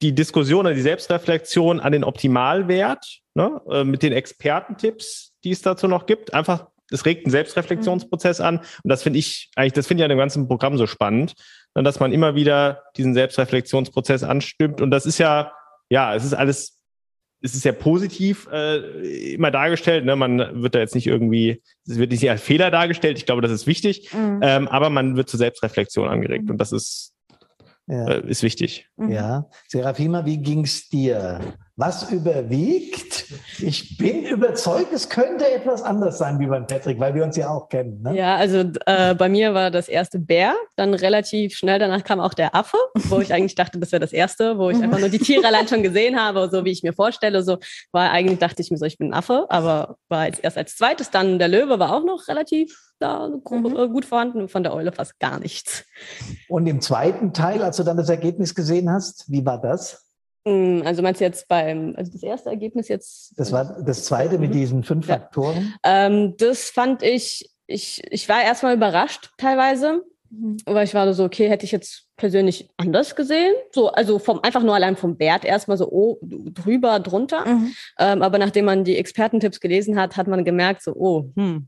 die 0.03 0.15
Diskussion 0.15 0.67
oder 0.67 0.75
die 0.75 0.83
Selbstreflexion 0.83 1.81
an 1.81 1.93
den 1.93 2.05
Optimalwert 2.05 3.21
ne, 3.35 3.61
äh, 3.71 3.85
mit 3.85 4.03
den 4.03 4.13
Expertentipps, 4.13 5.33
die 5.43 5.53
es 5.53 5.63
dazu 5.63 5.89
noch 5.89 6.07
gibt, 6.07 6.35
einfach 6.35 6.67
es 6.91 7.05
regt 7.05 7.27
einen 7.27 7.33
Selbstreflexionsprozess 7.33 8.41
an. 8.41 8.59
Und 8.59 8.89
das 8.89 9.03
finde 9.03 9.19
ich 9.19 9.51
eigentlich, 9.57 9.73
das 9.73 9.87
finde 9.87 10.03
ich 10.03 10.05
an 10.05 10.11
dem 10.11 10.19
ganzen 10.19 10.47
Programm 10.47 10.79
so 10.79 10.87
spannend, 10.87 11.35
dass 11.85 12.01
man 12.01 12.13
immer 12.13 12.35
wieder 12.35 12.83
diesen 12.97 13.15
Selbstreflexionsprozess 13.15 14.23
anstimmt. 14.23 14.81
Und 14.81 14.91
das 14.91 15.07
ist 15.07 15.19
ja, 15.19 15.53
ja, 15.91 16.15
es 16.15 16.25
ist 16.25 16.35
alles, 16.35 16.79
es 17.43 17.55
ist 17.55 17.63
sehr 17.63 17.73
positiv 17.73 18.49
äh, 18.51 19.35
immer 19.35 19.51
dargestellt. 19.51 20.05
Ne? 20.05 20.17
Man 20.17 20.63
wird 20.63 20.75
da 20.75 20.79
jetzt 20.79 20.95
nicht 20.95 21.07
irgendwie, 21.07 21.63
es 21.87 21.99
wird 21.99 22.11
nicht 22.11 22.29
als 22.29 22.43
Fehler 22.43 22.71
dargestellt. 22.71 23.19
Ich 23.19 23.27
glaube, 23.27 23.43
das 23.43 23.51
ist 23.51 23.67
wichtig. 23.67 24.13
Mhm. 24.13 24.41
Ähm, 24.43 24.69
aber 24.69 24.91
man 24.91 25.17
wird 25.17 25.29
zur 25.29 25.39
Selbstreflexion 25.39 26.09
angeregt. 26.09 26.45
Mhm. 26.45 26.53
Und 26.53 26.59
das 26.59 26.73
ist, 26.73 27.15
ja. 27.87 28.09
äh, 28.09 28.29
ist 28.29 28.43
wichtig. 28.43 28.89
Ja. 28.97 29.49
Serafima, 29.69 30.25
wie 30.25 30.39
ging's 30.39 30.89
dir? 30.89 31.41
Was 31.79 32.11
überwiegt? 32.11 33.27
Ich 33.59 33.99
bin 33.99 34.25
überzeugt, 34.25 34.95
es 34.95 35.11
könnte 35.11 35.47
etwas 35.51 35.83
anders 35.83 36.17
sein 36.17 36.41
wie 36.41 36.47
beim 36.47 36.67
Patrick, 36.67 36.99
weil 36.99 37.15
wir 37.15 37.23
uns 37.23 37.37
ja 37.37 37.51
auch 37.51 37.69
kennen. 37.69 38.01
Ne? 38.01 38.17
Ja, 38.17 38.37
also 38.37 38.65
äh, 38.87 39.15
bei 39.15 39.29
mir 39.29 39.53
war 39.53 39.71
das 39.71 39.89
erste 39.89 40.19
Bär, 40.19 40.55
dann 40.77 40.95
relativ 40.95 41.55
schnell 41.55 41.79
danach 41.79 42.03
kam 42.03 42.19
auch 42.19 42.33
der 42.33 42.55
Affe, 42.55 42.79
wo 42.95 43.21
ich 43.21 43.35
eigentlich 43.35 43.57
dachte, 43.57 43.79
das 43.79 43.93
wäre 43.93 44.01
das 44.01 44.15
erste, 44.15 44.57
wo 44.57 44.71
ich 44.71 44.83
einfach 44.83 44.99
nur 44.99 45.11
die 45.11 45.19
Tiere 45.19 45.47
allein 45.47 45.69
schon 45.69 45.83
gesehen 45.83 46.19
habe, 46.19 46.49
so 46.51 46.65
wie 46.65 46.71
ich 46.71 46.83
mir 46.83 46.95
vorstelle. 46.95 47.43
So 47.43 47.59
war 47.93 48.11
eigentlich 48.11 48.39
dachte 48.39 48.63
ich 48.63 48.71
mir 48.71 48.79
so, 48.79 48.87
ich 48.87 48.97
bin 48.97 49.09
ein 49.09 49.15
Affe, 49.15 49.45
aber 49.51 49.99
war 50.09 50.25
jetzt 50.25 50.43
erst 50.43 50.57
als 50.57 50.77
zweites. 50.77 51.11
Dann 51.11 51.39
der 51.39 51.49
Löwe 51.49 51.79
war 51.79 51.95
auch 51.95 52.05
noch 52.05 52.27
relativ 52.29 52.75
da 52.99 53.29
mhm. 53.29 53.77
Äh, 53.77 53.89
gut 53.89 54.07
vorhanden, 54.07 54.49
von 54.49 54.63
der 54.63 54.73
Eule 54.73 54.93
fast 54.93 55.19
gar 55.19 55.39
nichts. 55.39 55.85
Und 56.49 56.67
im 56.67 56.81
zweiten 56.81 57.35
Teil, 57.35 57.63
als 57.63 57.77
du 57.77 57.83
dann 57.83 57.99
das 57.99 58.09
Ergebnis 58.09 58.55
gesehen 58.55 58.91
hast, 58.91 59.31
wie 59.31 59.45
war 59.45 59.61
das? 59.61 60.06
Hm, 60.47 60.83
also 60.85 61.03
meinst 61.03 61.21
du 61.21 61.25
jetzt 61.25 61.49
beim, 61.49 61.95
also 61.97 62.13
das 62.13 62.23
erste 62.23 62.51
Ergebnis 62.51 62.87
jetzt? 62.87 63.35
Das 63.37 63.51
war 63.51 63.83
das 63.83 64.05
zweite 64.05 64.39
mit 64.39 64.51
mhm. 64.51 64.55
diesen 64.55 64.85
fünf 64.85 65.09
ja. 65.09 65.17
Faktoren? 65.17 65.75
Ähm, 65.83 66.37
das 66.39 66.71
fand 66.71 67.03
ich, 67.03 67.51
ich, 67.67 68.01
ich 68.11 68.29
war 68.29 68.43
erstmal 68.43 68.77
überrascht 68.77 69.33
teilweise, 69.39 70.05
mhm. 70.31 70.59
weil 70.65 70.85
ich 70.85 70.95
war 70.95 71.13
so, 71.15 71.25
okay, 71.25 71.49
hätte 71.49 71.65
ich 71.65 71.73
jetzt 71.73 72.07
persönlich 72.17 72.71
anders 72.77 73.17
gesehen. 73.17 73.55
So, 73.73 73.91
also 73.91 74.21
vom, 74.21 74.39
einfach 74.41 74.63
nur 74.63 74.77
allein 74.77 74.97
vom 74.97 75.19
Wert 75.19 75.45
erstmal 75.45 75.77
so 75.77 75.91
oh, 75.91 76.19
drüber, 76.23 77.01
drunter. 77.01 77.45
Mhm. 77.45 77.75
Ähm, 77.99 78.23
aber 78.23 78.39
nachdem 78.39 78.67
man 78.67 78.85
die 78.85 78.99
Expertentipps 78.99 79.59
gelesen 79.59 79.99
hat, 79.99 80.17
hat 80.17 80.29
man 80.29 80.45
gemerkt, 80.45 80.81
so, 80.81 80.95
oh, 80.95 81.29
hm, 81.35 81.67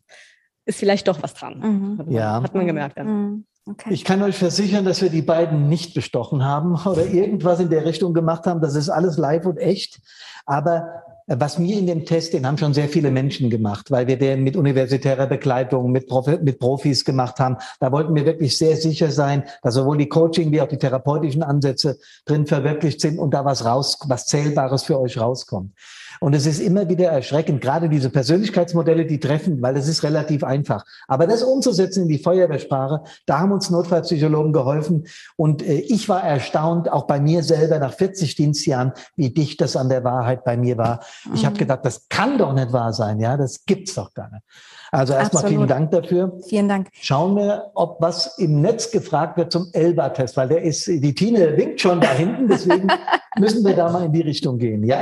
ist 0.67 0.79
vielleicht 0.79 1.09
doch 1.09 1.21
was 1.21 1.35
dran. 1.35 1.59
Mhm. 1.59 1.99
Hat, 1.99 2.07
man, 2.07 2.15
ja. 2.15 2.43
hat 2.43 2.55
man 2.55 2.67
gemerkt. 2.67 2.97
Dann. 2.97 3.45
Okay. 3.71 3.93
Ich 3.93 4.05
kann 4.05 4.23
euch 4.23 4.37
versichern, 4.37 4.87
dass 4.87 5.03
wir 5.03 5.11
die 5.11 5.21
beiden 5.21 5.69
nicht 5.69 5.93
bestochen 5.93 6.45
haben 6.45 6.75
oder 6.87 7.07
irgendwas 7.07 7.61
in 7.61 7.69
der 7.69 7.85
Richtung 7.85 8.15
gemacht 8.15 8.47
haben. 8.47 8.61
Das 8.61 8.75
ist 8.75 8.89
alles 8.89 9.19
live 9.19 9.45
und 9.45 9.59
echt. 9.59 10.01
Aber 10.47 11.03
äh, 11.27 11.37
was 11.39 11.59
mir 11.59 11.79
in 11.79 11.87
dem 11.87 12.07
Test, 12.07 12.33
den 12.33 12.47
haben 12.47 12.57
schon 12.57 12.73
sehr 12.73 12.89
viele 12.89 13.11
Menschen 13.11 13.51
gemacht, 13.51 13.91
weil 13.91 14.07
wir 14.07 14.19
den 14.19 14.43
mit 14.43 14.57
universitärer 14.57 15.27
Begleitung, 15.27 15.93
mit, 15.93 16.09
Profi, 16.09 16.39
mit 16.39 16.59
Profis 16.59 17.05
gemacht 17.05 17.39
haben. 17.41 17.59
Da 17.79 17.93
wollten 17.93 18.15
wir 18.15 18.25
wirklich 18.25 18.57
sehr 18.57 18.77
sicher 18.77 19.11
sein, 19.11 19.45
dass 19.63 19.75
sowohl 19.75 19.99
die 19.99 20.09
Coaching 20.09 20.51
wie 20.51 20.63
auch 20.63 20.69
die 20.69 20.79
therapeutischen 20.79 21.43
Ansätze 21.43 21.99
drin 22.25 22.47
verwirklicht 22.47 23.01
sind 23.01 23.19
und 23.19 23.35
da 23.35 23.45
was 23.45 23.67
raus, 23.67 23.99
was 24.07 24.27
Zählbares 24.27 24.85
für 24.85 24.99
euch 24.99 25.21
rauskommt. 25.21 25.73
Und 26.21 26.35
es 26.35 26.47
ist 26.47 26.61
immer 26.61 26.89
wieder 26.89 27.09
erschreckend, 27.09 27.61
gerade 27.61 27.89
diese 27.89 28.11
Persönlichkeitsmodelle, 28.11 29.07
die 29.07 29.21
treffen, 29.21 29.63
weil 29.63 29.77
es 29.77 29.89
ist 29.89 30.03
relativ 30.03 30.45
einfach. 30.45 30.85
Aber 31.07 31.27
das 31.27 31.43
umzusetzen 31.43 32.03
in 32.03 32.09
die 32.09 32.19
Feuerwehrsprache, 32.19 33.03
da 33.27 33.41
haben 33.41 33.53
uns 33.53 33.71
Notfallpsychologen 33.71 34.53
geholfen. 34.53 35.07
Und 35.37 35.63
äh, 35.63 35.75
ich 35.75 36.09
war 36.09 36.23
erstaunt, 36.23 36.91
auch 36.91 37.07
bei 37.07 37.21
mir 37.21 37.43
selber 37.43 37.79
nach 37.79 37.93
40 37.93 38.35
Dienstjahren, 38.35 38.93
wie 39.17 39.31
dicht 39.31 39.61
das 39.61 39.77
an 39.77 39.89
der 39.89 40.05
Wahrheit 40.05 40.45
bei 40.45 40.57
mir 40.57 40.79
war. 40.79 41.01
Ich 41.35 41.45
habe 41.45 41.55
mhm. 41.55 41.59
gedacht, 41.59 41.85
das 41.85 42.09
kann 42.09 42.39
doch 42.39 42.53
nicht 42.53 42.73
wahr 42.73 42.93
sein. 42.93 43.21
Ja, 43.21 43.37
das 43.37 43.65
gibt's 43.67 43.95
doch 43.95 44.15
gar 44.15 44.31
nicht. 44.31 44.43
Also 44.91 45.13
erstmal 45.13 45.47
vielen 45.47 45.67
Dank 45.67 45.91
dafür. 45.91 46.39
Vielen 46.49 46.69
Dank. 46.69 46.89
Schauen 46.93 47.37
wir, 47.37 47.71
ob 47.75 48.01
was 48.01 48.39
im 48.39 48.61
Netz 48.63 48.91
gefragt 48.91 49.37
wird 49.37 49.53
zum 49.53 49.69
Elba-Test, 49.73 50.37
weil 50.37 50.49
der 50.49 50.63
ist, 50.63 50.87
die 50.87 51.15
Tine 51.15 51.57
winkt 51.57 51.81
schon 51.81 52.01
da 52.01 52.11
hinten, 52.11 52.49
deswegen 52.49 52.89
müssen 53.39 53.65
wir 53.65 53.77
da 53.77 53.91
mal 53.91 54.07
in 54.07 54.13
die 54.13 54.23
Richtung 54.23 54.59
gehen. 54.59 54.85
Ja. 54.85 54.99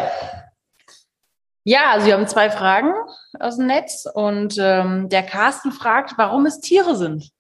Ja, 1.69 1.91
also 1.91 2.07
wir 2.07 2.15
haben 2.15 2.29
zwei 2.29 2.49
Fragen 2.49 2.93
aus 3.41 3.57
dem 3.57 3.67
Netz 3.67 4.07
und 4.15 4.57
ähm, 4.57 5.09
der 5.09 5.25
Carsten 5.25 5.73
fragt, 5.73 6.15
warum 6.17 6.47
es 6.47 6.61
Tiere 6.61 6.95
sind. 6.95 7.33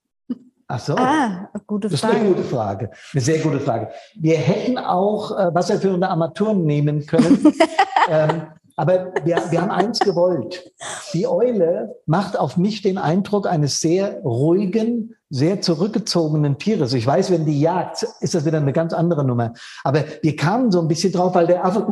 Ach 0.66 0.81
so. 0.81 0.97
Ah, 0.97 1.48
gute 1.69 1.89
Frage. 1.89 2.03
Das 2.03 2.03
ist 2.03 2.05
eine 2.05 2.28
gute 2.35 2.43
Frage. 2.43 2.90
Eine 3.12 3.23
sehr 3.23 3.39
gute 3.39 3.61
Frage. 3.61 3.90
Wir 4.16 4.36
hätten 4.36 4.78
auch 4.78 5.31
äh, 5.31 5.55
wasserführende 5.55 6.09
Armaturen 6.09 6.65
nehmen 6.65 7.07
können. 7.07 7.53
ähm, 8.09 8.48
aber 8.74 9.12
wir, 9.23 9.44
wir 9.51 9.62
haben 9.62 9.70
eins 9.70 10.01
gewollt. 10.01 10.73
Die 11.15 11.28
Eule 11.28 11.94
macht 12.07 12.36
auf 12.36 12.57
mich 12.57 12.82
den 12.82 12.98
Eindruck 12.98 13.47
eines 13.47 13.78
sehr 13.78 14.23
ruhigen, 14.23 15.15
sehr 15.31 15.61
zurückgezogenen 15.61 16.59
Tieres. 16.59 16.94
Ich 16.94 17.07
weiß, 17.07 17.31
wenn 17.31 17.47
die 17.47 17.61
jagt, 17.61 18.05
ist 18.19 18.35
das 18.35 18.44
wieder 18.44 18.59
eine 18.59 18.73
ganz 18.73 18.93
andere 18.93 19.24
Nummer. 19.24 19.53
Aber 19.85 20.03
wir 20.20 20.35
kamen 20.35 20.73
so 20.73 20.81
ein 20.81 20.89
bisschen 20.89 21.12
drauf, 21.12 21.36
weil 21.36 21.47
der 21.47 21.65
Affe 21.65 21.86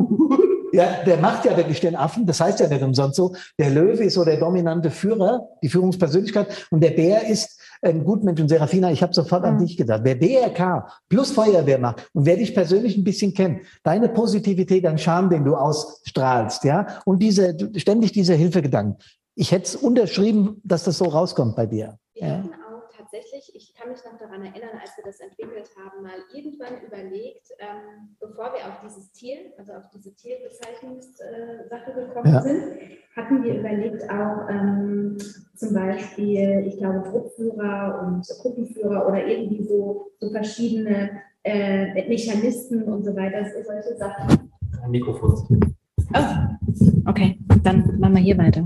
ja, 0.75 1.03
der 1.05 1.17
macht 1.17 1.45
ja 1.45 1.55
wirklich 1.55 1.79
den 1.79 1.95
Affen, 1.95 2.25
das 2.25 2.39
heißt 2.39 2.59
ja 2.59 2.67
nicht 2.67 2.83
umsonst 2.83 3.15
so. 3.15 3.33
Der 3.57 3.69
Löwe 3.69 4.03
ist 4.03 4.15
so 4.15 4.25
der 4.25 4.37
dominante 4.37 4.91
Führer, 4.91 5.47
die 5.63 5.69
Führungspersönlichkeit 5.69 6.67
und 6.69 6.81
der 6.81 6.91
Bär 6.91 7.27
ist 7.27 7.59
ein 7.81 8.03
Gutmensch 8.03 8.41
und 8.41 8.49
Serafina, 8.49 8.91
ich 8.91 9.01
habe 9.01 9.13
sofort 9.13 9.43
mhm. 9.43 9.49
an 9.49 9.57
dich 9.59 9.77
gedacht. 9.77 10.01
Wer 10.03 10.15
BRK 10.15 10.87
plus 11.09 11.31
Feuerwehr 11.31 11.79
macht 11.79 12.09
und 12.13 12.25
wer 12.25 12.37
dich 12.37 12.53
persönlich 12.53 12.97
ein 12.97 13.03
bisschen 13.03 13.33
kennt, 13.33 13.61
deine 13.83 14.09
Positivität, 14.09 14.85
dein 14.85 14.97
Charme, 14.97 15.29
den 15.29 15.45
du 15.45 15.55
ausstrahlst, 15.55 16.63
ja, 16.63 16.87
und 17.05 17.19
diese, 17.21 17.55
ständig 17.75 18.11
diese 18.11 18.33
Hilfegedanken. 18.33 18.97
Ich 19.35 19.51
hätte 19.51 19.65
es 19.65 19.75
unterschrieben, 19.75 20.61
dass 20.63 20.83
das 20.83 20.97
so 20.97 21.05
rauskommt 21.05 21.55
bei 21.55 21.65
dir. 21.65 21.97
Ja 22.15 22.43
tatsächlich, 23.15 23.55
ich 23.55 23.73
kann 23.75 23.89
mich 23.89 23.99
noch 24.03 24.17
daran 24.17 24.43
erinnern, 24.43 24.77
als 24.81 24.91
wir 24.97 25.03
das 25.03 25.19
entwickelt 25.19 25.69
haben, 25.77 26.03
mal 26.03 26.19
irgendwann 26.33 26.81
überlegt, 26.85 27.51
ähm, 27.59 28.15
bevor 28.19 28.53
wir 28.53 28.67
auf 28.67 28.79
dieses 28.83 29.11
Tier, 29.11 29.37
also 29.57 29.73
auf 29.73 29.89
diese 29.93 30.13
Tierbezeichnungssache 30.15 31.91
äh, 31.91 32.07
gekommen 32.07 32.33
ja. 32.33 32.41
sind, 32.41 32.63
hatten 33.15 33.43
wir 33.43 33.59
überlegt 33.59 34.03
auch 34.09 34.49
ähm, 34.49 35.17
zum 35.55 35.73
Beispiel, 35.73 36.65
ich 36.67 36.77
glaube, 36.77 37.03
Truppführer 37.09 38.05
und 38.05 38.27
Gruppenführer 38.41 39.07
oder 39.07 39.25
irgendwie 39.25 39.63
so, 39.63 40.11
so 40.19 40.29
verschiedene 40.31 41.21
äh, 41.43 42.07
Mechanismen 42.07 42.83
und 42.83 43.05
so 43.05 43.15
weiter, 43.15 43.45
solche 43.65 43.95
Sachen. 43.97 44.51
Ein 44.83 44.91
Mikrofon. 44.91 45.75
Oh, 46.13 47.09
okay, 47.09 47.39
dann 47.63 47.99
machen 47.99 48.15
wir 48.15 48.21
hier 48.21 48.37
weiter. 48.37 48.63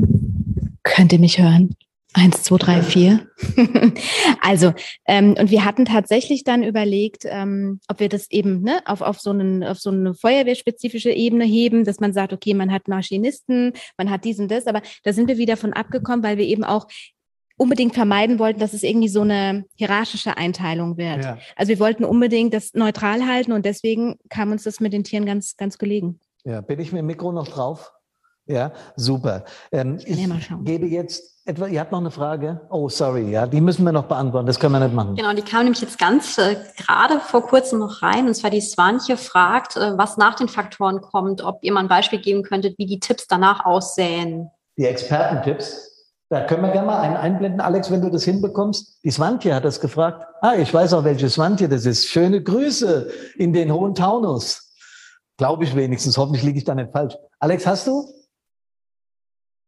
Könnt 0.83 1.13
ihr 1.13 1.19
mich 1.19 1.39
hören? 1.39 1.75
Eins, 2.13 2.41
zwei, 2.41 2.57
drei, 2.57 2.81
vier. 2.81 3.27
also, 4.41 4.73
ähm, 5.05 5.35
und 5.39 5.51
wir 5.51 5.63
hatten 5.63 5.85
tatsächlich 5.85 6.43
dann 6.43 6.63
überlegt, 6.63 7.23
ähm, 7.25 7.79
ob 7.87 7.99
wir 7.99 8.09
das 8.09 8.31
eben 8.31 8.61
ne, 8.61 8.81
auf, 8.85 9.01
auf, 9.01 9.19
so 9.19 9.29
einen, 9.29 9.63
auf 9.63 9.77
so 9.79 9.91
eine 9.91 10.15
feuerwehrspezifische 10.15 11.11
Ebene 11.11 11.45
heben, 11.45 11.83
dass 11.83 11.99
man 11.99 12.11
sagt, 12.11 12.33
okay, 12.33 12.55
man 12.55 12.71
hat 12.71 12.87
Maschinisten, 12.87 13.73
man 13.97 14.09
hat 14.09 14.25
dies 14.25 14.39
und 14.39 14.49
das, 14.49 14.65
aber 14.65 14.81
da 15.03 15.13
sind 15.13 15.27
wir 15.27 15.37
wieder 15.37 15.55
von 15.55 15.71
abgekommen, 15.71 16.23
weil 16.23 16.37
wir 16.37 16.45
eben 16.45 16.63
auch 16.63 16.87
unbedingt 17.57 17.93
vermeiden 17.93 18.39
wollten, 18.39 18.59
dass 18.59 18.73
es 18.73 18.83
irgendwie 18.83 19.09
so 19.09 19.21
eine 19.21 19.65
hierarchische 19.75 20.35
Einteilung 20.37 20.97
wird. 20.97 21.23
Ja. 21.23 21.37
Also 21.55 21.69
wir 21.69 21.79
wollten 21.79 22.05
unbedingt 22.05 22.53
das 22.53 22.73
neutral 22.73 23.27
halten 23.27 23.51
und 23.51 23.65
deswegen 23.65 24.17
kam 24.29 24.51
uns 24.51 24.63
das 24.63 24.79
mit 24.79 24.93
den 24.93 25.03
Tieren 25.03 25.25
ganz, 25.25 25.57
ganz 25.57 25.77
gelegen. 25.77 26.19
Ja, 26.43 26.61
bin 26.61 26.79
ich 26.79 26.91
mit 26.91 26.99
dem 26.99 27.05
Mikro 27.05 27.31
noch 27.31 27.49
drauf? 27.49 27.91
Ja, 28.49 28.73
super. 28.95 29.45
Ähm, 29.71 29.99
ich, 30.03 30.17
ich 30.17 30.49
gebe 30.63 30.87
jetzt 30.87 31.38
etwa, 31.49 31.67
ihr 31.67 31.79
habt 31.79 31.91
noch 31.91 31.99
eine 31.99 32.11
Frage? 32.11 32.61
Oh, 32.69 32.87
sorry, 32.87 33.31
ja, 33.31 33.47
die 33.47 33.59
müssen 33.59 33.83
wir 33.83 33.91
noch 33.91 34.05
beantworten. 34.05 34.45
Das 34.45 34.59
können 34.59 34.73
wir 34.73 34.79
nicht 34.79 34.93
machen. 34.93 35.15
Genau, 35.15 35.33
die 35.33 35.41
kam 35.41 35.63
nämlich 35.63 35.81
jetzt 35.81 35.97
ganz 35.97 36.37
äh, 36.37 36.55
gerade 36.77 37.19
vor 37.19 37.41
kurzem 37.41 37.79
noch 37.79 38.01
rein. 38.01 38.27
Und 38.27 38.35
zwar 38.35 38.51
die 38.51 38.61
Swantje 38.61 39.17
fragt, 39.17 39.75
äh, 39.75 39.97
was 39.97 40.17
nach 40.17 40.35
den 40.35 40.47
Faktoren 40.47 41.01
kommt, 41.01 41.43
ob 41.43 41.59
ihr 41.63 41.73
mal 41.73 41.81
ein 41.81 41.87
Beispiel 41.87 42.21
geben 42.21 42.43
könntet, 42.43 42.77
wie 42.77 42.85
die 42.85 42.99
Tipps 42.99 43.27
danach 43.27 43.65
aussehen. 43.65 44.49
Die 44.77 44.85
Expertentipps? 44.85 45.87
Da 46.29 46.45
können 46.45 46.61
wir 46.61 46.71
gerne 46.71 46.85
mal 46.85 46.99
einen 46.99 47.17
einblenden. 47.17 47.59
Alex, 47.59 47.89
wenn 47.89 48.01
du 48.01 48.11
das 48.11 48.23
hinbekommst. 48.23 49.03
Die 49.03 49.09
Swantje 49.09 49.53
hat 49.55 49.65
das 49.65 49.81
gefragt. 49.81 50.27
Ah, 50.41 50.53
ich 50.55 50.71
weiß 50.71 50.93
auch, 50.93 51.03
welche 51.03 51.27
Swantje 51.27 51.67
das 51.67 51.87
ist. 51.87 52.05
Schöne 52.05 52.43
Grüße 52.43 53.09
in 53.35 53.51
den 53.51 53.73
hohen 53.73 53.95
Taunus. 53.95 54.75
Glaube 55.37 55.63
ich 55.63 55.75
wenigstens. 55.75 56.17
Hoffentlich 56.17 56.43
liege 56.43 56.59
ich 56.59 56.65
da 56.65 56.75
nicht 56.75 56.91
falsch. 56.91 57.15
Alex, 57.39 57.65
hast 57.65 57.87
du? 57.87 58.07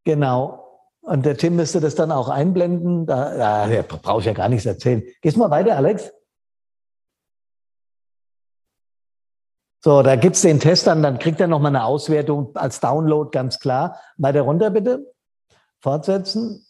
Genau. 0.03 0.61
Und 1.02 1.26
der 1.26 1.36
Tim 1.36 1.56
müsste 1.56 1.80
das 1.80 1.95
dann 1.95 2.11
auch 2.11 2.30
einblenden. 2.30 3.06
Da, 3.06 3.68
da 3.68 3.82
brauche 3.82 4.19
ich 4.19 4.26
ja 4.26 4.34
gar 4.34 4.49
nichts 4.49 4.65
erzählen. 4.65 5.03
Gehst 5.22 5.38
mal 5.38 5.49
weiter, 5.49 5.76
Alex. 5.76 6.11
So, 9.84 10.03
da 10.03 10.15
gibt's 10.15 10.41
den 10.41 10.60
Test 10.60 10.86
dann, 10.86 11.02
dann 11.02 11.18
kriegt 11.18 11.41
er 11.41 11.48
nochmal 11.48 11.76
eine 11.76 11.86
Auswertung 11.86 12.56
als 12.56 12.80
Download, 12.80 13.32
ganz 13.32 13.60
klar. 13.60 13.99
Weiter 14.18 14.41
runter 14.41 14.69
bitte. 14.69 15.11
Fortsetzen. 15.80 16.64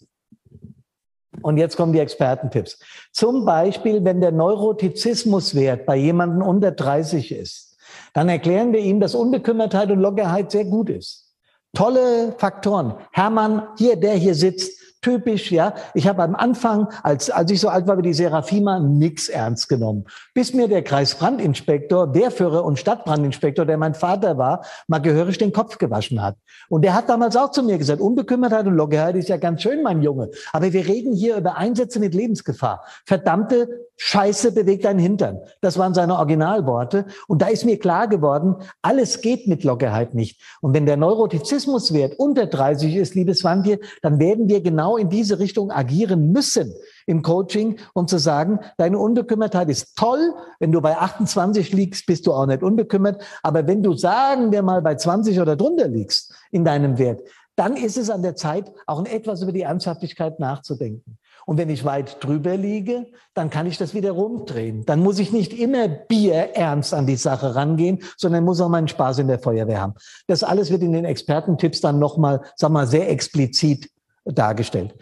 Und 1.42 1.58
jetzt 1.58 1.76
kommen 1.76 1.92
die 1.92 2.00
Expertentipps. 2.00 2.80
Zum 3.12 3.44
Beispiel, 3.44 4.04
wenn 4.06 4.22
der 4.22 4.32
Neurotizismuswert 4.32 5.86
bei 5.86 5.98
jemandem 5.98 6.42
unter 6.42 6.72
30 6.72 7.34
ist, 7.34 7.78
dann 8.14 8.30
erklären 8.30 8.72
wir 8.72 8.80
ihm, 8.80 9.02
dass 9.02 9.16
Unbekümmertheit 9.16 9.92
und 9.92 10.00
Lockerheit 10.00 10.52
sehr 10.52 10.66
gut 10.66 10.90
ist. 10.90 11.31
Tolle 11.74 12.36
Faktoren. 12.38 12.96
Hermann, 13.12 13.68
hier, 13.78 13.96
der 13.96 14.16
hier 14.16 14.36
sitzt, 14.36 14.81
typisch, 15.02 15.52
ja. 15.52 15.74
Ich 15.94 16.08
habe 16.08 16.24
am 16.24 16.36
Anfang, 16.36 16.88
als, 17.04 17.30
als 17.30 17.52
ich 17.52 17.60
so 17.60 17.70
alt 17.70 17.88
war 17.88 17.98
wie 17.98 18.04
die 18.04 18.14
Serafima, 18.14 18.80
nix 18.80 19.30
ernst 19.30 19.68
genommen. 19.68 20.06
Bis 20.34 20.54
mir 20.54 20.68
der 20.68 20.84
Kreisbrandinspektor, 20.84 22.14
Wehrführer 22.14 22.64
und 22.64 22.80
Stadtbrandinspektor, 22.80 23.66
der 23.66 23.78
mein 23.78 23.94
Vater 23.94 24.38
war, 24.38 24.64
mal 24.88 25.00
gehörig 25.00 25.38
den 25.38 25.52
Kopf 25.52 25.78
gewaschen 25.78 26.22
hat. 26.22 26.38
Und 26.70 26.84
der 26.84 26.94
hat 26.94 27.10
damals 27.10 27.36
auch 27.36 27.52
zu 27.52 27.64
mir 27.64 27.78
gesagt, 27.78 28.02
Unbekümmertheit 28.02 28.68
und 28.68 28.76
Lockerheit 28.76 29.16
ist 29.16 29.30
ja 29.30 29.38
ganz 29.38 29.62
schön, 29.62 29.84
mein 29.84 30.02
Junge. 30.02 30.30
Aber 30.54 30.72
wir 30.72 30.88
reden 30.88 31.14
hier 31.14 31.38
über 31.38 31.58
Einsätze 31.58 32.00
mit 32.00 32.14
Lebensgefahr. 32.14 32.84
Verdammte 33.06 33.68
Scheiße 34.04 34.54
bewegt 34.54 34.86
deinen 34.86 34.98
Hintern. 34.98 35.42
Das 35.62 35.78
waren 35.78 35.94
seine 35.94 36.16
Originalworte. 36.16 37.06
Und 37.28 37.44
da 37.44 37.48
ist 37.50 37.66
mir 37.66 37.78
klar 37.78 38.08
geworden, 38.08 38.56
alles 38.82 39.22
geht 39.22 39.48
mit 39.48 39.64
Lockerheit 39.64 40.16
nicht. 40.16 40.42
Und 40.60 40.74
wenn 40.74 40.88
der 40.88 40.98
Neurotizismuswert 40.98 42.18
unter 42.18 42.48
30 42.48 42.96
ist, 42.96 43.14
liebes 43.14 43.44
Wandje, 43.44 43.80
dann 44.02 44.20
werden 44.20 44.50
wir 44.50 44.62
genau 44.62 44.91
in 44.98 45.10
diese 45.10 45.40
Richtung 45.40 45.72
agieren 45.72 46.32
müssen 46.32 46.74
im 47.06 47.22
Coaching, 47.22 47.80
um 47.94 48.08
zu 48.08 48.18
sagen, 48.18 48.60
deine 48.78 49.00
Unbekümmertheit 49.00 49.70
ist 49.70 49.96
toll. 49.98 50.34
Wenn 50.60 50.72
du 50.72 50.82
bei 50.82 50.98
28 50.98 51.72
liegst, 51.74 52.06
bist 52.06 52.28
du 52.28 52.34
auch 52.34 52.46
nicht 52.46 52.64
unbekümmert. 52.64 53.24
Aber 53.44 53.68
wenn 53.68 53.84
du, 53.84 53.94
sagen 53.94 54.52
wir 54.52 54.62
mal, 54.62 54.82
bei 54.82 54.96
20 54.96 55.40
oder 55.40 55.56
drunter 55.56 55.88
liegst 55.88 56.34
in 56.52 56.64
deinem 56.64 56.98
Wert, 56.98 57.22
dann 57.56 57.76
ist 57.76 57.98
es 57.98 58.10
an 58.10 58.24
der 58.24 58.36
Zeit, 58.36 58.72
auch 58.88 59.06
etwas 59.06 59.42
über 59.42 59.52
die 59.52 59.62
Ernsthaftigkeit 59.62 60.40
nachzudenken. 60.40 61.18
Und 61.46 61.58
wenn 61.58 61.70
ich 61.70 61.86
weit 61.86 62.24
drüber 62.24 62.56
liege, 62.56 63.08
dann 63.34 63.50
kann 63.50 63.66
ich 63.66 63.78
das 63.78 63.94
wieder 63.94 64.12
rumdrehen. 64.12 64.86
Dann 64.86 65.02
muss 65.02 65.20
ich 65.20 65.32
nicht 65.32 65.54
immer 65.54 65.88
bierernst 65.88 66.94
an 66.94 67.08
die 67.08 67.16
Sache 67.16 67.56
rangehen, 67.56 68.00
sondern 68.18 68.46
muss 68.46 68.62
auch 68.62 68.70
meinen 68.70 68.88
Spaß 68.88 69.20
in 69.20 69.28
der 69.28 69.40
Feuerwehr 69.40 69.82
haben. 69.82 69.96
Das 70.28 70.44
alles 70.44 70.72
wird 70.72 70.82
in 70.82 70.94
den 70.94 71.06
Expertentipps 71.06 71.82
dann 71.82 72.00
nochmal, 72.00 72.42
sag 72.56 72.72
mal, 72.72 72.88
sehr 72.88 73.10
explizit 73.10 73.90
dargestellt. 74.26 74.96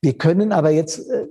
Wir 0.00 0.14
können 0.14 0.52
aber 0.52 0.70
jetzt, 0.70 1.08
äh, 1.10 1.26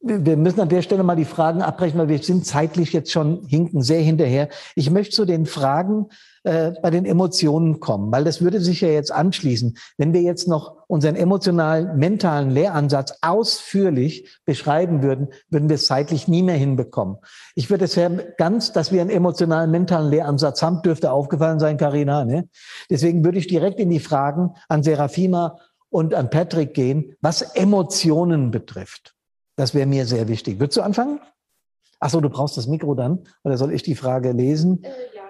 wir 0.00 0.36
müssen 0.36 0.60
an 0.60 0.68
der 0.68 0.82
Stelle 0.82 1.02
mal 1.02 1.16
die 1.16 1.24
Fragen 1.24 1.60
abbrechen, 1.60 1.98
weil 1.98 2.08
wir 2.08 2.18
sind 2.18 2.46
zeitlich 2.46 2.92
jetzt 2.92 3.10
schon 3.10 3.44
hinken 3.46 3.82
sehr 3.82 4.00
hinterher. 4.00 4.48
Ich 4.76 4.90
möchte 4.90 5.14
zu 5.14 5.24
den 5.24 5.44
Fragen 5.44 6.06
äh, 6.44 6.72
bei 6.80 6.90
den 6.90 7.04
Emotionen 7.04 7.80
kommen, 7.80 8.12
weil 8.12 8.22
das 8.22 8.40
würde 8.40 8.60
sich 8.60 8.80
ja 8.80 8.88
jetzt 8.88 9.10
anschließen. 9.10 9.76
Wenn 9.96 10.12
wir 10.12 10.22
jetzt 10.22 10.46
noch 10.46 10.76
unseren 10.86 11.16
emotionalen, 11.16 11.98
mentalen 11.98 12.50
Lehransatz 12.50 13.18
ausführlich 13.22 14.38
beschreiben 14.44 15.02
würden, 15.02 15.28
würden 15.50 15.68
wir 15.68 15.74
es 15.74 15.86
zeitlich 15.86 16.28
nie 16.28 16.42
mehr 16.42 16.56
hinbekommen. 16.56 17.16
Ich 17.56 17.68
würde 17.68 17.86
es 17.86 17.96
ja 17.96 18.08
ganz, 18.36 18.72
dass 18.72 18.92
wir 18.92 19.00
einen 19.00 19.10
emotionalen, 19.10 19.70
mentalen 19.70 20.10
Lehransatz 20.10 20.62
haben, 20.62 20.80
dürfte 20.82 21.10
aufgefallen 21.10 21.58
sein, 21.58 21.76
Karina. 21.76 22.24
Ne? 22.24 22.48
Deswegen 22.88 23.24
würde 23.24 23.38
ich 23.38 23.48
direkt 23.48 23.80
in 23.80 23.90
die 23.90 24.00
Fragen 24.00 24.54
an 24.68 24.84
Serafima 24.84 25.58
und 25.90 26.14
an 26.14 26.30
Patrick 26.30 26.74
gehen, 26.74 27.16
was 27.20 27.42
Emotionen 27.42 28.50
betrifft. 28.50 29.14
Das 29.56 29.74
wäre 29.74 29.86
mir 29.86 30.06
sehr 30.06 30.28
wichtig. 30.28 30.60
Würdest 30.60 30.76
du 30.76 30.82
anfangen? 30.82 31.20
Ach 32.00 32.10
so, 32.10 32.20
du 32.20 32.30
brauchst 32.30 32.56
das 32.56 32.66
Mikro 32.66 32.94
dann, 32.94 33.24
oder 33.42 33.56
soll 33.56 33.72
ich 33.72 33.82
die 33.82 33.96
Frage 33.96 34.32
lesen? 34.32 34.84
Äh, 34.84 34.88
ja, 35.14 35.22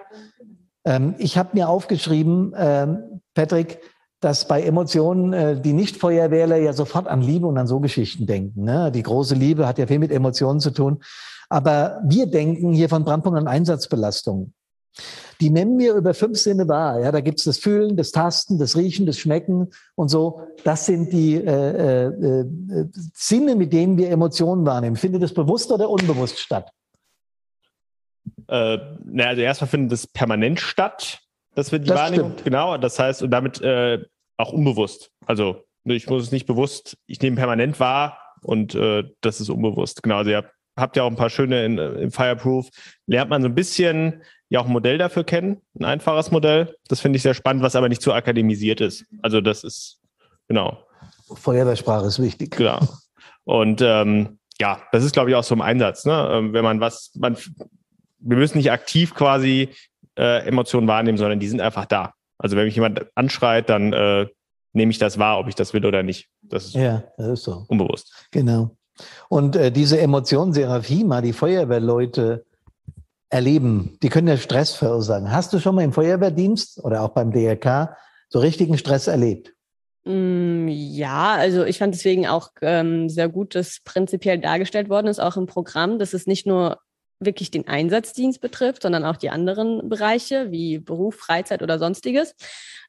ähm, 0.85 1.15
ich 1.17 1.37
habe 1.37 1.49
mir 1.53 1.69
aufgeschrieben, 1.69 2.53
ähm, 2.55 3.21
Patrick, 3.33 3.79
dass 4.19 4.47
bei 4.47 4.61
Emotionen 4.63 5.33
äh, 5.33 5.59
die 5.59 5.73
Nicht-Feuerwehrler 5.73 6.57
ja 6.57 6.73
sofort 6.73 7.07
an 7.07 7.21
Liebe 7.21 7.47
und 7.47 7.57
an 7.57 7.67
so 7.67 7.79
Geschichten 7.79 8.25
denken. 8.25 8.63
Ne? 8.63 8.91
Die 8.91 9.03
große 9.03 9.35
Liebe 9.35 9.65
hat 9.65 9.77
ja 9.77 9.87
viel 9.87 9.99
mit 9.99 10.11
Emotionen 10.11 10.59
zu 10.59 10.71
tun. 10.71 11.01
Aber 11.47 12.01
wir 12.05 12.27
denken 12.27 12.73
hier 12.73 12.89
von 12.89 13.03
Brandpunkt 13.03 13.39
an 13.39 13.47
Einsatzbelastungen. 13.47 14.53
Die 15.41 15.49
nehmen 15.49 15.79
wir 15.79 15.93
über 15.93 16.13
fünf 16.13 16.37
Sinne 16.37 16.67
wahr. 16.67 16.99
Ja, 16.99 17.11
da 17.11 17.21
gibt's 17.21 17.45
das 17.45 17.57
Fühlen, 17.57 17.95
das 17.95 18.11
Tasten, 18.11 18.59
das 18.59 18.75
Riechen, 18.75 19.05
das 19.05 19.17
Schmecken 19.17 19.69
und 19.95 20.09
so. 20.09 20.41
Das 20.65 20.85
sind 20.85 21.13
die 21.13 21.35
äh, 21.35 21.41
äh, 21.41 22.07
äh, 22.07 22.45
Sinne, 23.13 23.55
mit 23.55 23.71
denen 23.71 23.97
wir 23.97 24.09
Emotionen 24.09 24.65
wahrnehmen. 24.65 24.97
Findet 24.97 25.23
das 25.23 25.33
bewusst 25.33 25.71
oder 25.71 25.89
unbewusst 25.89 26.39
statt? 26.39 26.71
Äh, 28.49 28.79
na, 29.05 29.25
also 29.27 29.41
erstmal 29.41 29.69
findet 29.69 29.93
das 29.93 30.07
permanent 30.07 30.59
statt, 30.59 31.19
dass 31.55 31.71
wir 31.71 31.79
die 31.79 31.87
das 31.87 31.97
Wahrnehmung, 31.97 32.31
stimmt. 32.31 32.43
genau, 32.43 32.77
das 32.77 32.99
heißt, 32.99 33.23
und 33.23 33.31
damit 33.31 33.61
äh, 33.61 34.03
auch 34.37 34.51
unbewusst. 34.51 35.11
Also 35.25 35.63
ich 35.85 36.09
muss 36.09 36.23
es 36.23 36.31
nicht 36.31 36.47
bewusst, 36.47 36.97
ich 37.05 37.21
nehme 37.21 37.37
permanent 37.37 37.79
wahr 37.79 38.17
und 38.41 38.75
äh, 38.75 39.03
das 39.21 39.39
ist 39.39 39.49
unbewusst. 39.49 40.03
Genau, 40.03 40.17
also 40.17 40.31
ihr 40.31 40.37
habt, 40.37 40.53
habt 40.77 40.97
ja 40.97 41.03
auch 41.03 41.09
ein 41.09 41.15
paar 41.15 41.29
schöne 41.29 41.65
in, 41.65 41.77
in 41.77 42.11
Fireproof, 42.11 42.69
lernt 43.05 43.29
man 43.29 43.41
so 43.41 43.47
ein 43.47 43.55
bisschen 43.55 44.23
ja 44.49 44.59
auch 44.59 44.65
ein 44.65 44.71
Modell 44.71 44.97
dafür 44.97 45.23
kennen, 45.23 45.61
ein 45.79 45.85
einfaches 45.85 46.31
Modell. 46.31 46.75
Das 46.87 46.99
finde 46.99 47.17
ich 47.17 47.23
sehr 47.23 47.33
spannend, 47.33 47.63
was 47.63 47.75
aber 47.75 47.87
nicht 47.87 48.01
zu 48.01 48.13
akademisiert 48.13 48.81
ist. 48.81 49.05
Also 49.21 49.41
das 49.41 49.63
ist, 49.63 49.99
genau. 50.47 50.85
Feuerwehrsprache 51.31 52.07
ist 52.07 52.19
wichtig. 52.19 52.57
Genau. 52.57 52.79
Und 53.43 53.81
ähm, 53.81 54.39
ja, 54.59 54.81
das 54.91 55.03
ist, 55.03 55.13
glaube 55.13 55.29
ich, 55.29 55.35
auch 55.35 55.43
so 55.43 55.55
im 55.55 55.61
Einsatz. 55.61 56.05
Ne? 56.05 56.29
Ähm, 56.31 56.53
wenn 56.53 56.63
man 56.63 56.79
was, 56.79 57.11
man, 57.15 57.37
wir 58.19 58.37
müssen 58.37 58.57
nicht 58.57 58.71
aktiv 58.71 59.13
quasi 59.13 59.69
äh, 60.17 60.45
Emotionen 60.47 60.87
wahrnehmen, 60.87 61.17
sondern 61.17 61.39
die 61.39 61.47
sind 61.47 61.61
einfach 61.61 61.85
da. 61.85 62.13
Also 62.37 62.57
wenn 62.57 62.65
mich 62.65 62.75
jemand 62.75 63.05
anschreit, 63.15 63.69
dann 63.69 63.93
äh, 63.93 64.27
nehme 64.73 64.91
ich 64.91 64.97
das 64.97 65.19
wahr, 65.19 65.39
ob 65.39 65.47
ich 65.47 65.55
das 65.55 65.73
will 65.73 65.85
oder 65.85 66.03
nicht. 66.03 66.27
Das 66.41 66.65
ist, 66.65 66.75
ja, 66.75 67.03
das 67.17 67.27
ist 67.27 67.43
so. 67.43 67.65
Unbewusst. 67.67 68.27
Genau. 68.31 68.75
Und 69.29 69.55
äh, 69.55 69.71
diese 69.71 69.99
Emotionen, 69.99 70.53
Serafima, 70.53 71.21
die 71.21 71.33
Feuerwehrleute 71.33 72.45
erleben, 73.29 73.97
die 74.01 74.09
können 74.09 74.27
ja 74.27 74.37
Stress 74.37 74.73
verursachen. 74.73 75.31
Hast 75.31 75.53
du 75.53 75.59
schon 75.59 75.75
mal 75.75 75.83
im 75.83 75.93
Feuerwehrdienst 75.93 76.83
oder 76.83 77.03
auch 77.03 77.09
beim 77.09 77.31
DRK 77.31 77.95
so 78.29 78.39
richtigen 78.39 78.77
Stress 78.77 79.07
erlebt? 79.07 79.53
Mm, 80.05 80.67
ja, 80.67 81.35
also 81.35 81.65
ich 81.65 81.77
fand 81.77 81.93
deswegen 81.93 82.27
auch 82.27 82.49
ähm, 82.61 83.09
sehr 83.09 83.29
gut, 83.29 83.55
dass 83.55 83.79
prinzipiell 83.83 84.39
dargestellt 84.39 84.89
worden 84.89 85.07
ist, 85.07 85.19
auch 85.19 85.37
im 85.37 85.45
Programm, 85.45 85.99
dass 85.99 86.13
es 86.13 86.25
nicht 86.25 86.47
nur 86.47 86.79
wirklich 87.19 87.51
den 87.51 87.67
Einsatzdienst 87.67 88.39
betrifft, 88.39 88.83
sondern 88.83 89.03
auch 89.03 89.17
die 89.17 89.29
anderen 89.29 89.89
Bereiche 89.89 90.51
wie 90.51 90.79
Beruf, 90.79 91.15
Freizeit 91.15 91.61
oder 91.61 91.77
sonstiges. 91.77 92.33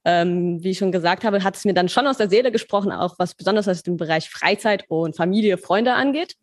Ähm, 0.04 0.62
wie 0.62 0.70
ich 0.70 0.78
schon 0.78 0.92
gesagt 0.92 1.24
habe, 1.24 1.44
hat 1.44 1.56
es 1.56 1.64
mir 1.64 1.74
dann 1.74 1.88
schon 1.88 2.06
aus 2.06 2.16
der 2.16 2.30
Seele 2.30 2.52
gesprochen, 2.52 2.92
auch 2.92 3.16
was 3.18 3.34
besonders 3.34 3.66
was 3.66 3.82
den 3.82 3.98
Bereich 3.98 4.30
Freizeit 4.30 4.84
und 4.88 5.16
Familie, 5.16 5.58
Freunde 5.58 5.92
angeht 5.92 6.36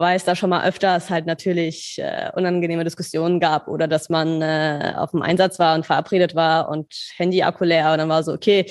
weil 0.00 0.16
es 0.16 0.24
da 0.24 0.34
schon 0.34 0.48
mal 0.48 0.66
öfters 0.66 1.10
halt 1.10 1.26
natürlich 1.26 1.98
äh, 1.98 2.30
unangenehme 2.34 2.84
Diskussionen 2.84 3.38
gab 3.38 3.68
oder 3.68 3.86
dass 3.86 4.08
man 4.08 4.40
äh, 4.40 4.94
auf 4.96 5.10
dem 5.10 5.20
Einsatz 5.20 5.58
war 5.58 5.74
und 5.74 5.84
verabredet 5.84 6.34
war 6.34 6.70
und 6.70 6.94
Handy-Akku 7.16 7.64
leer. 7.64 7.92
Und 7.92 7.98
dann 7.98 8.08
war 8.08 8.22
so, 8.22 8.32
okay, 8.32 8.64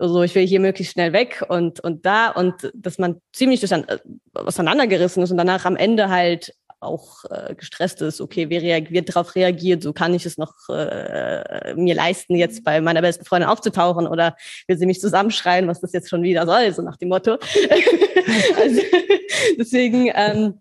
also 0.00 0.24
ich 0.24 0.34
will 0.34 0.44
hier 0.44 0.58
möglichst 0.58 0.94
schnell 0.94 1.12
weg 1.12 1.44
und, 1.48 1.78
und 1.78 2.04
da. 2.04 2.30
Und 2.30 2.72
dass 2.74 2.98
man 2.98 3.20
ziemlich 3.32 3.60
durch, 3.60 3.70
äh, 3.70 3.98
auseinandergerissen 4.34 5.22
ist 5.22 5.30
und 5.30 5.36
danach 5.36 5.64
am 5.66 5.76
Ende 5.76 6.08
halt 6.08 6.52
auch 6.80 7.24
äh, 7.30 7.54
gestresst 7.54 8.02
ist, 8.02 8.20
okay, 8.20 8.50
wer 8.50 8.60
reagiert, 8.60 9.08
darauf 9.08 9.36
reagiert, 9.36 9.84
so 9.84 9.92
kann 9.92 10.14
ich 10.14 10.26
es 10.26 10.36
noch 10.36 10.68
äh, 10.68 11.74
mir 11.74 11.94
leisten, 11.94 12.34
jetzt 12.34 12.64
bei 12.64 12.80
meiner 12.80 13.02
besten 13.02 13.24
Freundin 13.24 13.48
aufzutauchen 13.48 14.08
oder 14.08 14.34
will 14.66 14.76
sie 14.76 14.86
mich 14.86 15.00
zusammenschreien, 15.00 15.68
was 15.68 15.80
das 15.80 15.92
jetzt 15.92 16.10
schon 16.10 16.24
wieder 16.24 16.44
soll, 16.44 16.72
so 16.72 16.82
nach 16.82 16.96
dem 16.96 17.10
Motto. 17.10 17.32
also, 18.60 18.80
deswegen, 19.58 20.10
ähm, 20.12 20.60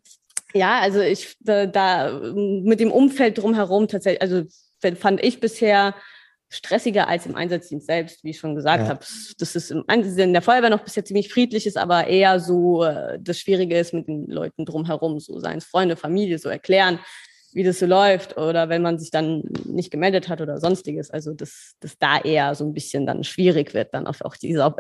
ja, 0.54 0.80
also 0.80 1.02
ich 1.02 1.36
da, 1.40 1.66
da 1.66 2.20
mit 2.24 2.80
dem 2.80 2.92
Umfeld 2.92 3.38
drumherum 3.38 3.88
tatsächlich, 3.88 4.22
also 4.22 4.44
fand 4.98 5.24
ich 5.24 5.40
bisher 5.40 5.96
stressiger 6.50 7.08
als 7.08 7.26
im 7.26 7.36
Einsatzdienst 7.36 7.88
selbst, 7.88 8.24
wie 8.24 8.32
ich 8.32 8.40
schon 8.40 8.56
gesagt 8.56 8.84
ja. 8.84 8.90
habe. 8.90 9.00
Das 9.40 9.56
ist 9.56 9.72
im 9.72 9.86
Einsatz 9.88 10.18
in 10.18 10.34
der 10.34 10.42
Feuerwehr 10.42 10.70
noch 10.70 10.84
bisher 10.84 11.06
ziemlich 11.06 11.32
friedlich, 11.32 11.66
ist 11.66 11.78
aber 11.78 12.08
eher 12.08 12.42
so, 12.42 12.84
äh, 12.84 13.18
das 13.22 13.40
Schwierige 13.40 13.78
ist 13.78 13.94
mit 13.94 14.08
den 14.08 14.28
Leuten 14.28 14.66
drumherum, 14.66 15.20
so 15.22 15.40
seien 15.40 15.60
es 15.60 15.66
Freunde, 15.66 15.96
Familie, 15.96 16.38
so 16.40 16.50
erklären, 16.50 17.00
wie 17.54 17.64
das 17.64 17.80
so 17.80 17.86
läuft 17.86 18.38
oder 18.38 18.70
wenn 18.70 18.82
man 18.82 18.98
sich 18.98 19.12
dann 19.12 19.44
nicht 19.66 19.92
gemeldet 19.92 20.30
hat 20.30 20.42
oder 20.42 20.60
sonstiges. 20.60 21.12
Also 21.12 21.34
dass 21.34 21.76
das 21.80 21.98
da 21.98 22.20
eher 22.20 22.56
so 22.56 22.66
ein 22.66 22.74
bisschen 22.74 23.06
dann 23.06 23.24
schwierig 23.24 23.74
wird, 23.74 23.94
dann 23.94 24.08
auf, 24.08 24.22
auch 24.22 24.36
diese, 24.36 24.66
auf, 24.66 24.74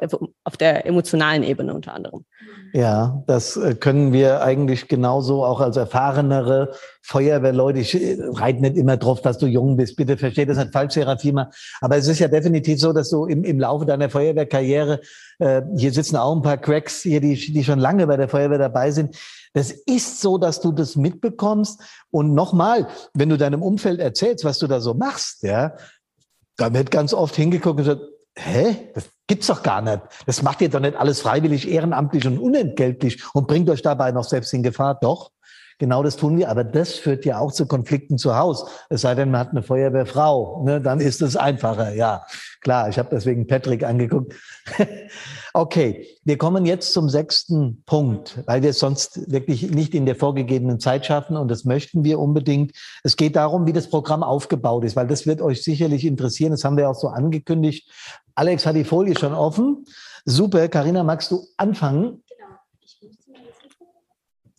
auf 0.43 0.57
der 0.57 0.85
emotionalen 0.85 1.43
Ebene 1.43 1.73
unter 1.73 1.93
anderem. 1.93 2.25
Ja, 2.73 3.23
das 3.27 3.57
äh, 3.57 3.75
können 3.75 4.13
wir 4.13 4.41
eigentlich 4.41 4.87
genauso 4.87 5.43
auch 5.43 5.59
als 5.59 5.75
erfahrenere 5.75 6.73
Feuerwehrleute. 7.01 7.79
Ich 7.79 7.93
äh, 7.95 8.17
reite 8.21 8.61
nicht 8.61 8.77
immer 8.77 8.97
drauf, 8.97 9.21
dass 9.21 9.37
du 9.37 9.47
jung 9.47 9.75
bist. 9.75 9.97
Bitte 9.97 10.17
versteht 10.17 10.49
das 10.49 10.57
nicht 10.57 10.71
falsch, 10.71 10.93
Serafima. 10.93 11.49
Aber 11.81 11.97
es 11.97 12.07
ist 12.07 12.19
ja 12.19 12.29
definitiv 12.29 12.79
so, 12.79 12.93
dass 12.93 13.09
du 13.09 13.25
im, 13.25 13.43
im 13.43 13.59
Laufe 13.59 13.85
deiner 13.85 14.09
Feuerwehrkarriere, 14.09 15.01
äh, 15.39 15.61
hier 15.75 15.91
sitzen 15.91 16.15
auch 16.15 16.35
ein 16.35 16.41
paar 16.41 16.57
Cracks 16.57 17.01
hier, 17.01 17.19
die, 17.19 17.35
die 17.35 17.63
schon 17.63 17.79
lange 17.79 18.07
bei 18.07 18.15
der 18.15 18.29
Feuerwehr 18.29 18.59
dabei 18.59 18.91
sind, 18.91 19.17
das 19.53 19.71
ist 19.71 20.21
so, 20.21 20.37
dass 20.37 20.61
du 20.61 20.71
das 20.71 20.95
mitbekommst. 20.95 21.81
Und 22.09 22.33
nochmal, 22.33 22.87
wenn 23.13 23.29
du 23.29 23.37
deinem 23.37 23.61
Umfeld 23.61 23.99
erzählst, 23.99 24.45
was 24.45 24.59
du 24.59 24.67
da 24.67 24.79
so 24.79 24.93
machst, 24.93 25.43
ja, 25.43 25.75
da 26.57 26.73
wird 26.73 26.91
ganz 26.91 27.13
oft 27.13 27.35
hingeguckt 27.35 27.79
und 27.79 27.85
gesagt, 27.85 28.01
hä? 28.37 28.91
Das 28.93 29.05
gibt's 29.27 29.47
doch 29.47 29.63
gar 29.63 29.81
nicht. 29.81 30.01
Das 30.25 30.41
macht 30.41 30.61
ihr 30.61 30.69
doch 30.69 30.79
nicht 30.79 30.95
alles 30.95 31.21
freiwillig, 31.21 31.67
ehrenamtlich 31.67 32.25
und 32.27 32.39
unentgeltlich 32.39 33.23
und 33.33 33.47
bringt 33.47 33.69
euch 33.69 33.81
dabei 33.81 34.11
noch 34.11 34.23
selbst 34.23 34.53
in 34.53 34.63
Gefahr. 34.63 34.97
Doch. 35.01 35.31
Genau 35.81 36.03
das 36.03 36.15
tun 36.15 36.37
wir, 36.37 36.47
aber 36.47 36.63
das 36.63 36.93
führt 36.93 37.25
ja 37.25 37.39
auch 37.39 37.51
zu 37.51 37.65
Konflikten 37.65 38.19
zu 38.19 38.37
Hause. 38.37 38.67
Es 38.89 39.01
sei 39.01 39.15
denn, 39.15 39.31
man 39.31 39.39
hat 39.39 39.49
eine 39.49 39.63
Feuerwehrfrau, 39.63 40.63
ne? 40.63 40.79
dann 40.79 40.99
ist 40.99 41.23
es 41.23 41.35
einfacher. 41.35 41.95
Ja, 41.95 42.23
klar, 42.59 42.87
ich 42.87 42.99
habe 42.99 43.09
deswegen 43.11 43.47
Patrick 43.47 43.83
angeguckt. 43.83 44.35
okay, 45.55 46.07
wir 46.23 46.37
kommen 46.37 46.67
jetzt 46.67 46.93
zum 46.93 47.09
sechsten 47.09 47.81
Punkt, 47.87 48.43
weil 48.45 48.61
wir 48.61 48.69
es 48.69 48.77
sonst 48.77 49.31
wirklich 49.31 49.71
nicht 49.71 49.95
in 49.95 50.05
der 50.05 50.15
vorgegebenen 50.15 50.79
Zeit 50.79 51.07
schaffen 51.07 51.35
und 51.35 51.49
das 51.49 51.65
möchten 51.65 52.03
wir 52.03 52.19
unbedingt. 52.19 52.73
Es 53.03 53.15
geht 53.15 53.35
darum, 53.35 53.65
wie 53.65 53.73
das 53.73 53.89
Programm 53.89 54.21
aufgebaut 54.21 54.83
ist, 54.83 54.95
weil 54.95 55.07
das 55.07 55.25
wird 55.25 55.41
euch 55.41 55.63
sicherlich 55.63 56.05
interessieren. 56.05 56.51
Das 56.51 56.63
haben 56.63 56.77
wir 56.77 56.91
auch 56.91 56.95
so 56.95 57.07
angekündigt. 57.07 57.89
Alex 58.35 58.67
hat 58.67 58.75
die 58.75 58.83
Folie 58.83 59.17
schon 59.17 59.33
offen. 59.33 59.83
Super, 60.25 60.67
Karina, 60.67 61.01
magst 61.01 61.31
du 61.31 61.43
anfangen? 61.57 62.21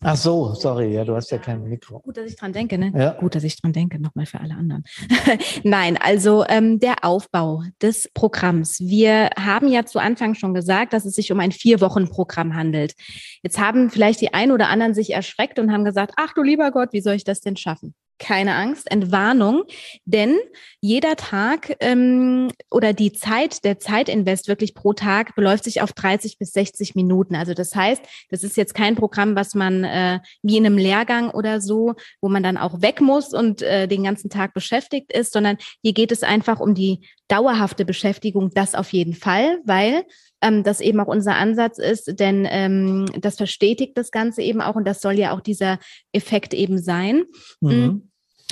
Ach 0.05 0.17
so, 0.17 0.53
sorry, 0.53 0.93
ja, 0.93 1.05
du 1.05 1.15
hast 1.15 1.31
ja 1.31 1.37
kein 1.37 1.63
Mikro. 1.63 1.99
Gut, 2.01 2.17
dass 2.17 2.29
ich 2.29 2.35
dran 2.35 2.51
denke, 2.51 2.77
ne? 2.77 2.91
Ja. 2.93 3.11
Gut, 3.13 3.35
dass 3.35 3.43
ich 3.45 3.59
dran 3.61 3.71
denke, 3.71 4.01
nochmal 4.01 4.25
für 4.25 4.41
alle 4.41 4.55
anderen. 4.55 4.83
Nein, 5.63 5.97
also 5.97 6.43
ähm, 6.49 6.79
der 6.79 7.05
Aufbau 7.05 7.63
des 7.81 8.11
Programms. 8.13 8.81
Wir 8.81 9.29
haben 9.39 9.69
ja 9.69 9.85
zu 9.85 9.99
Anfang 9.99 10.35
schon 10.35 10.53
gesagt, 10.53 10.91
dass 10.91 11.05
es 11.05 11.15
sich 11.15 11.31
um 11.31 11.39
ein 11.39 11.53
Vier-Wochen-Programm 11.53 12.53
handelt. 12.53 12.95
Jetzt 13.43 13.59
haben 13.59 13.89
vielleicht 13.89 14.19
die 14.19 14.33
einen 14.33 14.51
oder 14.51 14.67
anderen 14.67 14.93
sich 14.93 15.13
erschreckt 15.13 15.57
und 15.57 15.71
haben 15.71 15.85
gesagt, 15.85 16.13
ach 16.17 16.33
du 16.33 16.43
lieber 16.43 16.71
Gott, 16.71 16.91
wie 16.91 17.01
soll 17.01 17.15
ich 17.15 17.23
das 17.23 17.39
denn 17.39 17.55
schaffen? 17.55 17.95
Keine 18.19 18.55
Angst, 18.55 18.89
Entwarnung, 18.89 19.63
denn 20.05 20.37
jeder 20.81 21.15
Tag 21.15 21.75
ähm, 21.79 22.51
oder 22.69 22.93
die 22.93 23.13
Zeit, 23.13 23.63
der 23.63 23.79
Zeitinvest 23.79 24.47
wirklich 24.47 24.75
pro 24.75 24.93
Tag 24.93 25.35
beläuft 25.35 25.63
sich 25.63 25.81
auf 25.81 25.93
30 25.93 26.37
bis 26.37 26.53
60 26.53 26.95
Minuten. 26.95 27.35
Also 27.35 27.53
das 27.53 27.75
heißt, 27.75 28.03
das 28.29 28.43
ist 28.43 28.57
jetzt 28.57 28.73
kein 28.73 28.95
Programm, 28.95 29.35
was 29.35 29.55
man 29.55 29.83
äh, 29.83 30.19
wie 30.41 30.57
in 30.57 30.65
einem 30.65 30.77
Lehrgang 30.77 31.31
oder 31.31 31.61
so, 31.61 31.93
wo 32.21 32.29
man 32.29 32.43
dann 32.43 32.57
auch 32.57 32.81
weg 32.81 33.01
muss 33.01 33.33
und 33.33 33.61
äh, 33.61 33.87
den 33.87 34.03
ganzen 34.03 34.29
Tag 34.29 34.53
beschäftigt 34.53 35.11
ist, 35.11 35.33
sondern 35.33 35.57
hier 35.81 35.93
geht 35.93 36.11
es 36.11 36.23
einfach 36.23 36.59
um 36.59 36.73
die 36.73 37.07
dauerhafte 37.27 37.85
Beschäftigung, 37.85 38.51
das 38.53 38.75
auf 38.75 38.93
jeden 38.93 39.13
Fall, 39.13 39.59
weil 39.65 40.03
ähm, 40.43 40.63
das 40.63 40.81
eben 40.81 40.99
auch 40.99 41.07
unser 41.07 41.35
Ansatz 41.35 41.79
ist, 41.79 42.19
denn 42.19 42.45
ähm, 42.49 43.05
das 43.19 43.37
verstetigt 43.37 43.97
das 43.97 44.11
Ganze 44.11 44.41
eben 44.41 44.61
auch 44.61 44.75
und 44.75 44.85
das 44.85 45.01
soll 45.01 45.13
ja 45.13 45.31
auch 45.33 45.41
dieser 45.41 45.79
Effekt 46.11 46.53
eben 46.53 46.77
sein. 46.77 47.23
Mhm. 47.61 47.71
Mm. 47.71 48.09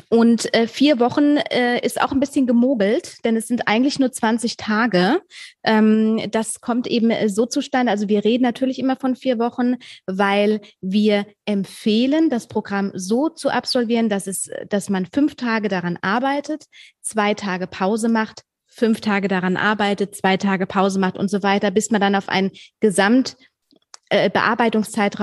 Und 0.10 0.54
äh, 0.54 0.68
vier 0.68 1.00
Wochen 1.00 1.38
äh, 1.38 1.80
ist 1.86 2.02
auch 2.02 2.12
ein 2.12 2.20
bisschen 2.20 2.48
gemogelt, 2.48 3.24
denn 3.24 3.36
es 3.36 3.48
sind 3.48 3.68
eigentlich 3.68 4.00
nur 4.00 4.12
20 4.12 4.58
Tage. 4.58 5.22
Ähm, 5.64 6.22
das 6.32 6.62
kommt 6.62 6.88
eben 6.88 7.12
äh, 7.12 7.30
so 7.30 7.46
zustande. 7.46 7.92
Also 7.92 8.08
wir 8.08 8.24
reden 8.24 8.44
natürlich 8.44 8.80
immer 8.80 8.96
von 8.96 9.16
vier 9.16 9.38
Wochen, 9.38 9.76
weil 10.08 10.62
wir 10.80 11.26
empfehlen, 11.46 12.30
das 12.30 12.48
Programm 12.48 12.92
so 12.94 13.30
zu 13.30 13.50
absolvieren, 13.50 14.10
dass 14.10 14.28
es, 14.28 14.50
dass 14.70 14.90
man 14.90 15.08
fünf 15.14 15.36
Tage 15.36 15.68
daran 15.68 16.00
arbeitet, 16.02 16.66
zwei 17.02 17.34
Tage 17.34 17.68
Pause 17.68 18.10
macht, 18.10 18.44
fünf 18.72 19.02
Tage 19.02 19.28
daran 19.28 19.58
arbeitet, 19.58 20.16
zwei 20.16 20.38
Tage 20.38 20.66
Pause 20.66 21.00
macht 21.00 21.18
und 21.18 21.30
so 21.30 21.44
weiter, 21.44 21.72
bis 21.72 21.92
man 21.92 22.02
dann 22.02 22.16
auf 22.16 22.30
einen 22.30 22.52
Gesamt 22.80 23.36
äh, 24.10 24.30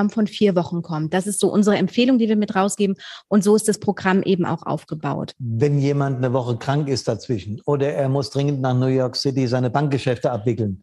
von 0.08 0.26
vier 0.26 0.54
Wochen 0.56 0.82
kommt. 0.82 1.12
Das 1.14 1.26
ist 1.26 1.40
so 1.40 1.52
unsere 1.52 1.76
Empfehlung, 1.76 2.18
die 2.18 2.28
wir 2.28 2.36
mit 2.36 2.54
rausgeben. 2.54 2.96
Und 3.28 3.44
so 3.44 3.56
ist 3.56 3.68
das 3.68 3.78
Programm 3.78 4.22
eben 4.22 4.46
auch 4.46 4.62
aufgebaut. 4.64 5.34
Wenn 5.38 5.78
jemand 5.78 6.18
eine 6.18 6.32
Woche 6.32 6.56
krank 6.56 6.88
ist 6.88 7.08
dazwischen 7.08 7.60
oder 7.66 7.92
er 7.92 8.08
muss 8.08 8.30
dringend 8.30 8.60
nach 8.60 8.74
New 8.74 8.86
York 8.86 9.16
City 9.16 9.46
seine 9.46 9.70
Bankgeschäfte 9.70 10.30
abwickeln, 10.30 10.82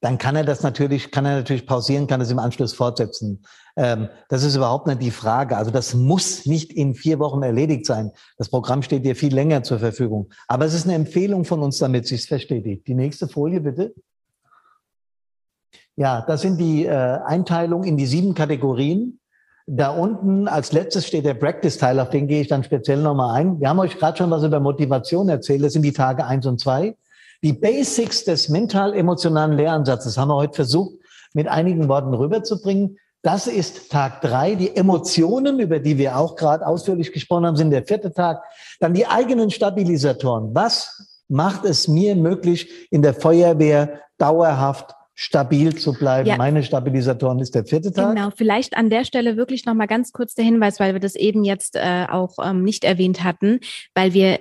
dann 0.00 0.18
kann 0.18 0.34
er 0.34 0.44
das 0.44 0.62
natürlich, 0.62 1.10
kann 1.10 1.24
er 1.24 1.36
natürlich 1.36 1.66
pausieren, 1.66 2.06
kann 2.06 2.20
es 2.20 2.30
im 2.30 2.38
Anschluss 2.38 2.72
fortsetzen. 2.72 3.42
Ähm, 3.76 4.08
das 4.28 4.42
ist 4.42 4.56
überhaupt 4.56 4.86
nicht 4.86 5.02
die 5.02 5.10
Frage. 5.10 5.56
Also 5.56 5.70
das 5.70 5.94
muss 5.94 6.46
nicht 6.46 6.72
in 6.72 6.94
vier 6.94 7.18
Wochen 7.18 7.42
erledigt 7.42 7.86
sein. 7.86 8.12
Das 8.38 8.48
Programm 8.48 8.82
steht 8.82 9.04
dir 9.04 9.16
viel 9.16 9.34
länger 9.34 9.62
zur 9.62 9.78
Verfügung. 9.78 10.30
Aber 10.48 10.64
es 10.64 10.74
ist 10.74 10.84
eine 10.84 10.94
Empfehlung 10.94 11.44
von 11.44 11.60
uns, 11.62 11.78
damit 11.78 12.06
sich 12.06 12.26
verstetigt. 12.26 12.86
Die 12.86 12.94
nächste 12.94 13.28
Folie 13.28 13.60
bitte. 13.60 13.94
Ja, 15.96 16.22
das 16.26 16.42
sind 16.42 16.58
die 16.58 16.86
äh, 16.86 16.90
Einteilungen 16.90 17.84
in 17.84 17.96
die 17.96 18.06
sieben 18.06 18.34
Kategorien. 18.34 19.18
Da 19.66 19.90
unten 19.90 20.48
als 20.48 20.72
letztes 20.72 21.06
steht 21.06 21.24
der 21.24 21.34
Practice-Teil, 21.34 22.00
auf 22.00 22.10
den 22.10 22.26
gehe 22.26 22.40
ich 22.40 22.48
dann 22.48 22.64
speziell 22.64 23.00
nochmal 23.00 23.36
ein. 23.36 23.60
Wir 23.60 23.68
haben 23.68 23.78
euch 23.78 23.96
gerade 23.96 24.18
schon 24.18 24.30
was 24.30 24.42
über 24.42 24.58
Motivation 24.58 25.28
erzählt. 25.28 25.62
Das 25.62 25.72
sind 25.72 25.82
die 25.82 25.92
Tage 25.92 26.26
eins 26.26 26.46
und 26.46 26.60
zwei. 26.60 26.96
Die 27.42 27.52
Basics 27.52 28.24
des 28.24 28.48
mental-emotionalen 28.48 29.56
Lehransatzes 29.56 30.16
haben 30.16 30.28
wir 30.28 30.36
heute 30.36 30.54
versucht, 30.54 30.96
mit 31.34 31.48
einigen 31.48 31.88
Worten 31.88 32.14
rüberzubringen. 32.14 32.98
Das 33.22 33.46
ist 33.46 33.90
Tag 33.90 34.20
drei. 34.20 34.56
Die 34.56 34.74
Emotionen, 34.74 35.60
über 35.60 35.78
die 35.78 35.96
wir 35.96 36.16
auch 36.16 36.34
gerade 36.34 36.66
ausführlich 36.66 37.12
gesprochen 37.12 37.46
haben, 37.46 37.56
sind 37.56 37.70
der 37.70 37.84
vierte 37.84 38.12
Tag. 38.12 38.42
Dann 38.80 38.94
die 38.94 39.06
eigenen 39.06 39.50
Stabilisatoren. 39.50 40.54
Was 40.54 41.22
macht 41.28 41.64
es 41.64 41.86
mir 41.88 42.16
möglich, 42.16 42.68
in 42.90 43.00
der 43.00 43.14
Feuerwehr 43.14 44.00
dauerhaft 44.18 44.94
stabil 45.14 45.74
zu 45.74 45.92
bleiben. 45.92 46.28
Ja. 46.28 46.36
Meine 46.36 46.62
Stabilisatoren 46.62 47.38
ist 47.40 47.54
der 47.54 47.64
vierte 47.64 47.92
Tag. 47.92 48.14
Genau, 48.14 48.30
vielleicht 48.34 48.76
an 48.76 48.88
der 48.88 49.04
Stelle 49.04 49.36
wirklich 49.36 49.66
noch 49.66 49.74
mal 49.74 49.86
ganz 49.86 50.12
kurz 50.12 50.34
der 50.34 50.44
Hinweis, 50.44 50.80
weil 50.80 50.94
wir 50.94 51.00
das 51.00 51.16
eben 51.16 51.44
jetzt 51.44 51.76
äh, 51.76 52.06
auch 52.10 52.36
ähm, 52.42 52.64
nicht 52.64 52.84
erwähnt 52.84 53.22
hatten, 53.22 53.60
weil 53.94 54.14
wir 54.14 54.40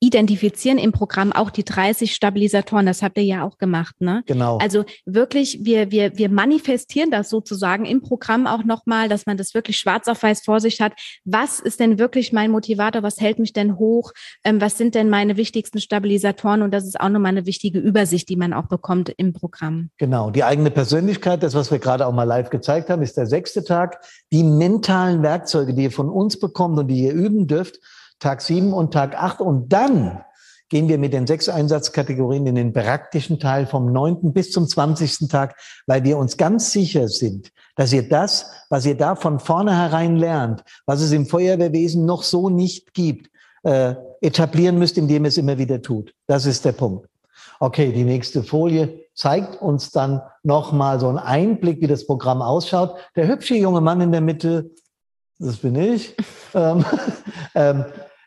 identifizieren 0.00 0.78
im 0.78 0.92
Programm 0.92 1.32
auch 1.32 1.50
die 1.50 1.64
30 1.64 2.14
Stabilisatoren. 2.14 2.86
Das 2.86 3.02
habt 3.02 3.18
ihr 3.18 3.24
ja 3.24 3.44
auch 3.44 3.58
gemacht, 3.58 3.96
ne? 4.00 4.22
Genau. 4.26 4.58
Also 4.58 4.84
wirklich, 5.06 5.58
wir 5.62 5.90
wir 5.90 6.16
wir 6.16 6.28
manifestieren 6.28 7.10
das 7.10 7.28
sozusagen 7.28 7.84
im 7.84 8.00
Programm 8.00 8.46
auch 8.46 8.64
noch 8.64 8.86
mal, 8.86 9.08
dass 9.08 9.26
man 9.26 9.36
das 9.36 9.54
wirklich 9.54 9.78
schwarz 9.78 10.06
auf 10.06 10.22
weiß 10.22 10.42
vor 10.44 10.60
sich 10.60 10.80
hat. 10.80 10.92
Was 11.24 11.58
ist 11.58 11.80
denn 11.80 11.98
wirklich 11.98 12.32
mein 12.32 12.50
Motivator? 12.50 13.02
Was 13.02 13.20
hält 13.20 13.38
mich 13.38 13.52
denn 13.52 13.76
hoch? 13.76 14.12
Ähm, 14.44 14.60
was 14.60 14.78
sind 14.78 14.94
denn 14.94 15.10
meine 15.10 15.36
wichtigsten 15.36 15.80
Stabilisatoren? 15.80 16.62
Und 16.62 16.72
das 16.72 16.86
ist 16.86 17.00
auch 17.00 17.08
noch 17.08 17.20
mal 17.20 17.30
eine 17.30 17.46
wichtige 17.46 17.80
Übersicht, 17.80 18.28
die 18.28 18.36
man 18.36 18.52
auch 18.52 18.68
bekommt 18.68 19.12
im 19.16 19.32
Programm. 19.32 19.90
Genau. 19.98 20.11
Genau, 20.12 20.30
die 20.30 20.44
eigene 20.44 20.70
Persönlichkeit, 20.70 21.42
das, 21.42 21.54
was 21.54 21.70
wir 21.70 21.78
gerade 21.78 22.06
auch 22.06 22.12
mal 22.12 22.24
live 22.24 22.50
gezeigt 22.50 22.90
haben, 22.90 23.00
ist 23.00 23.16
der 23.16 23.26
sechste 23.26 23.64
Tag. 23.64 24.04
Die 24.30 24.44
mentalen 24.44 25.22
Werkzeuge, 25.22 25.72
die 25.72 25.84
ihr 25.84 25.90
von 25.90 26.10
uns 26.10 26.38
bekommt 26.38 26.78
und 26.78 26.88
die 26.88 27.04
ihr 27.04 27.14
üben 27.14 27.46
dürft, 27.46 27.80
Tag 28.18 28.42
sieben 28.42 28.74
und 28.74 28.92
Tag 28.92 29.16
acht. 29.16 29.40
Und 29.40 29.72
dann 29.72 30.22
gehen 30.68 30.90
wir 30.90 30.98
mit 30.98 31.14
den 31.14 31.26
sechs 31.26 31.48
Einsatzkategorien 31.48 32.46
in 32.46 32.56
den 32.56 32.74
praktischen 32.74 33.40
Teil 33.40 33.64
vom 33.64 33.90
neunten 33.90 34.34
bis 34.34 34.52
zum 34.52 34.68
zwanzigsten 34.68 35.30
Tag, 35.30 35.56
weil 35.86 36.04
wir 36.04 36.18
uns 36.18 36.36
ganz 36.36 36.72
sicher 36.72 37.08
sind, 37.08 37.50
dass 37.76 37.90
ihr 37.94 38.06
das, 38.06 38.50
was 38.68 38.84
ihr 38.84 38.98
da 38.98 39.14
von 39.16 39.40
vornherein 39.40 40.16
lernt, 40.16 40.62
was 40.84 41.00
es 41.00 41.12
im 41.12 41.24
Feuerwehrwesen 41.24 42.04
noch 42.04 42.22
so 42.22 42.50
nicht 42.50 42.92
gibt, 42.92 43.30
äh, 43.62 43.94
etablieren 44.20 44.78
müsst, 44.78 44.98
indem 44.98 45.24
ihr 45.24 45.28
es 45.28 45.38
immer 45.38 45.56
wieder 45.56 45.80
tut. 45.80 46.12
Das 46.26 46.44
ist 46.44 46.66
der 46.66 46.72
Punkt. 46.72 47.08
Okay, 47.62 47.92
die 47.92 48.02
nächste 48.02 48.42
Folie 48.42 49.06
zeigt 49.14 49.62
uns 49.62 49.92
dann 49.92 50.20
nochmal 50.42 50.98
so 50.98 51.06
einen 51.06 51.18
Einblick, 51.18 51.80
wie 51.80 51.86
das 51.86 52.08
Programm 52.08 52.42
ausschaut. 52.42 52.96
Der 53.14 53.28
hübsche 53.28 53.54
junge 53.54 53.80
Mann 53.80 54.00
in 54.00 54.10
der 54.10 54.20
Mitte, 54.20 54.72
das 55.38 55.58
bin 55.58 55.76
ich, 55.76 56.16
ähm, 56.54 56.84
ähm, 57.54 57.84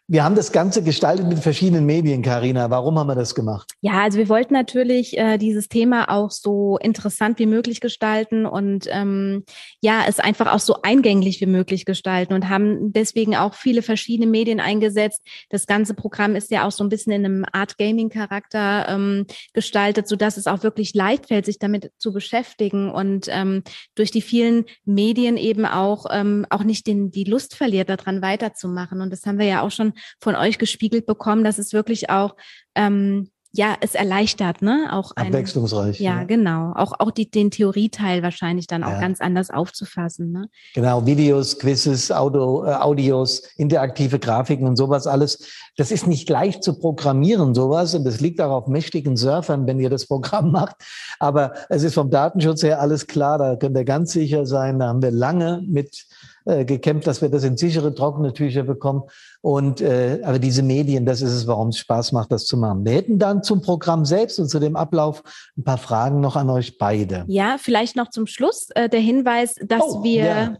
wir 0.07 0.23
haben 0.23 0.35
das 0.35 0.51
Ganze 0.51 0.83
gestaltet 0.83 1.27
mit 1.27 1.39
verschiedenen 1.39 1.87
Medien, 1.87 2.21
Karina. 2.21 2.69
Warum 2.69 2.99
haben 2.99 3.07
wir 3.07 3.15
das 3.15 3.33
gemacht? 3.33 3.71
Ja, 3.81 4.03
also 4.03 4.19
wir 4.19 4.29
wollten 4.29 4.53
natürlich 4.53 5.17
äh, 5.17 5.39
dieses 5.39 5.67
Thema 5.67 6.09
auch 6.09 6.29
so 6.29 6.77
interessant 6.77 7.39
wie 7.39 7.47
möglich 7.47 7.81
gestalten 7.81 8.45
und 8.45 8.87
ähm, 8.91 9.45
ja, 9.81 10.03
es 10.07 10.19
einfach 10.19 10.53
auch 10.53 10.59
so 10.59 10.77
eingänglich 10.83 11.41
wie 11.41 11.47
möglich 11.47 11.85
gestalten 11.85 12.35
und 12.35 12.49
haben 12.49 12.93
deswegen 12.93 13.35
auch 13.35 13.55
viele 13.55 13.81
verschiedene 13.81 14.29
Medien 14.29 14.59
eingesetzt. 14.59 15.21
Das 15.49 15.65
ganze 15.65 15.95
Programm 15.95 16.35
ist 16.35 16.51
ja 16.51 16.67
auch 16.67 16.71
so 16.71 16.83
ein 16.83 16.89
bisschen 16.89 17.11
in 17.11 17.25
einem 17.25 17.45
Art 17.51 17.79
Gaming 17.79 18.09
Charakter 18.09 18.87
ähm, 18.87 19.25
gestaltet, 19.53 20.07
so 20.07 20.15
dass 20.15 20.37
es 20.37 20.45
auch 20.45 20.61
wirklich 20.61 20.93
leicht 20.93 21.29
fällt, 21.29 21.45
sich 21.45 21.57
damit 21.57 21.91
zu 21.97 22.13
beschäftigen 22.13 22.91
und 22.91 23.25
ähm, 23.29 23.63
durch 23.95 24.11
die 24.11 24.21
vielen 24.21 24.65
Medien 24.85 25.35
eben 25.37 25.65
auch 25.65 26.05
ähm, 26.11 26.45
auch 26.51 26.63
nicht 26.63 26.85
den 26.85 27.09
die 27.09 27.23
Lust 27.23 27.55
verliert, 27.55 27.89
daran 27.89 28.21
weiterzumachen. 28.21 29.01
Und 29.01 29.09
das 29.09 29.25
haben 29.25 29.39
wir 29.39 29.47
ja 29.47 29.63
auch 29.63 29.71
schon 29.71 29.94
von 30.19 30.35
euch 30.35 30.57
gespiegelt 30.57 31.05
bekommen, 31.05 31.43
dass 31.43 31.57
es 31.57 31.73
wirklich 31.73 32.09
auch 32.09 32.35
ähm, 32.75 33.29
ja, 33.57 33.75
es 33.79 33.95
erleichtert, 33.95 34.61
ne? 34.61 34.89
Auch 34.91 35.13
ein, 35.15 35.27
abwechslungsreich. 35.27 35.99
Ja, 35.99 36.17
ja, 36.19 36.23
genau. 36.25 36.73
Auch 36.75 36.93
auch 36.99 37.11
die, 37.11 37.29
den 37.29 37.51
Theorieteil 37.51 38.21
wahrscheinlich 38.21 38.67
dann 38.67 38.83
auch 38.83 38.91
ja. 38.91 38.99
ganz 38.99 39.21
anders 39.21 39.49
aufzufassen, 39.49 40.31
ne? 40.31 40.49
Genau, 40.73 41.05
Videos, 41.05 41.57
Quizzes, 41.57 42.11
Audio, 42.11 42.65
äh, 42.65 42.73
Audios, 42.73 43.43
interaktive 43.55 44.19
Grafiken 44.19 44.67
und 44.67 44.75
sowas 44.75 45.07
alles. 45.07 45.47
Das 45.77 45.91
ist 45.91 46.05
nicht 46.05 46.29
leicht 46.29 46.63
zu 46.63 46.77
programmieren, 46.77 47.53
sowas, 47.55 47.95
und 47.95 48.03
das 48.03 48.19
liegt 48.19 48.41
auch 48.41 48.51
auf 48.51 48.67
mächtigen 48.67 49.15
Surfern, 49.15 49.65
wenn 49.67 49.79
ihr 49.79 49.89
das 49.89 50.05
Programm 50.05 50.51
macht. 50.51 50.75
Aber 51.19 51.53
es 51.69 51.83
ist 51.83 51.93
vom 51.93 52.09
Datenschutz 52.09 52.61
her 52.61 52.81
alles 52.81 53.07
klar, 53.07 53.37
da 53.37 53.55
könnt 53.55 53.77
ihr 53.77 53.85
ganz 53.85 54.11
sicher 54.11 54.45
sein. 54.45 54.79
Da 54.79 54.87
haben 54.87 55.01
wir 55.01 55.11
lange 55.11 55.63
mit 55.65 56.05
äh, 56.45 56.63
gekämpft, 56.63 57.07
dass 57.07 57.21
wir 57.21 57.29
das 57.29 57.43
in 57.43 57.57
sichere, 57.57 57.93
trockene 57.93 58.33
Tücher 58.33 58.63
bekommen. 58.63 59.03
Und 59.41 59.81
äh, 59.81 60.19
aber 60.23 60.39
diese 60.39 60.61
Medien, 60.63 61.05
das 61.05 61.21
ist 61.21 61.31
es, 61.31 61.47
warum 61.47 61.69
es 61.69 61.79
Spaß 61.79 62.11
macht, 62.11 62.31
das 62.31 62.45
zu 62.45 62.57
machen. 62.57 62.85
Wir 62.85 62.93
hätten 62.93 63.19
dann 63.19 63.43
zum 63.43 63.61
Programm 63.61 64.05
selbst 64.05 64.39
und 64.39 64.47
zu 64.47 64.59
dem 64.59 64.75
Ablauf 64.75 65.23
ein 65.57 65.63
paar 65.63 65.77
Fragen 65.77 66.19
noch 66.21 66.35
an 66.35 66.49
euch 66.49 66.77
beide. 66.77 67.25
Ja, 67.27 67.57
vielleicht 67.59 67.95
noch 67.95 68.09
zum 68.09 68.27
Schluss 68.27 68.69
äh, 68.75 68.89
der 68.89 68.99
Hinweis, 68.99 69.55
dass 69.65 69.81
oh, 69.83 70.03
wir 70.03 70.25
ja. 70.25 70.57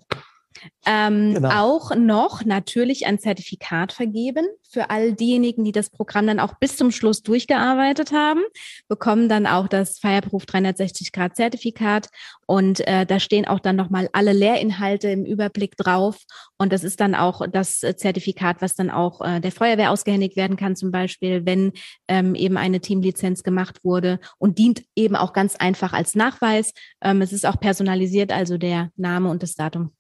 Ähm, 0.86 1.34
genau. 1.34 1.50
Auch 1.52 1.96
noch 1.96 2.46
natürlich 2.46 3.06
ein 3.06 3.20
Zertifikat 3.20 3.94
vergeben 3.94 4.46
für 4.70 4.90
all 4.90 5.14
diejenigen, 5.14 5.64
die 5.64 5.72
das 5.72 5.90
Programm 5.90 6.28
dann 6.28 6.40
auch 6.40 6.56
bis 6.60 6.78
zum 6.78 6.92
Schluss 6.92 7.24
durchgearbeitet 7.24 8.12
haben, 8.12 8.42
bekommen 8.88 9.30
dann 9.30 9.48
auch 9.48 9.68
das 9.68 10.00
Feierberuf 10.00 10.46
360 10.46 11.12
Grad 11.12 11.36
Zertifikat 11.36 12.10
und 12.46 12.86
äh, 12.88 13.06
da 13.06 13.20
stehen 13.20 13.48
auch 13.48 13.60
dann 13.60 13.76
nochmal 13.76 14.10
alle 14.14 14.34
Lehrinhalte 14.34 15.10
im 15.10 15.26
Überblick 15.26 15.78
drauf 15.78 16.18
und 16.58 16.72
das 16.72 16.84
ist 16.84 17.00
dann 17.00 17.16
auch 17.16 17.42
das 17.52 17.80
Zertifikat, 17.80 18.62
was 18.62 18.76
dann 18.76 18.90
auch 18.90 19.22
äh, 19.22 19.40
der 19.40 19.52
Feuerwehr 19.52 19.92
ausgehändigt 19.92 20.36
werden 20.36 20.58
kann, 20.58 20.76
zum 20.76 20.92
Beispiel, 20.92 21.46
wenn 21.46 21.74
ähm, 22.08 22.36
eben 22.36 22.58
eine 22.58 22.80
Teamlizenz 22.80 23.44
gemacht 23.44 23.84
wurde 23.84 24.20
und 24.38 24.58
dient 24.58 24.84
eben 24.96 25.16
auch 25.16 25.34
ganz 25.34 25.56
einfach 25.56 25.94
als 25.94 26.16
Nachweis. 26.16 26.74
Ähm, 27.02 27.22
es 27.22 27.34
ist 27.34 27.46
auch 27.46 27.60
personalisiert, 27.60 28.32
also 28.32 28.58
der 28.58 28.92
Name 28.96 29.30
und 29.30 29.42
das 29.44 29.56
Datum 29.56 29.95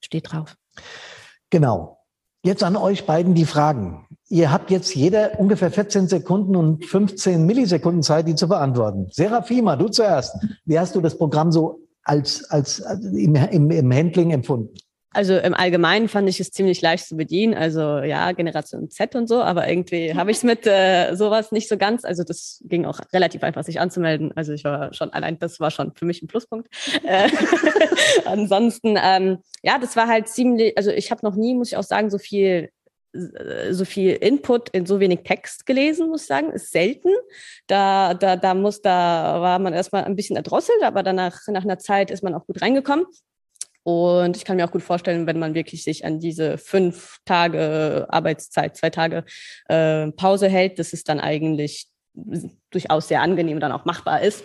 steht 0.00 0.32
drauf. 0.32 0.56
Genau. 1.50 1.98
Jetzt 2.44 2.62
an 2.62 2.76
euch 2.76 3.04
beiden 3.04 3.34
die 3.34 3.44
Fragen. 3.44 4.06
Ihr 4.28 4.52
habt 4.52 4.70
jetzt 4.70 4.94
jeder 4.94 5.38
ungefähr 5.40 5.70
14 5.70 6.08
Sekunden 6.08 6.54
und 6.54 6.84
15 6.84 7.44
Millisekunden 7.44 8.02
Zeit, 8.02 8.28
die 8.28 8.34
zu 8.34 8.48
beantworten. 8.48 9.08
Serafima, 9.10 9.76
du 9.76 9.88
zuerst. 9.88 10.36
Wie 10.64 10.78
hast 10.78 10.94
du 10.94 11.00
das 11.00 11.16
Programm 11.16 11.50
so 11.50 11.80
als, 12.04 12.44
als, 12.50 12.82
als 12.82 13.04
im, 13.04 13.34
im, 13.34 13.70
im 13.70 13.92
Handling 13.92 14.30
empfunden? 14.30 14.74
Also 15.18 15.36
im 15.36 15.52
Allgemeinen 15.52 16.08
fand 16.08 16.28
ich 16.28 16.38
es 16.38 16.52
ziemlich 16.52 16.80
leicht 16.80 17.04
zu 17.04 17.16
bedienen. 17.16 17.52
Also 17.52 17.80
ja, 17.98 18.30
Generation 18.30 18.88
Z 18.88 19.16
und 19.16 19.26
so, 19.26 19.42
aber 19.42 19.68
irgendwie 19.68 20.14
habe 20.14 20.30
ich 20.30 20.36
es 20.36 20.44
mit 20.44 20.64
äh, 20.64 21.16
sowas 21.16 21.50
nicht 21.50 21.68
so 21.68 21.76
ganz. 21.76 22.04
Also 22.04 22.22
das 22.22 22.62
ging 22.66 22.84
auch 22.84 23.00
relativ 23.12 23.42
einfach, 23.42 23.64
sich 23.64 23.80
anzumelden. 23.80 24.30
Also 24.36 24.52
ich 24.52 24.62
war 24.62 24.94
schon 24.94 25.12
allein, 25.12 25.36
das 25.40 25.58
war 25.58 25.72
schon 25.72 25.92
für 25.96 26.04
mich 26.04 26.22
ein 26.22 26.28
Pluspunkt. 26.28 26.68
Äh, 27.02 27.28
ansonsten, 28.26 28.96
ähm, 28.96 29.38
ja, 29.64 29.80
das 29.80 29.96
war 29.96 30.06
halt 30.06 30.28
ziemlich, 30.28 30.78
also 30.78 30.92
ich 30.92 31.10
habe 31.10 31.26
noch 31.26 31.34
nie, 31.34 31.56
muss 31.56 31.72
ich 31.72 31.76
auch 31.76 31.82
sagen, 31.82 32.10
so 32.10 32.18
viel 32.18 32.70
äh, 33.12 33.72
so 33.72 33.84
viel 33.84 34.12
Input 34.12 34.68
in 34.68 34.86
so 34.86 35.00
wenig 35.00 35.24
Text 35.24 35.66
gelesen, 35.66 36.10
muss 36.10 36.22
ich 36.22 36.28
sagen, 36.28 36.52
ist 36.52 36.70
selten. 36.70 37.10
Da, 37.66 38.14
da, 38.14 38.36
da 38.36 38.54
muss, 38.54 38.82
da 38.82 39.40
war 39.40 39.58
man 39.58 39.72
erstmal 39.72 40.04
ein 40.04 40.14
bisschen 40.14 40.36
erdrosselt, 40.36 40.80
aber 40.84 41.02
danach, 41.02 41.40
nach 41.48 41.64
einer 41.64 41.80
Zeit 41.80 42.12
ist 42.12 42.22
man 42.22 42.36
auch 42.36 42.46
gut 42.46 42.62
reingekommen. 42.62 43.04
Und 43.88 44.36
ich 44.36 44.44
kann 44.44 44.56
mir 44.56 44.66
auch 44.66 44.70
gut 44.70 44.82
vorstellen, 44.82 45.26
wenn 45.26 45.38
man 45.38 45.54
wirklich 45.54 45.82
sich 45.82 46.04
an 46.04 46.20
diese 46.20 46.58
fünf 46.58 47.20
Tage 47.24 48.06
Arbeitszeit, 48.10 48.76
zwei 48.76 48.90
Tage 48.90 49.24
äh, 49.68 50.10
Pause 50.12 50.46
hält, 50.48 50.78
dass 50.78 50.92
es 50.92 51.04
dann 51.04 51.20
eigentlich 51.20 51.86
durchaus 52.70 53.08
sehr 53.08 53.22
angenehm 53.22 53.54
und 53.54 53.60
dann 53.60 53.72
auch 53.72 53.86
machbar 53.86 54.20
ist. 54.20 54.44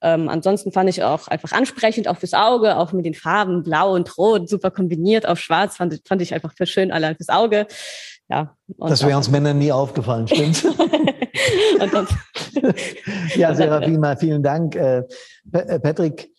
Ähm, 0.00 0.30
ansonsten 0.30 0.72
fand 0.72 0.88
ich 0.88 1.02
auch 1.02 1.28
einfach 1.28 1.52
ansprechend, 1.52 2.08
auch 2.08 2.16
fürs 2.16 2.32
Auge, 2.32 2.78
auch 2.78 2.92
mit 2.92 3.04
den 3.04 3.12
Farben 3.12 3.62
blau 3.62 3.94
und 3.94 4.16
rot, 4.16 4.48
super 4.48 4.70
kombiniert 4.70 5.28
auf 5.28 5.38
schwarz, 5.38 5.76
fand, 5.76 6.00
fand 6.08 6.22
ich 6.22 6.32
einfach 6.32 6.54
für 6.56 6.64
schön 6.64 6.90
allein 6.90 7.14
fürs 7.14 7.28
Auge. 7.28 7.66
Ja. 8.30 8.56
Das 8.78 9.04
wäre 9.04 9.18
uns 9.18 9.28
Männern 9.28 9.58
nie 9.58 9.70
aufgefallen, 9.70 10.26
stimmt's? 10.28 10.64
ja, 13.36 13.54
Serafima, 13.54 14.16
vielen 14.16 14.42
Dank. 14.42 14.76
Äh, 14.76 15.02
äh 15.52 15.78
Patrick, 15.78 16.30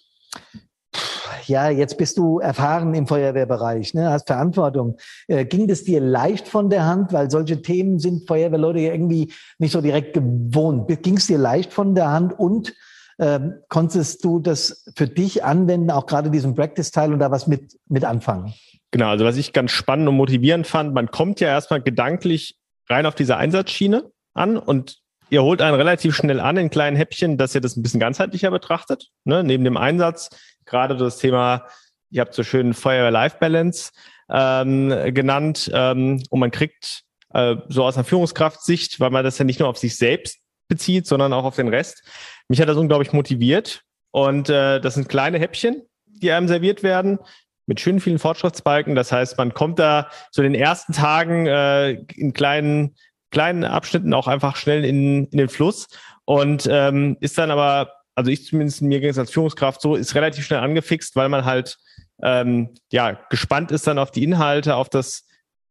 ja, 1.49 1.69
jetzt 1.69 1.97
bist 1.97 2.17
du 2.17 2.39
erfahren 2.39 2.93
im 2.93 3.07
Feuerwehrbereich, 3.07 3.93
ne, 3.93 4.09
hast 4.09 4.27
Verantwortung. 4.27 4.97
Äh, 5.27 5.45
ging 5.45 5.67
das 5.67 5.83
dir 5.83 5.99
leicht 5.99 6.47
von 6.47 6.69
der 6.69 6.85
Hand, 6.85 7.11
weil 7.11 7.29
solche 7.29 7.61
Themen 7.61 7.99
sind 7.99 8.27
Feuerwehrleute 8.27 8.79
ja 8.79 8.93
irgendwie 8.93 9.33
nicht 9.57 9.71
so 9.71 9.81
direkt 9.81 10.13
gewohnt. 10.13 10.87
Ging 11.03 11.17
es 11.17 11.27
dir 11.27 11.37
leicht 11.37 11.73
von 11.73 11.95
der 11.95 12.09
Hand 12.09 12.37
und 12.37 12.73
ähm, 13.19 13.55
konntest 13.67 14.23
du 14.23 14.39
das 14.39 14.85
für 14.95 15.07
dich 15.07 15.43
anwenden, 15.43 15.91
auch 15.91 16.05
gerade 16.05 16.31
diesen 16.31 16.55
Practice-Teil 16.55 17.11
und 17.11 17.19
da 17.19 17.31
was 17.31 17.47
mit, 17.47 17.77
mit 17.89 18.05
anfangen? 18.05 18.53
Genau, 18.91 19.09
also 19.09 19.25
was 19.25 19.37
ich 19.37 19.53
ganz 19.53 19.71
spannend 19.71 20.07
und 20.07 20.15
motivierend 20.15 20.65
fand, 20.65 20.93
man 20.93 21.11
kommt 21.11 21.39
ja 21.41 21.49
erstmal 21.49 21.81
gedanklich 21.81 22.57
rein 22.87 23.05
auf 23.05 23.15
diese 23.15 23.37
Einsatzschiene 23.37 24.09
an 24.33 24.57
und 24.57 24.99
ihr 25.29 25.43
holt 25.43 25.61
einen 25.61 25.75
relativ 25.75 26.15
schnell 26.15 26.39
an 26.39 26.57
in 26.57 26.69
kleinen 26.69 26.97
Häppchen, 26.97 27.37
dass 27.37 27.53
ihr 27.53 27.61
das 27.61 27.75
ein 27.75 27.83
bisschen 27.83 27.99
ganzheitlicher 27.99 28.51
betrachtet. 28.51 29.09
Ne? 29.25 29.43
Neben 29.43 29.63
dem 29.63 29.77
Einsatz 29.77 30.29
gerade 30.69 30.95
das 30.95 31.17
Thema, 31.17 31.65
ihr 32.09 32.21
habt 32.21 32.33
so 32.33 32.43
schön 32.43 32.73
Feuerwehr-Life-Balance 32.73 33.91
ähm, 34.29 35.13
genannt 35.13 35.69
ähm, 35.73 36.23
und 36.29 36.39
man 36.39 36.51
kriegt 36.51 37.03
äh, 37.33 37.55
so 37.67 37.83
aus 37.83 37.95
einer 37.95 38.05
Führungskraftsicht, 38.05 38.99
weil 38.99 39.09
man 39.09 39.23
das 39.23 39.37
ja 39.37 39.45
nicht 39.45 39.59
nur 39.59 39.69
auf 39.69 39.77
sich 39.77 39.97
selbst 39.97 40.39
bezieht, 40.67 41.07
sondern 41.07 41.33
auch 41.33 41.43
auf 41.43 41.55
den 41.55 41.67
Rest. 41.67 42.03
Mich 42.47 42.61
hat 42.61 42.69
das 42.69 42.77
unglaublich 42.77 43.13
motiviert 43.13 43.83
und 44.11 44.49
äh, 44.49 44.79
das 44.79 44.95
sind 44.95 45.09
kleine 45.09 45.39
Häppchen, 45.39 45.83
die 46.05 46.31
einem 46.31 46.47
serviert 46.47 46.83
werden 46.83 47.19
mit 47.65 47.79
schönen 47.79 47.99
vielen 47.99 48.19
Fortschrittsbalken. 48.19 48.95
Das 48.95 49.11
heißt, 49.11 49.37
man 49.37 49.53
kommt 49.53 49.77
da 49.77 50.09
zu 50.31 50.41
den 50.41 50.55
ersten 50.55 50.93
Tagen 50.93 51.45
äh, 51.45 51.91
in 52.15 52.33
kleinen 52.33 52.95
kleinen 53.31 53.63
Abschnitten 53.63 54.13
auch 54.13 54.27
einfach 54.27 54.55
schnell 54.55 54.85
in, 54.85 55.27
in 55.27 55.37
den 55.37 55.49
Fluss 55.49 55.87
und 56.25 56.67
ähm, 56.69 57.17
ist 57.19 57.37
dann 57.37 57.51
aber 57.51 57.91
also 58.19 58.31
ich 58.31 58.45
zumindest 58.45 58.81
mir 58.81 58.99
ging 58.99 59.09
es 59.09 59.17
als 59.17 59.31
Führungskraft 59.31 59.79
so, 59.79 59.95
ist 59.95 60.13
relativ 60.13 60.45
schnell 60.45 60.59
angefixt, 60.59 61.15
weil 61.15 61.29
man 61.29 61.45
halt 61.45 61.77
ähm, 62.21 62.73
ja 62.91 63.17
gespannt 63.29 63.71
ist 63.71 63.87
dann 63.87 63.97
auf 63.97 64.11
die 64.11 64.25
Inhalte, 64.25 64.75
auf 64.75 64.89
das 64.89 65.25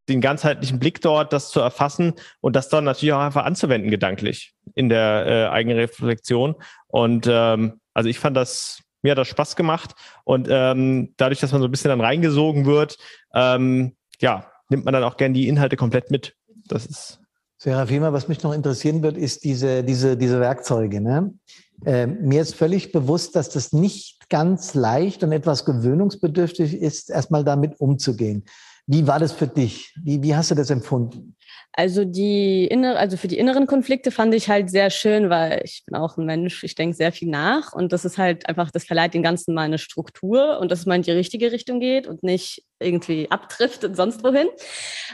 den 0.09 0.23
ganzheitlichen 0.23 0.79
Blick 0.79 1.03
dort, 1.03 1.35
das 1.35 1.51
zu 1.51 1.61
erfassen 1.61 2.15
und 2.41 2.57
das 2.57 2.71
dann 2.71 2.85
natürlich 2.85 3.13
auch 3.13 3.21
einfach 3.21 3.45
anzuwenden 3.45 3.91
gedanklich 3.91 4.55
in 4.75 4.89
der 4.89 5.27
äh, 5.27 5.55
eigenen 5.55 5.77
Reflexion. 5.77 6.55
Und 6.87 7.27
ähm, 7.31 7.81
also 7.93 8.09
ich 8.09 8.19
fand 8.19 8.35
das, 8.35 8.81
mir 9.03 9.11
hat 9.11 9.19
das 9.19 9.29
Spaß 9.29 9.55
gemacht 9.55 9.95
und 10.25 10.49
ähm, 10.51 11.13
dadurch, 11.19 11.41
dass 11.41 11.53
man 11.53 11.61
so 11.61 11.69
ein 11.69 11.71
bisschen 11.71 11.91
dann 11.91 12.01
reingesogen 12.01 12.65
wird, 12.65 12.97
ähm, 13.35 13.95
ja, 14.23 14.51
nimmt 14.71 14.87
man 14.87 14.95
dann 14.95 15.05
auch 15.05 15.19
gern 15.19 15.35
die 15.35 15.49
Inhalte 15.49 15.77
komplett 15.77 16.11
mit. 16.11 16.35
Das 16.67 16.87
ist 16.87 17.21
Serafima, 17.59 18.13
was 18.13 18.29
mich 18.29 18.43
noch 18.43 18.55
interessieren 18.55 19.03
wird, 19.03 19.19
ist 19.19 19.45
diese, 19.45 19.83
diese, 19.83 20.17
diese 20.17 20.41
Werkzeuge. 20.41 21.03
Ne? 21.03 21.35
Äh, 21.85 22.07
mir 22.07 22.43
ist 22.43 22.55
völlig 22.55 22.93
bewusst, 22.93 23.37
dass 23.37 23.51
das 23.51 23.73
nicht 23.73 24.29
ganz 24.29 24.75
leicht 24.75 25.23
und 25.23 25.33
etwas 25.33 25.65
gewöhnungsbedürftig 25.65 26.75
ist, 26.75 27.11
erstmal 27.11 27.45
damit 27.45 27.81
umzugehen. 27.81 28.45
Wie 28.91 29.07
war 29.07 29.19
das 29.19 29.33
für 29.33 29.47
dich? 29.47 29.93
Wie, 30.03 30.23
wie 30.23 30.35
hast 30.35 30.51
du 30.51 30.55
das 30.55 30.71
empfunden? 30.71 31.37
Also 31.73 32.05
die 32.05 32.67
innere, 32.67 32.99
also 32.99 33.19
für 33.19 33.29
die 33.29 33.39
inneren 33.39 33.67
Konflikte 33.67 34.11
fand 34.11 34.35
ich 34.35 34.49
halt 34.49 34.71
sehr 34.71 34.89
schön, 34.89 35.29
weil 35.29 35.61
ich 35.63 35.85
bin 35.87 35.95
auch 35.95 36.17
ein 36.17 36.25
Mensch, 36.25 36.65
ich 36.65 36.75
denke 36.75 36.97
sehr 36.97 37.13
viel 37.13 37.29
nach 37.29 37.75
und 37.75 37.93
das 37.93 38.07
ist 38.07 38.17
halt 38.17 38.49
einfach, 38.49 38.71
das 38.71 38.85
verleiht 38.85 39.13
den 39.13 39.23
Ganzen 39.23 39.55
mal 39.55 39.63
eine 39.63 39.79
Struktur 39.79 40.59
und 40.59 40.73
dass 40.73 40.87
man 40.87 40.97
in 40.97 41.03
die 41.03 41.13
richtige 41.13 41.53
Richtung 41.53 41.79
geht 41.81 42.07
und 42.07 42.23
nicht 42.23 42.65
irgendwie 42.81 43.31
abtrifft 43.31 43.85
und 43.85 43.95
sonst 43.95 44.25
wohin. 44.25 44.49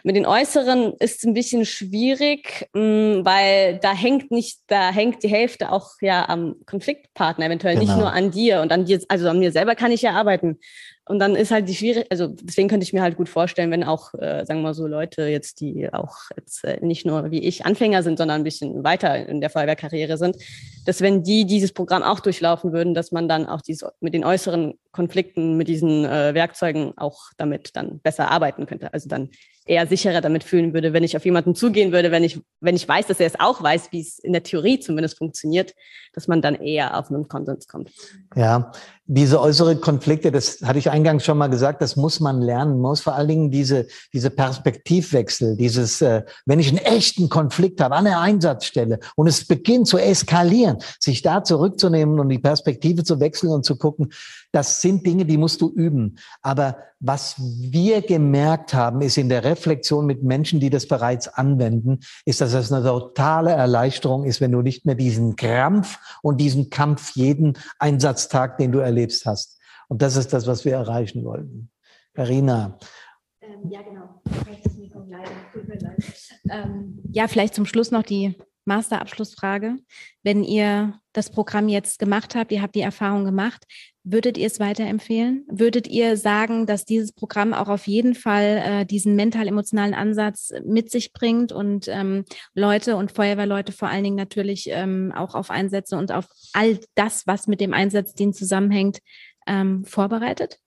Mit 0.05 0.17
den 0.17 0.25
Äußeren 0.25 0.95
ist 1.01 1.19
es 1.19 1.25
ein 1.25 1.35
bisschen 1.35 1.67
schwierig, 1.67 2.69
mm, 2.73 3.25
weil 3.25 3.79
da 3.81 3.93
hängt 3.93 4.31
nicht, 4.31 4.61
da 4.69 4.91
hängt 4.91 5.23
die 5.23 5.29
Hälfte 5.29 5.73
auch 5.73 5.91
ja 6.01 6.29
am 6.29 6.55
Konfliktpartner 6.67 7.47
eventuell, 7.47 7.75
genau. 7.75 7.87
nicht 7.87 7.99
nur 7.99 8.13
an 8.13 8.31
dir 8.31 8.61
und 8.63 8.73
an 8.73 8.85
dir, 8.85 9.01
also 9.09 9.29
an 9.29 9.39
mir 9.39 9.53
selber 9.53 9.75
kann 9.75 9.93
ich 9.93 10.03
ja 10.03 10.13
arbeiten. 10.13 10.59
Und 11.07 11.19
dann 11.19 11.37
ist 11.37 11.51
halt 11.51 11.69
die 11.69 11.75
schwierig, 11.75 12.07
also 12.11 12.29
deswegen 12.29 12.69
könnte 12.69 12.85
ich 12.85 12.95
mir 12.95 13.03
halt 13.03 13.17
gut 13.17 13.29
vorstellen, 13.29 13.71
wenn 13.71 13.85
auch, 13.85 14.15
äh, 14.15 14.47
sagen 14.47 14.61
wir 14.61 14.69
mal 14.69 14.75
so, 14.75 14.87
Leute 14.87 15.25
jetzt, 15.27 15.61
die 15.61 15.93
auch 15.93 16.17
jetzt 16.35 16.65
äh, 16.65 16.79
nicht 16.81 17.05
nur 17.05 17.31
wie 17.31 17.41
ich 17.41 17.67
Anfänger 17.67 18.03
sind, 18.03 18.17
sondern 18.17 18.41
ein 18.41 18.45
bisschen 18.45 18.85
weiter 18.85 19.15
in 19.29 19.43
der 19.43 19.51
Feuerwehrkarriere 19.51 20.17
sind, 20.17 20.37
dass 20.87 21.03
wenn 21.03 21.23
die 21.23 21.45
dieses 21.45 21.73
Programm 21.73 22.03
auch 22.03 22.21
durchlaufen 22.21 22.73
würden, 22.73 22.95
dass 22.95 23.13
man 23.13 23.29
dann 23.29 23.47
auch 23.47 23.61
diese, 23.61 23.93
mit 24.01 24.15
den 24.15 24.25
äußeren 24.25 24.79
Konflikten, 24.93 25.59
mit 25.59 25.69
diesen 25.69 26.07
äh, 26.07 26.33
Werkzeugen 26.33 26.97
auch 26.97 27.33
damit 27.37 27.77
dann 27.77 28.01
besser 28.01 28.31
arbeiten 28.31 28.65
könnte. 28.65 28.95
Also 28.95 29.09
dann 29.09 29.29
eher 29.67 29.87
sicherer 29.87 30.21
damit 30.21 30.45
fühlen 30.45 30.75
würde, 30.75 30.93
wenn 30.93 31.05
ich 31.05 31.17
auf 31.17 31.25
jemanden 31.25 31.55
zugehen 31.55 31.93
würde, 31.93 32.11
wenn 32.11 32.23
ich, 32.23 32.41
wenn 32.61 32.77
ich 32.77 32.87
weiß, 32.87 33.07
dass 33.07 33.21
er 33.21 33.27
es 33.27 33.41
auch 33.41 33.63
weiß, 33.63 33.93
wie 33.93 34.01
es 34.01 34.19
in 34.19 34.33
der 34.33 34.43
Theorie 34.43 34.79
zumindest 34.79 35.17
funktioniert, 35.17 35.75
dass 36.13 36.29
man 36.29 36.43
dann 36.43 36.55
eher 36.55 36.99
auf 36.99 37.11
einen 37.11 37.29
Konsens 37.29 37.67
kommt. 37.67 37.91
Ja, 38.37 38.73
diese 39.07 39.41
äußere 39.41 39.77
Konflikte, 39.77 40.31
das 40.31 40.61
hatte 40.63 40.79
ich 40.79 40.91
eingangs 40.91 41.25
schon 41.25 41.39
mal 41.39 41.49
gesagt, 41.49 41.83
das 41.83 41.97
muss 41.97 42.21
man 42.21 42.41
lernen. 42.41 42.81
Muss 42.81 43.01
vor 43.01 43.15
allen 43.15 43.29
Dingen 43.29 43.51
diese, 43.51 43.87
diese 44.13 44.31
Perspektivwechsel, 44.31 45.57
dieses, 45.57 46.01
äh, 46.03 46.23
wenn 46.47 46.59
ich 46.59 46.69
einen 46.69 46.79
echten 46.79 47.29
Konflikt 47.29 47.81
habe 47.81 47.97
an 47.97 48.05
der 48.05 48.21
Einsatzstelle 48.21 49.01
und 49.17 49.27
es 49.27 49.47
beginnt 49.47 49.89
zu 49.89 49.99
eskalieren, 49.99 50.79
sich 51.01 51.23
da 51.23 51.43
zurückzunehmen 51.43 52.21
und 52.21 52.29
die 52.29 52.39
Perspektive 52.39 53.03
zu 53.03 53.21
wechseln 53.21 53.51
und 53.51 53.65
zu 53.65 53.77
gucken, 53.77 54.13
das 54.55 54.81
sind 54.81 55.05
Dinge, 55.05 55.25
die 55.25 55.37
musst 55.37 55.61
du 55.61 55.71
üben. 55.71 56.17
Aber 56.41 56.79
was 57.01 57.35
wir 57.39 58.03
gemerkt 58.03 58.73
haben, 58.73 59.01
ist 59.01 59.19
in 59.19 59.29
der 59.29 59.43
Reflexion 59.43 60.07
mit 60.07 60.23
Menschen, 60.23 60.61
die 60.61 60.71
das 60.71 60.87
bereits 60.87 61.27
anwenden, 61.27 61.99
ist, 62.25 62.41
dass 62.41 62.55
es 62.55 62.73
eine 62.73 62.85
totale 62.85 63.51
Erleichterung 63.51 64.25
ist, 64.25 64.41
wenn 64.41 64.53
du 64.53 64.63
nicht 64.63 64.87
mehr 64.87 64.95
diesen 64.95 65.35
Krampf 65.35 65.99
und 66.23 66.41
diesen 66.41 66.71
Kampf 66.71 67.17
jeden 67.17 67.59
Einsatztag, 67.81 68.59
den 68.59 68.71
du 68.71 68.79
erlebst 68.79 69.27
hast. 69.27 69.59
Und 69.89 70.03
das 70.03 70.15
ist 70.15 70.33
das, 70.33 70.47
was 70.47 70.65
wir 70.65 70.75
erreichen 70.75 71.25
wollten. 71.25 71.71
Carina. 72.15 72.79
Ähm, 73.41 73.71
ja, 73.71 73.83
genau. 73.83 74.23
Ähm, 76.49 77.03
ja, 77.13 77.27
vielleicht 77.27 77.55
zum 77.55 77.67
Schluss 77.67 77.91
noch 77.91 78.03
die 78.03 78.37
Masterabschlussfrage. 78.67 79.77
Wenn 80.23 80.45
ihr 80.45 81.01
das 81.13 81.31
Programm 81.31 81.69
jetzt 81.69 81.99
gemacht 81.99 82.35
habt, 82.35 82.53
ihr 82.53 82.63
habt 82.63 82.75
die 82.75 82.81
Erfahrung 82.81 83.25
gemacht, 83.25 83.67
würdet 84.05 84.37
ihr 84.37 84.47
es 84.47 84.61
weiterempfehlen? 84.61 85.45
Würdet 85.49 85.89
ihr 85.89 86.17
sagen, 86.19 86.67
dass 86.67 86.85
dieses 86.85 87.13
Programm 87.13 87.55
auch 87.55 87.69
auf 87.69 87.87
jeden 87.87 88.15
Fall 88.15 88.63
äh, 88.65 88.87
diesen 88.87 89.17
mental-emotionalen 89.17 89.95
Ansatz 89.95 90.53
mit 90.65 90.91
sich 90.91 91.13
bringt 91.13 91.53
und 91.53 91.89
ähm, 91.89 92.25
Leute 92.55 92.97
und 92.97 93.13
Feuerwehrleute 93.13 93.73
vor 93.73 93.89
allen 93.89 94.05
Dingen 94.05 94.17
natürlich 94.17 94.69
ähm, 94.69 95.13
auch 95.17 95.35
auf 95.35 95.51
Einsätze 95.51 95.97
und 95.97 96.13
auf 96.13 96.27
all 96.53 96.79
das, 96.95 97.27
was 97.27 97.47
mit 97.47 97.63
dem 97.63 97.73
Einsatzdienst 97.73 98.39
zusammenhängt, 98.39 98.99
ähm, 99.47 99.85
vorbereitet? 99.87 100.59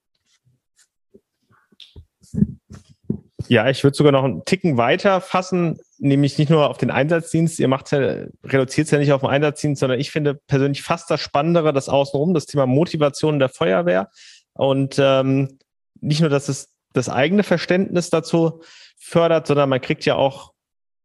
Ja, 3.47 3.69
ich 3.69 3.83
würde 3.83 3.95
sogar 3.95 4.11
noch 4.11 4.23
einen 4.23 4.43
Ticken 4.45 4.77
weiter 4.77 5.21
fassen, 5.21 5.79
nämlich 5.99 6.37
nicht 6.37 6.49
nur 6.49 6.69
auf 6.69 6.77
den 6.77 6.91
Einsatzdienst. 6.91 7.59
Ihr 7.59 7.67
macht 7.67 7.91
ja, 7.91 8.25
reduziert 8.43 8.85
es 8.85 8.91
ja 8.91 8.97
nicht 8.97 9.11
auf 9.11 9.21
den 9.21 9.29
Einsatzdienst, 9.29 9.79
sondern 9.79 9.99
ich 9.99 10.11
finde 10.11 10.35
persönlich 10.35 10.83
fast 10.83 11.09
das 11.09 11.21
Spannendere, 11.21 11.73
das 11.73 11.89
Außenrum, 11.89 12.33
das 12.33 12.45
Thema 12.45 12.65
Motivation 12.65 13.39
der 13.39 13.49
Feuerwehr. 13.49 14.09
Und 14.53 14.97
ähm, 14.99 15.57
nicht 15.99 16.21
nur, 16.21 16.29
dass 16.29 16.49
es 16.49 16.69
das 16.93 17.09
eigene 17.09 17.43
Verständnis 17.43 18.09
dazu 18.09 18.61
fördert, 18.97 19.47
sondern 19.47 19.69
man 19.69 19.81
kriegt 19.81 20.05
ja 20.05 20.15
auch 20.15 20.53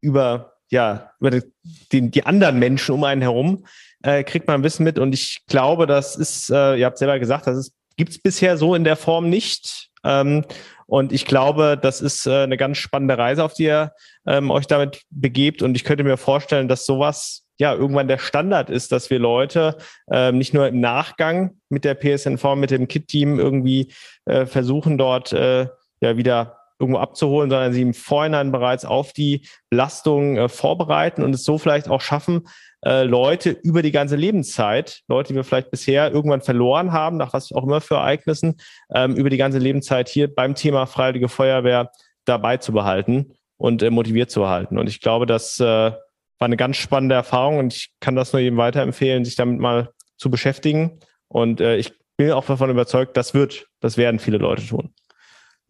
über, 0.00 0.54
ja, 0.70 1.12
über 1.20 1.30
die, 1.30 2.10
die 2.10 2.26
anderen 2.26 2.58
Menschen 2.58 2.94
um 2.94 3.04
einen 3.04 3.22
herum, 3.22 3.64
äh, 4.02 4.24
kriegt 4.24 4.48
man 4.48 4.62
Wissen 4.62 4.84
mit. 4.84 4.98
Und 4.98 5.12
ich 5.12 5.42
glaube, 5.46 5.86
das 5.86 6.16
ist, 6.16 6.50
äh, 6.50 6.76
ihr 6.76 6.86
habt 6.86 6.98
selber 6.98 7.18
gesagt, 7.18 7.46
das 7.46 7.72
gibt 7.96 8.10
es 8.10 8.20
bisher 8.20 8.56
so 8.56 8.74
in 8.74 8.84
der 8.84 8.96
Form 8.96 9.28
nicht. 9.28 9.90
Ähm, 10.04 10.44
und 10.86 11.12
ich 11.12 11.24
glaube, 11.24 11.78
das 11.80 12.00
ist 12.00 12.26
äh, 12.26 12.42
eine 12.42 12.56
ganz 12.56 12.78
spannende 12.78 13.16
Reise, 13.16 13.44
auf 13.44 13.54
die 13.54 13.64
ihr 13.64 13.92
ähm, 14.26 14.50
euch 14.50 14.66
damit 14.66 15.02
begebt. 15.10 15.62
Und 15.62 15.74
ich 15.74 15.84
könnte 15.84 16.04
mir 16.04 16.16
vorstellen, 16.16 16.68
dass 16.68 16.84
sowas 16.84 17.46
ja 17.58 17.74
irgendwann 17.74 18.08
der 18.08 18.18
Standard 18.18 18.70
ist, 18.70 18.92
dass 18.92 19.08
wir 19.08 19.18
Leute 19.18 19.76
ähm, 20.10 20.38
nicht 20.38 20.52
nur 20.52 20.66
im 20.66 20.80
Nachgang 20.80 21.58
mit 21.68 21.84
der 21.84 21.94
PSNV, 21.94 22.56
mit 22.56 22.70
dem 22.70 22.88
KIT-Team 22.88 23.38
irgendwie 23.38 23.92
äh, 24.24 24.46
versuchen, 24.46 24.98
dort 24.98 25.32
äh, 25.32 25.68
ja 26.00 26.16
wieder 26.16 26.58
irgendwo 26.78 26.98
abzuholen, 26.98 27.48
sondern 27.48 27.72
sie 27.72 27.82
im 27.82 27.94
Vorhinein 27.94 28.50
bereits 28.50 28.84
auf 28.84 29.12
die 29.12 29.46
Belastung 29.70 30.36
äh, 30.36 30.48
vorbereiten 30.48 31.22
und 31.22 31.34
es 31.34 31.44
so 31.44 31.56
vielleicht 31.56 31.88
auch 31.88 32.00
schaffen, 32.00 32.48
äh, 32.84 33.04
Leute 33.04 33.50
über 33.50 33.82
die 33.82 33.92
ganze 33.92 34.16
Lebenszeit, 34.16 35.02
Leute, 35.08 35.28
die 35.28 35.36
wir 35.36 35.44
vielleicht 35.44 35.70
bisher 35.70 36.12
irgendwann 36.12 36.40
verloren 36.40 36.92
haben, 36.92 37.16
nach 37.16 37.32
was 37.32 37.52
auch 37.52 37.64
immer 37.64 37.80
für 37.80 37.94
Ereignissen, 37.94 38.56
ähm, 38.94 39.14
über 39.14 39.30
die 39.30 39.36
ganze 39.36 39.58
Lebenszeit 39.58 40.08
hier 40.08 40.32
beim 40.32 40.54
Thema 40.54 40.86
Freiwillige 40.86 41.28
Feuerwehr 41.28 41.90
dabei 42.24 42.56
zu 42.56 42.72
behalten 42.72 43.34
und 43.56 43.82
äh, 43.82 43.90
motiviert 43.90 44.30
zu 44.30 44.48
halten. 44.48 44.78
Und 44.78 44.88
ich 44.88 45.00
glaube, 45.00 45.26
das 45.26 45.60
äh, 45.60 45.64
war 45.64 45.96
eine 46.40 46.56
ganz 46.56 46.76
spannende 46.76 47.14
Erfahrung 47.14 47.58
und 47.58 47.72
ich 47.72 47.92
kann 48.00 48.16
das 48.16 48.32
nur 48.32 48.40
jedem 48.40 48.58
weiterempfehlen, 48.58 49.24
sich 49.24 49.36
damit 49.36 49.60
mal 49.60 49.90
zu 50.16 50.30
beschäftigen. 50.30 50.98
Und 51.28 51.60
äh, 51.60 51.76
ich 51.76 51.92
bin 52.16 52.32
auch 52.32 52.44
davon 52.44 52.70
überzeugt, 52.70 53.16
das 53.16 53.32
wird, 53.32 53.68
das 53.80 53.96
werden 53.96 54.18
viele 54.18 54.38
Leute 54.38 54.66
tun. 54.66 54.92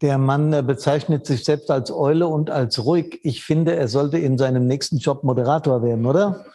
Der 0.01 0.17
Mann 0.17 0.51
äh, 0.51 0.63
bezeichnet 0.63 1.27
sich 1.27 1.45
selbst 1.45 1.69
als 1.69 1.91
Eule 1.91 2.27
und 2.27 2.49
als 2.49 2.83
ruhig. 2.83 3.19
Ich 3.23 3.43
finde, 3.43 3.75
er 3.75 3.87
sollte 3.87 4.17
in 4.17 4.37
seinem 4.37 4.65
nächsten 4.65 4.97
Job 4.97 5.23
Moderator 5.23 5.83
werden, 5.83 6.05
oder? 6.05 6.45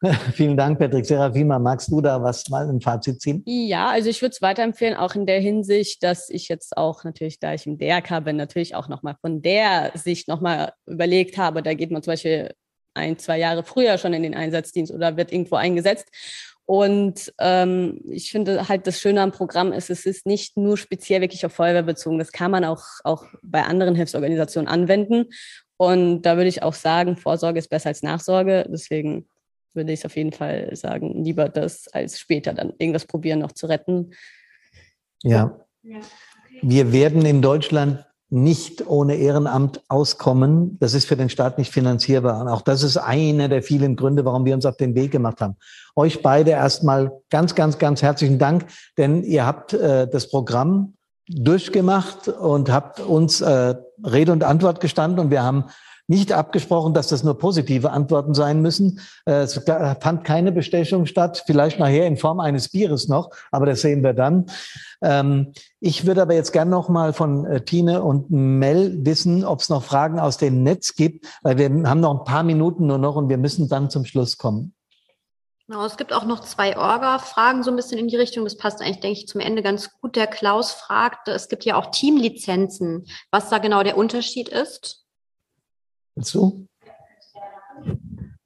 Vielen 0.32 0.56
Dank, 0.56 0.78
Patrick 0.78 1.04
Serafima. 1.04 1.58
Magst 1.58 1.90
du 1.90 2.00
da 2.00 2.22
was 2.22 2.48
mal 2.48 2.68
ein 2.68 2.80
Fazit 2.80 3.20
ziehen? 3.20 3.42
Ja, 3.46 3.88
also 3.88 4.08
ich 4.08 4.22
würde 4.22 4.32
es 4.32 4.42
weiterempfehlen, 4.42 4.96
auch 4.96 5.14
in 5.14 5.26
der 5.26 5.40
Hinsicht, 5.40 6.02
dass 6.04 6.30
ich 6.30 6.48
jetzt 6.48 6.76
auch 6.76 7.02
natürlich, 7.02 7.40
da 7.40 7.54
ich 7.54 7.66
im 7.66 7.78
DRK 7.78 8.20
bin, 8.20 8.36
natürlich 8.36 8.76
auch 8.76 8.88
nochmal 8.88 9.16
von 9.20 9.42
der 9.42 9.90
Sicht 9.94 10.28
nochmal 10.28 10.72
überlegt 10.86 11.36
habe. 11.36 11.62
Da 11.62 11.74
geht 11.74 11.90
man 11.90 12.02
zum 12.02 12.12
Beispiel 12.12 12.54
ein, 12.94 13.18
zwei 13.18 13.38
Jahre 13.38 13.64
früher 13.64 13.98
schon 13.98 14.12
in 14.12 14.22
den 14.22 14.34
Einsatzdienst 14.34 14.92
oder 14.92 15.16
wird 15.16 15.32
irgendwo 15.32 15.56
eingesetzt. 15.56 16.06
Und 16.64 17.32
ähm, 17.40 18.02
ich 18.10 18.30
finde 18.30 18.68
halt 18.68 18.86
das 18.86 19.00
Schöne 19.00 19.22
am 19.22 19.32
Programm 19.32 19.72
ist, 19.72 19.88
es 19.88 20.04
ist 20.04 20.26
nicht 20.26 20.56
nur 20.56 20.76
speziell 20.76 21.22
wirklich 21.22 21.46
auf 21.46 21.54
Feuerwehr 21.54 21.82
bezogen. 21.82 22.18
Das 22.18 22.30
kann 22.30 22.50
man 22.50 22.64
auch, 22.64 22.84
auch 23.04 23.24
bei 23.42 23.62
anderen 23.62 23.94
Hilfsorganisationen 23.94 24.68
anwenden. 24.68 25.30
Und 25.78 26.22
da 26.22 26.36
würde 26.36 26.48
ich 26.48 26.62
auch 26.62 26.74
sagen, 26.74 27.16
Vorsorge 27.16 27.58
ist 27.58 27.70
besser 27.70 27.88
als 27.88 28.02
Nachsorge. 28.02 28.66
Deswegen 28.70 29.26
würde 29.74 29.92
ich 29.92 30.04
auf 30.04 30.16
jeden 30.16 30.32
Fall 30.32 30.74
sagen, 30.74 31.24
lieber 31.24 31.48
das 31.48 31.88
als 31.88 32.18
später 32.18 32.52
dann 32.52 32.72
irgendwas 32.78 33.06
probieren 33.06 33.40
noch 33.40 33.52
zu 33.52 33.66
retten. 33.66 34.12
Ja. 35.22 35.58
Wir 36.62 36.92
werden 36.92 37.24
in 37.24 37.42
Deutschland 37.42 38.04
nicht 38.30 38.86
ohne 38.86 39.16
Ehrenamt 39.16 39.82
auskommen. 39.88 40.76
Das 40.80 40.92
ist 40.92 41.06
für 41.06 41.16
den 41.16 41.30
Staat 41.30 41.56
nicht 41.56 41.72
finanzierbar. 41.72 42.40
Und 42.40 42.48
auch 42.48 42.60
das 42.60 42.82
ist 42.82 42.98
einer 42.98 43.48
der 43.48 43.62
vielen 43.62 43.96
Gründe, 43.96 44.24
warum 44.24 44.44
wir 44.44 44.54
uns 44.54 44.66
auf 44.66 44.76
den 44.76 44.94
Weg 44.94 45.12
gemacht 45.12 45.40
haben. 45.40 45.56
Euch 45.96 46.20
beide 46.20 46.50
erstmal 46.50 47.10
ganz, 47.30 47.54
ganz, 47.54 47.78
ganz 47.78 48.02
herzlichen 48.02 48.38
Dank, 48.38 48.66
denn 48.98 49.22
ihr 49.22 49.46
habt 49.46 49.72
äh, 49.72 50.06
das 50.06 50.28
Programm 50.28 50.94
durchgemacht 51.28 52.28
und 52.28 52.70
habt 52.70 53.00
uns 53.00 53.40
äh, 53.40 53.74
Rede 54.04 54.32
und 54.32 54.44
Antwort 54.44 54.80
gestanden 54.80 55.20
und 55.20 55.30
wir 55.30 55.42
haben 55.42 55.64
nicht 56.08 56.32
abgesprochen, 56.32 56.94
dass 56.94 57.08
das 57.08 57.22
nur 57.22 57.38
positive 57.38 57.90
Antworten 57.90 58.34
sein 58.34 58.60
müssen. 58.62 59.00
Äh, 59.26 59.42
es 59.42 59.54
fand 59.54 60.24
keine 60.24 60.50
Bestechung 60.50 61.06
statt, 61.06 61.44
vielleicht 61.46 61.78
nachher 61.78 62.06
in 62.06 62.16
Form 62.16 62.40
eines 62.40 62.70
Bieres 62.70 63.08
noch, 63.08 63.30
aber 63.52 63.66
das 63.66 63.82
sehen 63.82 64.02
wir 64.02 64.14
dann. 64.14 64.46
Ähm, 65.02 65.52
ich 65.80 66.06
würde 66.06 66.22
aber 66.22 66.34
jetzt 66.34 66.52
gerne 66.52 66.70
noch 66.70 66.88
mal 66.88 67.12
von 67.12 67.44
äh, 67.44 67.60
Tine 67.60 68.02
und 68.02 68.30
Mel 68.30 69.04
wissen, 69.04 69.44
ob 69.44 69.60
es 69.60 69.68
noch 69.68 69.84
Fragen 69.84 70.18
aus 70.18 70.38
dem 70.38 70.62
Netz 70.62 70.96
gibt, 70.96 71.26
weil 71.42 71.58
wir 71.58 71.68
haben 71.88 72.00
noch 72.00 72.18
ein 72.18 72.24
paar 72.24 72.42
Minuten 72.42 72.86
nur 72.86 72.98
noch 72.98 73.16
und 73.16 73.28
wir 73.28 73.38
müssen 73.38 73.68
dann 73.68 73.90
zum 73.90 74.04
Schluss 74.04 74.38
kommen. 74.38 74.74
Genau, 75.68 75.84
es 75.84 75.98
gibt 75.98 76.14
auch 76.14 76.24
noch 76.24 76.40
zwei 76.40 76.78
Orga-Fragen 76.78 77.62
so 77.62 77.70
ein 77.70 77.76
bisschen 77.76 77.98
in 77.98 78.08
die 78.08 78.16
Richtung. 78.16 78.44
Das 78.44 78.56
passt 78.56 78.80
eigentlich, 78.80 79.00
denke 79.00 79.18
ich, 79.20 79.28
zum 79.28 79.42
Ende 79.42 79.62
ganz 79.62 79.90
gut. 80.00 80.16
Der 80.16 80.26
Klaus 80.26 80.72
fragt, 80.72 81.28
es 81.28 81.50
gibt 81.50 81.66
ja 81.66 81.76
auch 81.76 81.90
Teamlizenzen, 81.90 83.06
was 83.30 83.50
da 83.50 83.58
genau 83.58 83.82
der 83.82 83.98
Unterschied 83.98 84.48
ist. 84.48 85.04
Willst 86.18 86.34
du? 86.34 86.66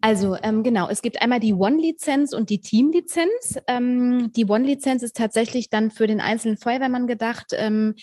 Also 0.03 0.37
ähm, 0.43 0.63
genau, 0.63 0.91
es 0.91 1.01
gibt 1.01 1.23
einmal 1.23 1.41
die 1.41 1.55
One-Lizenz 1.55 2.35
und 2.35 2.51
die 2.51 2.61
Team-Lizenz. 2.61 3.59
Ähm, 3.67 4.31
die 4.37 4.45
One-Lizenz 4.45 5.03
ist 5.03 5.17
tatsächlich 5.17 5.71
dann 5.71 5.91
für 5.91 6.07
den 6.07 6.21
einzelnen 6.21 6.59
Feuerwehrmann 6.59 7.07
gedacht. 7.07 7.53
Ähm, 7.53 7.95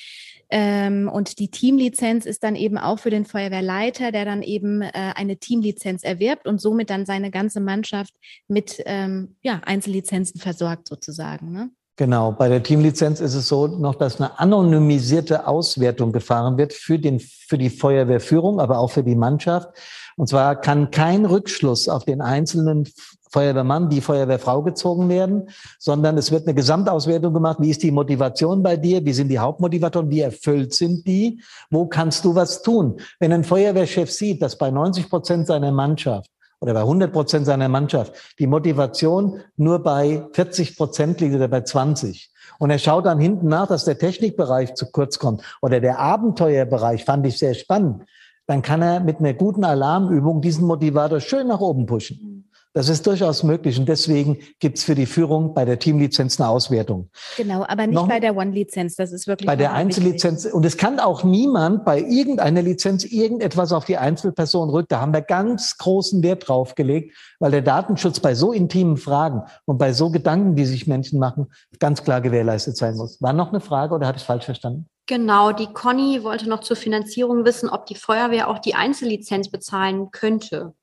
ähm, 0.49 1.07
und 1.07 1.37
die 1.37 1.51
Teamlizenz 1.51 2.25
ist 2.25 2.43
dann 2.43 2.55
eben 2.55 2.79
auch 2.79 2.97
für 2.97 3.11
den 3.11 3.25
Feuerwehrleiter, 3.25 4.11
der 4.11 4.25
dann 4.25 4.41
eben 4.41 4.81
äh, 4.81 4.91
eine 4.93 5.37
Teamlizenz 5.37 6.03
erwirbt 6.03 6.47
und 6.47 6.59
somit 6.59 6.89
dann 6.89 7.05
seine 7.05 7.29
ganze 7.29 7.59
Mannschaft 7.59 8.15
mit 8.47 8.81
ähm, 8.87 9.35
ja, 9.43 9.61
Einzellizenzen 9.63 10.41
versorgt 10.41 10.87
sozusagen. 10.87 11.51
Ne? 11.51 11.69
Genau, 11.99 12.31
bei 12.31 12.47
der 12.47 12.63
Teamlizenz 12.63 13.19
ist 13.19 13.33
es 13.33 13.49
so 13.49 13.67
noch, 13.67 13.95
dass 13.95 14.21
eine 14.21 14.39
anonymisierte 14.39 15.45
Auswertung 15.45 16.13
gefahren 16.13 16.57
wird 16.57 16.71
für, 16.71 16.97
den, 16.97 17.19
für 17.19 17.57
die 17.57 17.69
Feuerwehrführung, 17.69 18.61
aber 18.61 18.77
auch 18.79 18.89
für 18.89 19.03
die 19.03 19.17
Mannschaft. 19.17 19.67
Und 20.15 20.29
zwar 20.29 20.55
kann 20.55 20.91
kein 20.91 21.25
Rückschluss 21.25 21.89
auf 21.89 22.05
den 22.05 22.21
einzelnen 22.21 22.87
Feuerwehrmann, 23.33 23.89
die 23.89 23.99
Feuerwehrfrau 23.99 24.63
gezogen 24.63 25.09
werden, 25.09 25.49
sondern 25.77 26.17
es 26.17 26.31
wird 26.31 26.47
eine 26.47 26.55
Gesamtauswertung 26.55 27.33
gemacht. 27.33 27.57
Wie 27.59 27.69
ist 27.69 27.83
die 27.83 27.91
Motivation 27.91 28.63
bei 28.63 28.77
dir? 28.77 29.03
Wie 29.03 29.11
sind 29.11 29.27
die 29.27 29.39
Hauptmotivatoren? 29.39 30.09
Wie 30.09 30.21
erfüllt 30.21 30.73
sind 30.73 31.05
die? 31.05 31.41
Wo 31.69 31.85
kannst 31.87 32.23
du 32.23 32.33
was 32.33 32.61
tun? 32.61 33.01
Wenn 33.19 33.33
ein 33.33 33.43
Feuerwehrchef 33.43 34.09
sieht, 34.09 34.41
dass 34.41 34.57
bei 34.57 34.71
90 34.71 35.09
Prozent 35.09 35.47
seiner 35.47 35.73
Mannschaft 35.73 36.31
oder 36.61 36.73
bei 36.73 36.81
100 36.81 37.11
Prozent 37.11 37.45
seiner 37.45 37.69
Mannschaft 37.69 38.13
die 38.37 38.47
Motivation 38.47 39.41
nur 39.55 39.79
bei 39.79 40.25
40 40.33 40.77
Prozent 40.77 41.21
liegt 41.21 41.35
oder 41.35 41.47
bei 41.47 41.61
20. 41.61 42.31
Und 42.57 42.69
er 42.69 42.79
schaut 42.79 43.05
dann 43.05 43.19
hinten 43.19 43.47
nach, 43.47 43.67
dass 43.67 43.85
der 43.85 43.97
Technikbereich 43.97 44.73
zu 44.75 44.91
kurz 44.91 45.19
kommt 45.19 45.43
oder 45.61 45.79
der 45.79 45.99
Abenteuerbereich 45.99 47.05
fand 47.05 47.25
ich 47.25 47.37
sehr 47.37 47.53
spannend. 47.53 48.03
Dann 48.47 48.61
kann 48.61 48.81
er 48.81 48.99
mit 48.99 49.19
einer 49.19 49.33
guten 49.33 49.63
Alarmübung 49.63 50.41
diesen 50.41 50.65
Motivator 50.65 51.19
schön 51.19 51.47
nach 51.47 51.59
oben 51.59 51.85
pushen. 51.85 52.48
Das 52.73 52.87
ist 52.87 53.07
durchaus 53.07 53.41
möglich 53.41 53.79
und 53.79 53.89
deswegen 53.89 54.37
gibt's 54.59 54.83
für 54.83 54.93
die 54.93 55.07
Führung 55.07 55.55
bei 55.55 55.65
der 55.65 55.79
Teamlizenz 55.79 56.39
eine 56.39 56.49
Auswertung. 56.49 57.09
Genau, 57.35 57.65
aber 57.67 57.87
nicht 57.87 57.95
Noch 57.95 58.07
bei 58.07 58.19
der 58.19 58.37
One-Lizenz. 58.37 58.95
Das 58.95 59.11
ist 59.11 59.25
wirklich 59.25 59.47
bei 59.47 59.55
der 59.55 59.73
Einzellizenz. 59.73 60.45
Und 60.45 60.63
es 60.65 60.77
kann 60.77 60.99
auch 60.99 61.23
niemand 61.23 61.83
bei 61.83 61.99
irgendeiner 61.99 62.61
Lizenz 62.61 63.05
irgendetwas 63.05 63.71
auf 63.71 63.85
die 63.85 63.97
Einzelperson 63.97 64.69
rücken. 64.69 64.87
Da 64.89 65.01
haben 65.01 65.13
wir 65.13 65.21
ganz 65.21 65.77
großen 65.77 66.21
Wert 66.21 66.47
drauf 66.47 66.75
gelegt, 66.75 67.17
weil 67.39 67.49
der 67.49 67.63
Datenschutz 67.63 68.19
bei 68.19 68.35
so 68.35 68.51
intimen 68.51 68.97
Fragen 68.97 69.41
und 69.65 69.79
bei 69.79 69.91
so 69.91 70.11
Gedanken, 70.11 70.55
die 70.55 70.65
sich 70.65 70.85
Menschen 70.85 71.19
machen, 71.19 71.47
ganz 71.79 72.03
klar 72.03 72.21
gewährleistet 72.21 72.77
sein 72.77 72.95
muss. 72.95 73.19
War 73.19 73.33
noch 73.33 73.49
eine 73.49 73.61
Frage 73.61 73.95
oder 73.95 74.05
hatte 74.05 74.19
ich 74.19 74.25
falsch 74.25 74.45
verstanden? 74.45 74.87
Genau, 75.07 75.51
die 75.51 75.73
Conny 75.73 76.23
wollte 76.23 76.47
noch 76.47 76.59
zur 76.59 76.75
Finanzierung 76.75 77.43
wissen, 77.43 77.67
ob 77.67 77.87
die 77.87 77.95
Feuerwehr 77.95 78.47
auch 78.47 78.59
die 78.59 78.75
Einzellizenz 78.75 79.49
bezahlen 79.49 80.11
könnte. 80.11 80.75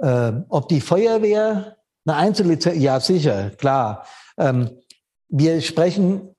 Äh, 0.00 0.32
ob 0.48 0.68
die 0.68 0.80
Feuerwehr 0.80 1.76
eine 2.06 2.16
Einzellizenz, 2.16 2.78
ja 2.78 3.00
sicher, 3.00 3.50
klar. 3.50 4.04
Ähm, 4.36 4.70
wir 5.28 5.60
sprechen 5.62 6.34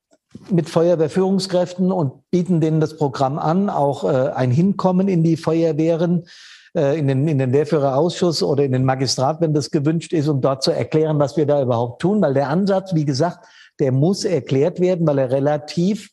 mit 0.50 0.70
Feuerwehrführungskräften 0.70 1.92
und 1.92 2.30
bieten 2.30 2.62
denen 2.62 2.80
das 2.80 2.98
Programm 2.98 3.40
an, 3.40 3.70
auch 3.70 4.04
äh, 4.04 4.32
ein 4.32 4.52
Hinkommen 4.52 5.08
in 5.08 5.24
die 5.24 5.38
Feuerwehren, 5.38 6.26
äh, 6.76 7.00
in, 7.00 7.08
den, 7.08 7.28
in 7.28 7.38
den 7.38 7.54
Wehrführerausschuss 7.54 8.44
oder 8.44 8.64
in 8.64 8.74
den 8.74 8.86
Magistrat, 8.86 9.42
wenn 9.42 9.54
das 9.54 9.72
gewünscht 9.72 10.14
ist, 10.14 10.28
um 10.28 10.42
dort 10.42 10.62
zu 10.62 10.72
erklären, 10.72 11.20
was 11.20 11.38
wir 11.38 11.46
da 11.46 11.62
überhaupt 11.62 12.02
tun. 12.02 12.22
Weil 12.22 12.34
der 12.34 12.50
Ansatz, 12.50 12.94
wie 12.94 13.06
gesagt, 13.06 13.48
der 13.80 13.92
muss 13.92 14.26
erklärt 14.26 14.80
werden, 14.80 15.08
weil 15.08 15.20
er 15.20 15.32
relativ, 15.32 16.12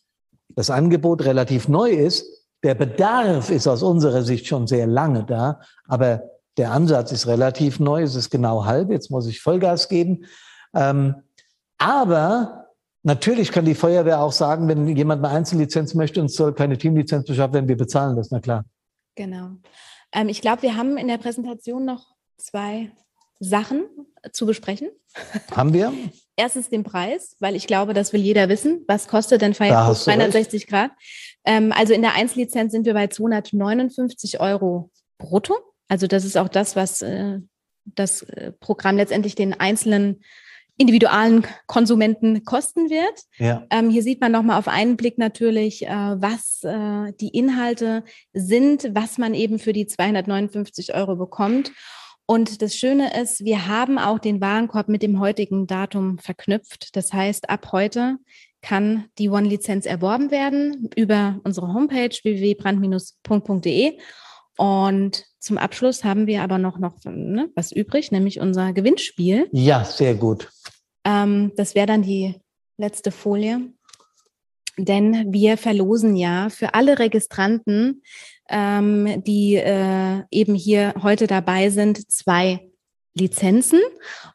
das 0.54 0.70
Angebot 0.70 1.24
relativ 1.24 1.68
neu 1.68 1.90
ist. 1.90 2.26
Der 2.62 2.74
Bedarf 2.74 3.50
ist 3.50 3.66
aus 3.66 3.82
unserer 3.82 4.22
Sicht 4.22 4.46
schon 4.46 4.66
sehr 4.66 4.86
lange 4.86 5.24
da, 5.24 5.60
aber 5.88 6.22
der 6.56 6.72
Ansatz 6.72 7.12
ist 7.12 7.26
relativ 7.26 7.80
neu. 7.80 8.02
Es 8.02 8.14
ist 8.14 8.30
genau 8.30 8.64
halb. 8.64 8.90
Jetzt 8.90 9.10
muss 9.10 9.26
ich 9.26 9.40
Vollgas 9.40 9.88
geben. 9.88 10.26
Ähm, 10.74 11.14
aber 11.78 12.68
natürlich 13.02 13.52
kann 13.52 13.64
die 13.64 13.74
Feuerwehr 13.74 14.20
auch 14.20 14.32
sagen, 14.32 14.68
wenn 14.68 14.86
jemand 14.96 15.24
eine 15.24 15.34
Einzellizenz 15.34 15.94
möchte 15.94 16.20
und 16.20 16.30
soll 16.30 16.54
keine 16.54 16.78
Teamlizenz 16.78 17.26
beschafft 17.26 17.54
werden, 17.54 17.68
wir 17.68 17.76
bezahlen 17.76 18.16
das, 18.16 18.30
na 18.30 18.40
klar. 18.40 18.64
Genau. 19.14 19.50
Ähm, 20.12 20.28
ich 20.28 20.40
glaube, 20.40 20.62
wir 20.62 20.76
haben 20.76 20.96
in 20.96 21.08
der 21.08 21.18
Präsentation 21.18 21.84
noch 21.84 22.14
zwei 22.36 22.92
Sachen 23.40 23.84
zu 24.32 24.46
besprechen. 24.46 24.90
Haben 25.50 25.72
wir? 25.72 25.92
Erstens 26.36 26.70
den 26.70 26.84
Preis, 26.84 27.36
weil 27.40 27.56
ich 27.56 27.66
glaube, 27.66 27.92
das 27.92 28.12
will 28.12 28.20
jeder 28.20 28.48
wissen. 28.48 28.84
Was 28.86 29.08
kostet 29.08 29.42
denn 29.42 29.52
Firefox 29.52 30.04
360 30.04 30.66
Grad? 30.66 30.92
Ähm, 31.44 31.72
also 31.72 31.92
in 31.92 32.02
der 32.02 32.14
Einzellizenz 32.14 32.72
sind 32.72 32.86
wir 32.86 32.94
bei 32.94 33.08
259 33.08 34.40
Euro 34.40 34.90
brutto. 35.18 35.54
Also 35.92 36.06
das 36.06 36.24
ist 36.24 36.38
auch 36.38 36.48
das, 36.48 36.74
was 36.74 37.02
äh, 37.02 37.40
das 37.84 38.22
äh, 38.22 38.52
Programm 38.52 38.96
letztendlich 38.96 39.34
den 39.34 39.52
einzelnen 39.52 40.22
individualen 40.78 41.46
Konsumenten 41.66 42.46
kosten 42.46 42.88
wird. 42.88 43.12
Ja. 43.36 43.66
Ähm, 43.68 43.90
hier 43.90 44.02
sieht 44.02 44.18
man 44.18 44.32
nochmal 44.32 44.58
auf 44.58 44.68
einen 44.68 44.96
Blick 44.96 45.18
natürlich, 45.18 45.86
äh, 45.86 45.90
was 45.90 46.64
äh, 46.64 47.12
die 47.20 47.28
Inhalte 47.28 48.04
sind, 48.32 48.90
was 48.94 49.18
man 49.18 49.34
eben 49.34 49.58
für 49.58 49.74
die 49.74 49.86
259 49.86 50.94
Euro 50.94 51.16
bekommt. 51.16 51.72
Und 52.24 52.62
das 52.62 52.74
Schöne 52.74 53.20
ist, 53.20 53.44
wir 53.44 53.66
haben 53.66 53.98
auch 53.98 54.18
den 54.18 54.40
Warenkorb 54.40 54.88
mit 54.88 55.02
dem 55.02 55.20
heutigen 55.20 55.66
Datum 55.66 56.18
verknüpft. 56.18 56.96
Das 56.96 57.12
heißt, 57.12 57.50
ab 57.50 57.70
heute 57.70 58.16
kann 58.62 59.08
die 59.18 59.28
One-Lizenz 59.28 59.84
erworben 59.84 60.30
werden 60.30 60.88
über 60.96 61.38
unsere 61.44 61.74
Homepage 61.74 62.16
www.brand-punkt.de. 62.22 63.98
Und 64.56 65.24
zum 65.38 65.58
Abschluss 65.58 66.04
haben 66.04 66.26
wir 66.26 66.42
aber 66.42 66.58
noch, 66.58 66.78
noch 66.78 66.96
ne, 67.04 67.48
was 67.54 67.72
übrig, 67.72 68.12
nämlich 68.12 68.40
unser 68.40 68.72
Gewinnspiel. 68.72 69.48
Ja, 69.52 69.84
sehr 69.84 70.14
gut. 70.14 70.48
Ähm, 71.04 71.52
das 71.56 71.74
wäre 71.74 71.86
dann 71.86 72.02
die 72.02 72.36
letzte 72.76 73.10
Folie. 73.10 73.72
Denn 74.78 75.32
wir 75.32 75.58
verlosen 75.58 76.16
ja 76.16 76.48
für 76.48 76.74
alle 76.74 76.98
Registranten, 76.98 78.02
ähm, 78.48 79.22
die 79.24 79.56
äh, 79.56 80.22
eben 80.30 80.54
hier 80.54 80.94
heute 81.02 81.26
dabei 81.26 81.68
sind, 81.68 82.10
zwei 82.10 82.71
Lizenzen 83.14 83.80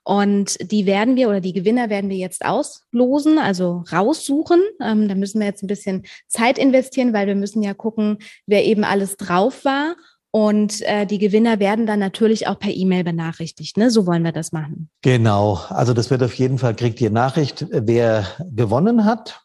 und 0.03 0.57
die 0.71 0.85
werden 0.85 1.15
wir 1.15 1.29
oder 1.29 1.41
die 1.41 1.53
Gewinner 1.53 1.89
werden 1.89 2.09
wir 2.09 2.17
jetzt 2.17 2.45
auslosen, 2.45 3.39
also 3.39 3.83
raussuchen. 3.91 4.61
Ähm, 4.81 5.07
da 5.07 5.15
müssen 5.15 5.39
wir 5.39 5.47
jetzt 5.47 5.63
ein 5.63 5.67
bisschen 5.67 6.05
Zeit 6.27 6.57
investieren, 6.57 7.13
weil 7.13 7.27
wir 7.27 7.35
müssen 7.35 7.63
ja 7.63 7.73
gucken, 7.73 8.19
wer 8.45 8.65
eben 8.65 8.83
alles 8.83 9.17
drauf 9.17 9.65
war. 9.65 9.95
Und 10.29 10.81
äh, 10.81 11.07
die 11.07 11.17
Gewinner 11.17 11.59
werden 11.59 11.87
dann 11.87 11.99
natürlich 11.99 12.47
auch 12.47 12.59
per 12.59 12.71
E-Mail 12.71 13.03
benachrichtigt. 13.03 13.77
Ne? 13.77 13.89
So 13.89 14.05
wollen 14.05 14.23
wir 14.23 14.33
das 14.33 14.51
machen. 14.51 14.89
Genau. 15.01 15.59
Also 15.69 15.93
das 15.93 16.11
wird 16.11 16.21
auf 16.21 16.35
jeden 16.35 16.59
Fall, 16.59 16.75
kriegt 16.75 17.01
ihr 17.01 17.09
Nachricht, 17.09 17.65
wer 17.71 18.27
gewonnen 18.51 19.05
hat. 19.05 19.41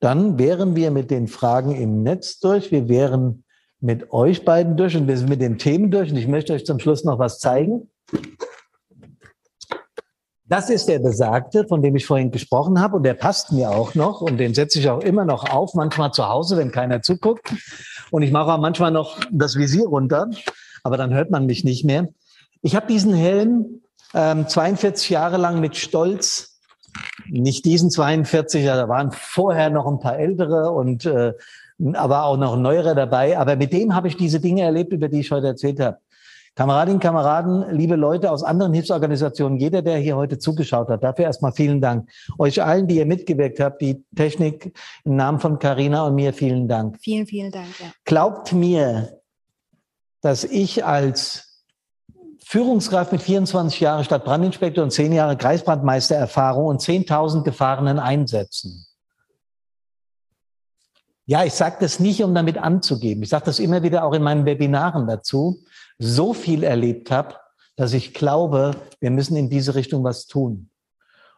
Dann 0.00 0.38
wären 0.38 0.76
wir 0.76 0.90
mit 0.90 1.10
den 1.10 1.28
Fragen 1.28 1.74
im 1.74 2.02
Netz 2.02 2.38
durch. 2.38 2.70
Wir 2.72 2.88
wären 2.88 3.44
mit 3.80 4.12
euch 4.12 4.44
beiden 4.44 4.76
durch 4.78 4.96
und 4.96 5.08
wir 5.08 5.18
sind 5.18 5.28
mit 5.28 5.42
den 5.42 5.58
Themen 5.58 5.90
durch. 5.90 6.10
Und 6.10 6.16
ich 6.16 6.28
möchte 6.28 6.54
euch 6.54 6.64
zum 6.64 6.78
Schluss 6.78 7.04
noch 7.04 7.18
was 7.18 7.38
zeigen. 7.38 7.90
Das 10.54 10.70
ist 10.70 10.86
der 10.86 11.00
Besagte, 11.00 11.66
von 11.66 11.82
dem 11.82 11.96
ich 11.96 12.06
vorhin 12.06 12.30
gesprochen 12.30 12.80
habe. 12.80 12.98
Und 12.98 13.02
der 13.02 13.14
passt 13.14 13.50
mir 13.50 13.72
auch 13.72 13.96
noch. 13.96 14.20
Und 14.20 14.36
den 14.36 14.54
setze 14.54 14.78
ich 14.78 14.88
auch 14.88 15.00
immer 15.00 15.24
noch 15.24 15.50
auf, 15.50 15.74
manchmal 15.74 16.12
zu 16.12 16.28
Hause, 16.28 16.56
wenn 16.56 16.70
keiner 16.70 17.02
zuguckt. 17.02 17.52
Und 18.12 18.22
ich 18.22 18.30
mache 18.30 18.52
auch 18.52 18.60
manchmal 18.60 18.92
noch 18.92 19.18
das 19.32 19.56
Visier 19.56 19.88
runter. 19.88 20.30
Aber 20.84 20.96
dann 20.96 21.12
hört 21.12 21.32
man 21.32 21.46
mich 21.46 21.64
nicht 21.64 21.84
mehr. 21.84 22.06
Ich 22.62 22.76
habe 22.76 22.86
diesen 22.86 23.12
Helm 23.14 23.80
ähm, 24.14 24.46
42 24.46 25.10
Jahre 25.10 25.38
lang 25.38 25.58
mit 25.58 25.76
Stolz, 25.76 26.60
nicht 27.26 27.64
diesen 27.64 27.90
42, 27.90 28.64
da 28.64 28.88
waren 28.88 29.10
vorher 29.10 29.70
noch 29.70 29.88
ein 29.88 29.98
paar 29.98 30.20
ältere 30.20 30.70
und 30.70 31.04
äh, 31.04 31.32
aber 31.94 32.26
auch 32.26 32.36
noch 32.36 32.56
neuere 32.56 32.94
dabei. 32.94 33.36
Aber 33.36 33.56
mit 33.56 33.72
dem 33.72 33.92
habe 33.96 34.06
ich 34.06 34.16
diese 34.16 34.38
Dinge 34.38 34.62
erlebt, 34.62 34.92
über 34.92 35.08
die 35.08 35.18
ich 35.18 35.32
heute 35.32 35.48
erzählt 35.48 35.80
habe. 35.80 35.98
Kameradinnen, 36.56 37.00
Kameraden, 37.00 37.74
liebe 37.74 37.96
Leute 37.96 38.30
aus 38.30 38.44
anderen 38.44 38.72
Hilfsorganisationen, 38.72 39.58
jeder, 39.58 39.82
der 39.82 39.98
hier 39.98 40.16
heute 40.16 40.38
zugeschaut 40.38 40.88
hat, 40.88 41.02
dafür 41.02 41.24
erstmal 41.24 41.52
vielen 41.52 41.80
Dank. 41.80 42.08
Euch 42.38 42.62
allen, 42.62 42.86
die 42.86 42.96
ihr 42.96 43.06
mitgewirkt 43.06 43.58
habt, 43.58 43.82
die 43.82 44.04
Technik 44.14 44.72
im 45.04 45.16
Namen 45.16 45.40
von 45.40 45.58
Carina 45.58 46.06
und 46.06 46.14
mir, 46.14 46.32
vielen 46.32 46.68
Dank. 46.68 46.98
Vielen, 47.00 47.26
vielen 47.26 47.50
Dank. 47.50 47.66
Ja. 47.80 47.86
Glaubt 48.04 48.52
mir, 48.52 49.20
dass 50.20 50.44
ich 50.44 50.84
als 50.84 51.64
Führungskraft 52.44 53.10
mit 53.10 53.22
24 53.22 53.80
Jahren 53.80 54.04
Stadtbrandinspektor 54.04 54.84
und 54.84 54.90
10 54.90 55.12
Jahre 55.12 55.36
Kreisbrandmeistererfahrung 55.36 56.66
und 56.66 56.80
10.000 56.80 57.42
gefahrenen 57.42 57.98
Einsätzen. 57.98 58.86
Ja, 61.26 61.44
ich 61.44 61.54
sage 61.54 61.76
das 61.80 62.00
nicht, 62.00 62.22
um 62.22 62.34
damit 62.34 62.58
anzugeben. 62.58 63.22
Ich 63.22 63.30
sage 63.30 63.46
das 63.46 63.58
immer 63.58 63.82
wieder 63.82 64.04
auch 64.04 64.12
in 64.12 64.22
meinen 64.22 64.44
Webinaren 64.44 65.06
dazu 65.06 65.62
so 65.98 66.34
viel 66.34 66.64
erlebt 66.64 67.10
habe, 67.10 67.36
dass 67.76 67.92
ich 67.92 68.14
glaube, 68.14 68.72
wir 69.00 69.10
müssen 69.10 69.36
in 69.36 69.48
diese 69.48 69.74
Richtung 69.74 70.04
was 70.04 70.26
tun. 70.26 70.70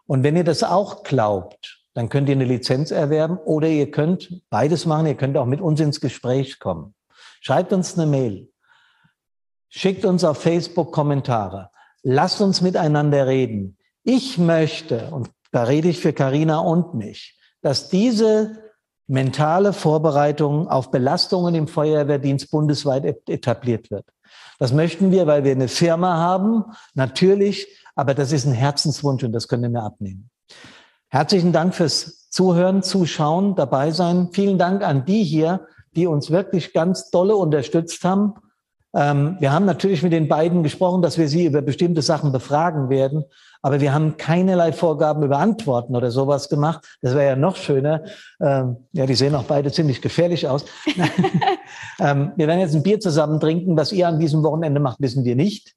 Und 0.06 0.22
wenn 0.22 0.36
ihr 0.36 0.44
das 0.44 0.62
auch 0.62 1.02
glaubt, 1.02 1.80
dann 1.94 2.08
könnt 2.08 2.28
ihr 2.28 2.34
eine 2.34 2.44
Lizenz 2.44 2.90
erwerben 2.90 3.38
oder 3.38 3.68
ihr 3.68 3.90
könnt 3.90 4.42
beides 4.50 4.86
machen. 4.86 5.06
Ihr 5.06 5.14
könnt 5.14 5.36
auch 5.36 5.46
mit 5.46 5.60
uns 5.60 5.80
ins 5.80 6.00
Gespräch 6.00 6.58
kommen. 6.58 6.94
Schreibt 7.40 7.72
uns 7.72 7.96
eine 7.96 8.06
Mail. 8.06 8.50
Schickt 9.68 10.04
uns 10.04 10.24
auf 10.24 10.38
Facebook 10.38 10.92
Kommentare. 10.92 11.70
Lasst 12.02 12.40
uns 12.40 12.60
miteinander 12.60 13.26
reden. 13.26 13.78
Ich 14.02 14.36
möchte, 14.36 15.10
und 15.10 15.30
da 15.52 15.64
rede 15.64 15.88
ich 15.88 16.00
für 16.00 16.12
Karina 16.12 16.58
und 16.58 16.94
mich, 16.94 17.38
dass 17.62 17.88
diese 17.88 18.65
mentale 19.06 19.72
Vorbereitung 19.72 20.68
auf 20.68 20.90
Belastungen 20.90 21.54
im 21.54 21.68
Feuerwehrdienst 21.68 22.50
bundesweit 22.50 23.04
etabliert 23.28 23.90
wird. 23.90 24.06
Das 24.58 24.72
möchten 24.72 25.12
wir, 25.12 25.26
weil 25.26 25.44
wir 25.44 25.52
eine 25.52 25.68
Firma 25.68 26.16
haben, 26.16 26.64
natürlich, 26.94 27.68
aber 27.94 28.14
das 28.14 28.32
ist 28.32 28.46
ein 28.46 28.52
Herzenswunsch 28.52 29.22
und 29.22 29.32
das 29.32 29.48
können 29.48 29.72
wir 29.72 29.82
abnehmen. 29.82 30.30
Herzlichen 31.08 31.52
Dank 31.52 31.74
fürs 31.74 32.28
Zuhören, 32.30 32.82
Zuschauen, 32.82 33.54
dabei 33.54 33.90
sein. 33.90 34.30
Vielen 34.32 34.58
Dank 34.58 34.82
an 34.82 35.04
die 35.04 35.22
hier, 35.22 35.66
die 35.94 36.06
uns 36.06 36.30
wirklich 36.30 36.72
ganz 36.72 37.10
dolle 37.10 37.36
unterstützt 37.36 38.02
haben. 38.04 38.34
Ähm, 38.96 39.36
wir 39.40 39.52
haben 39.52 39.66
natürlich 39.66 40.02
mit 40.02 40.12
den 40.12 40.26
beiden 40.26 40.62
gesprochen, 40.62 41.02
dass 41.02 41.18
wir 41.18 41.28
sie 41.28 41.44
über 41.44 41.60
bestimmte 41.60 42.00
Sachen 42.00 42.32
befragen 42.32 42.88
werden. 42.88 43.24
Aber 43.60 43.80
wir 43.80 43.92
haben 43.92 44.16
keinerlei 44.16 44.72
Vorgaben 44.72 45.22
über 45.22 45.38
Antworten 45.38 45.94
oder 45.94 46.10
sowas 46.10 46.48
gemacht. 46.48 46.98
Das 47.02 47.14
wäre 47.14 47.26
ja 47.26 47.36
noch 47.36 47.56
schöner. 47.56 48.04
Ähm, 48.40 48.76
ja, 48.92 49.04
die 49.04 49.14
sehen 49.14 49.34
auch 49.34 49.44
beide 49.44 49.70
ziemlich 49.70 50.00
gefährlich 50.00 50.48
aus. 50.48 50.64
ähm, 52.00 52.32
wir 52.36 52.46
werden 52.46 52.60
jetzt 52.60 52.74
ein 52.74 52.82
Bier 52.82 52.98
zusammen 52.98 53.38
trinken. 53.38 53.76
Was 53.76 53.92
ihr 53.92 54.08
an 54.08 54.18
diesem 54.18 54.42
Wochenende 54.42 54.80
macht, 54.80 55.00
wissen 55.00 55.24
wir 55.24 55.36
nicht. 55.36 55.74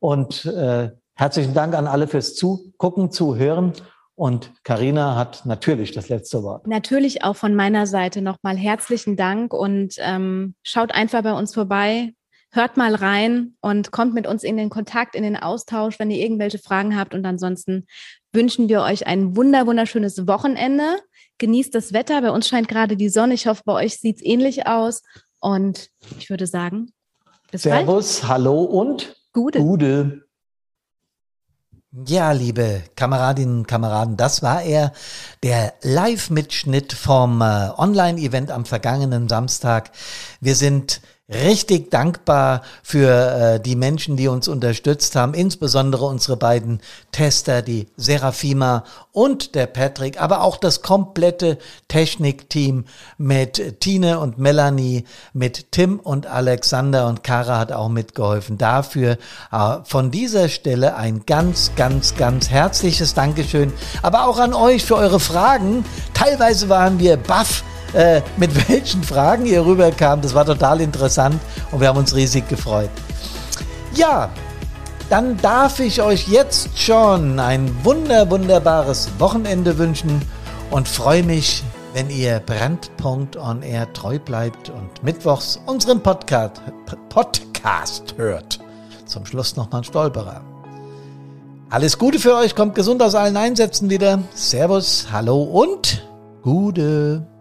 Und 0.00 0.44
äh, 0.46 0.90
herzlichen 1.14 1.54
Dank 1.54 1.74
an 1.74 1.86
alle 1.86 2.08
fürs 2.08 2.34
Zugucken, 2.34 3.12
Zuhören. 3.12 3.74
Und 4.16 4.50
Karina 4.64 5.14
hat 5.14 5.44
natürlich 5.44 5.92
das 5.92 6.08
letzte 6.08 6.42
Wort. 6.42 6.66
Natürlich 6.66 7.22
auch 7.22 7.36
von 7.36 7.54
meiner 7.54 7.86
Seite 7.86 8.22
nochmal 8.22 8.56
herzlichen 8.56 9.14
Dank 9.14 9.52
und 9.52 9.96
ähm, 9.98 10.54
schaut 10.64 10.90
einfach 10.92 11.22
bei 11.22 11.34
uns 11.34 11.54
vorbei 11.54 12.12
hört 12.56 12.76
mal 12.76 12.94
rein 12.94 13.54
und 13.60 13.92
kommt 13.92 14.14
mit 14.14 14.26
uns 14.26 14.42
in 14.42 14.56
den 14.56 14.70
Kontakt, 14.70 15.14
in 15.14 15.22
den 15.22 15.36
Austausch, 15.36 15.98
wenn 15.98 16.10
ihr 16.10 16.18
irgendwelche 16.18 16.58
Fragen 16.58 16.98
habt. 16.98 17.14
Und 17.14 17.24
ansonsten 17.24 17.86
wünschen 18.32 18.68
wir 18.68 18.82
euch 18.82 19.06
ein 19.06 19.36
wunder, 19.36 19.66
wunderschönes 19.66 20.26
Wochenende. 20.26 20.98
Genießt 21.38 21.74
das 21.74 21.92
Wetter. 21.92 22.20
Bei 22.22 22.30
uns 22.30 22.48
scheint 22.48 22.68
gerade 22.68 22.96
die 22.96 23.08
Sonne. 23.08 23.34
Ich 23.34 23.46
hoffe, 23.46 23.62
bei 23.64 23.74
euch 23.74 24.00
sieht 24.00 24.16
es 24.16 24.24
ähnlich 24.24 24.66
aus. 24.66 25.02
Und 25.40 25.90
ich 26.18 26.30
würde 26.30 26.46
sagen, 26.46 26.92
bis 27.52 27.62
Servus, 27.62 28.20
bald. 28.20 28.32
hallo 28.32 28.62
und 28.62 29.14
Gute. 29.32 29.58
Gute. 29.60 30.26
Ja, 32.06 32.32
liebe 32.32 32.82
Kameradinnen 32.94 33.58
und 33.58 33.68
Kameraden, 33.68 34.16
das 34.16 34.42
war 34.42 34.62
er, 34.62 34.92
der 35.42 35.74
Live-Mitschnitt 35.82 36.92
vom 36.92 37.40
äh, 37.40 37.70
Online-Event 37.76 38.50
am 38.50 38.64
vergangenen 38.66 39.28
Samstag. 39.28 39.92
Wir 40.40 40.54
sind 40.56 41.00
richtig 41.28 41.90
dankbar 41.90 42.62
für 42.84 43.10
äh, 43.10 43.60
die 43.60 43.74
Menschen, 43.74 44.16
die 44.16 44.28
uns 44.28 44.46
unterstützt 44.46 45.16
haben, 45.16 45.34
insbesondere 45.34 46.04
unsere 46.04 46.36
beiden 46.36 46.80
Tester, 47.10 47.62
die 47.62 47.88
Serafima 47.96 48.84
und 49.10 49.56
der 49.56 49.66
Patrick, 49.66 50.20
aber 50.22 50.42
auch 50.42 50.56
das 50.56 50.82
komplette 50.82 51.58
Technikteam 51.88 52.84
mit 53.18 53.80
Tine 53.80 54.20
und 54.20 54.38
Melanie, 54.38 55.04
mit 55.32 55.72
Tim 55.72 55.98
und 55.98 56.28
Alexander 56.28 57.08
und 57.08 57.24
Kara 57.24 57.58
hat 57.58 57.72
auch 57.72 57.88
mitgeholfen. 57.88 58.56
Dafür 58.56 59.18
äh, 59.50 59.78
von 59.82 60.12
dieser 60.12 60.48
Stelle 60.48 60.94
ein 60.94 61.26
ganz, 61.26 61.72
ganz, 61.74 62.14
ganz 62.14 62.50
herzliches 62.50 63.14
Dankeschön, 63.14 63.72
aber 64.02 64.28
auch 64.28 64.38
an 64.38 64.54
euch 64.54 64.84
für 64.84 64.94
eure 64.94 65.18
Fragen. 65.18 65.84
Teilweise 66.14 66.68
waren 66.68 67.00
wir 67.00 67.16
baff 67.16 67.64
äh, 67.92 68.22
mit 68.36 68.68
welchen 68.68 69.02
Fragen 69.02 69.46
ihr 69.46 69.64
rüberkam. 69.64 70.20
Das 70.20 70.34
war 70.34 70.44
total 70.44 70.80
interessant 70.80 71.40
und 71.70 71.80
wir 71.80 71.88
haben 71.88 71.98
uns 71.98 72.14
riesig 72.14 72.48
gefreut. 72.48 72.90
Ja, 73.94 74.30
dann 75.08 75.36
darf 75.38 75.78
ich 75.80 76.02
euch 76.02 76.28
jetzt 76.28 76.78
schon 76.78 77.38
ein 77.38 77.84
wunder, 77.84 78.30
wunderbares 78.30 79.08
Wochenende 79.18 79.78
wünschen 79.78 80.20
und 80.70 80.88
freue 80.88 81.22
mich, 81.22 81.62
wenn 81.94 82.10
ihr 82.10 82.40
Brandpunkt 82.40 83.36
on 83.36 83.62
Air 83.62 83.90
treu 83.92 84.18
bleibt 84.18 84.68
und 84.68 85.02
mittwochs 85.02 85.60
unseren 85.66 86.02
Podcast, 86.02 86.60
Podcast 87.08 88.14
hört. 88.16 88.58
Zum 89.06 89.24
Schluss 89.24 89.56
nochmal 89.56 89.80
ein 89.80 89.84
Stolperer. 89.84 90.42
Alles 91.70 91.98
Gute 91.98 92.18
für 92.18 92.34
euch, 92.36 92.54
kommt 92.54 92.74
gesund 92.74 93.02
aus 93.02 93.14
allen 93.14 93.36
Einsätzen 93.36 93.88
wieder. 93.88 94.20
Servus, 94.34 95.06
hallo 95.10 95.42
und 95.42 96.06
Gute. 96.42 97.35